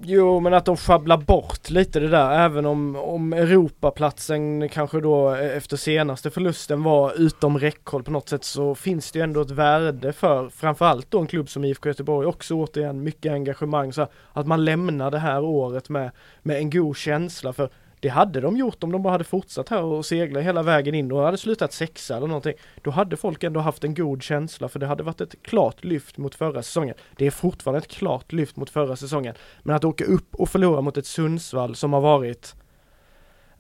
Jo 0.02 0.40
men 0.40 0.54
att 0.54 0.66
de 0.66 0.78
sjabblar 0.78 1.18
bort 1.18 1.70
lite 1.70 2.00
det 2.00 2.08
där 2.08 2.32
även 2.32 2.66
om, 2.66 2.96
om 2.96 3.34
Europaplatsen 3.34 4.70
kanske 4.70 5.00
då 5.00 5.36
eh, 5.36 5.58
efter 5.58 5.78
senaste 5.78 6.30
förlusten 6.30 6.84
var 6.84 7.14
utom 7.22 7.60
räckhåll 7.60 8.04
på 8.04 8.12
något 8.12 8.30
sätt 8.30 8.44
så 8.44 8.76
finns 8.76 9.12
det 9.12 9.20
ju 9.20 9.24
ändå 9.24 9.42
ett 9.42 9.52
värde 9.52 10.14
för 10.14 10.50
framförallt 10.50 11.12
då 11.12 11.20
en 11.20 11.28
klubb 11.28 11.50
som 11.50 11.66
IFK 11.66 11.90
Göteborg 11.90 12.28
också 12.28 12.56
återigen 12.56 13.04
mycket 13.04 13.32
engagemang 13.32 13.94
så 13.94 14.08
att 14.34 14.48
man 14.48 14.66
lämnar 14.66 15.12
det 15.12 15.20
här 15.20 15.44
året 15.44 15.90
med, 15.90 16.12
med 16.42 16.58
en 16.58 16.70
god 16.70 16.98
känsla 16.98 17.54
för 17.54 17.70
det 18.00 18.10
hade 18.10 18.42
de 18.42 18.58
gjort 18.58 18.84
om 18.84 18.92
de 18.92 19.02
bara 19.04 19.12
hade 19.12 19.24
fortsatt 19.24 19.70
här 19.70 19.84
och 19.84 20.06
segla 20.06 20.40
hela 20.40 20.64
vägen 20.64 20.96
in 20.96 21.12
och 21.12 21.24
hade 21.24 21.38
slutat 21.38 21.74
sexa 21.74 22.18
eller 22.18 22.28
någonting. 22.28 22.54
Då 22.82 22.92
hade 22.92 23.18
folk 23.18 23.44
ändå 23.44 23.60
haft 23.60 23.84
en 23.84 23.94
god 23.94 24.24
känsla 24.24 24.68
för 24.70 24.80
det 24.80 24.88
hade 24.88 25.04
varit 25.04 25.22
ett 25.22 25.44
klart 25.44 25.84
lyft 25.84 26.18
mot 26.18 26.36
förra 26.36 26.64
säsongen. 26.64 26.96
Det 27.18 27.26
är 27.26 27.32
fortfarande 27.32 27.78
ett 27.78 27.88
klart 27.88 28.32
lyft 28.32 28.56
mot 28.56 28.70
förra 28.70 28.96
säsongen. 28.96 29.36
Men 29.64 29.76
att 29.76 29.84
åka 29.84 30.06
upp 30.06 30.36
och 30.36 30.50
förlora 30.50 30.82
mot 30.82 30.98
ett 30.98 31.06
Sundsvall 31.06 31.76
som 31.76 31.94
har 31.94 32.02
varit 32.02 32.56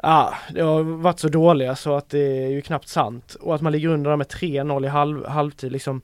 Ja, 0.03 0.33
det 0.53 0.61
har 0.61 0.83
varit 0.83 1.19
så 1.19 1.27
dåliga 1.27 1.75
så 1.75 1.95
att 1.95 2.09
det 2.09 2.43
är 2.43 2.49
ju 2.49 2.61
knappt 2.61 2.87
sant. 2.87 3.35
Och 3.41 3.55
att 3.55 3.61
man 3.61 3.71
ligger 3.71 3.87
under 3.89 4.15
med 4.15 4.27
3-0 4.27 4.85
i 4.85 4.87
halv, 4.87 5.25
halvtid 5.25 5.71
liksom 5.71 6.01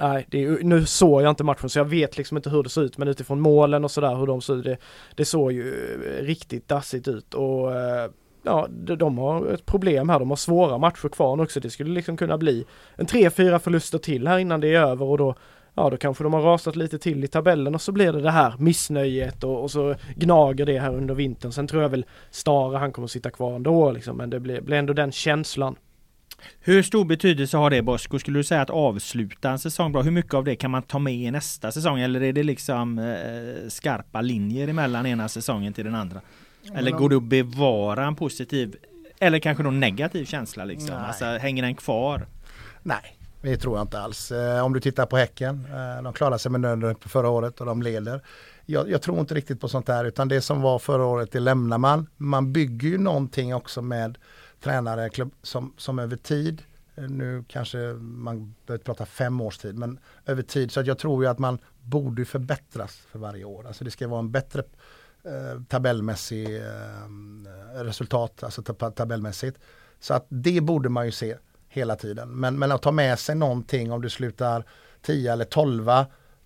Nej, 0.00 0.26
det 0.30 0.44
är, 0.44 0.58
nu 0.62 0.86
såg 0.86 1.22
jag 1.22 1.30
inte 1.30 1.44
matchen 1.44 1.68
så 1.68 1.78
jag 1.78 1.84
vet 1.84 2.16
liksom 2.18 2.36
inte 2.36 2.50
hur 2.50 2.62
det 2.62 2.68
såg 2.68 2.84
ut 2.84 2.98
men 2.98 3.08
utifrån 3.08 3.40
målen 3.40 3.84
och 3.84 3.90
sådär 3.90 4.14
hur 4.14 4.26
de 4.26 4.40
såg 4.40 4.58
ut, 4.58 4.64
det, 4.64 4.76
det 5.14 5.24
såg 5.24 5.52
ju 5.52 5.68
eh, 5.68 6.24
riktigt 6.24 6.68
dassigt 6.68 7.08
ut 7.08 7.34
och 7.34 7.76
eh, 7.76 8.10
ja, 8.42 8.66
de 8.70 9.18
har 9.18 9.46
ett 9.46 9.66
problem 9.66 10.08
här. 10.08 10.18
De 10.18 10.30
har 10.30 10.36
svåra 10.36 10.78
matcher 10.78 11.08
kvar 11.08 11.40
också. 11.40 11.60
Det 11.60 11.70
skulle 11.70 11.90
liksom 11.90 12.16
kunna 12.16 12.38
bli 12.38 12.64
en 12.96 13.06
tre, 13.06 13.30
fyra 13.30 13.58
förluster 13.58 13.98
till 13.98 14.28
här 14.28 14.38
innan 14.38 14.60
det 14.60 14.74
är 14.74 14.80
över 14.80 15.06
och 15.06 15.18
då 15.18 15.34
Ja, 15.74 15.90
då 15.90 15.96
kanske 15.96 16.24
de 16.24 16.32
har 16.32 16.42
rasat 16.42 16.76
lite 16.76 16.98
till 16.98 17.24
i 17.24 17.28
tabellen 17.28 17.74
och 17.74 17.82
så 17.82 17.92
blir 17.92 18.12
det 18.12 18.20
det 18.20 18.30
här 18.30 18.54
missnöjet 18.58 19.44
och, 19.44 19.62
och 19.62 19.70
så 19.70 19.94
gnager 20.16 20.66
det 20.66 20.78
här 20.78 20.94
under 20.94 21.14
vintern. 21.14 21.52
Sen 21.52 21.66
tror 21.66 21.82
jag 21.82 21.88
väl 21.88 22.06
Stara, 22.30 22.78
han 22.78 22.92
kommer 22.92 23.08
sitta 23.08 23.30
kvar 23.30 23.54
ändå 23.54 23.92
liksom, 23.92 24.16
men 24.16 24.30
det 24.30 24.40
blir, 24.40 24.60
blir 24.60 24.76
ändå 24.76 24.92
den 24.92 25.12
känslan. 25.12 25.76
Hur 26.60 26.82
stor 26.82 27.04
betydelse 27.04 27.56
har 27.56 27.70
det 27.70 27.82
Bosko? 27.82 28.18
Skulle 28.18 28.38
du 28.38 28.44
säga 28.44 28.62
att 28.62 28.70
avsluta 28.70 29.50
en 29.50 29.58
säsong 29.58 29.92
bra? 29.92 30.02
Hur 30.02 30.10
mycket 30.10 30.34
av 30.34 30.44
det 30.44 30.56
kan 30.56 30.70
man 30.70 30.82
ta 30.82 30.98
med 30.98 31.14
i 31.14 31.30
nästa 31.30 31.72
säsong? 31.72 32.00
Eller 32.00 32.22
är 32.22 32.32
det 32.32 32.42
liksom 32.42 32.98
eh, 32.98 33.68
skarpa 33.68 34.20
linjer 34.20 34.68
emellan 34.68 35.06
ena 35.06 35.28
säsongen 35.28 35.72
till 35.72 35.84
den 35.84 35.94
andra? 35.94 36.20
Eller 36.74 36.90
går 36.90 37.10
det 37.10 37.16
att 37.16 37.22
bevara 37.22 38.06
en 38.06 38.16
positiv 38.16 38.76
eller 39.18 39.38
kanske 39.38 39.62
någon 39.62 39.80
negativ 39.80 40.24
känsla 40.24 40.64
liksom? 40.64 40.96
Nej. 40.96 41.04
Alltså 41.06 41.24
hänger 41.24 41.62
den 41.62 41.74
kvar? 41.74 42.26
Nej, 42.82 43.16
det 43.42 43.56
tror 43.56 43.76
jag 43.76 43.84
inte 43.84 44.00
alls. 44.00 44.32
Eh, 44.32 44.64
om 44.64 44.72
du 44.72 44.80
tittar 44.80 45.06
på 45.06 45.16
Häcken, 45.16 45.66
eh, 45.72 46.02
de 46.02 46.12
klarade 46.12 46.38
sig 46.38 46.50
med 46.50 46.60
nöden 46.60 46.96
förra 47.00 47.28
året 47.28 47.60
och 47.60 47.66
de 47.66 47.82
leder. 47.82 48.22
Jag, 48.66 48.90
jag, 48.90 49.02
tror 49.02 49.20
inte 49.20 49.34
riktigt 49.34 49.60
på 49.60 49.68
sånt 49.68 49.86
där 49.86 50.04
utan 50.04 50.28
det 50.28 50.40
som 50.40 50.60
var 50.60 50.78
förra 50.78 51.04
året 51.04 51.32
det 51.32 51.40
lämnar 51.40 51.78
man. 51.78 52.06
Man 52.16 52.52
bygger 52.52 52.88
ju 52.88 52.98
någonting 52.98 53.54
också 53.54 53.82
med 53.82 54.18
tränare 54.60 55.10
som, 55.42 55.74
som 55.76 55.98
över 55.98 56.16
tid, 56.16 56.62
eh, 56.94 57.08
nu 57.08 57.44
kanske 57.48 57.78
man 58.00 58.54
behöver 58.66 58.84
prata 58.84 59.06
fem 59.06 59.40
års 59.40 59.58
tid, 59.58 59.78
men 59.78 59.98
över 60.26 60.42
tid. 60.42 60.72
Så 60.72 60.80
att 60.80 60.86
jag 60.86 60.98
tror 60.98 61.24
ju 61.24 61.30
att 61.30 61.38
man 61.38 61.58
borde 61.82 62.24
förbättras 62.24 62.96
för 62.96 63.18
varje 63.18 63.44
år. 63.44 63.66
Alltså 63.66 63.84
det 63.84 63.90
ska 63.90 64.08
vara 64.08 64.20
en 64.20 64.30
bättre 64.30 64.62
eh, 65.24 65.62
tabellmässig 65.68 66.56
eh, 66.56 66.64
resultat, 67.74 68.42
alltså 68.42 68.62
tabellmässigt. 68.62 69.58
Så 70.00 70.14
att 70.14 70.26
det 70.28 70.60
borde 70.60 70.88
man 70.88 71.06
ju 71.06 71.12
se 71.12 71.36
hela 71.68 71.96
tiden. 71.96 72.28
Men, 72.28 72.58
men 72.58 72.72
att 72.72 72.82
ta 72.82 72.92
med 72.92 73.18
sig 73.18 73.34
någonting 73.34 73.92
om 73.92 74.02
du 74.02 74.10
slutar 74.10 74.64
10 75.02 75.32
eller 75.32 75.44
12 75.44 75.88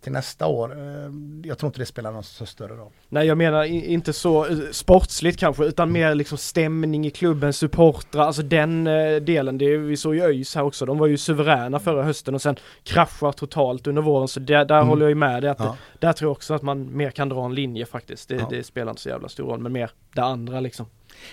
till 0.02 0.12
nästa 0.12 0.46
år. 0.46 0.72
Eh, 0.72 1.10
jag 1.44 1.58
tror 1.58 1.68
inte 1.68 1.78
det 1.78 1.86
spelar 1.86 2.12
någon 2.12 2.22
så 2.22 2.46
större 2.46 2.74
roll. 2.74 2.90
Nej 3.08 3.26
jag 3.26 3.38
menar 3.38 3.64
inte 3.64 4.12
så 4.12 4.46
eh, 4.46 4.56
sportsligt 4.72 5.38
kanske 5.38 5.64
utan 5.64 5.92
mer 5.92 6.14
liksom 6.14 6.38
stämning 6.38 7.06
i 7.06 7.10
klubben, 7.10 7.52
supportrar, 7.52 8.22
alltså 8.22 8.42
den 8.42 8.86
eh, 8.86 9.16
delen. 9.16 9.58
Det, 9.58 9.76
vi 9.76 9.96
såg 9.96 10.14
ju 10.14 10.22
ÖIS 10.22 10.54
här 10.54 10.62
också, 10.62 10.86
de 10.86 10.98
var 10.98 11.06
ju 11.06 11.16
suveräna 11.16 11.78
förra 11.78 12.02
hösten 12.02 12.34
och 12.34 12.42
sen 12.42 12.56
kraschar 12.82 13.32
totalt 13.32 13.86
under 13.86 14.02
våren 14.02 14.28
så 14.28 14.40
där, 14.40 14.64
där 14.64 14.76
mm. 14.76 14.88
håller 14.88 15.02
jag 15.02 15.10
ju 15.10 15.14
med 15.14 15.42
dig 15.42 15.50
att 15.50 15.60
ja. 15.60 15.76
det, 15.92 16.06
där 16.06 16.12
tror 16.12 16.28
jag 16.28 16.32
också 16.32 16.54
att 16.54 16.62
man 16.62 16.96
mer 16.96 17.10
kan 17.10 17.28
dra 17.28 17.44
en 17.44 17.54
linje 17.54 17.86
faktiskt. 17.86 18.28
Det, 18.28 18.34
ja. 18.34 18.46
det 18.50 18.66
spelar 18.66 18.90
inte 18.90 19.02
så 19.02 19.08
jävla 19.08 19.28
stor 19.28 19.44
roll 19.44 19.60
men 19.60 19.72
mer 19.72 19.90
det 20.14 20.22
andra 20.22 20.60
liksom. 20.60 20.86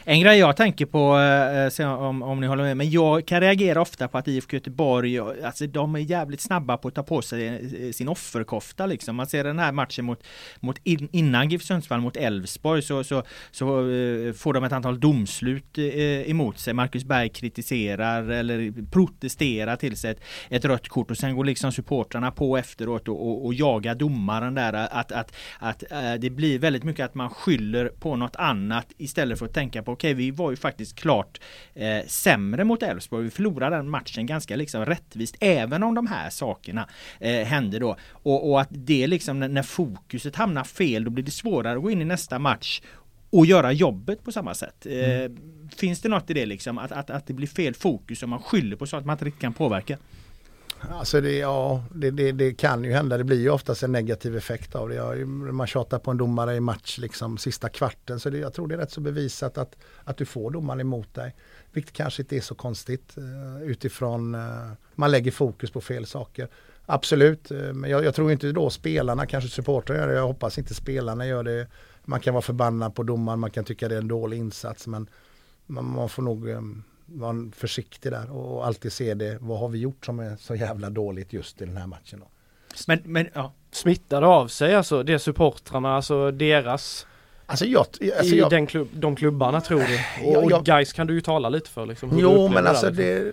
En 0.04 0.22
grej 0.22 0.38
jag 0.38 0.58
tänker 0.58 0.86
på, 0.86 1.18
eh, 1.18 1.86
eh, 1.86 2.02
om, 2.02 2.24
om 2.24 2.40
ni 2.40 2.48
håller 2.48 2.64
med, 2.64 2.78
men 2.78 2.90
jag 2.90 3.26
kan 3.26 3.42
reagera 3.42 3.82
ofta 3.82 4.08
på 4.08 4.18
att 4.18 4.28
IFK 4.28 4.56
Göteborg, 4.56 5.20
alltså 5.20 5.68
de 5.68 5.96
är 5.96 6.00
jävligt 6.00 6.42
snabba 6.42 6.78
på 6.78 6.88
att 6.88 6.96
ta 6.96 7.04
på 7.04 7.22
sig 7.22 7.48
eh, 7.48 7.92
sin 7.92 8.08
offerkofta 8.08 8.86
liksom. 8.86 9.16
Man 9.16 9.28
ser 9.28 9.44
den 9.44 9.60
här 9.60 9.72
matchen 9.72 10.06
mot, 10.06 10.24
mot 10.60 10.78
innan 11.12 11.50
GIF 11.50 11.64
Sundsvall 11.64 12.02
mot 12.02 12.18
Elfsborg 12.18 12.82
så, 12.82 13.04
så, 13.04 13.24
så 13.52 13.66
får 14.38 14.54
de 14.54 14.64
ett 14.64 14.72
antal 14.72 15.00
domslut 15.00 15.78
emot 15.78 16.60
sig. 16.60 16.74
Marcus 16.74 17.04
Berg 17.04 17.30
kritiserar 17.30 18.30
eller 18.30 18.74
protesterar 18.92 19.76
till 19.76 19.98
sig 19.98 20.12
ett, 20.12 20.22
ett 20.50 20.66
rött 20.66 20.88
kort 20.88 21.12
och 21.12 21.18
sen 21.18 21.36
går 21.36 21.46
liksom 21.46 21.72
supportrarna 21.72 22.32
på 22.32 22.58
efteråt 22.58 23.08
och, 23.08 23.28
och, 23.28 23.46
och 23.46 23.54
jagar 23.54 23.96
domaren 23.96 24.56
där. 24.56 24.74
Att, 24.74 25.12
att, 25.12 25.34
att 25.60 25.70
att 25.70 26.22
det 26.22 26.30
blir 26.30 26.60
väldigt 26.60 26.84
mycket 26.84 27.06
att 27.06 27.16
man 27.16 27.30
skyller 27.30 27.88
på 28.00 28.16
något 28.16 28.36
annat 28.36 28.94
istället 28.98 29.40
för 29.40 29.46
att 29.46 29.54
tänka 29.54 29.79
tänka 29.80 29.86
på, 29.86 29.92
okej 29.92 30.12
okay, 30.12 30.26
vi 30.26 30.32
var 30.32 30.52
ju 30.52 30.58
faktiskt 30.58 30.96
klart 30.96 31.40
eh, 31.76 32.06
sämre 32.08 32.64
mot 32.64 32.84
Elfsborg. 32.84 33.24
Vi 33.24 33.30
förlorade 33.30 33.76
den 33.76 33.90
matchen 33.90 34.26
ganska 34.26 34.56
liksom 34.56 34.86
rättvist, 34.86 35.36
även 35.40 35.84
om 35.84 35.96
de 35.96 36.08
här 36.08 36.30
sakerna 36.30 36.88
eh, 37.20 37.46
hände 37.46 37.80
då. 37.80 37.96
Och, 38.24 38.50
och, 38.50 38.62
att 38.62 38.70
det 38.72 39.08
liksom, 39.08 39.40
när, 39.40 39.48
när 39.48 39.64
fokuset 39.64 40.36
hamnar 40.36 40.64
fel, 40.64 41.04
då 41.04 41.10
blir 41.10 41.24
det 41.24 41.32
svårare 41.32 41.78
att 41.78 41.84
gå 41.84 41.92
in 41.92 42.02
i 42.02 42.06
nästa 42.06 42.40
match 42.40 42.82
och 43.32 43.46
göra 43.46 43.72
jobbet 43.72 44.24
på 44.24 44.32
samma 44.32 44.54
sätt. 44.54 44.86
Eh, 44.86 45.22
mm. 45.22 45.38
finns 45.76 46.02
det 46.02 46.10
något 46.10 46.30
i 46.30 46.34
det 46.34 46.46
liksom, 46.46 46.78
att, 46.78 46.92
att, 46.92 47.10
att 47.10 47.28
det 47.28 47.34
blir 47.34 47.48
fel 47.48 47.74
fokus 47.74 48.24
och 48.24 48.30
man 48.30 48.42
skyller 48.42 48.76
på 48.76 48.88
så 48.88 48.98
att 48.98 49.06
man 49.06 49.14
inte 49.14 49.26
riktigt 49.26 49.42
kan 49.42 49.54
påverka? 49.54 49.98
Alltså 50.82 51.22
det, 51.22 51.38
ja, 51.38 51.84
det, 51.96 52.12
det, 52.12 52.32
det, 52.32 52.54
kan 52.54 52.84
ju 52.84 52.92
hända. 52.92 53.18
Det 53.18 53.24
blir 53.24 53.42
ju 53.42 53.50
oftast 53.50 53.84
en 53.84 53.92
negativ 53.92 54.38
effekt 54.38 54.76
av 54.76 54.90
det. 54.90 55.26
Man 55.26 55.68
tjatar 55.68 56.00
på 56.00 56.12
en 56.12 56.18
domare 56.18 56.56
i 56.56 56.60
match 56.60 56.98
liksom 56.98 57.38
sista 57.38 57.70
kvarten. 57.70 58.20
Så 58.20 58.30
det, 58.30 58.38
jag 58.38 58.54
tror 58.54 58.68
det 58.68 58.76
är 58.76 58.80
rätt 58.80 58.92
så 58.92 59.02
bevisat 59.02 59.58
att, 59.58 59.76
att 60.04 60.18
du 60.18 60.26
får 60.26 60.52
domaren 60.52 60.80
emot 60.80 61.14
dig. 61.14 61.36
Vilket 61.72 61.94
kanske 61.94 62.22
inte 62.22 62.38
är 62.38 62.42
så 62.42 62.56
konstigt 62.56 63.18
eh, 63.18 63.64
utifrån 63.64 64.36
eh, 64.36 64.72
man 64.96 65.12
lägger 65.12 65.32
fokus 65.32 65.72
på 65.72 65.82
fel 65.82 66.06
saker. 66.06 66.48
Absolut, 66.86 67.52
eh, 67.52 67.74
men 67.74 67.90
jag, 67.90 68.04
jag, 68.06 68.16
tror 68.16 68.32
inte 68.32 68.52
då 68.52 68.70
spelarna, 68.70 69.26
kanske 69.26 69.50
supportrar 69.50 69.96
gör 69.96 70.08
det. 70.08 70.14
Jag 70.14 70.28
hoppas 70.28 70.58
inte 70.58 70.74
spelarna 70.74 71.28
gör 71.28 71.44
det. 71.44 71.68
Man 72.06 72.20
kan 72.20 72.34
vara 72.34 72.42
förbannad 72.42 72.96
på 72.96 73.04
domaren, 73.04 73.40
man 73.40 73.52
kan 73.52 73.64
tycka 73.64 73.88
det 73.88 73.96
är 73.96 74.00
en 74.00 74.08
dålig 74.08 74.38
insats 74.38 74.88
men 74.88 75.10
man, 75.66 75.86
man 75.86 76.10
får 76.10 76.24
nog 76.24 76.50
vara 77.12 77.36
försiktig 77.56 78.12
där 78.12 78.32
och 78.32 78.66
alltid 78.68 78.92
se 78.94 79.14
det. 79.14 79.38
Vad 79.42 79.60
har 79.60 79.70
vi 79.70 79.80
gjort 79.80 80.06
som 80.06 80.20
är 80.20 80.36
så 80.40 80.56
jävla 80.56 80.90
dåligt 80.90 81.34
just 81.34 81.62
i 81.62 81.66
den 81.66 81.78
här 81.78 81.88
matchen? 81.88 82.20
Då? 82.20 82.28
Men, 82.88 83.00
men 83.06 83.28
ja. 83.34 83.54
Smittar 83.72 84.22
det 84.22 84.28
av 84.28 84.48
sig 84.48 84.76
alltså 84.76 85.04
det 85.04 85.20
supportrarna, 85.20 85.96
alltså 85.96 86.32
deras 86.32 87.06
Alltså 87.46 87.66
jag, 87.66 87.80
alltså 88.18 88.36
i 88.36 88.38
jag, 88.38 88.50
den 88.50 88.68
klubb, 88.68 88.88
de 88.94 89.16
klubbarna 89.16 89.62
tror 89.62 89.80
du? 89.80 89.84
Och, 90.28 90.34
Jag- 90.36 90.52
jag- 90.52 90.60
och 90.60 90.66
guys 90.66 90.94
kan 90.94 91.08
du 91.08 91.14
ju 91.14 91.22
tala 91.22 91.50
lite 91.50 91.70
för 91.70 91.86
liksom. 91.86 92.10
hur 92.10 92.18
du 92.18 92.24
Jo 92.24 92.48
men 92.48 92.68
alltså 92.68 92.90
liksom. 92.90 93.06
det 93.06 93.32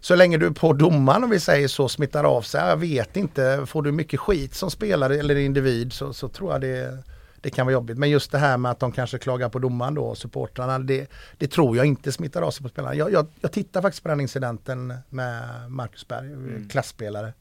Så 0.00 0.14
länge 0.14 0.38
du 0.38 0.46
är 0.46 0.50
på 0.50 0.72
domaren 0.72 1.24
om 1.24 1.30
vi 1.30 1.40
säger 1.40 1.68
så 1.68 1.88
smittar 1.88 2.24
av 2.24 2.42
sig. 2.42 2.60
Jag 2.60 2.76
vet 2.76 3.16
inte. 3.16 3.62
Får 3.66 3.82
du 3.82 3.92
mycket 3.92 4.20
skit 4.20 4.54
som 4.54 4.70
spelare 4.70 5.16
eller 5.18 5.36
individ 5.36 5.92
så, 5.92 6.12
så 6.12 6.28
tror 6.28 6.52
jag 6.52 6.60
det, 6.60 6.98
det 7.44 7.50
kan 7.50 7.66
vara 7.66 7.72
jobbigt. 7.72 7.98
Men 7.98 8.10
just 8.10 8.30
det 8.32 8.38
här 8.38 8.56
med 8.58 8.70
att 8.70 8.80
de 8.80 8.92
kanske 8.92 9.18
klagar 9.18 9.48
på 9.48 9.58
domaren 9.58 9.94
då, 9.94 10.14
supportrarna. 10.14 10.78
Det, 10.78 11.10
det 11.38 11.46
tror 11.46 11.76
jag 11.76 11.86
inte 11.86 12.12
smittar 12.12 12.42
av 12.42 12.50
sig 12.50 12.62
på 12.62 12.68
spelarna. 12.68 12.94
Jag, 12.94 13.12
jag, 13.12 13.26
jag 13.40 13.52
tittar 13.52 13.82
faktiskt 13.82 14.02
på 14.02 14.08
den 14.08 14.20
incidenten 14.20 14.94
med 15.08 15.42
Marcus 15.68 16.08
Berg, 16.08 16.26
Mm. 16.32 16.68
klassspelare. 16.68 17.32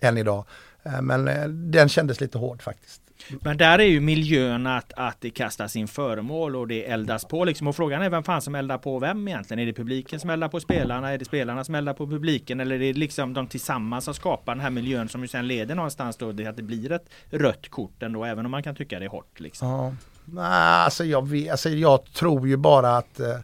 Än 0.00 0.18
idag. 0.18 0.44
Eh, 0.82 1.02
Men 1.02 1.28
eh, 1.28 1.48
den 1.48 1.88
kändes 1.88 2.20
lite 2.20 2.38
hård 2.38 2.62
faktiskt. 2.62 3.00
Men 3.28 3.56
där 3.56 3.78
är 3.78 3.84
ju 3.84 4.00
miljön 4.00 4.66
att, 4.66 4.92
att 4.92 5.20
det 5.20 5.30
kastas 5.30 5.76
in 5.76 5.88
föremål 5.88 6.56
och 6.56 6.68
det 6.68 6.84
eldas 6.84 7.24
på 7.24 7.44
liksom. 7.44 7.66
Och 7.66 7.76
frågan 7.76 8.02
är 8.02 8.10
vem 8.10 8.22
fan 8.22 8.42
som 8.42 8.54
eldar 8.54 8.78
på 8.78 8.98
vem 8.98 9.28
egentligen? 9.28 9.58
Är 9.58 9.66
det 9.66 9.72
publiken 9.72 10.20
som 10.20 10.30
eldar 10.30 10.48
på 10.48 10.60
spelarna? 10.60 11.12
Är 11.12 11.18
det 11.18 11.24
spelarna 11.24 11.64
som 11.64 11.74
eldar 11.74 11.94
på 11.94 12.06
publiken? 12.06 12.60
Eller 12.60 12.74
är 12.74 12.78
det 12.78 12.92
liksom 12.92 13.34
de 13.34 13.46
tillsammans 13.46 14.04
som 14.04 14.14
skapar 14.14 14.54
den 14.54 14.62
här 14.62 14.70
miljön 14.70 15.08
som 15.08 15.22
ju 15.22 15.28
sen 15.28 15.46
leder 15.46 15.74
någonstans 15.74 16.16
då 16.16 16.32
till 16.32 16.48
att 16.48 16.56
det 16.56 16.62
blir 16.62 16.92
ett 16.92 17.10
rött 17.30 17.68
kort 17.68 18.02
ändå, 18.02 18.24
även 18.24 18.44
om 18.44 18.50
man 18.50 18.62
kan 18.62 18.74
tycka 18.74 18.98
det 18.98 19.04
är 19.04 19.10
hårt 19.10 19.40
liksom. 19.40 19.68
Ja. 19.68 19.94
Nej, 20.24 20.44
alltså 20.84 21.04
jag, 21.04 21.28
vet, 21.28 21.50
alltså 21.50 21.68
jag 21.68 22.04
tror 22.04 22.48
ju 22.48 22.56
bara 22.56 22.96
att 22.96 23.20
eh, 23.20 23.38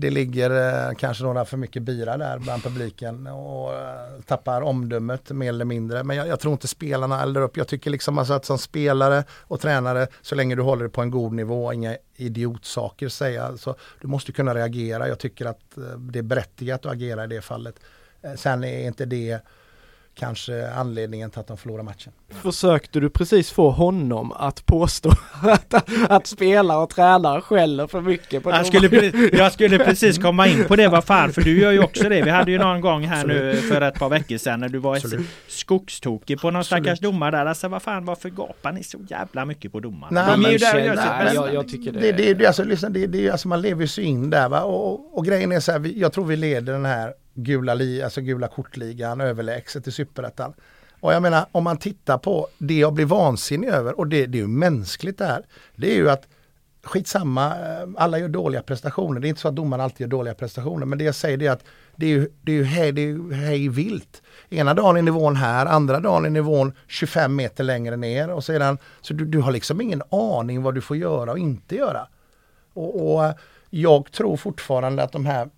det 0.00 0.10
ligger 0.10 0.50
eh, 0.50 0.94
kanske 0.94 1.24
några 1.24 1.44
för 1.44 1.56
mycket 1.56 1.82
bira 1.82 2.16
där 2.16 2.38
bland 2.38 2.62
publiken 2.62 3.26
och 3.26 3.74
eh, 3.74 4.20
tappar 4.26 4.62
omdömet 4.62 5.30
mer 5.30 5.48
eller 5.48 5.64
mindre. 5.64 6.04
Men 6.04 6.16
jag, 6.16 6.28
jag 6.28 6.40
tror 6.40 6.52
inte 6.52 6.68
spelarna 6.68 7.22
eldar 7.22 7.40
upp. 7.40 7.56
Jag 7.56 7.68
tycker 7.68 7.90
liksom 7.90 8.18
alltså 8.18 8.32
att 8.32 8.44
som 8.44 8.58
spelare 8.58 9.24
och 9.30 9.60
tränare, 9.60 10.06
så 10.22 10.34
länge 10.34 10.54
du 10.54 10.62
håller 10.62 10.82
det 10.82 10.90
på 10.90 11.02
en 11.02 11.10
god 11.10 11.32
nivå, 11.32 11.72
inga 11.72 11.96
idiotsaker 12.16 13.08
säga, 13.08 13.56
så 13.56 13.74
du 14.00 14.08
måste 14.08 14.32
kunna 14.32 14.54
reagera. 14.54 15.08
Jag 15.08 15.18
tycker 15.18 15.46
att 15.46 15.76
eh, 15.76 15.82
det 15.82 16.18
är 16.18 16.22
berättigat 16.22 16.86
att 16.86 16.92
agera 16.92 17.24
i 17.24 17.26
det 17.26 17.40
fallet. 17.40 17.74
Sen 18.36 18.64
är 18.64 18.86
inte 18.86 19.04
det 19.04 19.40
kanske 20.18 20.70
anledningen 20.70 21.30
till 21.30 21.40
att 21.40 21.46
de 21.46 21.56
förlorar 21.56 21.82
matchen. 21.82 22.12
Försökte 22.42 23.00
du 23.00 23.10
precis 23.10 23.50
få 23.50 23.70
honom 23.70 24.32
att 24.32 24.66
påstå 24.66 25.10
att, 25.42 25.74
att 26.10 26.26
spelare 26.26 26.78
och 26.78 26.90
tränare 26.90 27.40
skäller 27.40 27.86
för 27.86 28.00
mycket 28.00 28.42
på 28.42 28.50
Jag 28.50 28.66
skulle, 28.66 29.12
jag 29.32 29.52
skulle 29.52 29.78
precis 29.78 30.18
komma 30.18 30.46
in 30.46 30.64
på 30.64 30.76
det, 30.76 30.88
vad 30.88 31.04
fan, 31.04 31.32
för 31.32 31.42
du 31.42 31.60
gör 31.60 31.72
ju 31.72 31.82
också 31.82 32.08
det. 32.08 32.22
Vi 32.22 32.30
hade 32.30 32.50
ju 32.50 32.58
någon 32.58 32.80
gång 32.80 33.04
här 33.04 33.26
nu 33.26 33.54
för 33.54 33.80
ett 33.80 33.94
par 33.98 34.08
veckor 34.08 34.36
sedan 34.36 34.60
när 34.60 34.68
du 34.68 34.78
var 34.78 34.96
Absolut. 34.96 35.26
skogstokig 35.48 36.40
på 36.40 36.50
någon 36.50 36.60
Absolut. 36.60 36.84
stackars 36.84 37.00
domare 37.00 37.30
där. 37.30 37.46
Alltså 37.46 37.68
vad 37.68 37.82
fan, 37.82 38.04
varför 38.04 38.28
gapar 38.30 38.72
ni 38.72 38.84
så 38.84 38.98
jävla 39.08 39.44
mycket 39.44 39.72
på 39.72 39.80
domaren? 39.80 40.14
Nej, 40.14 40.24
De 40.26 40.32
är 40.32 40.36
men 40.38 40.52
ju 40.52 40.58
där 40.58 40.74
nej, 41.24 41.34
jag- 41.34 41.54
jag 41.54 41.68
tycker 41.68 41.92
det- 41.92 42.00
det, 42.00 42.12
det, 42.12 42.34
det, 42.34 42.46
alltså, 42.46 42.64
lyssna, 42.64 42.88
det, 42.88 43.06
det, 43.06 43.30
alltså 43.30 43.48
man 43.48 43.62
lever 43.62 43.80
ju 43.82 43.88
sig 43.88 44.04
in 44.04 44.30
där 44.30 44.48
va? 44.48 44.60
Och, 44.62 44.92
och, 44.92 45.18
och 45.18 45.24
grejen 45.24 45.52
är 45.52 45.60
så 45.60 45.72
här, 45.72 45.92
jag 45.96 46.12
tror 46.12 46.24
vi 46.24 46.36
leder 46.36 46.72
den 46.72 46.84
här 46.84 47.12
gula, 47.42 47.74
li, 47.74 48.02
alltså 48.02 48.20
gula 48.20 48.48
kortligan 48.48 49.20
överlägset 49.20 49.86
i 49.86 49.92
superettan. 49.92 50.54
Och 51.00 51.12
jag 51.12 51.22
menar 51.22 51.46
om 51.52 51.64
man 51.64 51.78
tittar 51.78 52.18
på 52.18 52.48
det 52.58 52.78
jag 52.78 52.92
blir 52.92 53.04
vansinnig 53.04 53.68
över 53.68 53.98
och 53.98 54.06
det, 54.06 54.26
det 54.26 54.38
är 54.38 54.42
ju 54.42 54.48
mänskligt 54.48 55.18
det 55.18 55.26
här. 55.26 55.42
Det 55.76 55.92
är 55.92 55.96
ju 55.96 56.10
att 56.10 56.28
skitsamma, 56.82 57.46
eh, 57.46 57.88
alla 57.96 58.18
gör 58.18 58.28
dåliga 58.28 58.62
prestationer. 58.62 59.20
Det 59.20 59.26
är 59.26 59.28
inte 59.28 59.40
så 59.40 59.48
att 59.48 59.56
domarna 59.56 59.84
alltid 59.84 60.00
gör 60.00 60.08
dåliga 60.08 60.34
prestationer. 60.34 60.86
Men 60.86 60.98
det 60.98 61.04
jag 61.04 61.14
säger 61.14 61.36
det 61.36 61.46
är 61.46 61.50
att 61.50 61.64
det 61.96 62.06
är 62.06 62.10
ju, 62.10 62.28
det 62.42 62.52
är 62.52 62.56
ju, 62.56 62.64
hej, 62.64 62.92
det 62.92 63.00
är 63.00 63.06
ju 63.06 63.32
hej 63.32 63.68
vilt. 63.68 64.22
Ena 64.50 64.74
dagen 64.74 64.96
är 64.96 65.02
nivån 65.02 65.36
här, 65.36 65.66
andra 65.66 66.00
dagen 66.00 66.24
är 66.24 66.30
nivån 66.30 66.72
25 66.86 67.36
meter 67.36 67.64
längre 67.64 67.96
ner. 67.96 68.30
Och 68.30 68.44
sedan, 68.44 68.78
så 69.00 69.14
du, 69.14 69.24
du 69.24 69.38
har 69.38 69.52
liksom 69.52 69.80
ingen 69.80 70.02
aning 70.10 70.62
vad 70.62 70.74
du 70.74 70.80
får 70.80 70.96
göra 70.96 71.32
och 71.32 71.38
inte 71.38 71.76
göra. 71.76 72.08
Och, 72.72 73.14
och 73.14 73.34
jag 73.70 74.12
tror 74.12 74.36
fortfarande 74.36 75.02
att 75.02 75.12
de 75.12 75.26
här 75.26 75.48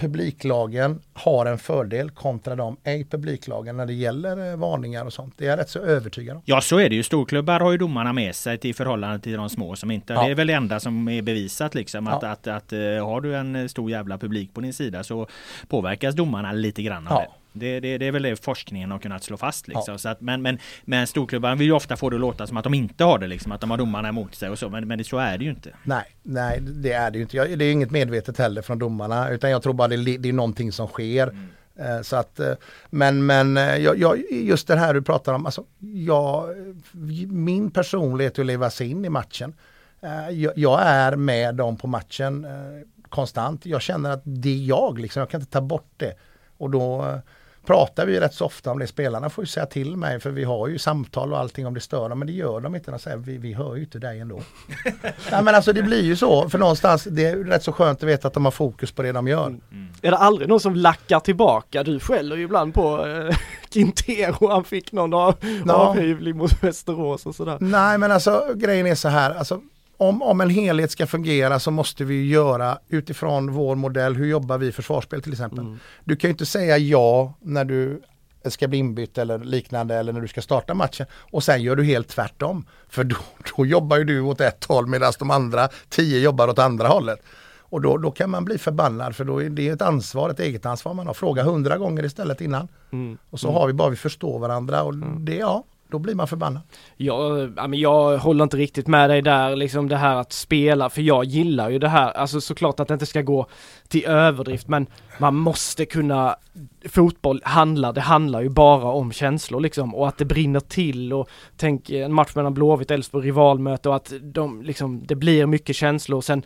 publiklagen 0.00 1.00
har 1.12 1.46
en 1.46 1.58
fördel 1.58 2.10
kontra 2.10 2.56
de 2.56 2.76
ej 2.84 3.04
publiklagen 3.10 3.76
när 3.76 3.86
det 3.86 3.92
gäller 3.92 4.50
eh, 4.52 4.56
varningar 4.56 5.04
och 5.04 5.12
sånt. 5.12 5.34
Det 5.38 5.44
är 5.46 5.50
jag 5.50 5.58
rätt 5.58 5.70
så 5.70 5.78
övertygad 5.78 6.36
om. 6.36 6.42
Ja 6.46 6.60
så 6.60 6.78
är 6.78 6.88
det 6.88 6.94
ju. 6.94 7.02
Storklubbar 7.02 7.60
har 7.60 7.72
ju 7.72 7.78
domarna 7.78 8.12
med 8.12 8.34
sig 8.34 8.58
till 8.58 8.74
förhållande 8.74 9.18
till 9.18 9.32
de 9.32 9.50
små 9.50 9.76
som 9.76 9.90
inte. 9.90 10.12
Ja. 10.12 10.24
Det 10.24 10.30
är 10.30 10.34
väl 10.34 10.46
det 10.46 10.52
enda 10.52 10.80
som 10.80 11.08
är 11.08 11.22
bevisat 11.22 11.74
liksom. 11.74 12.06
Att, 12.06 12.22
Ja. 12.22 12.28
att, 12.28 12.46
att, 12.46 12.72
eh, 12.72 12.78
har 12.80 13.20
du 13.20 13.36
en 13.36 13.68
stor 13.68 13.90
jävla 13.90 14.18
publik 14.18 14.54
på 14.54 14.60
din 14.60 14.72
sida 14.72 15.04
så 15.04 15.26
påverkas 15.68 16.14
domarna 16.14 16.52
lite 16.52 16.82
grann 16.82 17.06
av 17.08 17.12
Ja. 17.14 17.20
det. 17.20 17.28
Det, 17.52 17.80
det, 17.80 17.98
det 17.98 18.06
är 18.06 18.12
väl 18.12 18.22
det 18.22 18.44
forskningen 18.44 18.90
har 18.90 18.98
kunnat 18.98 19.22
slå 19.24 19.36
fast. 19.36 19.68
Liksom. 19.68 19.84
Ja. 19.92 19.98
Så 19.98 20.08
att, 20.08 20.20
men, 20.20 20.42
men, 20.42 20.58
men 20.84 21.06
storklubbarna 21.06 21.54
vill 21.54 21.66
ju 21.66 21.72
ofta 21.72 21.96
få 21.96 22.10
det 22.10 22.16
att 22.16 22.20
låta 22.20 22.46
som 22.46 22.56
att 22.56 22.64
de 22.64 22.74
inte 22.74 23.04
har 23.04 23.18
det. 23.18 23.26
Liksom, 23.26 23.52
att 23.52 23.60
de 23.60 23.70
har 23.70 23.78
domarna 23.78 24.08
emot 24.08 24.34
sig 24.34 24.50
och 24.50 24.58
så. 24.58 24.68
Men, 24.68 24.88
men 24.88 24.98
det, 24.98 25.04
så 25.04 25.18
är 25.18 25.38
det 25.38 25.44
ju 25.44 25.50
inte. 25.50 25.70
Nej, 25.84 26.04
nej 26.22 26.58
det 26.60 26.92
är 26.92 27.10
det 27.10 27.18
ju 27.18 27.22
inte. 27.22 27.36
Jag- 27.36 27.58
Det 27.58 27.64
är 27.64 27.72
inget 27.72 27.90
medvetet 27.90 28.38
heller 28.38 28.62
från 28.62 28.78
domarna 28.78 29.30
utan 29.30 29.50
jag 29.50 29.62
tror 29.62 29.72
bara 29.72 29.88
det, 29.88 30.16
det 30.18 30.28
är 30.28 30.32
någonting 30.32 30.72
som 30.72 30.86
sker. 30.88 31.36
Eh, 31.76 32.00
Så 32.02 32.16
att, 32.16 32.40
eh, 32.40 32.52
men 32.90 33.26
men 33.26 33.56
eh, 33.56 33.76
jag, 33.76 33.98
jag, 33.98 34.18
just 34.30 34.66
det 34.68 34.76
här 34.76 34.94
du 34.94 35.02
pratar 35.02 35.34
om, 35.34 35.46
alltså, 35.46 35.64
jag, 36.04 36.48
min 37.28 37.70
personlighet 37.70 38.38
att 38.38 38.46
leva 38.46 38.70
sig 38.70 38.90
in 38.90 39.04
i 39.04 39.08
matchen. 39.08 39.54
Jag, 40.30 40.52
jag 40.56 40.80
är 40.82 41.16
med 41.16 41.54
dem 41.54 41.76
på 41.76 41.86
matchen 41.86 42.46
konstant. 43.08 43.66
Jag 43.66 43.82
känner 43.82 44.10
att 44.10 44.22
det 44.24 44.48
är 44.48 44.64
jag, 44.64 44.98
liksom. 44.98 45.20
jag 45.20 45.30
kan 45.30 45.40
inte 45.40 45.52
ta 45.52 45.60
bort 45.60 45.90
det. 45.96 46.14
Och 46.58 46.70
då 46.70 47.18
pratar 47.70 48.06
vi 48.06 48.20
rätt 48.20 48.34
så 48.34 48.44
ofta 48.46 48.70
om 48.70 48.78
det. 48.78 48.86
Spelarna 48.86 49.30
får 49.30 49.44
ju 49.44 49.46
säga 49.46 49.66
till 49.66 49.96
mig 49.96 50.20
för 50.20 50.30
vi 50.30 50.44
har 50.44 50.68
ju 50.68 50.78
samtal 50.78 51.32
och 51.32 51.38
allting 51.38 51.66
om 51.66 51.74
det 51.74 51.80
stör 51.80 52.08
dem. 52.08 52.18
Men 52.18 52.26
det 52.28 52.32
gör 52.34 52.60
de 52.60 52.74
inte. 52.74 52.90
De 52.90 52.98
säger 52.98 53.16
vi, 53.16 53.38
vi 53.38 53.52
hör 53.52 53.74
ju 53.76 53.82
inte 53.82 53.98
dig 53.98 54.20
ändå. 54.20 54.40
Nej 55.30 55.42
men 55.42 55.54
alltså 55.54 55.72
det 55.72 55.82
blir 55.82 56.02
ju 56.02 56.16
så. 56.16 56.48
För 56.48 56.58
någonstans 56.58 57.04
det 57.04 57.24
är 57.26 57.36
rätt 57.36 57.62
så 57.62 57.72
skönt 57.72 58.02
att 58.02 58.08
veta 58.08 58.28
att 58.28 58.34
de 58.34 58.44
har 58.44 58.52
fokus 58.52 58.92
på 58.92 59.02
det 59.02 59.12
de 59.12 59.28
gör. 59.28 59.56
Är 60.02 60.10
det 60.10 60.16
aldrig 60.16 60.48
någon 60.48 60.60
som 60.60 60.74
lackar 60.74 61.20
tillbaka? 61.20 61.82
Du 61.82 62.00
skäller 62.00 62.36
ju 62.36 62.42
ibland 62.44 62.74
på 62.74 63.06
eh, 63.06 63.36
Quintero, 63.72 64.48
han 64.48 64.64
fick 64.64 64.92
någon 64.92 65.14
av, 65.14 65.34
Ja. 65.66 65.72
avhyvling 65.74 66.36
mot 66.36 66.62
Västerås 66.62 67.26
och 67.26 67.34
sådär. 67.34 67.56
Nej 67.60 67.98
men 67.98 68.12
alltså 68.12 68.46
grejen 68.54 68.86
är 68.86 68.94
så 68.94 69.08
här. 69.08 69.34
Alltså, 69.34 69.60
om, 70.00 70.22
om 70.22 70.40
en 70.40 70.50
helhet 70.50 70.90
ska 70.90 71.06
fungera 71.06 71.58
så 71.60 71.70
måste 71.70 72.04
vi 72.04 72.28
göra 72.28 72.78
utifrån 72.88 73.52
vår 73.52 73.76
modell. 73.76 74.16
Hur 74.16 74.26
jobbar 74.26 74.58
vi 74.58 74.66
i 74.66 74.72
försvarsspel 74.72 75.22
till 75.22 75.32
exempel. 75.32 75.76
Du 76.04 76.16
kan 76.16 76.28
ju 76.28 76.32
inte 76.32 76.46
säga 76.46 76.78
ja 76.78 77.34
när 77.40 77.64
du 77.64 78.02
ska 78.44 78.68
bli 78.68 78.78
inbytt 78.78 79.18
eller 79.18 79.38
liknande 79.38 79.94
eller 79.94 80.12
när 80.12 80.20
du 80.20 80.28
ska 80.28 80.42
starta 80.42 80.74
matchen 80.74 81.06
och 81.12 81.44
sen 81.44 81.62
gör 81.62 81.76
du 81.76 81.84
helt 81.84 82.08
tvärtom. 82.08 82.66
För 82.88 83.04
då, 83.04 83.16
då 83.56 83.66
jobbar 83.66 83.96
ju 83.96 84.04
du 84.04 84.20
åt 84.20 84.40
ett 84.40 84.64
håll 84.64 84.86
medan 84.86 85.12
de 85.18 85.30
andra 85.30 85.68
tio 85.88 86.18
jobbar 86.18 86.48
åt 86.48 86.58
andra 86.58 86.88
hållet. 86.88 87.18
Och 87.58 87.80
då, 87.80 87.96
då 87.96 88.10
kan 88.10 88.30
man 88.30 88.44
bli 88.44 88.58
förbannad 88.58 89.16
för 89.16 89.24
då 89.24 89.42
är 89.42 89.50
det 89.50 89.68
ett 89.68 89.82
ansvar, 89.82 90.30
ett 90.30 90.40
eget 90.40 90.66
ansvar 90.66 90.94
man 90.94 91.06
har. 91.06 91.14
Fråga 91.14 91.42
hundra 91.42 91.78
gånger 91.78 92.04
istället 92.04 92.40
innan. 92.40 92.68
Och 93.30 93.40
så 93.40 93.52
har 93.52 93.66
vi 93.66 93.72
bara 93.72 93.88
vi 93.88 93.96
förstår 93.96 94.38
varandra 94.38 94.82
och 94.82 94.94
det, 94.96 95.36
ja, 95.36 95.64
då 95.90 95.98
blir 95.98 96.14
man 96.14 96.28
förbannad. 96.28 96.62
Jag, 96.96 97.52
ja, 97.56 97.66
men 97.66 97.78
jag 97.78 98.18
håller 98.18 98.44
inte 98.44 98.56
riktigt 98.56 98.86
med 98.86 99.10
dig 99.10 99.22
där, 99.22 99.56
liksom 99.56 99.88
det 99.88 99.96
här 99.96 100.16
att 100.16 100.32
spela, 100.32 100.90
för 100.90 101.02
jag 101.02 101.24
gillar 101.24 101.70
ju 101.70 101.78
det 101.78 101.88
här, 101.88 102.12
alltså 102.12 102.40
såklart 102.40 102.80
att 102.80 102.88
det 102.88 102.94
inte 102.94 103.06
ska 103.06 103.22
gå 103.22 103.46
till 103.88 104.06
överdrift, 104.06 104.68
men 104.68 104.86
man 105.18 105.34
måste 105.34 105.86
kunna, 105.86 106.36
fotboll 106.88 107.40
handlar, 107.44 107.92
det 107.92 108.00
handlar 108.00 108.40
ju 108.40 108.48
bara 108.48 108.88
om 108.88 109.12
känslor 109.12 109.60
liksom, 109.60 109.94
och 109.94 110.08
att 110.08 110.18
det 110.18 110.24
brinner 110.24 110.60
till 110.60 111.12
och 111.12 111.28
tänk 111.56 111.90
en 111.90 112.12
match 112.12 112.34
mellan 112.34 112.54
Blåvitt, 112.54 112.90
Elfsborg, 112.90 113.26
rivalmöte 113.26 113.88
och 113.88 113.96
att 113.96 114.12
de 114.22 114.62
liksom, 114.62 115.06
det 115.06 115.14
blir 115.14 115.46
mycket 115.46 115.76
känslor 115.76 116.16
och 116.16 116.24
sen 116.24 116.42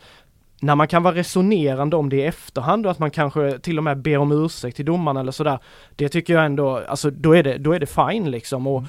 när 0.65 0.75
man 0.75 0.87
kan 0.87 1.03
vara 1.03 1.15
resonerande 1.15 1.95
om 1.95 2.09
det 2.09 2.15
i 2.15 2.25
efterhand 2.25 2.85
och 2.85 2.91
att 2.91 2.99
man 2.99 3.11
kanske 3.11 3.59
till 3.59 3.77
och 3.77 3.83
med 3.83 3.97
ber 3.97 4.17
om 4.17 4.31
ursäkt 4.31 4.75
till 4.75 4.85
domaren 4.85 5.17
eller 5.17 5.31
sådär. 5.31 5.59
Det 5.95 6.09
tycker 6.09 6.33
jag 6.33 6.45
ändå, 6.45 6.77
alltså 6.87 7.09
då 7.09 7.35
är 7.35 7.43
det, 7.43 7.57
då 7.57 7.73
är 7.73 7.79
det 7.79 7.85
fine 7.85 8.31
liksom. 8.31 8.67
Och, 8.67 8.83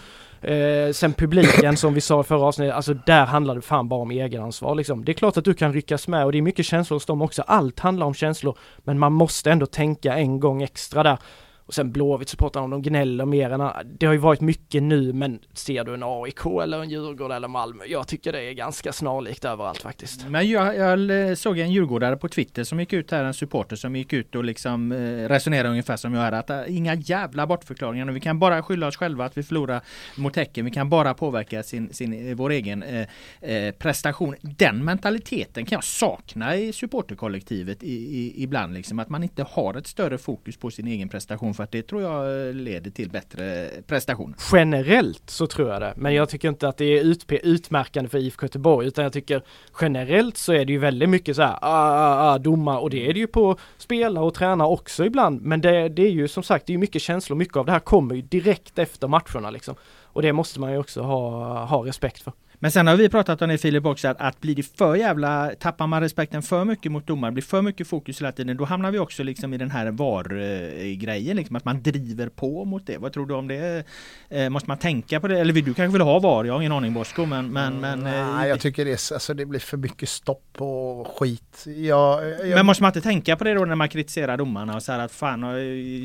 eh, 0.48 0.92
sen 0.92 1.12
publiken 1.12 1.76
som 1.76 1.94
vi 1.94 2.00
sa 2.00 2.20
i 2.20 2.24
förra 2.24 2.40
avsnittet, 2.40 2.74
alltså 2.74 2.94
där 2.94 3.26
handlar 3.26 3.54
det 3.54 3.60
fan 3.60 3.88
bara 3.88 4.00
om 4.00 4.10
egenansvar 4.10 4.74
liksom. 4.74 5.04
Det 5.04 5.12
är 5.12 5.14
klart 5.14 5.36
att 5.36 5.44
du 5.44 5.54
kan 5.54 5.72
ryckas 5.72 6.08
med 6.08 6.24
och 6.24 6.32
det 6.32 6.38
är 6.38 6.42
mycket 6.42 6.66
känslor 6.66 6.96
hos 6.96 7.06
dem 7.06 7.22
också. 7.22 7.42
Allt 7.46 7.80
handlar 7.80 8.06
om 8.06 8.14
känslor. 8.14 8.58
Men 8.78 8.98
man 8.98 9.12
måste 9.12 9.50
ändå 9.50 9.66
tänka 9.66 10.14
en 10.14 10.40
gång 10.40 10.62
extra 10.62 11.02
där. 11.02 11.18
Och 11.66 11.74
sen 11.74 11.92
Blåvitt-supportrarna, 11.92 12.64
om 12.64 12.70
de 12.70 12.82
gnäller 12.82 13.24
mer 13.24 13.50
än 13.50 13.70
Det 13.98 14.06
har 14.06 14.12
ju 14.12 14.18
varit 14.18 14.40
mycket 14.40 14.82
nu, 14.82 15.12
men 15.12 15.38
ser 15.52 15.84
du 15.84 15.94
en 15.94 16.02
AIK 16.02 16.46
eller 16.62 16.82
en 16.82 16.90
Djurgården 16.90 17.36
eller 17.36 17.48
Malmö? 17.48 17.84
Jag 17.86 18.08
tycker 18.08 18.32
det 18.32 18.42
är 18.42 18.52
ganska 18.52 18.92
snarlikt 18.92 19.44
överallt 19.44 19.82
faktiskt. 19.82 20.28
Men 20.28 20.48
jag, 20.48 20.76
jag 20.76 21.38
såg 21.38 21.58
en 21.58 21.72
djurgårdare 21.72 22.16
på 22.16 22.28
Twitter 22.28 22.64
som 22.64 22.80
gick 22.80 22.92
ut 22.92 23.10
här, 23.10 23.24
en 23.24 23.34
supporter 23.34 23.76
som 23.76 23.96
gick 23.96 24.12
ut 24.12 24.34
och 24.34 24.44
liksom 24.44 24.92
eh, 24.92 25.28
resonerade 25.28 25.68
ungefär 25.68 25.96
som 25.96 26.14
jag 26.14 26.24
är. 26.24 26.32
Att 26.32 26.50
eh, 26.50 26.76
inga 26.76 26.94
jävla 26.94 27.46
bortförklaringar. 27.46 28.06
Vi 28.06 28.20
kan 28.20 28.38
bara 28.38 28.62
skylla 28.62 28.86
oss 28.86 28.96
själva 28.96 29.24
att 29.24 29.38
vi 29.38 29.42
förlorar 29.42 29.80
mot 30.16 30.36
Häcken. 30.36 30.64
Vi 30.64 30.70
kan 30.70 30.88
bara 30.88 31.14
påverka 31.14 31.62
sin, 31.62 31.92
sin, 31.92 32.28
eh, 32.28 32.34
vår 32.34 32.50
egen 32.50 32.82
eh, 32.82 33.72
prestation. 33.78 34.34
Den 34.40 34.84
mentaliteten 34.84 35.66
kan 35.66 35.76
jag 35.76 35.84
sakna 35.84 36.56
i 36.56 36.72
supporterkollektivet 36.72 37.82
i, 37.82 37.94
i, 37.94 38.42
ibland. 38.42 38.74
Liksom, 38.74 38.98
att 38.98 39.08
man 39.08 39.22
inte 39.22 39.42
har 39.42 39.74
ett 39.74 39.86
större 39.86 40.18
fokus 40.18 40.56
på 40.56 40.70
sin 40.70 40.86
egen 40.86 41.08
prestation 41.08 41.54
för 41.56 41.64
att 41.64 41.72
det 41.72 41.82
tror 41.82 42.02
jag 42.02 42.48
eh, 42.48 42.54
leder 42.54 42.90
till 42.90 43.10
bättre 43.10 43.70
prestation. 43.86 44.34
Generellt 44.52 45.30
så 45.30 45.46
tror 45.46 45.70
jag 45.70 45.80
det, 45.80 45.94
men 45.96 46.14
jag 46.14 46.28
tycker 46.28 46.48
inte 46.48 46.68
att 46.68 46.76
det 46.76 46.84
är 46.84 47.02
ut, 47.02 47.32
utmärkande 47.32 48.10
för 48.10 48.18
IFK 48.18 48.44
Göteborg 48.44 48.86
utan 48.86 49.04
jag 49.04 49.12
tycker 49.12 49.42
generellt 49.80 50.36
så 50.36 50.52
är 50.52 50.64
det 50.64 50.72
ju 50.72 50.78
väldigt 50.78 51.08
mycket 51.08 51.36
så 51.36 51.42
här 51.42 51.52
ah, 51.52 51.58
ah, 51.62 52.14
ah, 52.14 52.34
ah, 52.34 52.38
domar 52.38 52.78
och 52.78 52.90
det 52.90 53.08
är 53.08 53.12
det 53.12 53.20
ju 53.20 53.26
på 53.26 53.56
spelare 53.78 54.24
och 54.24 54.34
tränare 54.34 54.68
också 54.68 55.04
ibland 55.04 55.42
men 55.42 55.60
det, 55.60 55.88
det 55.88 56.02
är 56.02 56.10
ju 56.10 56.28
som 56.28 56.42
sagt 56.42 56.66
det 56.66 56.74
är 56.74 56.78
mycket 56.78 57.02
känslor, 57.02 57.36
mycket 57.36 57.56
av 57.56 57.66
det 57.66 57.72
här 57.72 57.80
kommer 57.80 58.14
ju 58.14 58.22
direkt 58.22 58.78
efter 58.78 59.08
matcherna 59.08 59.50
liksom. 59.50 59.74
Och 60.16 60.22
det 60.22 60.32
måste 60.32 60.60
man 60.60 60.72
ju 60.72 60.78
också 60.78 61.02
ha, 61.02 61.64
ha 61.64 61.86
respekt 61.86 62.22
för. 62.22 62.32
Men 62.58 62.72
sen 62.72 62.86
har 62.86 62.96
vi 62.96 63.08
pratat 63.08 63.42
om 63.42 63.48
det 63.48 63.58
Filip 63.58 63.86
också 63.86 64.08
att, 64.08 64.20
att 64.20 64.40
blir 64.40 64.54
det 64.54 64.76
för 64.78 64.94
jävla, 64.94 65.50
tappar 65.60 65.86
man 65.86 66.00
respekten 66.00 66.42
för 66.42 66.64
mycket 66.64 66.92
mot 66.92 67.06
domaren, 67.06 67.34
blir 67.34 67.44
för 67.44 67.62
mycket 67.62 67.88
fokus 67.88 68.20
hela 68.20 68.32
tiden, 68.32 68.56
då 68.56 68.64
hamnar 68.64 68.90
vi 68.90 68.98
också 68.98 69.22
liksom 69.22 69.54
i 69.54 69.58
den 69.58 69.70
här 69.70 69.90
VAR-grejen, 69.90 71.36
liksom 71.36 71.56
att 71.56 71.64
man 71.64 71.82
driver 71.82 72.28
på 72.28 72.64
mot 72.64 72.86
det. 72.86 72.98
Vad 72.98 73.12
tror 73.12 73.26
du 73.26 73.34
om 73.34 73.48
det? 73.48 73.84
Eh, 74.28 74.48
måste 74.48 74.70
man 74.70 74.78
tänka 74.78 75.20
på 75.20 75.28
det? 75.28 75.40
Eller 75.40 75.52
du 75.52 75.74
kanske 75.74 75.92
vill 75.92 76.02
ha 76.02 76.18
VAR? 76.18 76.44
Jag 76.44 76.52
har 76.52 76.60
ingen 76.60 76.72
aning 76.72 76.94
Bosko, 76.94 77.26
men... 77.26 77.52
men, 77.52 77.80
men 77.80 78.06
eh, 78.06 78.36
Nej, 78.36 78.48
jag 78.48 78.60
tycker 78.60 78.84
det, 78.84 78.90
är, 78.90 79.14
alltså, 79.14 79.34
det 79.34 79.46
blir 79.46 79.60
för 79.60 79.76
mycket 79.76 80.08
stopp 80.08 80.56
och 80.58 81.18
skit. 81.18 81.64
Jag, 81.66 82.28
jag... 82.28 82.48
Men 82.48 82.66
måste 82.66 82.82
man 82.82 82.88
inte 82.88 83.00
tänka 83.00 83.36
på 83.36 83.44
det 83.44 83.54
då 83.54 83.64
när 83.64 83.74
man 83.74 83.88
kritiserar 83.88 84.36
domarna 84.36 84.74
och 84.76 84.82
säger 84.82 84.98
att 84.98 85.12
fan, 85.12 85.40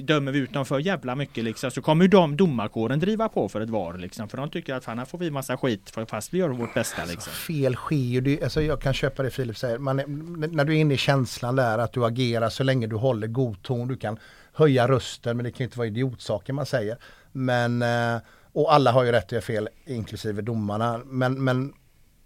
dömer 0.05 0.31
vi 0.31 0.39
ut 0.39 0.53
dem 0.53 0.65
för 0.65 0.79
jävla 0.79 1.15
mycket 1.15 1.43
liksom, 1.43 1.71
så 1.71 1.81
kommer 1.81 2.05
ju 2.05 2.07
de 2.07 2.37
domarkåren 2.37 2.99
driva 2.99 3.29
på 3.29 3.49
för 3.49 3.61
ett 3.61 3.69
VAR 3.69 3.97
liksom, 3.97 4.29
för 4.29 4.37
de 4.37 4.49
tycker 4.49 4.75
att 4.75 4.85
fan, 4.85 4.97
här 4.97 5.05
får 5.05 5.17
vi 5.17 5.31
massa 5.31 5.57
skit 5.57 5.93
fast 6.07 6.33
vi 6.33 6.40
gör 6.41 6.49
vårt 6.49 6.73
bästa. 6.73 7.01
Liksom. 7.01 7.15
Alltså, 7.15 7.29
fel 7.29 7.75
sker 7.75 7.95
ju. 7.95 8.43
Alltså, 8.43 8.61
jag 8.61 8.81
kan 8.81 8.93
köpa 8.93 9.23
det 9.23 9.29
Filip 9.29 9.57
säger. 9.57 9.77
Man 9.77 9.99
är, 9.99 10.05
när 10.47 10.65
du 10.65 10.75
är 10.75 10.79
inne 10.79 10.93
i 10.93 10.97
känslan 10.97 11.55
där 11.55 11.77
att 11.77 11.93
du 11.93 12.05
agerar 12.05 12.49
så 12.49 12.63
länge 12.63 12.87
du 12.87 12.95
håller 12.95 13.27
god 13.27 13.63
ton. 13.63 13.87
Du 13.87 13.97
kan 13.97 14.19
höja 14.53 14.87
rösten 14.87 15.37
men 15.37 15.43
det 15.43 15.51
kan 15.51 15.63
inte 15.63 15.77
vara 15.77 15.87
idiotsaker 15.87 16.53
man 16.53 16.65
säger. 16.65 16.97
Men, 17.31 17.81
eh, 17.81 18.21
och 18.53 18.73
alla 18.73 18.91
har 18.91 19.03
ju 19.03 19.11
rätt 19.11 19.25
att 19.25 19.31
göra 19.31 19.41
fel 19.41 19.69
inklusive 19.85 20.41
domarna. 20.41 21.01
Men, 21.05 21.43
men 21.43 21.73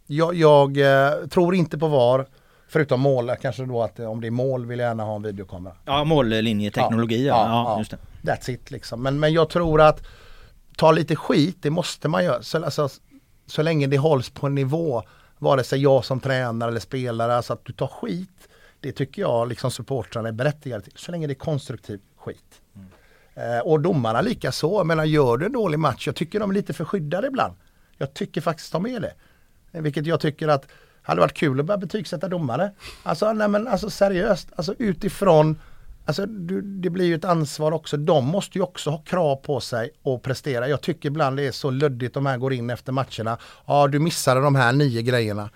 jag, 0.07 0.35
jag 0.35 0.77
eh, 0.77 1.27
tror 1.27 1.55
inte 1.55 1.77
på 1.77 1.87
VAR. 1.87 2.25
Förutom 2.67 3.01
mål, 3.01 3.31
kanske 3.41 3.65
då 3.65 3.83
att 3.83 3.99
om 3.99 4.21
det 4.21 4.27
är 4.27 4.31
mål 4.31 4.65
vill 4.65 4.79
jag 4.79 4.87
gärna 4.87 5.03
ha 5.03 5.15
en 5.15 5.21
videokamera. 5.21 5.73
Ja, 5.85 6.03
mållinjeteknologi. 6.03 7.27
Ja, 7.27 7.47
ja, 7.47 7.63
ja, 7.69 7.79
just 7.79 7.91
det. 7.91 8.31
That's 8.31 8.49
it 8.49 8.71
liksom. 8.71 9.03
Men, 9.03 9.19
men 9.19 9.33
jag 9.33 9.49
tror 9.49 9.81
att 9.81 10.07
ta 10.77 10.91
lite 10.91 11.15
skit, 11.15 11.57
det 11.61 11.69
måste 11.69 12.07
man 12.07 12.23
göra. 12.25 12.41
Så, 12.41 12.65
alltså, 12.65 12.89
så 13.45 13.61
länge 13.61 13.87
det 13.87 13.97
hålls 13.97 14.29
på 14.29 14.47
en 14.47 14.55
nivå, 14.55 15.03
vare 15.37 15.63
sig 15.63 15.81
jag 15.81 16.05
som 16.05 16.19
tränare 16.19 16.69
eller 16.69 16.79
spelare, 16.79 17.35
alltså 17.35 17.53
att 17.53 17.65
du 17.65 17.73
tar 17.73 17.87
skit, 17.87 18.47
det 18.79 18.91
tycker 18.91 19.21
jag 19.21 19.47
liksom 19.47 19.71
supportrarna 19.71 20.27
är 20.27 20.33
berättigade 20.33 20.83
till. 20.83 20.93
Så 20.95 21.11
länge 21.11 21.27
det 21.27 21.33
är 21.33 21.35
konstruktiv 21.35 21.99
skit. 22.17 22.61
Mm. 22.75 23.57
Eh, 23.57 23.59
och 23.59 23.81
domarna 23.81 24.21
lika 24.21 24.51
så. 24.51 24.83
Menar, 24.83 25.03
gör 25.03 25.37
du 25.37 25.45
en 25.45 25.51
dålig 25.51 25.79
match, 25.79 26.07
jag 26.07 26.15
tycker 26.15 26.39
de 26.39 26.49
är 26.49 26.53
lite 26.53 26.73
för 26.73 26.85
skyddade 26.85 27.27
ibland. 27.27 27.53
Jag 27.97 28.13
tycker 28.13 28.41
faktiskt 28.41 28.71
de 28.71 28.85
är 28.85 28.99
det. 28.99 29.13
Eh, 29.71 29.81
vilket 29.81 30.05
jag 30.05 30.19
tycker 30.19 30.47
att 30.47 30.67
hade 31.01 31.21
varit 31.21 31.33
kul 31.33 31.59
att 31.59 31.65
börja 31.65 31.77
betygsätta 31.77 32.27
domare. 32.27 32.71
Alltså, 33.03 33.33
nej 33.33 33.47
men 33.47 33.67
alltså 33.67 33.89
seriöst, 33.89 34.47
alltså 34.55 34.75
utifrån 34.77 35.59
Alltså 36.05 36.25
du, 36.25 36.61
det 36.61 36.89
blir 36.89 37.05
ju 37.05 37.15
ett 37.15 37.25
ansvar 37.25 37.71
också. 37.71 37.97
De 37.97 38.25
måste 38.25 38.57
ju 38.57 38.63
också 38.63 38.89
ha 38.89 38.97
krav 38.97 39.35
på 39.35 39.59
sig 39.59 39.89
och 40.01 40.23
prestera. 40.23 40.67
Jag 40.67 40.81
tycker 40.81 41.09
ibland 41.09 41.37
det 41.37 41.43
är 41.47 41.51
så 41.51 41.71
luddigt 41.71 42.13
de 42.13 42.25
här 42.25 42.37
går 42.37 42.53
in 42.53 42.69
efter 42.69 42.91
matcherna. 42.91 43.37
Ja, 43.65 43.87
du 43.87 43.99
missade 43.99 44.41
de 44.41 44.55
här 44.55 44.73
nio 44.73 45.01
grejerna. 45.01 45.49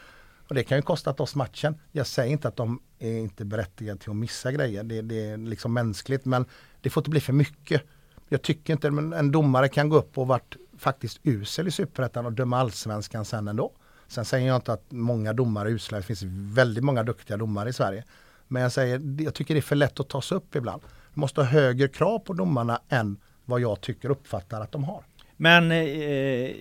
Och 0.47 0.56
det 0.56 0.64
kan 0.64 0.78
ju 0.78 0.82
kostat 0.82 1.20
oss 1.20 1.36
matchen. 1.36 1.76
Jag 1.91 2.08
säger 2.08 2.32
inte 2.32 2.47
att 2.47 2.56
de 2.56 2.82
är 3.00 3.18
inte 3.18 3.45
berättigade 3.45 4.00
till 4.00 4.10
att 4.10 4.16
missa 4.16 4.52
grejer. 4.52 4.84
Det, 4.84 5.02
det 5.02 5.30
är 5.30 5.38
liksom 5.38 5.74
mänskligt 5.74 6.26
men 6.26 6.45
det 6.82 6.89
får 6.89 7.02
inte 7.02 7.10
bli 7.10 7.20
för 7.20 7.34
mycket. 7.34 7.82
Jag 8.30 8.41
tycker 8.41 8.74
inte, 8.74 8.91
men 8.91 9.14
en 9.14 9.32
domare 9.32 9.70
kan 9.70 9.89
gå 9.89 9.97
upp 9.97 10.18
och 10.18 10.28
varit 10.28 10.56
faktiskt 10.78 11.20
usel 11.24 11.68
i 11.68 11.72
superettan 11.72 12.26
och 12.26 12.34
döma 12.34 12.58
allsvenskan 12.58 13.26
sen 13.26 13.47
ändå. 13.47 13.72
Sen 14.08 14.26
säger 14.26 14.47
jag 14.47 14.56
inte 14.56 14.74
att 14.74 14.86
många 14.89 15.34
domare 15.34 15.70
är 15.70 15.74
usla. 15.74 15.97
Det 15.97 16.04
finns 16.04 16.24
väldigt 16.56 16.84
många 16.84 17.04
duktiga 17.04 17.38
domare 17.38 17.70
i 17.70 17.74
Sverige. 17.74 18.04
Men 18.52 18.62
jag 18.62 18.72
säger, 18.72 19.22
jag 19.24 19.34
tycker 19.34 19.54
det 19.54 19.60
är 19.60 19.62
för 19.62 19.76
lätt 19.76 20.00
att 20.00 20.10
ta 20.10 20.22
sig 20.22 20.38
upp 20.38 20.56
ibland. 20.56 20.82
Vi 21.14 21.20
måste 21.20 21.41
ha 21.41 21.47
högre 21.47 21.88
krav 21.88 22.20
på 22.20 22.34
domarna 22.34 22.82
än 22.89 23.18
vad 23.45 23.62
jag 23.62 23.82
tycker 23.82 24.10
uppfattar 24.10 24.62
att 24.62 24.72
de 24.72 24.84
har. 24.84 25.04
Men 25.38 25.72
eh, 25.72 26.52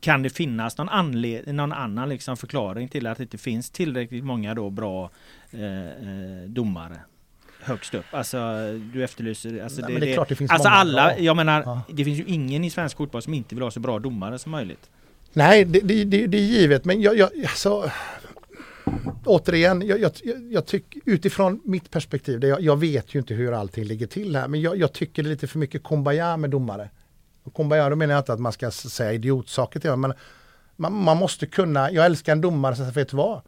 kan 0.00 0.22
det 0.22 0.30
finnas 0.30 0.78
någon, 0.78 0.88
anled- 0.88 1.52
någon 1.52 1.72
annan 1.72 2.08
liksom 2.08 2.36
förklaring 2.36 2.88
till 2.88 3.06
att 3.06 3.18
det 3.18 3.22
inte 3.22 3.38
finns 3.38 3.70
tillräckligt 3.70 4.24
många 4.24 4.54
då 4.54 4.70
bra 4.70 5.10
eh, 5.50 5.86
eh 5.86 6.42
domare? 6.46 7.00
högst 7.66 7.94
upp. 7.94 8.04
Alltså 8.10 8.38
du 8.92 9.04
efterlyser... 9.04 9.62
Alltså, 9.62 9.80
Nej, 9.80 9.94
det, 9.94 10.00
det, 10.00 10.10
är 10.10 10.14
klart 10.14 10.28
det 10.28 10.34
finns 10.36 10.50
alltså 10.50 10.68
alla, 10.68 11.04
bra. 11.04 11.18
jag 11.18 11.36
menar, 11.36 11.62
ja. 11.62 11.82
det 11.88 12.04
finns 12.04 12.18
ju 12.18 12.24
ingen 12.24 12.64
i 12.64 12.70
svensk 12.70 12.96
fotboll 12.96 13.22
som 13.22 13.34
inte 13.34 13.54
vill 13.54 13.62
ha 13.62 13.70
så 13.70 13.80
bra 13.80 13.98
domare 13.98 14.38
som 14.38 14.52
möjligt. 14.52 14.90
Nej, 15.32 15.64
det, 15.64 15.80
det, 15.80 16.04
det, 16.04 16.26
det 16.26 16.38
är 16.38 16.42
givet, 16.42 16.84
men 16.84 17.00
jag, 17.02 17.16
jag, 17.16 17.30
alltså, 17.42 17.90
återigen, 19.24 19.86
jag, 19.86 20.00
jag, 20.00 20.12
jag 20.50 20.66
tycker 20.66 21.00
utifrån 21.04 21.60
mitt 21.64 21.90
perspektiv, 21.90 22.44
jag, 22.44 22.60
jag, 22.60 22.76
vet 22.76 23.14
ju 23.14 23.18
inte 23.18 23.34
hur 23.34 23.52
allting 23.52 23.84
ligger 23.84 24.06
till 24.06 24.36
här, 24.36 24.48
men 24.48 24.60
jag, 24.60 24.92
tycker 24.92 25.22
det 25.22 25.28
är 25.28 25.30
lite 25.30 25.46
för 25.46 25.58
mycket 25.58 25.84
kumbaya 25.84 26.36
med 26.36 26.50
domare. 26.50 26.90
Och 27.42 27.54
kumbaya, 27.54 27.90
då 27.90 27.96
menar 27.96 28.14
jag 28.14 28.20
inte 28.20 28.32
att 28.32 28.40
man 28.40 28.52
ska 28.52 28.70
säga 28.70 29.12
idiotsaker 29.12 29.80
till 29.80 29.96
men 29.96 30.12
man, 30.76 30.92
man, 30.92 31.16
måste 31.16 31.46
kunna, 31.46 31.90
jag 31.90 32.06
älskar 32.06 32.32
en 32.32 32.40
domare 32.40 32.76
som 32.76 32.90
vet 32.90 33.08
du 33.08 33.16
vad? 33.16 33.42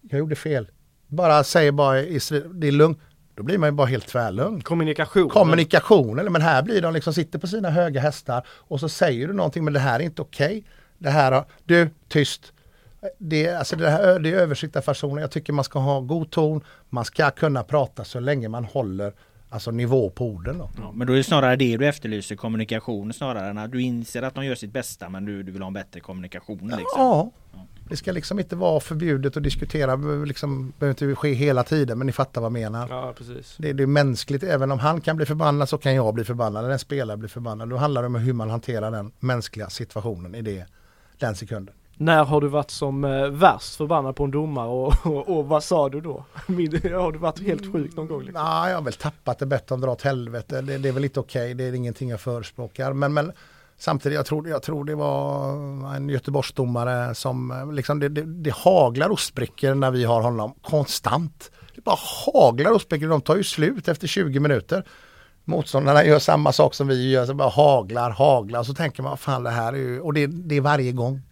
Jag 0.00 0.18
gjorde 0.18 0.36
fel. 0.36 0.70
Bara 1.06 1.44
säger 1.44 1.72
bara, 1.72 1.94
det 1.94 2.68
är 2.68 2.72
lugnt. 2.72 2.98
Då 3.34 3.42
blir 3.42 3.58
man 3.58 3.68
ju 3.68 3.72
bara 3.72 3.86
helt 3.86 4.06
tvärlugn. 4.06 4.60
Kommunikation. 4.60 5.28
Kommunikation, 5.28 6.18
eller 6.18 6.30
men 6.30 6.42
här 6.42 6.62
blir 6.62 6.82
de 6.82 6.94
liksom, 6.94 7.14
sitter 7.14 7.38
på 7.38 7.46
sina 7.46 7.70
höga 7.70 8.00
hästar 8.00 8.46
och 8.48 8.80
så 8.80 8.88
säger 8.88 9.26
du 9.26 9.32
någonting, 9.32 9.64
men 9.64 9.72
det 9.72 9.80
här 9.80 10.00
är 10.00 10.04
inte 10.04 10.22
okej. 10.22 10.46
Okay. 10.46 10.62
Det 10.98 11.10
här, 11.10 11.44
du, 11.64 11.90
tyst 12.08 12.52
det, 13.18 13.48
alltså 13.48 13.76
det, 13.76 13.90
här, 13.90 14.18
det 14.18 14.30
är 14.30 14.36
översittarfasoner. 14.36 15.20
Jag 15.20 15.30
tycker 15.30 15.52
man 15.52 15.64
ska 15.64 15.78
ha 15.78 16.00
god 16.00 16.30
ton. 16.30 16.60
Man 16.90 17.04
ska 17.04 17.30
kunna 17.30 17.62
prata 17.62 18.04
så 18.04 18.20
länge 18.20 18.48
man 18.48 18.64
håller 18.64 19.12
alltså 19.48 19.70
nivå 19.70 20.10
på 20.10 20.26
orden. 20.26 20.58
Då. 20.58 20.70
Ja, 20.76 20.92
men 20.92 21.06
då 21.06 21.12
är 21.12 21.16
det 21.16 21.24
snarare 21.24 21.56
det 21.56 21.76
du 21.76 21.86
efterlyser, 21.86 22.36
kommunikation 22.36 23.12
snarare 23.12 23.50
än 23.50 23.58
att 23.58 23.72
du 23.72 23.82
inser 23.82 24.22
att 24.22 24.34
de 24.34 24.44
gör 24.44 24.54
sitt 24.54 24.72
bästa 24.72 25.08
men 25.08 25.24
du, 25.24 25.42
du 25.42 25.52
vill 25.52 25.62
ha 25.62 25.66
en 25.66 25.72
bättre 25.74 26.00
kommunikation. 26.00 26.58
Liksom. 26.58 26.86
Ja, 26.96 27.30
det 27.88 27.96
ska 27.96 28.12
liksom 28.12 28.38
inte 28.38 28.56
vara 28.56 28.80
förbjudet 28.80 29.36
att 29.36 29.42
diskutera, 29.42 29.96
liksom, 30.24 30.72
behöver 30.78 31.04
inte 31.04 31.14
ske 31.20 31.32
hela 31.32 31.64
tiden 31.64 31.98
men 31.98 32.06
ni 32.06 32.12
fattar 32.12 32.40
vad 32.40 32.46
jag 32.46 32.52
menar. 32.52 32.88
Ja, 32.90 33.14
precis. 33.18 33.56
Det, 33.58 33.72
det 33.72 33.82
är 33.82 33.86
mänskligt, 33.86 34.42
även 34.42 34.70
om 34.70 34.78
han 34.78 35.00
kan 35.00 35.16
bli 35.16 35.26
förbannad 35.26 35.68
så 35.68 35.78
kan 35.78 35.94
jag 35.94 36.14
bli 36.14 36.24
förbannad, 36.24 36.64
eller 36.64 36.72
en 36.72 36.78
spelare 36.78 37.16
blir 37.16 37.28
förbannad. 37.28 37.68
Då 37.68 37.76
handlar 37.76 38.02
det 38.02 38.06
om 38.06 38.14
hur 38.14 38.32
man 38.32 38.50
hanterar 38.50 38.90
den 38.90 39.12
mänskliga 39.20 39.70
situationen 39.70 40.34
i 40.34 40.42
det, 40.42 40.66
den 41.18 41.36
sekunden. 41.36 41.74
När 41.96 42.24
har 42.24 42.40
du 42.40 42.48
varit 42.48 42.70
som 42.70 43.04
eh, 43.04 43.28
värst 43.28 43.76
förbannad 43.76 44.16
på 44.16 44.24
en 44.24 44.30
domare 44.30 44.68
och, 44.68 45.06
och, 45.06 45.38
och, 45.38 45.46
vad 45.46 45.64
sa 45.64 45.88
du 45.88 46.00
då? 46.00 46.24
har 46.46 47.12
du 47.12 47.18
varit 47.18 47.42
helt 47.42 47.72
sjuk 47.72 47.96
någon 47.96 48.08
gång? 48.08 48.22
Liksom? 48.22 48.44
Nej, 48.44 48.70
jag 48.70 48.76
har 48.76 48.82
väl 48.82 48.92
tappat 48.92 49.38
det 49.38 49.46
bättre 49.46 49.74
än 49.74 49.80
dra 49.80 49.90
åt 49.90 50.02
helvete. 50.02 50.60
Det, 50.60 50.78
det 50.78 50.88
är 50.88 50.92
väl 50.92 51.04
inte 51.04 51.20
okej, 51.20 51.42
okay. 51.42 51.54
det 51.54 51.64
är 51.64 51.72
ingenting 51.72 52.08
jag 52.08 52.20
förespråkar. 52.20 52.92
Men, 52.92 53.12
men 53.12 53.32
samtidigt, 53.78 54.16
jag 54.16 54.26
tror, 54.26 54.48
jag 54.48 54.62
tror 54.62 54.84
det 54.84 54.94
var 54.94 55.50
en 55.96 56.08
Göteborgsdomare 56.08 57.14
som, 57.14 57.50
eh, 57.50 57.72
liksom 57.72 58.00
det, 58.00 58.08
det, 58.08 58.22
det 58.22 58.54
haglar 58.54 59.10
ostbrickor 59.12 59.74
när 59.74 59.90
vi 59.90 60.04
har 60.04 60.20
honom 60.20 60.54
konstant. 60.62 61.50
Det 61.74 61.84
bara 61.84 61.98
haglar 62.26 62.70
ostbrickor, 62.70 63.08
de 63.08 63.20
tar 63.20 63.36
ju 63.36 63.44
slut 63.44 63.88
efter 63.88 64.06
20 64.06 64.40
minuter. 64.40 64.84
Motståndarna 65.44 66.04
gör 66.04 66.18
samma 66.18 66.52
sak 66.52 66.74
som 66.74 66.88
vi 66.88 67.10
gör, 67.10 67.26
så 67.26 67.34
bara 67.34 67.48
haglar, 67.48 68.10
haglar. 68.10 68.62
Så 68.62 68.74
tänker 68.74 69.02
man, 69.02 69.16
fan 69.16 69.42
det 69.42 69.50
här 69.50 69.72
är 69.72 69.76
ju, 69.76 70.00
och 70.00 70.12
det, 70.12 70.26
det 70.26 70.54
är 70.54 70.60
varje 70.60 70.92
gång. 70.92 71.22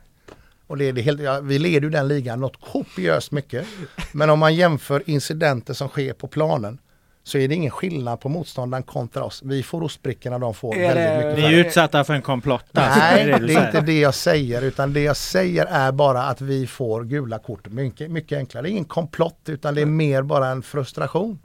Och 0.66 0.76
det 0.76 0.88
är 0.88 0.92
det 0.92 1.02
helt, 1.02 1.20
ja, 1.20 1.40
vi 1.40 1.58
leder 1.58 1.80
ju 1.80 1.90
den 1.90 2.08
ligan 2.08 2.40
något 2.40 2.60
kopiöst 2.60 3.32
mycket. 3.32 3.66
Men 4.12 4.30
om 4.30 4.38
man 4.38 4.54
jämför 4.54 5.02
incidenter 5.06 5.74
som 5.74 5.88
sker 5.88 6.12
på 6.12 6.26
planen 6.26 6.78
så 7.24 7.38
är 7.38 7.48
det 7.48 7.54
ingen 7.54 7.70
skillnad 7.70 8.20
på 8.20 8.28
motståndaren 8.28 8.82
kontra 8.82 9.24
oss. 9.24 9.42
Vi 9.44 9.62
får 9.62 9.82
ostbrickorna, 9.82 10.38
de 10.38 10.54
får 10.54 10.76
är 10.76 10.94
väldigt 10.94 11.26
mycket. 11.26 11.50
Vi 11.50 11.54
är 11.54 11.66
utsatta 11.66 12.04
för 12.04 12.14
en 12.14 12.22
komplott. 12.22 12.64
Nej, 12.70 13.24
det 13.24 13.32
är, 13.32 13.40
det 13.40 13.54
är 13.54 13.66
inte 13.66 13.80
det 13.80 14.00
jag 14.00 14.14
säger 14.14 14.62
utan 14.62 14.92
det 14.92 15.00
jag 15.00 15.16
säger 15.16 15.66
är 15.66 15.92
bara 15.92 16.22
att 16.22 16.40
vi 16.40 16.66
får 16.66 17.04
gula 17.04 17.38
kort. 17.38 17.68
Mycket, 17.68 18.10
mycket 18.10 18.38
enklare. 18.38 18.62
Det 18.62 18.68
är 18.68 18.70
ingen 18.70 18.84
komplott 18.84 19.40
utan 19.46 19.74
det 19.74 19.80
är 19.80 19.86
mer 19.86 20.22
bara 20.22 20.48
en 20.48 20.62
frustration. 20.62 21.38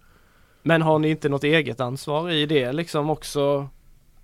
Men 0.63 0.81
har 0.81 0.99
ni 0.99 1.09
inte 1.09 1.29
något 1.29 1.43
eget 1.43 1.79
ansvar 1.79 2.29
i 2.29 2.45
det 2.45 2.73
liksom 2.73 3.09
också? 3.09 3.69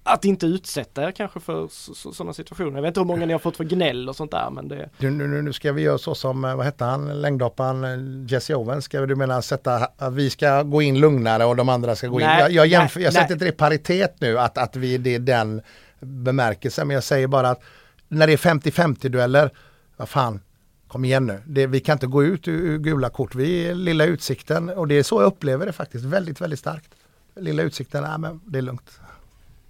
Att 0.05 0.25
inte 0.25 0.45
utsätta 0.45 1.07
er 1.07 1.11
kanske 1.11 1.39
för 1.39 1.67
sådana 2.11 2.33
situationer. 2.33 2.75
Jag 2.75 2.81
vet 2.81 2.87
inte 2.87 2.99
hur 2.99 3.05
många 3.05 3.25
ni 3.25 3.33
har 3.33 3.39
fått 3.39 3.57
för 3.57 3.63
gnäll 3.63 4.09
och 4.09 4.15
sånt 4.15 4.31
där 4.31 4.49
men 4.49 4.67
det... 4.67 4.89
Nu, 4.97 5.09
nu, 5.09 5.41
nu 5.41 5.53
ska 5.53 5.71
vi 5.71 5.81
göra 5.81 5.97
så 5.97 6.15
som, 6.15 6.45
eh, 6.45 6.55
vad 6.55 6.65
hette 6.65 6.85
han, 6.85 7.21
längdhopparen 7.21 7.83
eh, 7.83 8.31
Jesse 8.31 8.55
Owens. 8.55 8.85
Ska 8.85 9.05
du 9.05 9.15
mena 9.15 9.41
sätta, 9.41 9.87
vi 10.11 10.29
ska 10.29 10.63
gå 10.63 10.81
in 10.81 10.99
lugnare 10.99 11.45
och 11.45 11.55
de 11.55 11.69
andra 11.69 11.95
ska 11.95 12.07
gå 12.07 12.19
nej, 12.19 12.33
in? 12.33 12.39
Jag, 12.39 12.51
jag, 12.51 12.67
jämför, 12.67 12.99
nej, 12.99 13.05
jag 13.05 13.13
sätter 13.13 13.33
inte 13.33 13.45
det 13.45 13.49
i 13.49 13.55
paritet 13.55 14.15
nu 14.19 14.39
att, 14.39 14.57
att 14.57 14.75
vi, 14.75 14.97
det 14.97 15.15
är 15.15 15.19
den 15.19 15.61
bemärkelsen. 15.99 16.87
Men 16.87 16.93
jag 16.93 17.03
säger 17.03 17.27
bara 17.27 17.49
att 17.49 17.61
när 18.07 18.27
det 18.27 18.33
är 18.33 18.37
50-50 18.37 19.09
dueller, 19.09 19.49
vad 19.97 20.09
fan, 20.09 20.39
kom 20.87 21.05
igen 21.05 21.25
nu. 21.25 21.41
Det, 21.45 21.67
vi 21.67 21.79
kan 21.79 21.93
inte 21.93 22.07
gå 22.07 22.23
ut 22.23 22.47
ur, 22.47 22.77
gula 22.77 23.09
kort. 23.09 23.35
Vi 23.35 23.67
är 23.67 23.75
lilla 23.75 24.05
utsikten 24.05 24.69
och 24.69 24.87
det 24.87 24.95
är 24.95 25.03
så 25.03 25.21
jag 25.21 25.27
upplever 25.27 25.65
det 25.65 25.73
faktiskt. 25.73 26.05
Väldigt, 26.05 26.41
väldigt 26.41 26.59
starkt. 26.59 26.95
Lilla 27.35 27.63
utsikten, 27.63 28.03
nej 28.03 28.19
men 28.19 28.41
det 28.45 28.57
är 28.57 28.61
lugnt. 28.61 28.99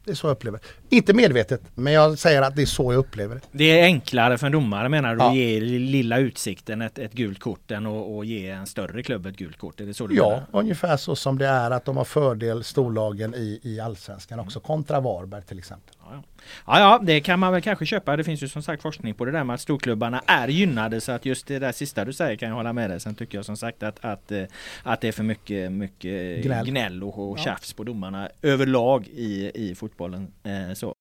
Det 0.06 0.12
är 0.12 0.16
så 0.16 0.28
jag 0.28 0.32
upplever. 0.32 0.60
Inte 0.90 1.14
medvetet, 1.14 1.62
men 1.76 1.94
jag 1.94 2.20
säger 2.20 2.42
att 2.42 2.56
det 2.56 2.62
är 2.62 2.66
så 2.66 2.94
jag 2.94 3.00
upplever 3.00 3.36
det. 3.36 3.42
Det 3.52 3.80
är 3.80 3.84
enklare 3.84 4.38
för 4.38 4.46
en 4.46 4.52
domare 4.52 4.90
menar 4.90 5.16
du, 5.16 5.22
ja. 5.22 5.30
att 5.30 5.36
ge 5.36 5.60
lilla 5.60 6.18
utsikten 6.18 6.82
ett, 6.82 7.00
ett 7.00 7.14
gult 7.14 7.40
kort 7.40 7.72
än 7.72 7.88
att 7.88 8.28
ge 8.28 8.50
en 8.50 8.68
större 8.68 9.04
klubb 9.04 9.26
ett 9.26 9.36
gult 9.36 9.58
kort? 9.58 9.82
Är 9.82 9.86
det 9.86 9.94
så 9.94 10.08
du 10.08 10.16
ja, 10.16 10.30
menar? 10.30 10.46
ungefär 10.52 10.98
så 10.98 11.16
som 11.16 11.38
det 11.38 11.48
är 11.48 11.72
att 11.72 11.86
de 11.86 11.98
har 11.98 12.06
fördel 12.06 12.64
storlagen 12.64 13.36
i, 13.36 13.60
i 13.64 13.80
allsvenskan 13.80 14.40
också 14.40 14.60
kontra 14.60 15.00
Varberg 15.00 15.44
till 15.44 15.58
exempel. 15.58 15.96
Ja, 16.14 16.24
ja. 16.26 16.44
Ja, 16.66 16.80
ja, 16.80 17.00
det 17.04 17.22
kan 17.22 17.40
man 17.40 17.54
väl 17.54 17.62
kanske 17.62 17.86
köpa. 17.86 18.18
Det 18.18 18.24
finns 18.24 18.44
ju 18.44 18.48
som 18.48 18.64
sagt 18.64 18.82
forskning 18.82 19.14
på 19.14 19.26
det 19.26 19.32
där 19.32 19.44
med 19.44 19.54
att 19.54 19.62
storklubbarna 19.62 20.22
är 20.28 20.48
gynnade 20.48 21.02
så 21.02 21.12
att 21.12 21.26
just 21.26 21.48
det 21.48 21.60
där 21.60 21.72
sista 21.72 22.06
du 22.06 22.14
säger 22.14 22.36
kan 22.36 22.50
jag 22.50 22.56
hålla 22.56 22.74
med 22.74 22.90
dig. 22.90 23.00
Sen 23.00 23.16
tycker 23.16 23.38
jag 23.38 23.46
som 23.46 23.58
sagt 23.58 23.84
att, 23.84 24.06
att, 24.06 24.32
eh, 24.32 24.44
att 24.84 25.02
det 25.02 25.08
är 25.08 25.12
för 25.12 25.24
mycket, 25.24 25.72
mycket 25.72 26.44
gnäll, 26.44 26.66
gnäll 26.66 27.04
och, 27.04 27.32
och 27.32 27.40
tjafs 27.40 27.74
på 27.74 27.84
domarna 27.84 28.30
överlag 28.42 29.08
i, 29.08 29.52
i 29.56 29.76
fotbollen. 29.76 30.28
Eh, 30.44 30.74
så. 30.74 30.93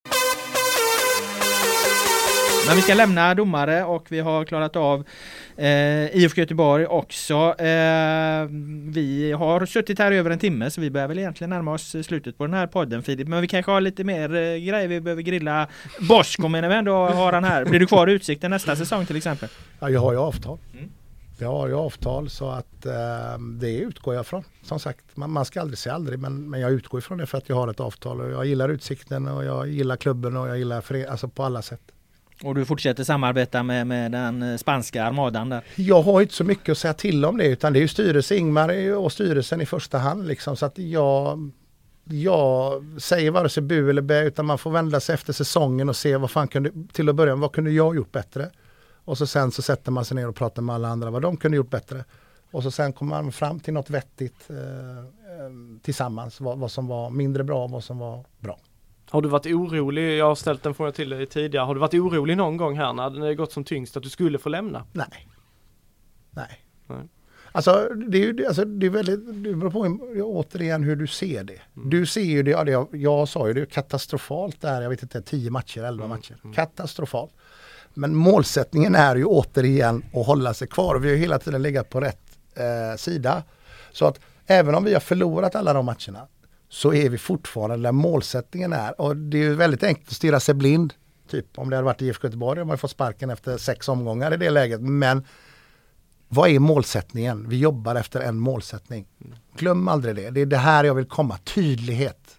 Men 2.67 2.77
vi 2.77 2.83
ska 2.83 2.95
lämna 2.95 3.35
domare 3.35 3.85
och 3.85 4.07
vi 4.09 4.21
har 4.21 4.45
klarat 4.45 4.77
av 4.77 5.05
eh, 5.57 6.17
IFK 6.17 6.41
Göteborg 6.41 6.87
också. 6.87 7.35
Eh, 7.59 8.47
vi 8.93 9.35
har 9.39 9.67
suttit 9.67 9.99
här 9.99 10.13
över 10.13 10.31
en 10.31 10.39
timme 10.39 10.71
så 10.71 10.81
vi 10.81 10.91
börjar 10.91 11.09
väl 11.09 11.19
egentligen 11.19 11.51
närma 11.51 11.73
oss 11.73 11.97
slutet 12.03 12.39
på 12.39 12.47
den 12.47 12.55
här 12.55 12.67
podden 12.67 13.03
Filip. 13.03 13.29
Men 13.29 13.41
vi 13.41 13.49
kanske 13.49 13.71
har 13.71 13.81
lite 13.81 14.05
mer 14.05 14.35
eh, 14.35 14.41
grejer 14.41 14.89
vi 14.89 15.01
behöver 15.01 15.23
grilla. 15.23 15.69
Bosko 16.09 16.49
menar 16.49 16.69
vi 16.69 16.75
ändå 16.75 16.95
har 16.95 17.33
han 17.33 17.45
här. 17.45 17.65
Blir 17.65 17.81
du 17.81 17.87
kvar 17.87 18.11
i 18.11 18.13
Utsikten 18.13 18.51
nästa 18.51 18.77
säsong 18.77 19.07
till 19.07 19.17
exempel? 19.17 19.49
Ja, 19.81 19.91
jag 19.91 20.01
har 20.01 20.13
ju 20.13 20.19
avtal. 20.19 20.59
Mm. 20.73 20.91
Jag 21.39 21.49
har 21.49 21.69
ju 21.69 21.75
avtal 21.75 22.31
så 22.31 22.51
att 22.51 22.87
eh, 22.87 23.39
det 23.61 23.77
utgår 23.77 24.15
jag 24.15 24.27
från. 24.27 24.45
Som 24.63 24.81
sagt, 24.81 25.17
man, 25.17 25.31
man, 25.31 25.45
ska 25.45 25.61
aldrig 25.61 25.79
säga 25.79 25.95
aldrig 25.95 26.19
men, 26.19 26.51
men 26.51 26.61
jag 26.61 26.73
utgår 26.73 26.99
ifrån 26.99 27.19
det 27.19 27.27
för 27.27 27.39
att 27.39 27.49
jag 27.49 27.57
har 27.57 27.69
ett 27.69 27.81
avtal 27.81 28.21
och 28.21 28.31
jag 28.31 28.47
gillar 28.47 28.69
Utsikten 28.69 29.29
och 29.29 29.45
jag 29.45 29.69
gillar 29.69 29.97
klubben 29.97 30.37
och 30.37 30.49
jag 30.49 30.59
gillar 30.59 30.81
fred, 30.81 31.07
alltså 31.07 31.29
på 31.29 31.43
alla 31.43 31.63
sätt. 31.63 31.92
Och 32.45 32.55
du 32.55 32.65
fortsätter 32.65 33.05
samarbeta 33.05 33.63
med, 33.63 33.87
med 33.87 34.13
den 34.13 34.43
eh, 34.43 34.57
spanska 34.57 35.05
armadan 35.05 35.49
där? 35.49 35.65
Jag 35.77 36.03
har 36.03 36.21
inte 36.23 36.35
så 36.35 36.45
mycket 36.45 36.73
att 36.73 36.79
säga 36.79 36.95
till 36.95 37.25
om 37.25 37.37
det 37.37 37.47
utan 37.47 37.73
det 37.73 37.79
är 37.79 37.81
ju 37.81 37.89
styrelse, 37.89 38.37
Ingmar 38.37 38.95
och 38.97 39.13
styrelsen 39.13 39.61
i 39.61 39.67
första 39.67 39.99
hand 39.99 40.27
liksom 40.27 40.57
så 40.57 40.67
att 40.67 40.79
jag 40.79 41.51
jag 42.05 42.85
säger 42.99 43.31
vare 43.31 43.49
sig 43.49 43.63
bu 43.63 43.91
eller 43.91 44.03
bä 44.03 44.23
utan 44.23 44.47
man 44.47 44.59
får 44.59 44.71
vända 44.71 45.01
sig 45.01 45.15
efter 45.15 45.33
säsongen 45.33 45.89
och 45.89 45.97
se 45.97 46.17
vad 46.17 46.31
fan 46.31 46.49
kunde, 46.49 46.71
till 46.93 47.09
att 47.09 47.15
börja 47.15 47.35
med, 47.35 47.41
vad 47.41 47.53
kunde 47.53 47.71
jag 47.71 47.97
gjort 47.97 48.13
bättre? 48.13 48.51
Och 49.05 49.19
så 49.19 49.27
sen 49.27 49.53
så 49.53 49.63
sätter 49.63 49.93
man 49.93 50.05
sig 50.05 50.15
ner 50.15 50.29
och 50.29 50.37
pratar 50.37 50.63
med 50.63 50.75
alla 50.75 50.89
andra 50.89 51.11
vad 51.11 51.23
de 51.23 51.37
kunde 51.37 51.57
gjort 51.57 51.71
bättre. 51.71 52.05
Och 52.51 52.63
så 52.63 52.71
sen 52.71 52.93
kommer 52.93 53.23
man 53.23 53.33
fram 53.33 53.61
till 53.61 53.75
något 53.75 53.91
vettigt 53.91 54.51
eh, 54.51 54.99
eh 54.99 55.51
tillsammans, 55.83 56.41
vad, 56.41 56.59
vad 56.59 56.71
som 56.71 56.87
var 56.87 57.11
mindre 57.11 57.45
bra 57.45 57.65
och 57.65 57.71
vad 57.71 57.85
som 57.85 57.99
var 57.99 58.25
bra. 58.39 58.59
Har 59.13 59.23
du 59.23 59.29
varit 59.29 59.47
orolig, 59.47 60.19
jag 60.19 60.27
har 60.27 60.35
ställt 60.35 60.67
en 60.67 60.75
fråga 60.75 60.93
till 60.93 61.11
dig 61.11 61.27
tidigare, 61.27 61.65
har 61.65 61.75
du 61.75 61.81
varit 61.81 61.95
orolig 61.95 62.37
någon 62.37 62.57
gång 62.57 62.77
här 62.77 62.93
när 62.93 63.11
det 63.11 63.35
gått 63.35 63.53
som 63.53 63.65
tyngst 63.65 63.97
att 63.97 64.03
du 64.03 64.09
skulle 64.09 64.39
få 64.39 64.49
lämna? 64.49 64.87
Nej. 64.93 65.29
Nej. 66.31 66.65
Nej. 66.87 67.09
Alltså 67.53 67.89
det 68.09 68.19
är 68.19 68.33
ju 68.33 68.47
alltså, 68.47 68.65
det 68.65 68.87
är 68.87 68.91
väldigt, 68.91 69.27
det 69.27 69.55
beror 69.55 69.71
på 69.71 69.99
återigen 70.23 70.83
hur 70.83 70.97
du 70.97 71.07
ser 71.07 71.45
det. 71.45 71.61
Mm. 71.77 71.91
Du 71.91 72.07
ser 72.07 72.21
ju 72.21 72.43
det, 72.43 72.51
ja, 72.51 72.65
det 72.65 72.71
jag, 72.71 72.89
jag 72.93 73.29
sa 73.29 73.49
ju 73.49 73.55
det, 73.55 73.67
katastrofalt 73.67 74.61
där, 74.61 74.83
jag 74.83 74.91
vet 74.91 75.03
inte, 75.03 75.23
10 75.23 75.51
matcher, 75.51 75.83
11 75.83 76.05
mm. 76.05 76.17
matcher. 76.17 76.37
Mm. 76.45 76.55
Katastrofalt. 76.55 77.35
Men 77.95 78.15
målsättningen 78.15 78.95
är 78.95 79.17
ju 79.17 79.25
återigen 79.25 80.05
att 80.15 80.27
hålla 80.27 80.55
sig 80.55 80.69
kvar 80.69 80.95
och 80.95 81.05
vi 81.05 81.11
har 81.11 81.17
hela 81.17 81.39
tiden 81.39 81.63
legat 81.63 81.91
på 81.91 82.01
rätt 82.01 82.39
eh, 82.55 82.97
sida. 82.97 83.43
Så 83.93 84.07
att 84.07 84.21
även 84.47 84.75
om 84.75 84.85
vi 84.85 84.93
har 84.93 85.01
förlorat 85.01 85.55
alla 85.55 85.73
de 85.73 85.87
matcherna 85.87 86.27
så 86.73 86.95
är 86.95 87.09
vi 87.09 87.19
fortfarande 87.19 87.87
där 87.87 87.93
målsättningen 87.93 88.73
är. 88.73 89.01
Och 89.01 89.17
det 89.17 89.45
är 89.45 89.51
väldigt 89.51 89.83
enkelt 89.83 90.09
att 90.09 90.15
stirra 90.15 90.41
sig 90.41 90.55
blind. 90.55 90.95
Typ 91.31 91.59
om 91.59 91.71
det 91.71 91.77
hade 91.77 91.85
varit 91.85 92.03
IFK 92.03 92.27
Göteborg 92.27 92.59
hade 92.59 92.69
man 92.69 92.79
fått 92.79 92.91
sparken 92.91 93.31
efter 93.31 93.59
sex 93.59 93.89
omgångar 93.89 94.35
i 94.35 94.37
det 94.37 94.51
läget. 94.51 94.81
Men 94.81 95.25
vad 96.29 96.51
är 96.51 96.59
målsättningen? 96.59 97.49
Vi 97.49 97.59
jobbar 97.59 97.95
efter 97.95 98.21
en 98.21 98.39
målsättning. 98.39 99.07
Glöm 99.57 99.89
aldrig 99.89 100.17
det. 100.17 100.31
Det 100.31 100.41
är 100.41 100.47
det 100.47 100.57
här 100.57 100.85
jag 100.85 100.95
vill 100.95 101.05
komma. 101.05 101.39
Tydlighet. 101.45 102.37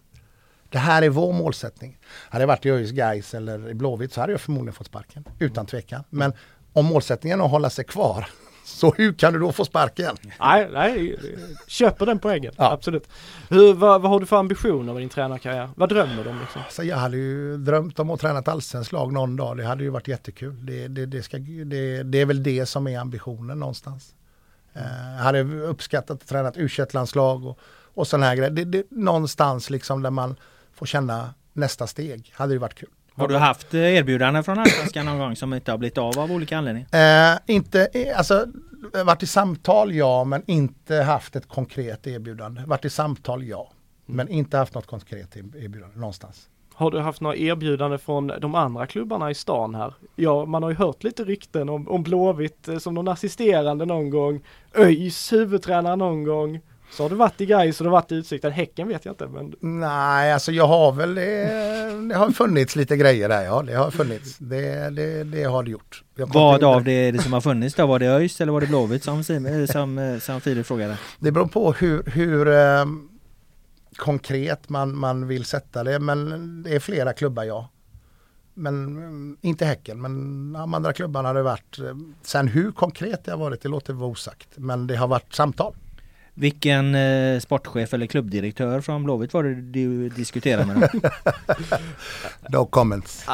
Det 0.69 0.79
här 0.79 1.01
är 1.01 1.09
vår 1.09 1.33
målsättning. 1.33 1.97
Hade 2.29 2.41
jag 2.41 2.47
varit 2.47 2.65
i 2.65 2.69
ÖIS 2.69 2.91
Gais 2.91 3.33
eller 3.33 3.69
i 3.69 3.73
Blåvitt 3.73 4.13
så 4.13 4.21
hade 4.21 4.33
jag 4.33 4.41
förmodligen 4.41 4.73
fått 4.73 4.87
sparken. 4.87 5.25
Utan 5.39 5.65
tvekan. 5.65 6.03
Men 6.09 6.33
om 6.73 6.85
målsättningen 6.85 7.39
är 7.39 7.45
att 7.45 7.51
hålla 7.51 7.69
sig 7.69 7.85
kvar 7.85 8.27
så 8.65 8.93
hur 8.93 9.13
kan 9.13 9.33
du 9.33 9.39
då 9.39 9.51
få 9.51 9.65
sparken? 9.65 10.17
Nej, 10.39 10.69
nej, 10.71 11.19
köper 11.67 12.05
den 12.05 12.19
poängen. 12.19 12.53
Ja. 12.57 12.71
Absolut. 12.71 13.09
Hur, 13.49 13.73
vad, 13.73 14.01
vad, 14.01 14.11
har 14.11 14.19
du 14.19 14.25
för 14.25 14.37
ambitioner 14.37 14.93
med 14.93 15.01
din 15.01 15.09
tränarkarriär? 15.09 15.69
Vad 15.75 15.89
drömmer 15.89 16.23
du 16.23 16.29
om? 16.29 16.39
Liksom? 16.39 16.61
Alltså 16.61 16.83
jag 16.83 16.97
hade 16.97 17.17
ju 17.17 17.57
drömt 17.57 17.99
om 17.99 18.09
att 18.09 18.19
träna 18.19 18.39
ett 18.39 18.47
allsvenskt 18.47 18.91
lag 18.91 19.13
någon 19.13 19.35
dag. 19.35 19.57
Det 19.57 19.63
hade 19.63 19.83
ju 19.83 19.89
varit 19.89 20.07
jättekul. 20.07 20.65
Det, 20.65 20.87
det, 20.87 21.05
det, 21.05 21.23
ska, 21.23 21.37
det, 21.37 22.03
det 22.03 22.21
är 22.21 22.25
väl 22.25 22.43
det 22.43 22.65
som 22.65 22.87
är 22.87 22.99
ambitionen 22.99 23.59
någonstans. 23.59 24.15
Uh, 24.75 25.15
jag 25.17 25.23
hade 25.23 25.43
uppskattat 25.43 26.21
att 26.21 26.27
träna 26.27 26.49
ett 26.49 26.57
u 26.57 26.69
landslag 26.93 27.45
och, 27.45 27.59
och 27.93 28.07
sådana 28.07 28.25
här 28.25 28.35
grejer. 28.35 28.51
Det, 28.51 28.63
det, 28.63 28.91
någonstans 28.91 29.69
liksom 29.69 30.01
där 30.01 30.09
man 30.09 30.35
får 30.73 30.85
känna 30.85 31.33
nästa 31.53 31.87
steg. 31.87 32.31
Hade 32.35 32.53
det 32.53 32.59
varit 32.59 32.75
kul. 32.75 32.89
Har 33.15 33.27
du 33.27 33.37
haft 33.37 33.73
erbjudanden 33.73 34.43
från 34.43 34.59
Allsvenskan 34.59 35.05
någon 35.05 35.17
gång 35.17 35.35
som 35.35 35.53
inte 35.53 35.71
har 35.71 35.77
blivit 35.77 35.97
av 35.97 36.19
av 36.19 36.31
olika 36.31 36.57
anledningar? 36.57 36.87
Eh, 37.33 37.39
inte, 37.45 37.87
alltså 38.15 38.45
varit 39.05 39.23
i 39.23 39.27
samtal 39.27 39.93
ja, 39.93 40.23
men 40.23 40.43
inte 40.47 40.95
haft 40.95 41.35
ett 41.35 41.47
konkret 41.47 42.07
erbjudande. 42.07 42.61
Varit 42.65 42.85
i 42.85 42.89
samtal 42.89 43.43
ja, 43.43 43.71
mm. 44.07 44.17
men 44.17 44.29
inte 44.29 44.57
haft 44.57 44.75
något 44.75 44.87
konkret 44.87 45.35
erbjudande 45.37 45.99
någonstans. 45.99 46.49
Har 46.73 46.91
du 46.91 46.99
haft 46.99 47.21
några 47.21 47.35
erbjudanden 47.35 47.99
från 47.99 48.27
de 48.27 48.55
andra 48.55 48.87
klubbarna 48.87 49.31
i 49.31 49.35
stan 49.35 49.75
här? 49.75 49.93
Ja, 50.15 50.45
man 50.45 50.63
har 50.63 50.69
ju 50.69 50.75
hört 50.75 51.03
lite 51.03 51.23
rykten 51.23 51.69
om, 51.69 51.87
om 51.87 52.03
Blåvitt 52.03 52.67
eh, 52.67 52.77
som 52.77 52.93
någon 52.93 53.07
assisterande 53.07 53.85
någon 53.85 54.09
gång, 54.09 54.41
ÖIS 54.75 55.33
huvudtränare 55.33 55.95
någon 55.95 56.23
gång. 56.23 56.59
Så 56.93 57.03
har 57.03 57.09
du 57.09 57.15
varit 57.15 57.41
i 57.41 57.45
Gais 57.45 57.81
och 57.81 57.83
du 57.83 57.89
har 57.89 57.97
varit 57.97 58.11
i 58.11 58.15
Utsikten. 58.15 58.51
Häcken 58.51 58.87
vet 58.87 59.05
jag 59.05 59.13
inte 59.13 59.27
men... 59.27 59.55
Nej, 59.59 60.33
alltså 60.33 60.51
jag 60.51 60.67
har 60.67 60.91
väl, 60.91 61.15
det, 61.15 62.09
det 62.09 62.15
har 62.15 62.31
funnits 62.31 62.75
lite 62.75 62.97
grejer 62.97 63.29
där 63.29 63.43
ja. 63.43 63.61
Det 63.61 63.73
har 63.73 63.91
funnits. 63.91 64.37
Det, 64.37 64.89
det, 64.89 65.23
det 65.23 65.43
har 65.43 65.63
det 65.63 65.71
gjort. 65.71 66.03
Vad 66.15 66.63
av 66.63 66.83
det, 66.83 67.11
det 67.11 67.19
som 67.19 67.33
har 67.33 67.41
funnits 67.41 67.75
då? 67.75 67.85
Var 67.85 67.99
det 67.99 68.05
ÖIS 68.05 68.41
eller 68.41 68.51
var 68.51 68.61
det 68.61 68.67
Blåvitt 68.67 69.03
som, 69.03 69.23
som, 69.23 70.19
som 70.21 70.41
Filip 70.41 70.67
frågade? 70.67 70.97
Det 71.19 71.31
beror 71.31 71.47
på 71.47 71.73
hur, 71.73 72.03
hur 72.05 72.47
eh, 72.47 72.85
konkret 73.95 74.69
man, 74.69 74.97
man 74.97 75.27
vill 75.27 75.45
sätta 75.45 75.83
det. 75.83 75.99
Men 75.99 76.63
det 76.63 76.75
är 76.75 76.79
flera 76.79 77.13
klubbar 77.13 77.43
ja. 77.43 77.69
Men 78.53 78.83
mm, 78.85 79.37
inte 79.41 79.65
Häcken, 79.65 80.01
men 80.01 80.53
de 80.53 80.73
andra 80.73 80.93
klubbarna 80.93 81.29
har 81.29 81.35
det 81.35 81.43
varit. 81.43 81.79
Eh, 81.79 81.95
sen 82.21 82.47
hur 82.47 82.71
konkret 82.71 83.25
det 83.25 83.31
har 83.31 83.37
varit, 83.37 83.61
det 83.61 83.69
låter 83.69 83.93
vara 83.93 84.09
osagt. 84.09 84.47
Men 84.55 84.87
det 84.87 84.95
har 84.95 85.07
varit 85.07 85.33
samtal. 85.33 85.75
Vilken 86.35 86.95
eh, 86.95 87.39
sportchef 87.39 87.93
eller 87.93 88.05
klubbdirektör 88.05 88.81
från 88.81 89.03
Blåvitt 89.03 89.33
var 89.33 89.43
det 89.43 89.55
du 89.55 90.09
diskuterade 90.09 90.65
med? 90.65 90.89
no 92.49 92.65
comments. 92.65 93.25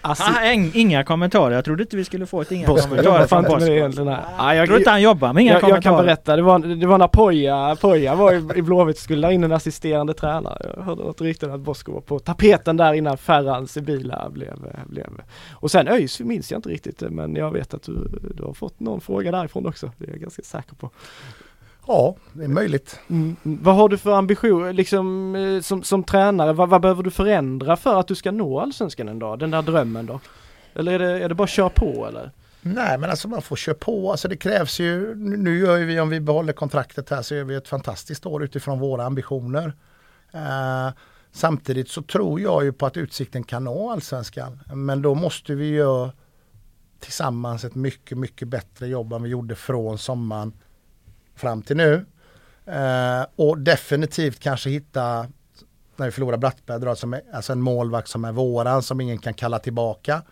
Alltså, 0.00 0.24
ah, 0.24 0.52
inga 0.52 1.04
kommentarer. 1.04 1.54
Jag 1.54 1.64
trodde 1.64 1.82
inte 1.82 1.96
vi 1.96 2.04
skulle 2.04 2.26
få 2.26 2.40
ett 2.40 2.52
inga 2.52 2.66
kommentarer 2.66 3.26
från 3.26 3.42
Bosko. 3.42 4.10
Ah, 4.36 4.54
jag 4.54 4.66
trodde 4.66 4.80
inte 4.80 4.90
han 4.90 5.02
jobbar 5.02 5.32
med 5.32 5.42
inga 5.42 5.52
jag, 5.52 5.60
kommentarer. 5.60 5.92
Jag 5.92 5.98
kan 5.98 6.06
berätta. 6.06 6.36
Det 6.36 6.42
var, 6.42 6.58
det 6.58 6.86
var 6.86 6.98
när 6.98 7.08
Poja, 7.08 7.76
Poja 7.80 8.14
var 8.14 8.32
i, 8.32 8.58
i 8.58 8.62
Blåvitt 8.62 8.98
skulle 8.98 9.26
ha 9.26 9.32
in 9.32 9.44
en 9.44 9.52
assisterande 9.52 10.14
tränare. 10.14 10.72
Jag 10.76 10.82
hörde 10.82 11.02
något 11.02 11.20
rykte 11.20 11.52
att 11.52 11.60
Bosko 11.60 11.92
var 11.92 12.00
på 12.00 12.18
tapeten 12.18 12.76
där 12.76 12.92
innan 12.92 13.18
Ferrans 13.18 13.74
bil 13.74 14.10
här 14.10 14.30
blev, 14.30 14.56
blev. 14.86 15.06
Och 15.52 15.70
sen 15.70 15.88
ÖIS 15.88 16.20
minns 16.20 16.50
jag 16.50 16.58
inte 16.58 16.68
riktigt 16.68 17.00
men 17.00 17.36
jag 17.36 17.50
vet 17.50 17.74
att 17.74 17.82
du, 17.82 18.08
du 18.34 18.42
har 18.42 18.52
fått 18.52 18.80
någon 18.80 19.00
fråga 19.00 19.30
därifrån 19.30 19.66
också. 19.66 19.92
Det 19.98 20.06
är 20.06 20.10
jag 20.10 20.20
ganska 20.20 20.42
säker 20.42 20.74
på. 20.74 20.90
Ja, 21.90 22.16
det 22.32 22.44
är 22.44 22.48
möjligt. 22.48 23.00
Mm. 23.08 23.36
Vad 23.42 23.74
har 23.74 23.88
du 23.88 23.98
för 23.98 24.12
ambition 24.12 24.76
liksom, 24.76 25.34
eh, 25.34 25.60
som, 25.60 25.82
som 25.82 26.04
tränare? 26.04 26.52
Vad, 26.52 26.68
vad, 26.68 26.80
behöver 26.80 27.02
du 27.02 27.10
förändra 27.10 27.76
för 27.76 28.00
att 28.00 28.08
du 28.08 28.14
ska 28.14 28.30
nå 28.30 28.60
allsvenskan 28.60 29.08
en 29.08 29.18
dag? 29.18 29.38
Den 29.38 29.50
där 29.50 29.62
drömmen 29.62 30.06
då? 30.06 30.20
Eller 30.74 30.92
är 30.92 30.98
det, 30.98 31.24
är 31.24 31.28
det 31.28 31.34
bara 31.34 31.44
att 31.44 31.50
köra 31.50 31.68
på 31.68 32.06
eller? 32.08 32.30
Nej 32.60 32.98
men 32.98 33.10
alltså 33.10 33.28
man 33.28 33.42
får 33.42 33.56
köra 33.56 33.74
på, 33.74 34.10
alltså 34.10 34.28
det 34.28 34.36
krävs 34.36 34.80
ju, 34.80 35.14
nu 35.14 35.58
gör 35.58 35.78
vi 35.78 36.00
om 36.00 36.08
vi 36.08 36.20
behåller 36.20 36.52
kontraktet 36.52 37.10
här 37.10 37.22
så 37.22 37.34
gör 37.34 37.44
vi 37.44 37.54
ett 37.54 37.68
fantastiskt 37.68 38.26
år 38.26 38.44
utifrån 38.44 38.78
våra 38.78 39.04
ambitioner. 39.04 39.66
Uh, 40.34 40.90
samtidigt 41.32 41.88
så 41.88 42.02
tror 42.02 42.40
jag 42.40 42.64
ju 42.64 42.72
på 42.72 42.86
att 42.86 42.96
Utsikten 42.96 43.44
kan 43.44 43.64
nå 43.64 43.90
allsvenskan. 43.90 44.60
Men 44.74 45.02
då 45.02 45.14
måste 45.14 45.54
vi 45.54 45.68
göra 45.68 46.12
tillsammans 47.00 47.64
ett 47.64 47.74
mycket, 47.74 48.18
mycket 48.18 48.48
bättre 48.48 48.86
jobb 48.86 49.12
än 49.12 49.22
vi 49.22 49.28
gjorde 49.28 49.54
från 49.54 49.98
sommaren 49.98 50.52
fram 51.40 51.62
till 51.62 51.76
nu. 51.76 52.06
Eh, 52.66 53.26
och 53.36 53.58
definitivt 53.58 54.40
kanske 54.40 54.70
hitta, 54.70 55.26
när 55.96 56.06
vi 56.06 56.10
förlorar 56.12 56.36
Brattberg, 56.36 56.88
alltså 57.32 57.52
en 57.52 57.60
målvakt 57.60 58.08
som 58.08 58.24
är 58.24 58.32
våran 58.32 58.82
som 58.82 59.00
ingen 59.00 59.18
kan 59.18 59.34
kalla 59.34 59.58
tillbaka. 59.58 60.22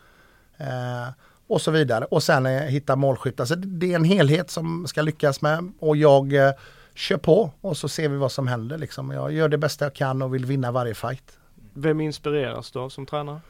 Eh, 0.57 1.09
och 1.49 1.61
så 1.61 1.71
vidare. 1.71 2.05
Och 2.05 2.23
sen 2.23 2.47
eh, 2.47 2.63
hitta 2.63 2.97
målskytt. 2.97 3.41
Alltså 3.41 3.55
det 3.57 3.93
är 3.93 3.97
en 3.97 4.05
helhet 4.05 4.51
som 4.51 4.87
ska 4.87 5.03
lyckas 5.03 5.43
med 5.43 5.73
och 5.79 5.97
jag 5.97 6.35
eh, 6.35 6.53
kör 6.95 7.17
på 7.17 7.51
och 7.61 7.77
så 7.77 7.89
ser 7.89 8.09
vi 8.09 8.17
vad 8.17 8.33
som 8.33 8.49
händer. 8.49 8.79
Liksom. 8.79 9.11
Jag 9.11 9.33
gör 9.33 9.49
det 9.49 9.59
bästa 9.59 9.85
jag 9.85 9.95
kan 9.95 10.23
och 10.23 10.35
vill 10.35 10.45
vinna 10.45 10.73
varje 10.73 10.95
fight. 10.95 11.39
Vem 11.75 12.01
inspireras 12.01 12.71
du 12.71 12.79
av 12.79 12.89
som 12.89 13.07
tränare? 13.07 13.41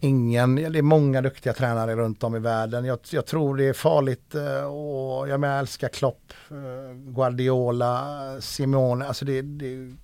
Ingen, 0.00 0.54
det 0.54 0.78
är 0.78 0.82
många 0.82 1.22
duktiga 1.22 1.52
tränare 1.52 1.96
runt 1.96 2.24
om 2.24 2.36
i 2.36 2.38
världen. 2.38 2.84
Jag, 2.84 2.98
jag 3.10 3.26
tror 3.26 3.56
det 3.56 3.64
är 3.64 3.72
farligt 3.72 4.34
eh, 4.34 4.64
och 4.64 5.28
jag, 5.28 5.40
menar, 5.40 5.54
jag 5.54 5.60
älskar 5.60 5.88
Klopp, 5.88 6.32
eh, 6.50 6.94
Guardiola, 6.94 8.16
Simone, 8.40 9.06
alltså 9.06 9.24
det, 9.24 9.42
det 9.42 9.74
är 9.74 9.94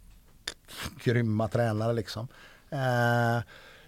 grymma 1.04 1.48
tränare 1.48 1.92
liksom. 1.92 2.28
Eh, 2.70 3.42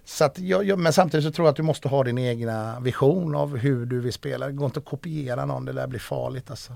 så 0.04 0.24
att 0.24 0.38
jag, 0.38 0.78
men 0.78 0.92
samtidigt 0.92 1.26
så 1.26 1.32
tror 1.32 1.46
jag 1.46 1.50
att 1.50 1.56
du 1.56 1.62
måste 1.62 1.88
ha 1.88 2.04
din 2.04 2.18
egna 2.18 2.80
vision 2.80 3.34
av 3.34 3.56
hur 3.56 3.86
du 3.86 4.00
vill 4.00 4.12
spela. 4.12 4.46
Det 4.46 4.52
går 4.52 4.66
inte 4.66 4.78
att 4.78 4.84
kopiera 4.84 5.44
någon, 5.44 5.64
det 5.64 5.72
där 5.72 5.86
blir 5.86 6.00
farligt 6.00 6.50
alltså. 6.50 6.72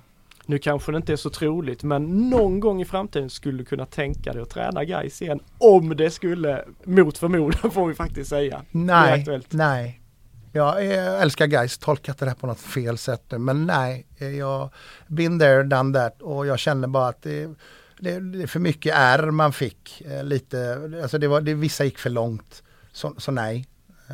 Nu 0.49 0.59
kanske 0.59 0.93
det 0.93 0.97
inte 0.97 1.13
är 1.13 1.17
så 1.17 1.31
troligt 1.31 1.83
men 1.83 2.31
någon 2.31 2.61
gång 2.61 2.81
i 2.81 2.85
framtiden 2.85 3.31
skulle 3.31 3.59
du 3.59 3.65
kunna 3.65 3.87
tänka 3.87 4.33
dig 4.33 4.43
att 4.43 4.51
träna 4.51 4.85
guys 4.85 5.23
igen. 5.23 5.41
Om 5.59 5.97
det 5.97 6.11
skulle, 6.11 6.65
mot 6.85 7.19
förmodan 7.19 7.71
får 7.71 7.87
vi 7.89 7.95
faktiskt 7.95 8.31
säga. 8.31 8.63
Nej, 8.71 9.41
nej. 9.51 10.01
Jag 10.53 10.87
älskar 11.23 11.47
guys, 11.47 11.79
tolkat 11.79 12.19
det 12.19 12.27
här 12.27 12.35
på 12.35 12.47
något 12.47 12.61
fel 12.61 12.99
sätt 12.99 13.23
nu. 13.31 13.39
Men 13.39 13.67
nej, 13.67 14.07
jag 14.39 14.71
been 15.07 15.39
there, 15.39 15.63
done 15.63 15.99
that 15.99 16.23
och 16.23 16.47
jag 16.47 16.59
känner 16.59 16.89
bara 16.89 17.09
att 17.09 17.23
det, 17.23 17.47
det, 17.99 18.21
det 18.21 18.43
är 18.43 18.47
för 18.47 18.61
mycket 18.61 18.95
R 18.97 19.31
man 19.31 19.53
fick. 19.53 20.01
Eh, 20.01 20.25
lite, 20.25 20.91
alltså 21.03 21.19
det 21.19 21.29
var, 21.29 21.41
det, 21.41 21.55
vissa 21.55 21.85
gick 21.85 21.99
för 21.99 22.11
långt. 22.11 22.63
Så, 22.93 23.15
så, 23.19 23.33
nej, 23.33 23.67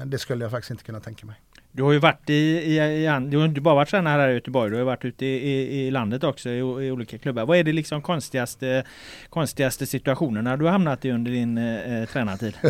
det 0.04 0.18
skulle 0.18 0.44
jag 0.44 0.50
faktiskt 0.50 0.70
inte 0.70 0.84
kunna 0.84 1.00
tänka 1.00 1.26
mig. 1.26 1.36
Du 1.76 1.82
har 1.82 1.92
ju 1.92 1.98
varit 1.98 2.30
i, 2.30 2.34
i, 2.34 2.78
i 2.78 3.20
du 3.28 3.38
har 3.38 3.44
inte 3.44 3.60
bara 3.60 3.74
varit 3.74 3.88
tränare 3.88 4.22
här 4.22 4.28
i 4.28 4.34
Göteborg, 4.34 4.70
du 4.70 4.76
har 4.76 4.84
varit 4.84 5.04
ute 5.04 5.26
i, 5.26 5.28
i, 5.28 5.86
i 5.86 5.90
landet 5.90 6.24
också 6.24 6.48
i, 6.48 6.58
i, 6.58 6.90
olika 6.90 7.18
klubbar. 7.18 7.46
Vad 7.46 7.58
är 7.58 7.64
det 7.64 7.72
liksom 7.72 8.02
konstigaste, 8.02 8.84
konstigaste 9.28 9.86
situationerna 9.86 10.56
du 10.56 10.64
har 10.64 10.72
hamnat 10.72 11.04
i 11.04 11.10
under 11.10 11.30
din 11.30 11.58
eh, 11.58 12.08
tränartid? 12.08 12.56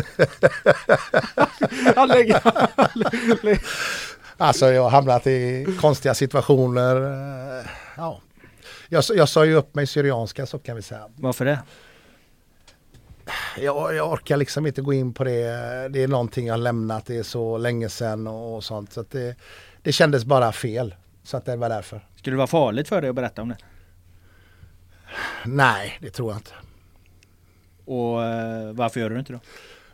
alltså 4.37 4.71
jag 4.71 4.83
har 4.83 4.89
hamnat 4.89 5.27
i 5.27 5.67
konstiga 5.81 6.13
situationer. 6.13 6.95
Eh, 6.95 7.65
ja. 7.97 8.21
Jag, 8.89 9.03
jag 9.15 9.29
sa 9.29 9.45
ju 9.45 9.53
upp 9.53 9.75
mig 9.75 9.87
syrianska 9.87 10.45
så 10.45 10.59
kan 10.59 10.75
vi 10.75 10.81
säga. 10.81 11.07
Varför 11.15 11.45
det? 11.45 11.59
Jag, 13.57 13.95
jag, 13.95 14.11
orkar 14.11 14.37
liksom 14.37 14.67
inte 14.67 14.81
gå 14.81 14.93
in 14.93 15.13
på 15.13 15.23
det. 15.23 15.41
Det 15.89 16.03
är 16.03 16.07
någonting 16.07 16.47
jag 16.47 16.59
lämnat, 16.59 17.05
det 17.05 17.17
är 17.17 17.23
så 17.23 17.57
länge 17.57 17.89
sedan 17.89 18.27
och, 18.27 18.55
och 18.55 18.63
sånt. 18.63 18.93
Så 18.93 19.05
det, 19.11 19.35
det 19.81 19.91
kändes 19.91 20.25
bara 20.25 20.51
fel. 20.51 20.95
Så 21.23 21.37
att 21.37 21.45
det 21.45 21.55
var 21.55 21.69
därför. 21.69 22.07
Skulle 22.15 22.33
det 22.33 22.37
vara 22.37 22.47
farligt 22.47 22.87
för 22.87 23.01
dig 23.01 23.09
att 23.09 23.15
berätta 23.15 23.41
om 23.41 23.49
det? 23.49 23.57
Nej, 25.45 25.97
det 26.01 26.09
tror 26.09 26.31
jag 26.31 26.39
inte. 26.39 26.51
Och 27.85 28.23
eh, 28.23 28.73
varför 28.73 28.99
gör 28.99 29.09
du 29.09 29.19
inte 29.19 29.33
då? 29.33 29.39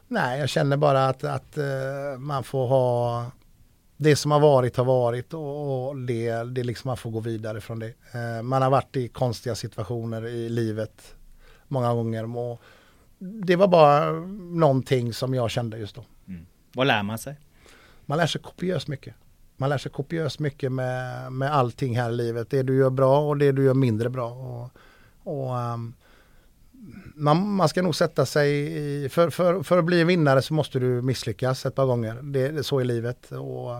Nej, 0.08 0.40
jag 0.40 0.50
känner 0.50 0.78
bara 0.78 1.08
att, 1.08 1.24
att 1.24 1.58
uh, 1.58 2.20
man 2.20 2.44
får 2.44 2.68
ha 2.68 3.26
det 3.98 4.16
som 4.16 4.32
har 4.32 4.40
varit 4.40 4.78
har 4.78 4.86
varit 4.86 5.34
och, 5.34 5.88
och 5.88 5.98
det, 5.98 6.32
det 6.44 6.64
liksom 6.64 6.90
man 6.90 6.98
får 6.98 7.12
gå 7.12 7.20
vidare 7.20 7.62
från 7.62 7.80
det. 7.80 7.94
Uh, 8.16 8.42
man 8.42 8.62
har 8.62 8.70
varit 8.70 8.98
i 8.98 9.08
konstiga 9.08 9.56
situationer 9.56 10.28
i 10.28 10.50
livet 10.50 11.16
många 11.68 11.94
gånger. 11.94 12.38
Och, 12.38 12.62
det 13.22 13.56
var 13.56 13.68
bara 13.68 14.12
någonting 14.52 15.14
som 15.14 15.34
jag 15.34 15.52
kände 15.52 15.78
just 15.78 15.96
då. 15.96 16.06
Mm. 16.28 16.46
Vad 16.74 16.88
lär 16.88 17.04
man 17.04 17.18
sig? 17.18 17.36
Man 18.06 18.18
lär 18.18 18.28
sig 18.28 18.42
kopiöst 18.42 18.88
mycket. 18.88 19.16
Man 19.58 19.70
lär 19.70 19.78
sig 19.78 19.92
kopiöst 19.92 20.40
mycket 20.40 20.72
med, 20.72 21.32
med 21.32 21.54
allting 21.54 21.98
här 21.98 22.10
i 22.10 22.16
livet. 22.16 22.50
Det 22.50 22.64
du 22.64 22.78
gör 22.78 22.90
bra 22.90 23.20
och 23.20 23.38
det 23.38 23.52
du 23.52 23.64
gör 23.64 23.74
mindre 23.74 24.10
bra. 24.10 24.32
Och, 24.32 24.70
och 25.24 25.56
um, 25.56 25.94
man, 27.16 27.56
man, 27.56 27.70
ska 27.70 27.82
nog 27.82 27.96
sätta 27.96 28.26
sig 28.26 28.78
i, 29.06 29.10
för, 29.10 29.30
för, 29.30 29.64
för 29.64 29.78
att 29.78 29.86
bli 29.86 30.02
en 30.02 30.08
vinnare 30.08 30.42
så 30.42 30.54
måste 30.54 30.80
du 30.80 31.02
misslyckas 31.02 31.66
ett 31.66 31.76
par 31.76 31.86
gånger. 31.86 32.14
Det, 32.22 32.48
det 32.52 32.60
är 32.60 32.64
så 32.64 32.82
i 32.82 32.84
livet. 32.84 33.32
Och, 33.32 33.72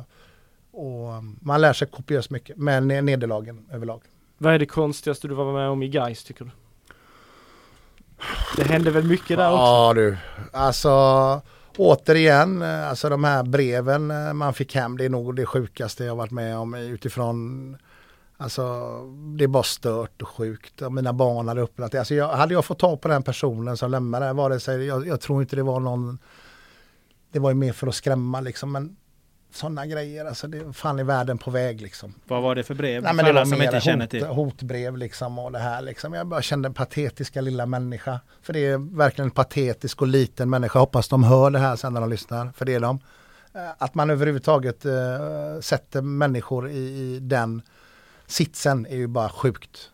och 0.72 1.18
um, 1.18 1.40
man 1.42 1.62
lär 1.62 1.74
sig 1.74 1.88
kopiöst 1.88 2.30
mycket 2.30 2.58
med 2.58 2.84
nederlagen 2.84 3.66
överlag. 3.72 4.02
Vad 4.38 4.54
är 4.54 4.60
det 4.60 4.66
konstigaste 4.66 5.28
du 5.28 5.34
var 5.34 5.54
med 5.54 5.70
om 5.70 5.84
i 5.84 5.88
Gais 5.88 6.24
tycker 6.24 6.46
du? 6.46 6.52
Det 8.56 8.64
hände 8.64 8.92
väl 8.92 9.04
mycket 9.04 9.38
där 9.38 9.52
också? 9.52 9.62
Ja 9.62 9.94
du, 9.96 10.18
alltså 10.54 10.92
återigen, 11.78 12.62
eh, 12.62 12.90
alltså 12.90 13.10
de 13.10 13.24
här 13.24 13.44
breven 13.44 14.12
eh, 14.12 14.34
man 14.34 14.54
fick 14.54 14.76
hem, 14.76 14.98
det 14.98 15.06
är 15.06 15.10
nog 15.10 15.36
det 15.36 15.46
sjukaste 15.46 16.04
jag 16.04 16.16
varit 16.16 16.32
med 16.32 16.58
om 16.58 16.74
utifrån 16.74 17.78
Alltså 18.42 18.64
det 19.38 19.44
är 19.44 19.48
bara 19.48 19.64
stört 19.64 20.22
och 20.22 20.28
sjukt. 20.28 20.82
Och 20.82 20.94
mina 20.94 21.14
barn 21.14 21.48
hade 21.48 21.62
upplat 21.62 21.96
alltså, 21.96 22.16
jag, 22.16 22.28
Hade 22.28 22.54
jag 22.54 22.66
fått 22.66 22.80
tag 22.80 23.02
på 23.02 23.08
den 23.08 23.24
personen 23.24 23.78
som 23.78 23.92
lämnade 23.92 24.34
var 24.34 24.50
det 24.50 24.60
så, 24.60 24.72
jag, 24.72 25.08
jag 25.08 25.22
tror 25.22 25.42
inte 25.42 25.56
det 25.56 25.64
var 25.64 25.80
någon 25.80 26.20
Det 27.32 27.40
var 27.40 27.50
ju 27.50 27.56
mer 27.56 27.74
för 27.74 27.88
att 27.88 27.96
skrämma 27.96 28.42
liksom 28.42 28.72
men 28.72 28.96
sådana 29.56 29.86
grejer. 29.86 30.26
Alltså 30.26 30.48
det 30.48 30.74
fan 30.74 31.00
i 31.00 31.04
världen 31.04 31.38
på 31.38 31.52
väg 31.52 31.82
liksom. 31.82 32.14
Vad 32.28 32.42
var 32.42 32.56
det 32.56 32.64
för 32.64 32.76
brev? 32.76 33.04
Nej, 33.04 33.14
men 33.14 33.26
det 33.26 33.34
var 33.34 33.46
som 33.46 33.62
inte 33.62 33.82
känner 33.82 34.08
till. 34.08 34.26
hotbrev 34.26 34.98
liksom 34.98 35.40
och 35.40 35.52
det 35.52 35.60
här 35.60 35.82
liksom. 35.82 36.14
Jag 36.14 36.28
bara 36.28 36.42
kände 36.42 36.72
patetiska 36.72 37.42
lilla 37.42 37.66
människa. 37.66 38.20
För 38.42 38.54
det 38.54 38.60
är 38.60 38.98
verkligen 38.98 39.28
en 39.28 39.32
patetisk 39.32 40.02
och 40.02 40.08
liten 40.08 40.50
människa. 40.50 40.80
Hoppas 40.80 41.08
de 41.08 41.24
hör 41.24 41.50
det 41.50 41.60
här 41.60 41.76
sen 41.76 41.94
när 41.94 42.02
de 42.02 42.10
lyssnar. 42.10 42.52
För 42.52 42.66
det 42.66 42.74
är 42.74 42.80
de. 42.80 43.00
Eh, 43.54 43.70
att 43.78 43.96
man 43.96 44.10
överhuvudtaget 44.10 44.86
uh, 44.86 44.92
sätter 45.62 46.02
människor 46.02 46.70
i, 46.70 46.78
i 46.78 47.20
den 47.22 47.62
sitsen 48.28 48.86
är 48.86 48.96
ju 48.96 49.08
bara 49.08 49.30
sjukt. 49.30 49.92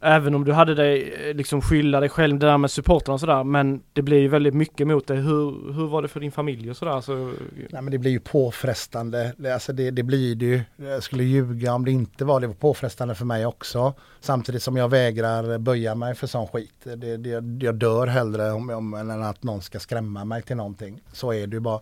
Även 0.00 0.34
om 0.34 0.44
du 0.44 0.52
hade 0.52 0.74
dig, 0.74 1.14
eh, 1.28 1.34
liksom 1.34 1.62
skylla 1.62 2.00
dig 2.00 2.08
själv 2.08 2.38
det 2.38 2.46
där 2.46 2.58
med 2.58 2.70
supportrarna 2.70 3.14
och 3.14 3.20
sådär 3.20 3.44
men 3.44 3.82
det 3.92 4.02
blir 4.02 4.18
ju 4.18 4.28
väldigt 4.28 4.54
mycket 4.54 4.86
mot 4.86 5.06
dig. 5.06 5.16
Hur, 5.16 5.72
hur 5.72 5.86
var 5.86 6.02
det 6.02 6.08
för 6.08 6.20
din 6.20 6.32
familj 6.32 6.70
och 6.70 6.76
sådär? 6.76 7.00
Så... 7.00 7.12
Eh, 7.12 7.34
Nej 7.70 7.82
men 7.82 7.90
det 7.90 7.98
blir 7.98 8.10
ju 8.10 8.20
påfrestande. 8.20 9.32
Alltså 9.52 9.72
det, 9.72 9.90
det 9.90 10.02
blir 10.02 10.34
det 10.34 10.46
ju. 10.46 10.60
Jag 10.76 11.02
skulle 11.02 11.24
ljuga 11.24 11.74
om 11.74 11.84
det 11.84 11.90
inte 11.90 12.24
var. 12.24 12.40
Det 12.40 12.46
var 12.46 12.54
påfrestande 12.54 13.14
för 13.14 13.24
mig 13.24 13.46
också. 13.46 13.94
Samtidigt 14.20 14.62
som 14.62 14.76
jag 14.76 14.88
vägrar 14.88 15.58
böja 15.58 15.94
mig 15.94 16.14
för 16.14 16.26
sån 16.26 16.48
skit. 16.48 16.86
Det, 16.96 17.16
det, 17.16 17.64
jag 17.64 17.74
dör 17.74 18.06
hellre 18.06 18.52
om, 18.52 18.70
om, 18.70 18.94
än 18.94 19.22
att 19.22 19.42
någon 19.42 19.62
ska 19.62 19.78
skrämma 19.78 20.24
mig 20.24 20.42
till 20.42 20.56
någonting. 20.56 21.02
Så 21.12 21.32
är 21.32 21.46
det 21.46 21.56
ju 21.56 21.60
bara. 21.60 21.80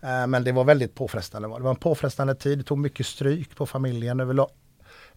Eh, 0.00 0.26
men 0.26 0.44
det 0.44 0.52
var 0.52 0.64
väldigt 0.64 0.94
påfrestande. 0.94 1.48
Det 1.48 1.62
var 1.62 1.70
en 1.70 1.76
påfrestande 1.76 2.34
tid. 2.34 2.58
Det 2.58 2.64
tog 2.64 2.78
mycket 2.78 3.06
stryk 3.06 3.56
på 3.56 3.66
familjen 3.66 4.20
överlag. 4.20 4.50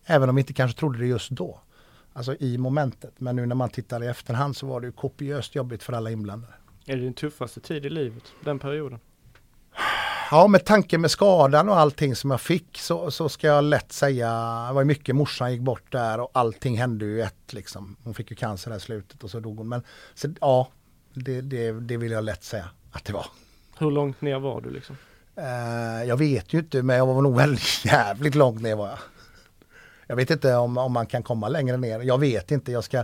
Även 0.06 0.30
om 0.30 0.36
vi 0.36 0.42
inte 0.42 0.54
kanske 0.54 0.80
trodde 0.80 1.00
det 1.00 1.06
just 1.06 1.30
då. 1.30 1.60
Alltså 2.18 2.36
i 2.40 2.58
momentet. 2.58 3.14
Men 3.18 3.36
nu 3.36 3.46
när 3.46 3.56
man 3.56 3.70
tittar 3.70 4.04
i 4.04 4.08
efterhand 4.08 4.58
så 4.58 4.68
var 4.68 4.82
det 4.82 4.88
ju 4.88 4.92
kopiöst 4.92 5.56
jobbigt 5.56 5.84
för 5.84 5.94
alla 5.94 6.12
inblandade. 6.12 6.54
Är 6.86 6.96
det 6.96 7.02
din 7.02 7.14
tuffaste 7.14 7.60
tid 7.60 7.86
i 7.86 7.90
livet, 7.90 8.24
den 8.44 8.60
perioden? 8.60 9.00
Ja, 10.32 10.48
med 10.48 10.66
tanke 10.66 10.98
med 10.98 11.12
skadan 11.12 11.70
och 11.70 11.80
allting 11.80 12.16
som 12.16 12.32
jag 12.32 12.42
fick 12.42 12.78
så, 12.78 13.12
så 13.12 13.30
ska 13.30 13.48
jag 13.48 13.64
lätt 13.64 13.92
säga, 13.92 14.30
det 14.68 14.74
var 14.74 14.84
mycket 14.84 15.16
morsan 15.16 15.52
gick 15.52 15.62
bort 15.62 15.92
där 15.92 16.20
och 16.20 16.30
allting 16.34 16.78
hände 16.78 17.06
ju 17.06 17.22
ett 17.22 17.54
liksom. 17.54 17.96
Hon 18.04 18.14
fick 18.14 18.30
ju 18.32 18.36
cancer 18.36 18.70
där 18.72 18.78
i 18.78 18.82
slutet 18.82 19.24
och 19.24 19.30
så 19.30 19.40
dog 19.40 19.58
hon. 19.58 19.70
Men 19.70 19.84
så, 20.14 20.28
ja, 20.42 20.68
det, 21.14 21.42
det, 21.42 21.72
det 21.72 21.98
vill 21.98 22.12
jag 22.12 22.24
lätt 22.24 22.44
säga 22.44 22.70
att 22.92 23.06
det 23.06 23.14
var. 23.14 23.26
Hur 23.78 23.92
långt 23.92 24.22
ner 24.22 24.40
var 24.40 24.62
du 24.62 24.70
liksom? 24.70 24.98
Uh, 25.38 26.08
jag 26.08 26.18
vet 26.18 26.54
ju 26.54 26.60
inte, 26.60 26.84
men 26.84 26.98
jag 26.98 27.06
var 27.06 27.22
nog 27.22 27.36
väldigt 27.36 27.86
jävligt 27.86 28.36
långt 28.36 28.62
ner 28.62 28.76
var 28.76 28.88
jag. 28.88 29.00
Jag 30.08 30.16
vet 30.16 30.32
inte 30.32 30.56
om, 30.56 30.78
om 30.78 30.94
man 30.94 31.06
kan 31.06 31.24
komma 31.24 31.50
längre 31.50 31.78
ner. 31.78 32.00
Jag 32.00 32.18
vet 32.18 32.52
inte. 32.52 32.72
Jag 32.72 32.84
ska, 32.84 33.04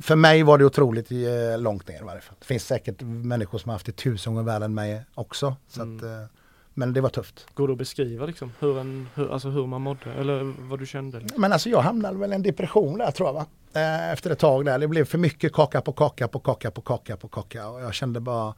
för 0.00 0.16
mig 0.16 0.42
var 0.42 0.58
det 0.58 0.64
otroligt 0.64 1.12
eh, 1.12 1.58
långt 1.58 1.88
ner 1.88 2.00
i 2.00 2.04
varje 2.04 2.20
fall. 2.20 2.36
Det 2.38 2.46
finns 2.46 2.66
säkert 2.66 3.02
människor 3.02 3.58
som 3.58 3.68
har 3.68 3.74
haft 3.74 3.86
det 3.86 3.92
tusen 3.92 4.34
gånger 4.34 4.46
värre 4.46 4.64
än 4.64 4.74
mig 4.74 5.02
också. 5.14 5.56
Så 5.68 5.82
mm. 5.82 5.96
att, 5.96 6.02
eh, 6.02 6.36
men 6.74 6.92
det 6.92 7.00
var 7.00 7.08
tufft. 7.08 7.46
Går 7.54 7.68
det 7.68 7.72
att 7.72 7.78
beskriva 7.78 8.26
liksom 8.26 8.52
hur, 8.58 8.78
en, 8.78 9.08
hur, 9.14 9.32
alltså 9.32 9.48
hur 9.48 9.66
man 9.66 9.82
mådde 9.82 10.12
eller 10.12 10.54
vad 10.68 10.78
du 10.78 10.86
kände? 10.86 11.20
Men 11.36 11.52
alltså 11.52 11.68
jag 11.68 11.80
hamnade 11.80 12.18
väl 12.18 12.32
i 12.32 12.34
en 12.34 12.42
depression 12.42 12.98
där 12.98 13.10
tror 13.10 13.28
jag 13.28 13.34
va. 13.34 13.46
Eh, 13.72 14.12
efter 14.12 14.30
ett 14.30 14.38
tag 14.38 14.64
där. 14.64 14.78
Det 14.78 14.88
blev 14.88 15.04
för 15.04 15.18
mycket 15.18 15.52
kaka 15.52 15.80
på 15.80 15.92
kaka 15.92 16.28
på 16.28 16.38
kaka 16.38 16.70
på 16.70 16.80
kaka 16.80 17.16
på 17.16 17.28
kaka. 17.28 17.68
Och 17.68 17.80
jag 17.80 17.94
kände 17.94 18.20
bara 18.20 18.54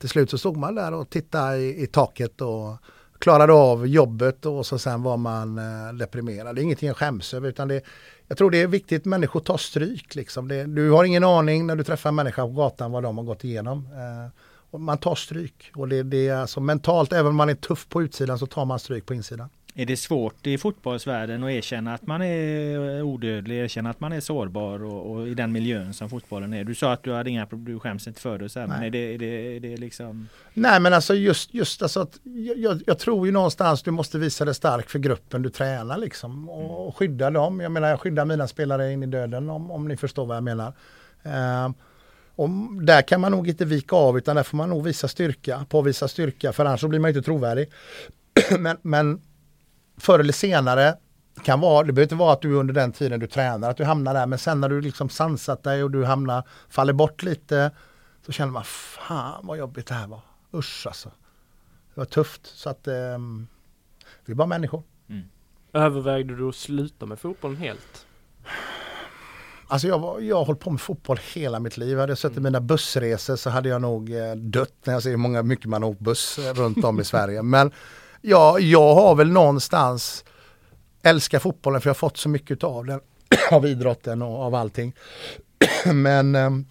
till 0.00 0.08
slut 0.08 0.30
så 0.30 0.38
stod 0.38 0.56
man 0.56 0.74
där 0.74 0.94
och 0.94 1.10
tittade 1.10 1.58
i, 1.58 1.82
i 1.82 1.86
taket 1.86 2.40
och 2.40 2.76
klarade 3.22 3.52
av 3.52 3.86
jobbet 3.86 4.46
och 4.46 4.66
så 4.66 4.78
sen 4.78 5.02
var 5.02 5.16
man 5.16 5.58
eh, 5.58 5.94
deprimerad. 5.94 6.54
Det 6.54 6.60
är 6.60 6.62
ingenting 6.62 6.86
jag 6.86 6.96
skäms 6.96 7.34
över 7.34 7.48
utan 7.48 7.68
det, 7.68 7.82
jag 8.28 8.38
tror 8.38 8.50
det 8.50 8.62
är 8.62 8.66
viktigt 8.66 9.02
att 9.02 9.06
människor 9.06 9.40
tar 9.40 9.56
stryk. 9.56 10.14
Liksom. 10.14 10.48
Det, 10.48 10.64
du 10.64 10.90
har 10.90 11.04
ingen 11.04 11.24
aning 11.24 11.66
när 11.66 11.76
du 11.76 11.84
träffar 11.84 12.08
en 12.08 12.14
människa 12.14 12.42
på 12.42 12.48
gatan 12.48 12.92
vad 12.92 13.02
de 13.02 13.18
har 13.18 13.24
gått 13.24 13.44
igenom. 13.44 13.88
Eh, 13.92 14.30
och 14.70 14.80
man 14.80 14.98
tar 14.98 15.14
stryk 15.14 15.70
och 15.74 15.88
det, 15.88 16.02
det 16.02 16.28
är 16.28 16.36
alltså 16.36 16.60
mentalt, 16.60 17.12
även 17.12 17.26
om 17.26 17.36
man 17.36 17.48
är 17.48 17.54
tuff 17.54 17.88
på 17.88 18.02
utsidan 18.02 18.38
så 18.38 18.46
tar 18.46 18.64
man 18.64 18.78
stryk 18.78 19.06
på 19.06 19.14
insidan. 19.14 19.48
Är 19.74 19.86
det 19.86 19.96
svårt 19.96 20.46
i 20.46 20.58
fotbollsvärlden 20.58 21.44
att 21.44 21.50
erkänna 21.50 21.94
att 21.94 22.06
man 22.06 22.22
är 22.22 23.02
odödlig, 23.02 23.58
erkänna 23.58 23.90
att 23.90 24.00
man 24.00 24.12
är 24.12 24.20
sårbar 24.20 24.84
och, 24.84 25.10
och 25.10 25.28
i 25.28 25.34
den 25.34 25.52
miljön 25.52 25.94
som 25.94 26.10
fotbollen 26.10 26.52
är? 26.52 26.64
Du 26.64 26.74
sa 26.74 26.92
att 26.92 27.02
du 27.02 27.12
hade 27.12 27.30
inga 27.30 27.46
problem, 27.46 27.74
du 27.74 27.80
skäms 27.80 28.06
inte 28.06 28.20
för 28.20 28.38
det, 28.38 28.48
så 28.48 28.60
här, 28.60 28.66
men 28.66 28.82
är 28.82 28.90
det, 28.90 29.14
är, 29.14 29.18
det, 29.18 29.56
är 29.56 29.60
det 29.60 29.76
liksom? 29.76 30.28
Nej 30.54 30.80
men 30.80 30.94
alltså 30.94 31.14
just, 31.14 31.54
just 31.54 31.82
alltså 31.82 32.00
att 32.00 32.20
jag, 32.56 32.82
jag, 32.86 32.98
tror 32.98 33.26
ju 33.26 33.32
någonstans 33.32 33.82
du 33.82 33.90
måste 33.90 34.18
visa 34.18 34.44
dig 34.44 34.54
stark 34.54 34.90
för 34.90 34.98
gruppen 34.98 35.42
du 35.42 35.50
tränar 35.50 35.98
liksom 35.98 36.48
och, 36.48 36.88
och 36.88 36.96
skydda 36.96 37.30
dem. 37.30 37.60
Jag 37.60 37.72
menar 37.72 37.88
jag 37.88 38.00
skyddar 38.00 38.24
mina 38.24 38.48
spelare 38.48 38.92
in 38.92 39.02
i 39.02 39.06
döden 39.06 39.50
om, 39.50 39.70
om 39.70 39.88
ni 39.88 39.96
förstår 39.96 40.26
vad 40.26 40.36
jag 40.36 40.44
menar. 40.44 40.72
Uh, 41.26 41.72
och 42.34 42.48
där 42.82 43.02
kan 43.02 43.20
man 43.20 43.32
nog 43.32 43.48
inte 43.48 43.64
vika 43.64 43.96
av 43.96 44.18
utan 44.18 44.36
där 44.36 44.42
får 44.42 44.56
man 44.56 44.70
nog 44.70 44.84
visa 44.84 45.08
styrka, 45.08 45.66
påvisa 45.68 46.08
styrka 46.08 46.52
för 46.52 46.64
annars 46.64 46.80
så 46.80 46.88
blir 46.88 47.00
man 47.00 47.08
inte 47.08 47.22
trovärdig. 47.22 47.70
men, 48.58 48.76
men 48.82 49.20
förr 50.02 50.18
eller 50.18 50.32
senare 50.32 50.94
kan 51.42 51.60
vara, 51.60 51.86
det 51.86 51.92
behöver 51.92 52.02
inte 52.02 52.14
vara 52.14 52.32
att 52.32 52.42
du 52.42 52.54
under 52.54 52.74
den 52.74 52.92
tiden 52.92 53.20
du 53.20 53.26
tränar 53.26 53.70
att 53.70 53.76
du 53.76 53.84
hamnar 53.84 54.14
där 54.14 54.26
men 54.26 54.38
sen 54.38 54.60
när 54.60 54.68
du 54.68 54.80
liksom 54.80 55.08
sansat 55.08 55.62
dig 55.62 55.82
och 55.82 55.90
du 55.90 56.04
hamnar, 56.04 56.42
faller 56.68 56.92
bort 56.92 57.22
lite 57.22 57.70
så 58.26 58.32
känner 58.32 58.52
man 58.52 58.64
fan 58.64 59.46
vad 59.46 59.58
jobbigt 59.58 59.86
det 59.86 59.94
här 59.94 60.06
var. 60.06 60.20
Usch 60.54 60.86
alltså. 60.86 61.08
Det 61.94 62.00
var 62.00 62.04
tufft 62.04 62.46
så 62.46 62.70
att 62.70 62.88
eh, 62.88 63.18
vi 64.24 64.32
är 64.32 64.34
bara 64.34 64.46
människor. 64.46 64.82
Mm. 65.08 65.22
Övervägde 65.72 66.36
du 66.36 66.48
att 66.48 66.54
sluta 66.54 67.06
med 67.06 67.18
fotbollen 67.18 67.56
helt? 67.56 68.06
Alltså 69.68 69.88
jag, 69.88 70.22
jag 70.22 70.36
har 70.36 70.44
hållit 70.44 70.60
på 70.60 70.70
med 70.70 70.80
fotboll 70.80 71.18
hela 71.34 71.60
mitt 71.60 71.76
liv. 71.76 71.98
Hade 71.98 72.10
jag 72.10 72.18
suttit 72.18 72.36
mm. 72.36 72.52
mina 72.52 72.60
bussresor 72.60 73.36
så 73.36 73.50
hade 73.50 73.68
jag 73.68 73.82
nog 73.82 74.12
eh, 74.12 74.34
dött 74.34 74.74
när 74.84 74.92
jag 74.94 75.02
ser 75.02 75.10
hur 75.10 75.16
många, 75.16 75.42
mycket 75.42 75.66
man 75.66 75.84
åkt 75.84 76.00
buss 76.00 76.38
runt 76.54 76.84
om 76.84 77.00
i 77.00 77.04
Sverige. 77.04 77.42
Men 77.42 77.72
ja, 78.22 78.58
jag 78.58 78.94
har 78.94 79.14
väl 79.14 79.30
någonstans 79.30 80.24
älskat 81.02 81.42
fotbollen 81.42 81.80
för 81.80 81.88
jag 81.88 81.94
har 81.94 81.98
fått 81.98 82.16
så 82.16 82.28
mycket 82.28 82.64
av 82.64 82.86
den. 82.86 83.00
av 83.50 83.66
idrotten 83.66 84.22
och 84.22 84.40
av 84.42 84.54
allting. 84.54 84.94
Men 85.94 86.34
ehm, 86.34 86.66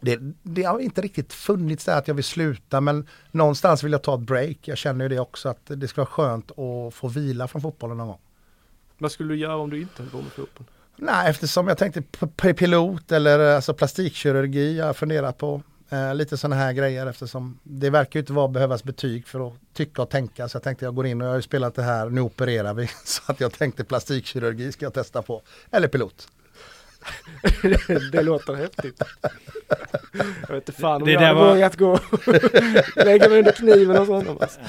det, 0.00 0.18
det, 0.42 0.62
har 0.62 0.78
inte 0.80 1.00
riktigt 1.00 1.32
funnits 1.32 1.84
där 1.84 1.98
att 1.98 2.08
jag 2.08 2.14
vill 2.14 2.24
sluta 2.24 2.80
men 2.80 3.08
någonstans 3.30 3.82
vill 3.82 3.92
jag 3.92 4.02
ta 4.02 4.14
ett 4.14 4.20
break. 4.20 4.58
Jag 4.60 4.78
känner 4.78 5.04
ju 5.04 5.08
det 5.08 5.20
också 5.20 5.48
att 5.48 5.60
det 5.66 5.88
ska 5.88 6.00
vara 6.00 6.10
skönt 6.10 6.50
att 6.50 6.94
få 6.94 7.08
vila 7.08 7.48
från 7.48 7.62
fotbollen 7.62 7.96
någon 7.96 8.06
gång. 8.06 8.18
Vad 8.98 9.12
skulle 9.12 9.34
du 9.34 9.38
göra 9.38 9.56
om 9.56 9.70
du 9.70 9.80
inte 9.80 10.02
höll 10.02 10.10
på 10.10 10.16
med 10.16 10.32
fotboll? 10.32 10.66
Nej, 10.96 11.30
eftersom 11.30 11.68
jag 11.68 11.78
tänkte 11.78 12.02
pilot 12.54 13.12
eller 13.12 13.54
alltså 13.54 13.74
plastikkirurgi 13.74 14.78
jag 14.78 14.86
har 14.86 14.94
funderat 14.94 15.38
på. 15.38 15.62
Eh, 15.94 16.14
lite 16.14 16.36
sådana 16.36 16.56
här 16.56 16.72
grejer 16.72 17.06
eftersom 17.06 17.58
det 17.62 17.90
verkar 17.90 18.18
ju 18.18 18.22
inte 18.22 18.32
vara 18.32 18.48
behövas 18.48 18.84
betyg 18.84 19.26
för 19.26 19.46
att 19.46 19.52
tycka 19.72 20.02
och 20.02 20.10
tänka. 20.10 20.48
Så 20.48 20.56
jag 20.56 20.62
tänkte 20.62 20.84
jag 20.84 20.94
går 20.94 21.06
in 21.06 21.20
och 21.20 21.26
jag 21.26 21.32
har 21.32 21.36
ju 21.36 21.42
spelat 21.42 21.74
det 21.74 21.82
här, 21.82 22.10
nu 22.10 22.20
opererar 22.20 22.74
vi. 22.74 22.90
Så 23.04 23.22
att 23.26 23.40
jag 23.40 23.52
tänkte 23.52 23.84
plastikkirurgi 23.84 24.72
ska 24.72 24.84
jag 24.84 24.94
testa 24.94 25.22
på. 25.22 25.42
Eller 25.70 25.88
pilot. 25.88 26.28
det 28.12 28.22
låter 28.22 28.54
häftigt. 28.54 29.02
Jag 30.48 30.54
vet 30.54 30.68
inte 30.68 30.80
fan 30.80 31.02
om 31.02 31.06
det 31.06 31.12
jag 31.12 31.20
hade 31.20 31.34
var... 31.34 31.54
vågat 31.54 31.76
gå 31.76 31.98
lägga 33.04 33.28
mig 33.28 33.38
under 33.38 33.52
kniven 33.52 33.98
och 33.98 34.06
sånt. 34.06 34.42
Alltså. 34.42 34.60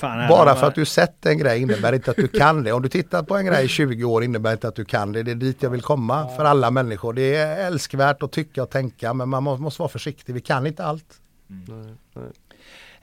Ja, 0.00 0.28
Bara 0.28 0.54
för 0.54 0.66
att 0.66 0.74
du 0.74 0.84
sett 0.84 1.26
en 1.26 1.38
grej 1.38 1.62
innebär 1.62 1.92
inte 1.92 2.10
att 2.10 2.16
du 2.16 2.28
kan 2.28 2.64
det. 2.64 2.72
Om 2.72 2.82
du 2.82 2.88
tittat 2.88 3.26
på 3.26 3.36
en 3.36 3.46
grej 3.46 3.64
i 3.64 3.68
20 3.68 4.04
år 4.04 4.24
innebär 4.24 4.52
inte 4.52 4.68
att 4.68 4.76
du 4.76 4.84
kan 4.84 5.12
det. 5.12 5.22
Det 5.22 5.30
är 5.30 5.34
dit 5.34 5.62
jag 5.62 5.70
vill 5.70 5.82
komma 5.82 6.28
för 6.36 6.44
alla 6.44 6.70
människor. 6.70 7.12
Det 7.12 7.36
är 7.36 7.66
älskvärt 7.66 8.22
att 8.22 8.32
tycka 8.32 8.62
och 8.62 8.70
tänka 8.70 9.14
men 9.14 9.28
man 9.28 9.42
måste 9.42 9.82
vara 9.82 9.88
försiktig. 9.88 10.34
Vi 10.34 10.40
kan 10.40 10.66
inte 10.66 10.84
allt. 10.84 11.20
Mm. 11.50 11.64
Nej, 11.68 11.94
nej. 12.14 12.24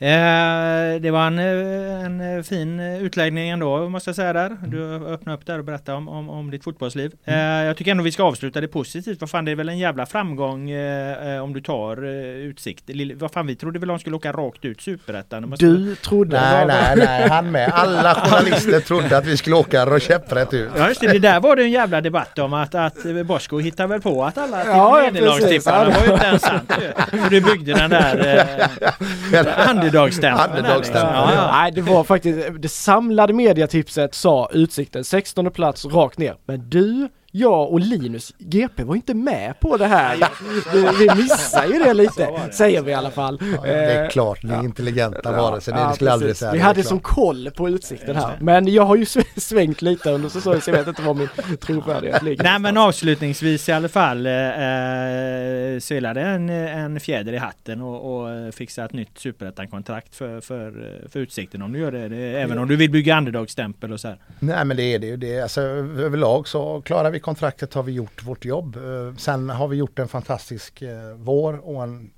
Eh, 0.04 1.02
det 1.02 1.12
var 1.12 1.28
en, 1.28 1.40
eh, 1.40 2.06
en 2.06 2.38
eh, 2.38 2.44
fin 2.44 2.80
utläggning 2.80 3.50
ändå 3.50 3.90
måste 3.90 4.10
jag 4.10 4.16
säga 4.16 4.34
där. 4.34 4.58
Du 4.68 4.96
öppnade 4.96 5.38
upp 5.38 5.46
där 5.46 5.60
och 5.60 5.66
berättade 5.66 5.98
om, 5.98 6.08
om, 6.08 6.30
om 6.30 6.52
ditt 6.52 6.64
fotbollsliv. 6.64 7.12
Mm. 7.26 7.66
jag 7.66 7.78
tycker 7.78 7.92
ändå 7.92 8.04
vi 8.04 8.12
ska 8.12 8.24
avsluta 8.24 8.62
det 8.62 8.68
positivt. 8.68 9.22
Vad 9.22 9.30
fan 9.30 9.46
det 9.46 9.52
är 9.52 9.56
väl 9.56 9.70
en 9.70 9.78
jävla 9.78 10.06
framgång 10.06 10.72
om 11.44 11.54
du 11.54 11.62
tar 11.62 12.06
utsikt. 12.06 12.84
Vad 13.16 13.32
fan 13.32 13.48
vi 13.48 13.56
trodde 13.56 13.80
väl 13.80 13.90
de 13.90 14.00
skulle 14.00 14.16
åka 14.16 14.32
rakt 14.32 14.66
ut 14.66 14.82
superettan. 14.82 15.56
Du 15.60 15.96
trodde? 15.96 16.42
Nej 16.42 16.66
nej 16.68 16.96
nej 16.98 17.30
han 17.30 17.52
med. 17.52 17.72
Alla 17.74 18.16
journalister 18.26 18.80
trodde 18.80 19.18
att 19.18 19.26
vi 19.26 19.38
skulle 19.38 19.56
åka 19.56 20.00
käpprätt 20.00 20.54
ut. 20.54 20.72
Ja 20.78 20.88
just 20.88 21.02
det, 21.02 21.08
det 21.08 21.20
där 21.20 21.40
var 21.40 21.56
det 21.56 21.64
en 21.64 21.72
jävla 21.72 22.02
debatt 22.02 22.40
om 22.40 22.54
att, 22.54 22.76
att 22.76 22.98
Bosko 23.26 23.60
hittade 23.60 23.90
väl 23.90 24.02
på 24.02 24.24
att 24.24 24.38
alla 24.38 24.66
ja, 24.66 25.10
nederlagstipparna 25.14 25.90
var 25.90 26.06
ju 26.06 26.14
inte 26.14 26.26
ens 26.26 26.42
sant 26.42 26.74
ju. 26.82 27.20
du 27.30 27.42
byggde 27.42 27.74
den 27.74 27.90
där 27.90 28.38
eh, 29.34 29.84
underdog-stämpeln. 29.94 30.58
Underdog 30.58 30.86
ja, 30.94 31.34
ja. 31.34 31.52
Nej 31.52 31.72
det 31.72 31.82
var 31.82 32.04
faktiskt, 32.04 32.40
det 32.60 32.70
samlade 32.70 33.34
mediatipset 33.34 34.16
sa 34.16 34.50
Utsikten 34.52 35.04
16 35.04 35.52
plats 35.52 35.86
rakt 35.86 36.18
ner. 36.18 36.36
Men 36.46 36.70
du 36.70 37.10
jag 37.36 37.72
och 37.72 37.80
Linus 37.80 38.34
GP 38.38 38.84
var 38.84 38.96
inte 38.96 39.14
med 39.14 39.60
på 39.60 39.78
det 39.78 39.88
här. 39.88 40.30
Vi, 40.74 41.06
vi 41.06 41.16
missar 41.22 41.66
ju 41.66 41.80
det 41.80 41.94
lite, 41.94 42.30
säger 42.52 42.82
vi 42.82 42.92
i 42.92 42.94
alla 42.94 43.12
fall. 43.12 43.40
Ja, 43.56 43.62
det 43.62 43.94
är 43.94 44.10
klart, 44.10 44.44
ni 44.44 44.54
är 44.54 44.64
intelligenta 44.64 45.32
varelser, 45.32 45.72
ja, 45.72 45.88
det 45.88 45.96
skulle 45.96 46.12
aldrig 46.12 46.36
säga. 46.36 46.52
Vi 46.52 46.60
hade 46.60 46.84
som 46.84 47.00
koll 47.00 47.52
på 47.52 47.70
utsikten 47.70 48.16
här. 48.16 48.38
Men 48.40 48.68
jag 48.68 48.84
har 48.84 48.96
ju 48.96 49.06
svängt 49.38 49.82
lite 49.82 50.12
under 50.12 50.30
säsongen 50.30 50.62
så 50.62 50.70
jag 50.70 50.78
vet 50.78 50.88
inte 50.88 51.02
var 51.02 51.14
min 51.14 51.58
trovärdighet 51.58 52.24
ligger. 52.24 52.44
Nej 52.44 52.60
men 52.60 52.78
avslutningsvis 52.78 53.70
i 53.70 53.72
alla 53.72 53.90
fall 53.90 54.26
eh, 54.26 54.34
eh 54.34 55.74
är 55.92 56.14
det 56.14 56.22
en, 56.22 56.50
en 56.50 57.00
fjäder 57.00 57.34
i 57.34 57.38
hatten 57.38 57.82
och, 57.82 58.24
och 58.24 58.54
fixa 58.54 58.86
ett 58.86 58.94
nytt 58.94 59.18
superettan-kontrakt 59.18 60.16
för, 60.16 60.42
för, 60.42 60.72
för 61.10 61.20
Utsikten 61.20 61.62
om 61.62 61.74
du 61.74 61.80
gör 61.80 61.92
det. 61.92 62.10
det 62.10 62.42
även 62.42 62.58
om 62.60 62.68
du 62.68 62.76
vill 62.76 62.92
bygga 62.92 63.18
underdog-stämpel 63.18 63.94
och 63.94 64.00
så 64.00 64.08
här. 64.08 64.18
Nej 64.40 64.66
men 64.66 64.78
det 64.78 64.84
är 64.84 65.00
det 65.00 65.08
ju. 65.08 65.18
Det, 65.18 65.42
alltså, 65.42 65.62
överlag 65.62 66.48
så 66.48 66.82
klarar 66.82 67.12
vi 67.12 67.20
kontraktet 67.24 67.74
har 67.74 67.84
vi 67.84 67.92
gjort 67.92 68.24
vårt 68.24 68.46
jobb. 68.46 68.76
Eh, 68.76 69.16
sen 69.18 69.50
har 69.50 69.68
vi 69.68 69.78
gjort 69.78 70.00
en 70.00 70.08
fantastisk 70.08 70.82
eh, 70.82 71.16
vår 71.16 71.70
och 71.70 71.84
en 71.84 72.12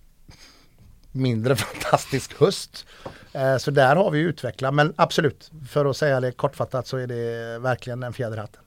mindre 1.11 1.55
fantastisk 1.65 2.39
höst. 2.39 2.85
Eh, 3.33 3.57
så 3.57 3.71
där 3.71 3.95
har 3.95 4.11
vi 4.11 4.19
utvecklat. 4.19 4.73
Men 4.73 4.93
absolut, 4.95 5.51
för 5.69 5.85
att 5.85 5.97
säga 5.97 6.19
det 6.19 6.31
kortfattat 6.31 6.87
så 6.87 6.97
är 6.97 7.07
det 7.07 7.59
verkligen 7.59 8.03
en 8.03 8.13
fjäder 8.13 8.37
hatten. 8.37 8.61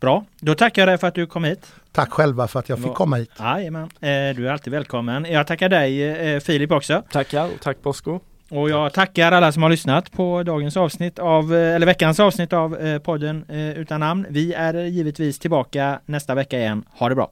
Bra, 0.00 0.24
då 0.40 0.54
tackar 0.54 0.82
jag 0.82 0.88
dig 0.88 0.98
för 0.98 1.06
att 1.06 1.14
du 1.14 1.26
kom 1.26 1.44
hit. 1.44 1.72
Tack 1.92 2.12
själva 2.12 2.48
för 2.48 2.58
att 2.58 2.68
jag 2.68 2.82
fick 2.82 2.94
komma 2.94 3.16
hit. 3.16 3.30
Jajamän, 3.38 3.90
du 4.00 4.48
är 4.48 4.52
alltid 4.52 4.72
välkommen. 4.72 5.24
Jag 5.24 5.46
tackar 5.46 5.68
dig 5.68 6.40
Filip 6.40 6.72
också. 6.72 7.02
Tackar 7.10 7.44
och 7.44 7.60
tack 7.60 7.82
Bosko. 7.82 8.20
Och 8.50 8.70
jag 8.70 8.92
tackar 8.92 9.32
alla 9.32 9.52
som 9.52 9.62
har 9.62 9.70
lyssnat 9.70 10.12
på 10.12 10.42
dagens 10.42 10.76
avsnitt 10.76 11.18
av, 11.18 11.54
eh, 11.54 11.74
eller 11.74 11.86
veckans 11.86 12.20
avsnitt 12.20 12.52
av 12.52 12.76
eh, 12.76 12.98
podden 12.98 13.44
eh, 13.48 13.70
Utan 13.70 14.00
namn. 14.00 14.26
Vi 14.30 14.52
är 14.52 14.74
givetvis 14.74 15.38
tillbaka 15.38 16.00
nästa 16.06 16.34
vecka 16.34 16.58
igen. 16.58 16.84
Ha 16.90 17.08
det 17.08 17.14
bra! 17.14 17.30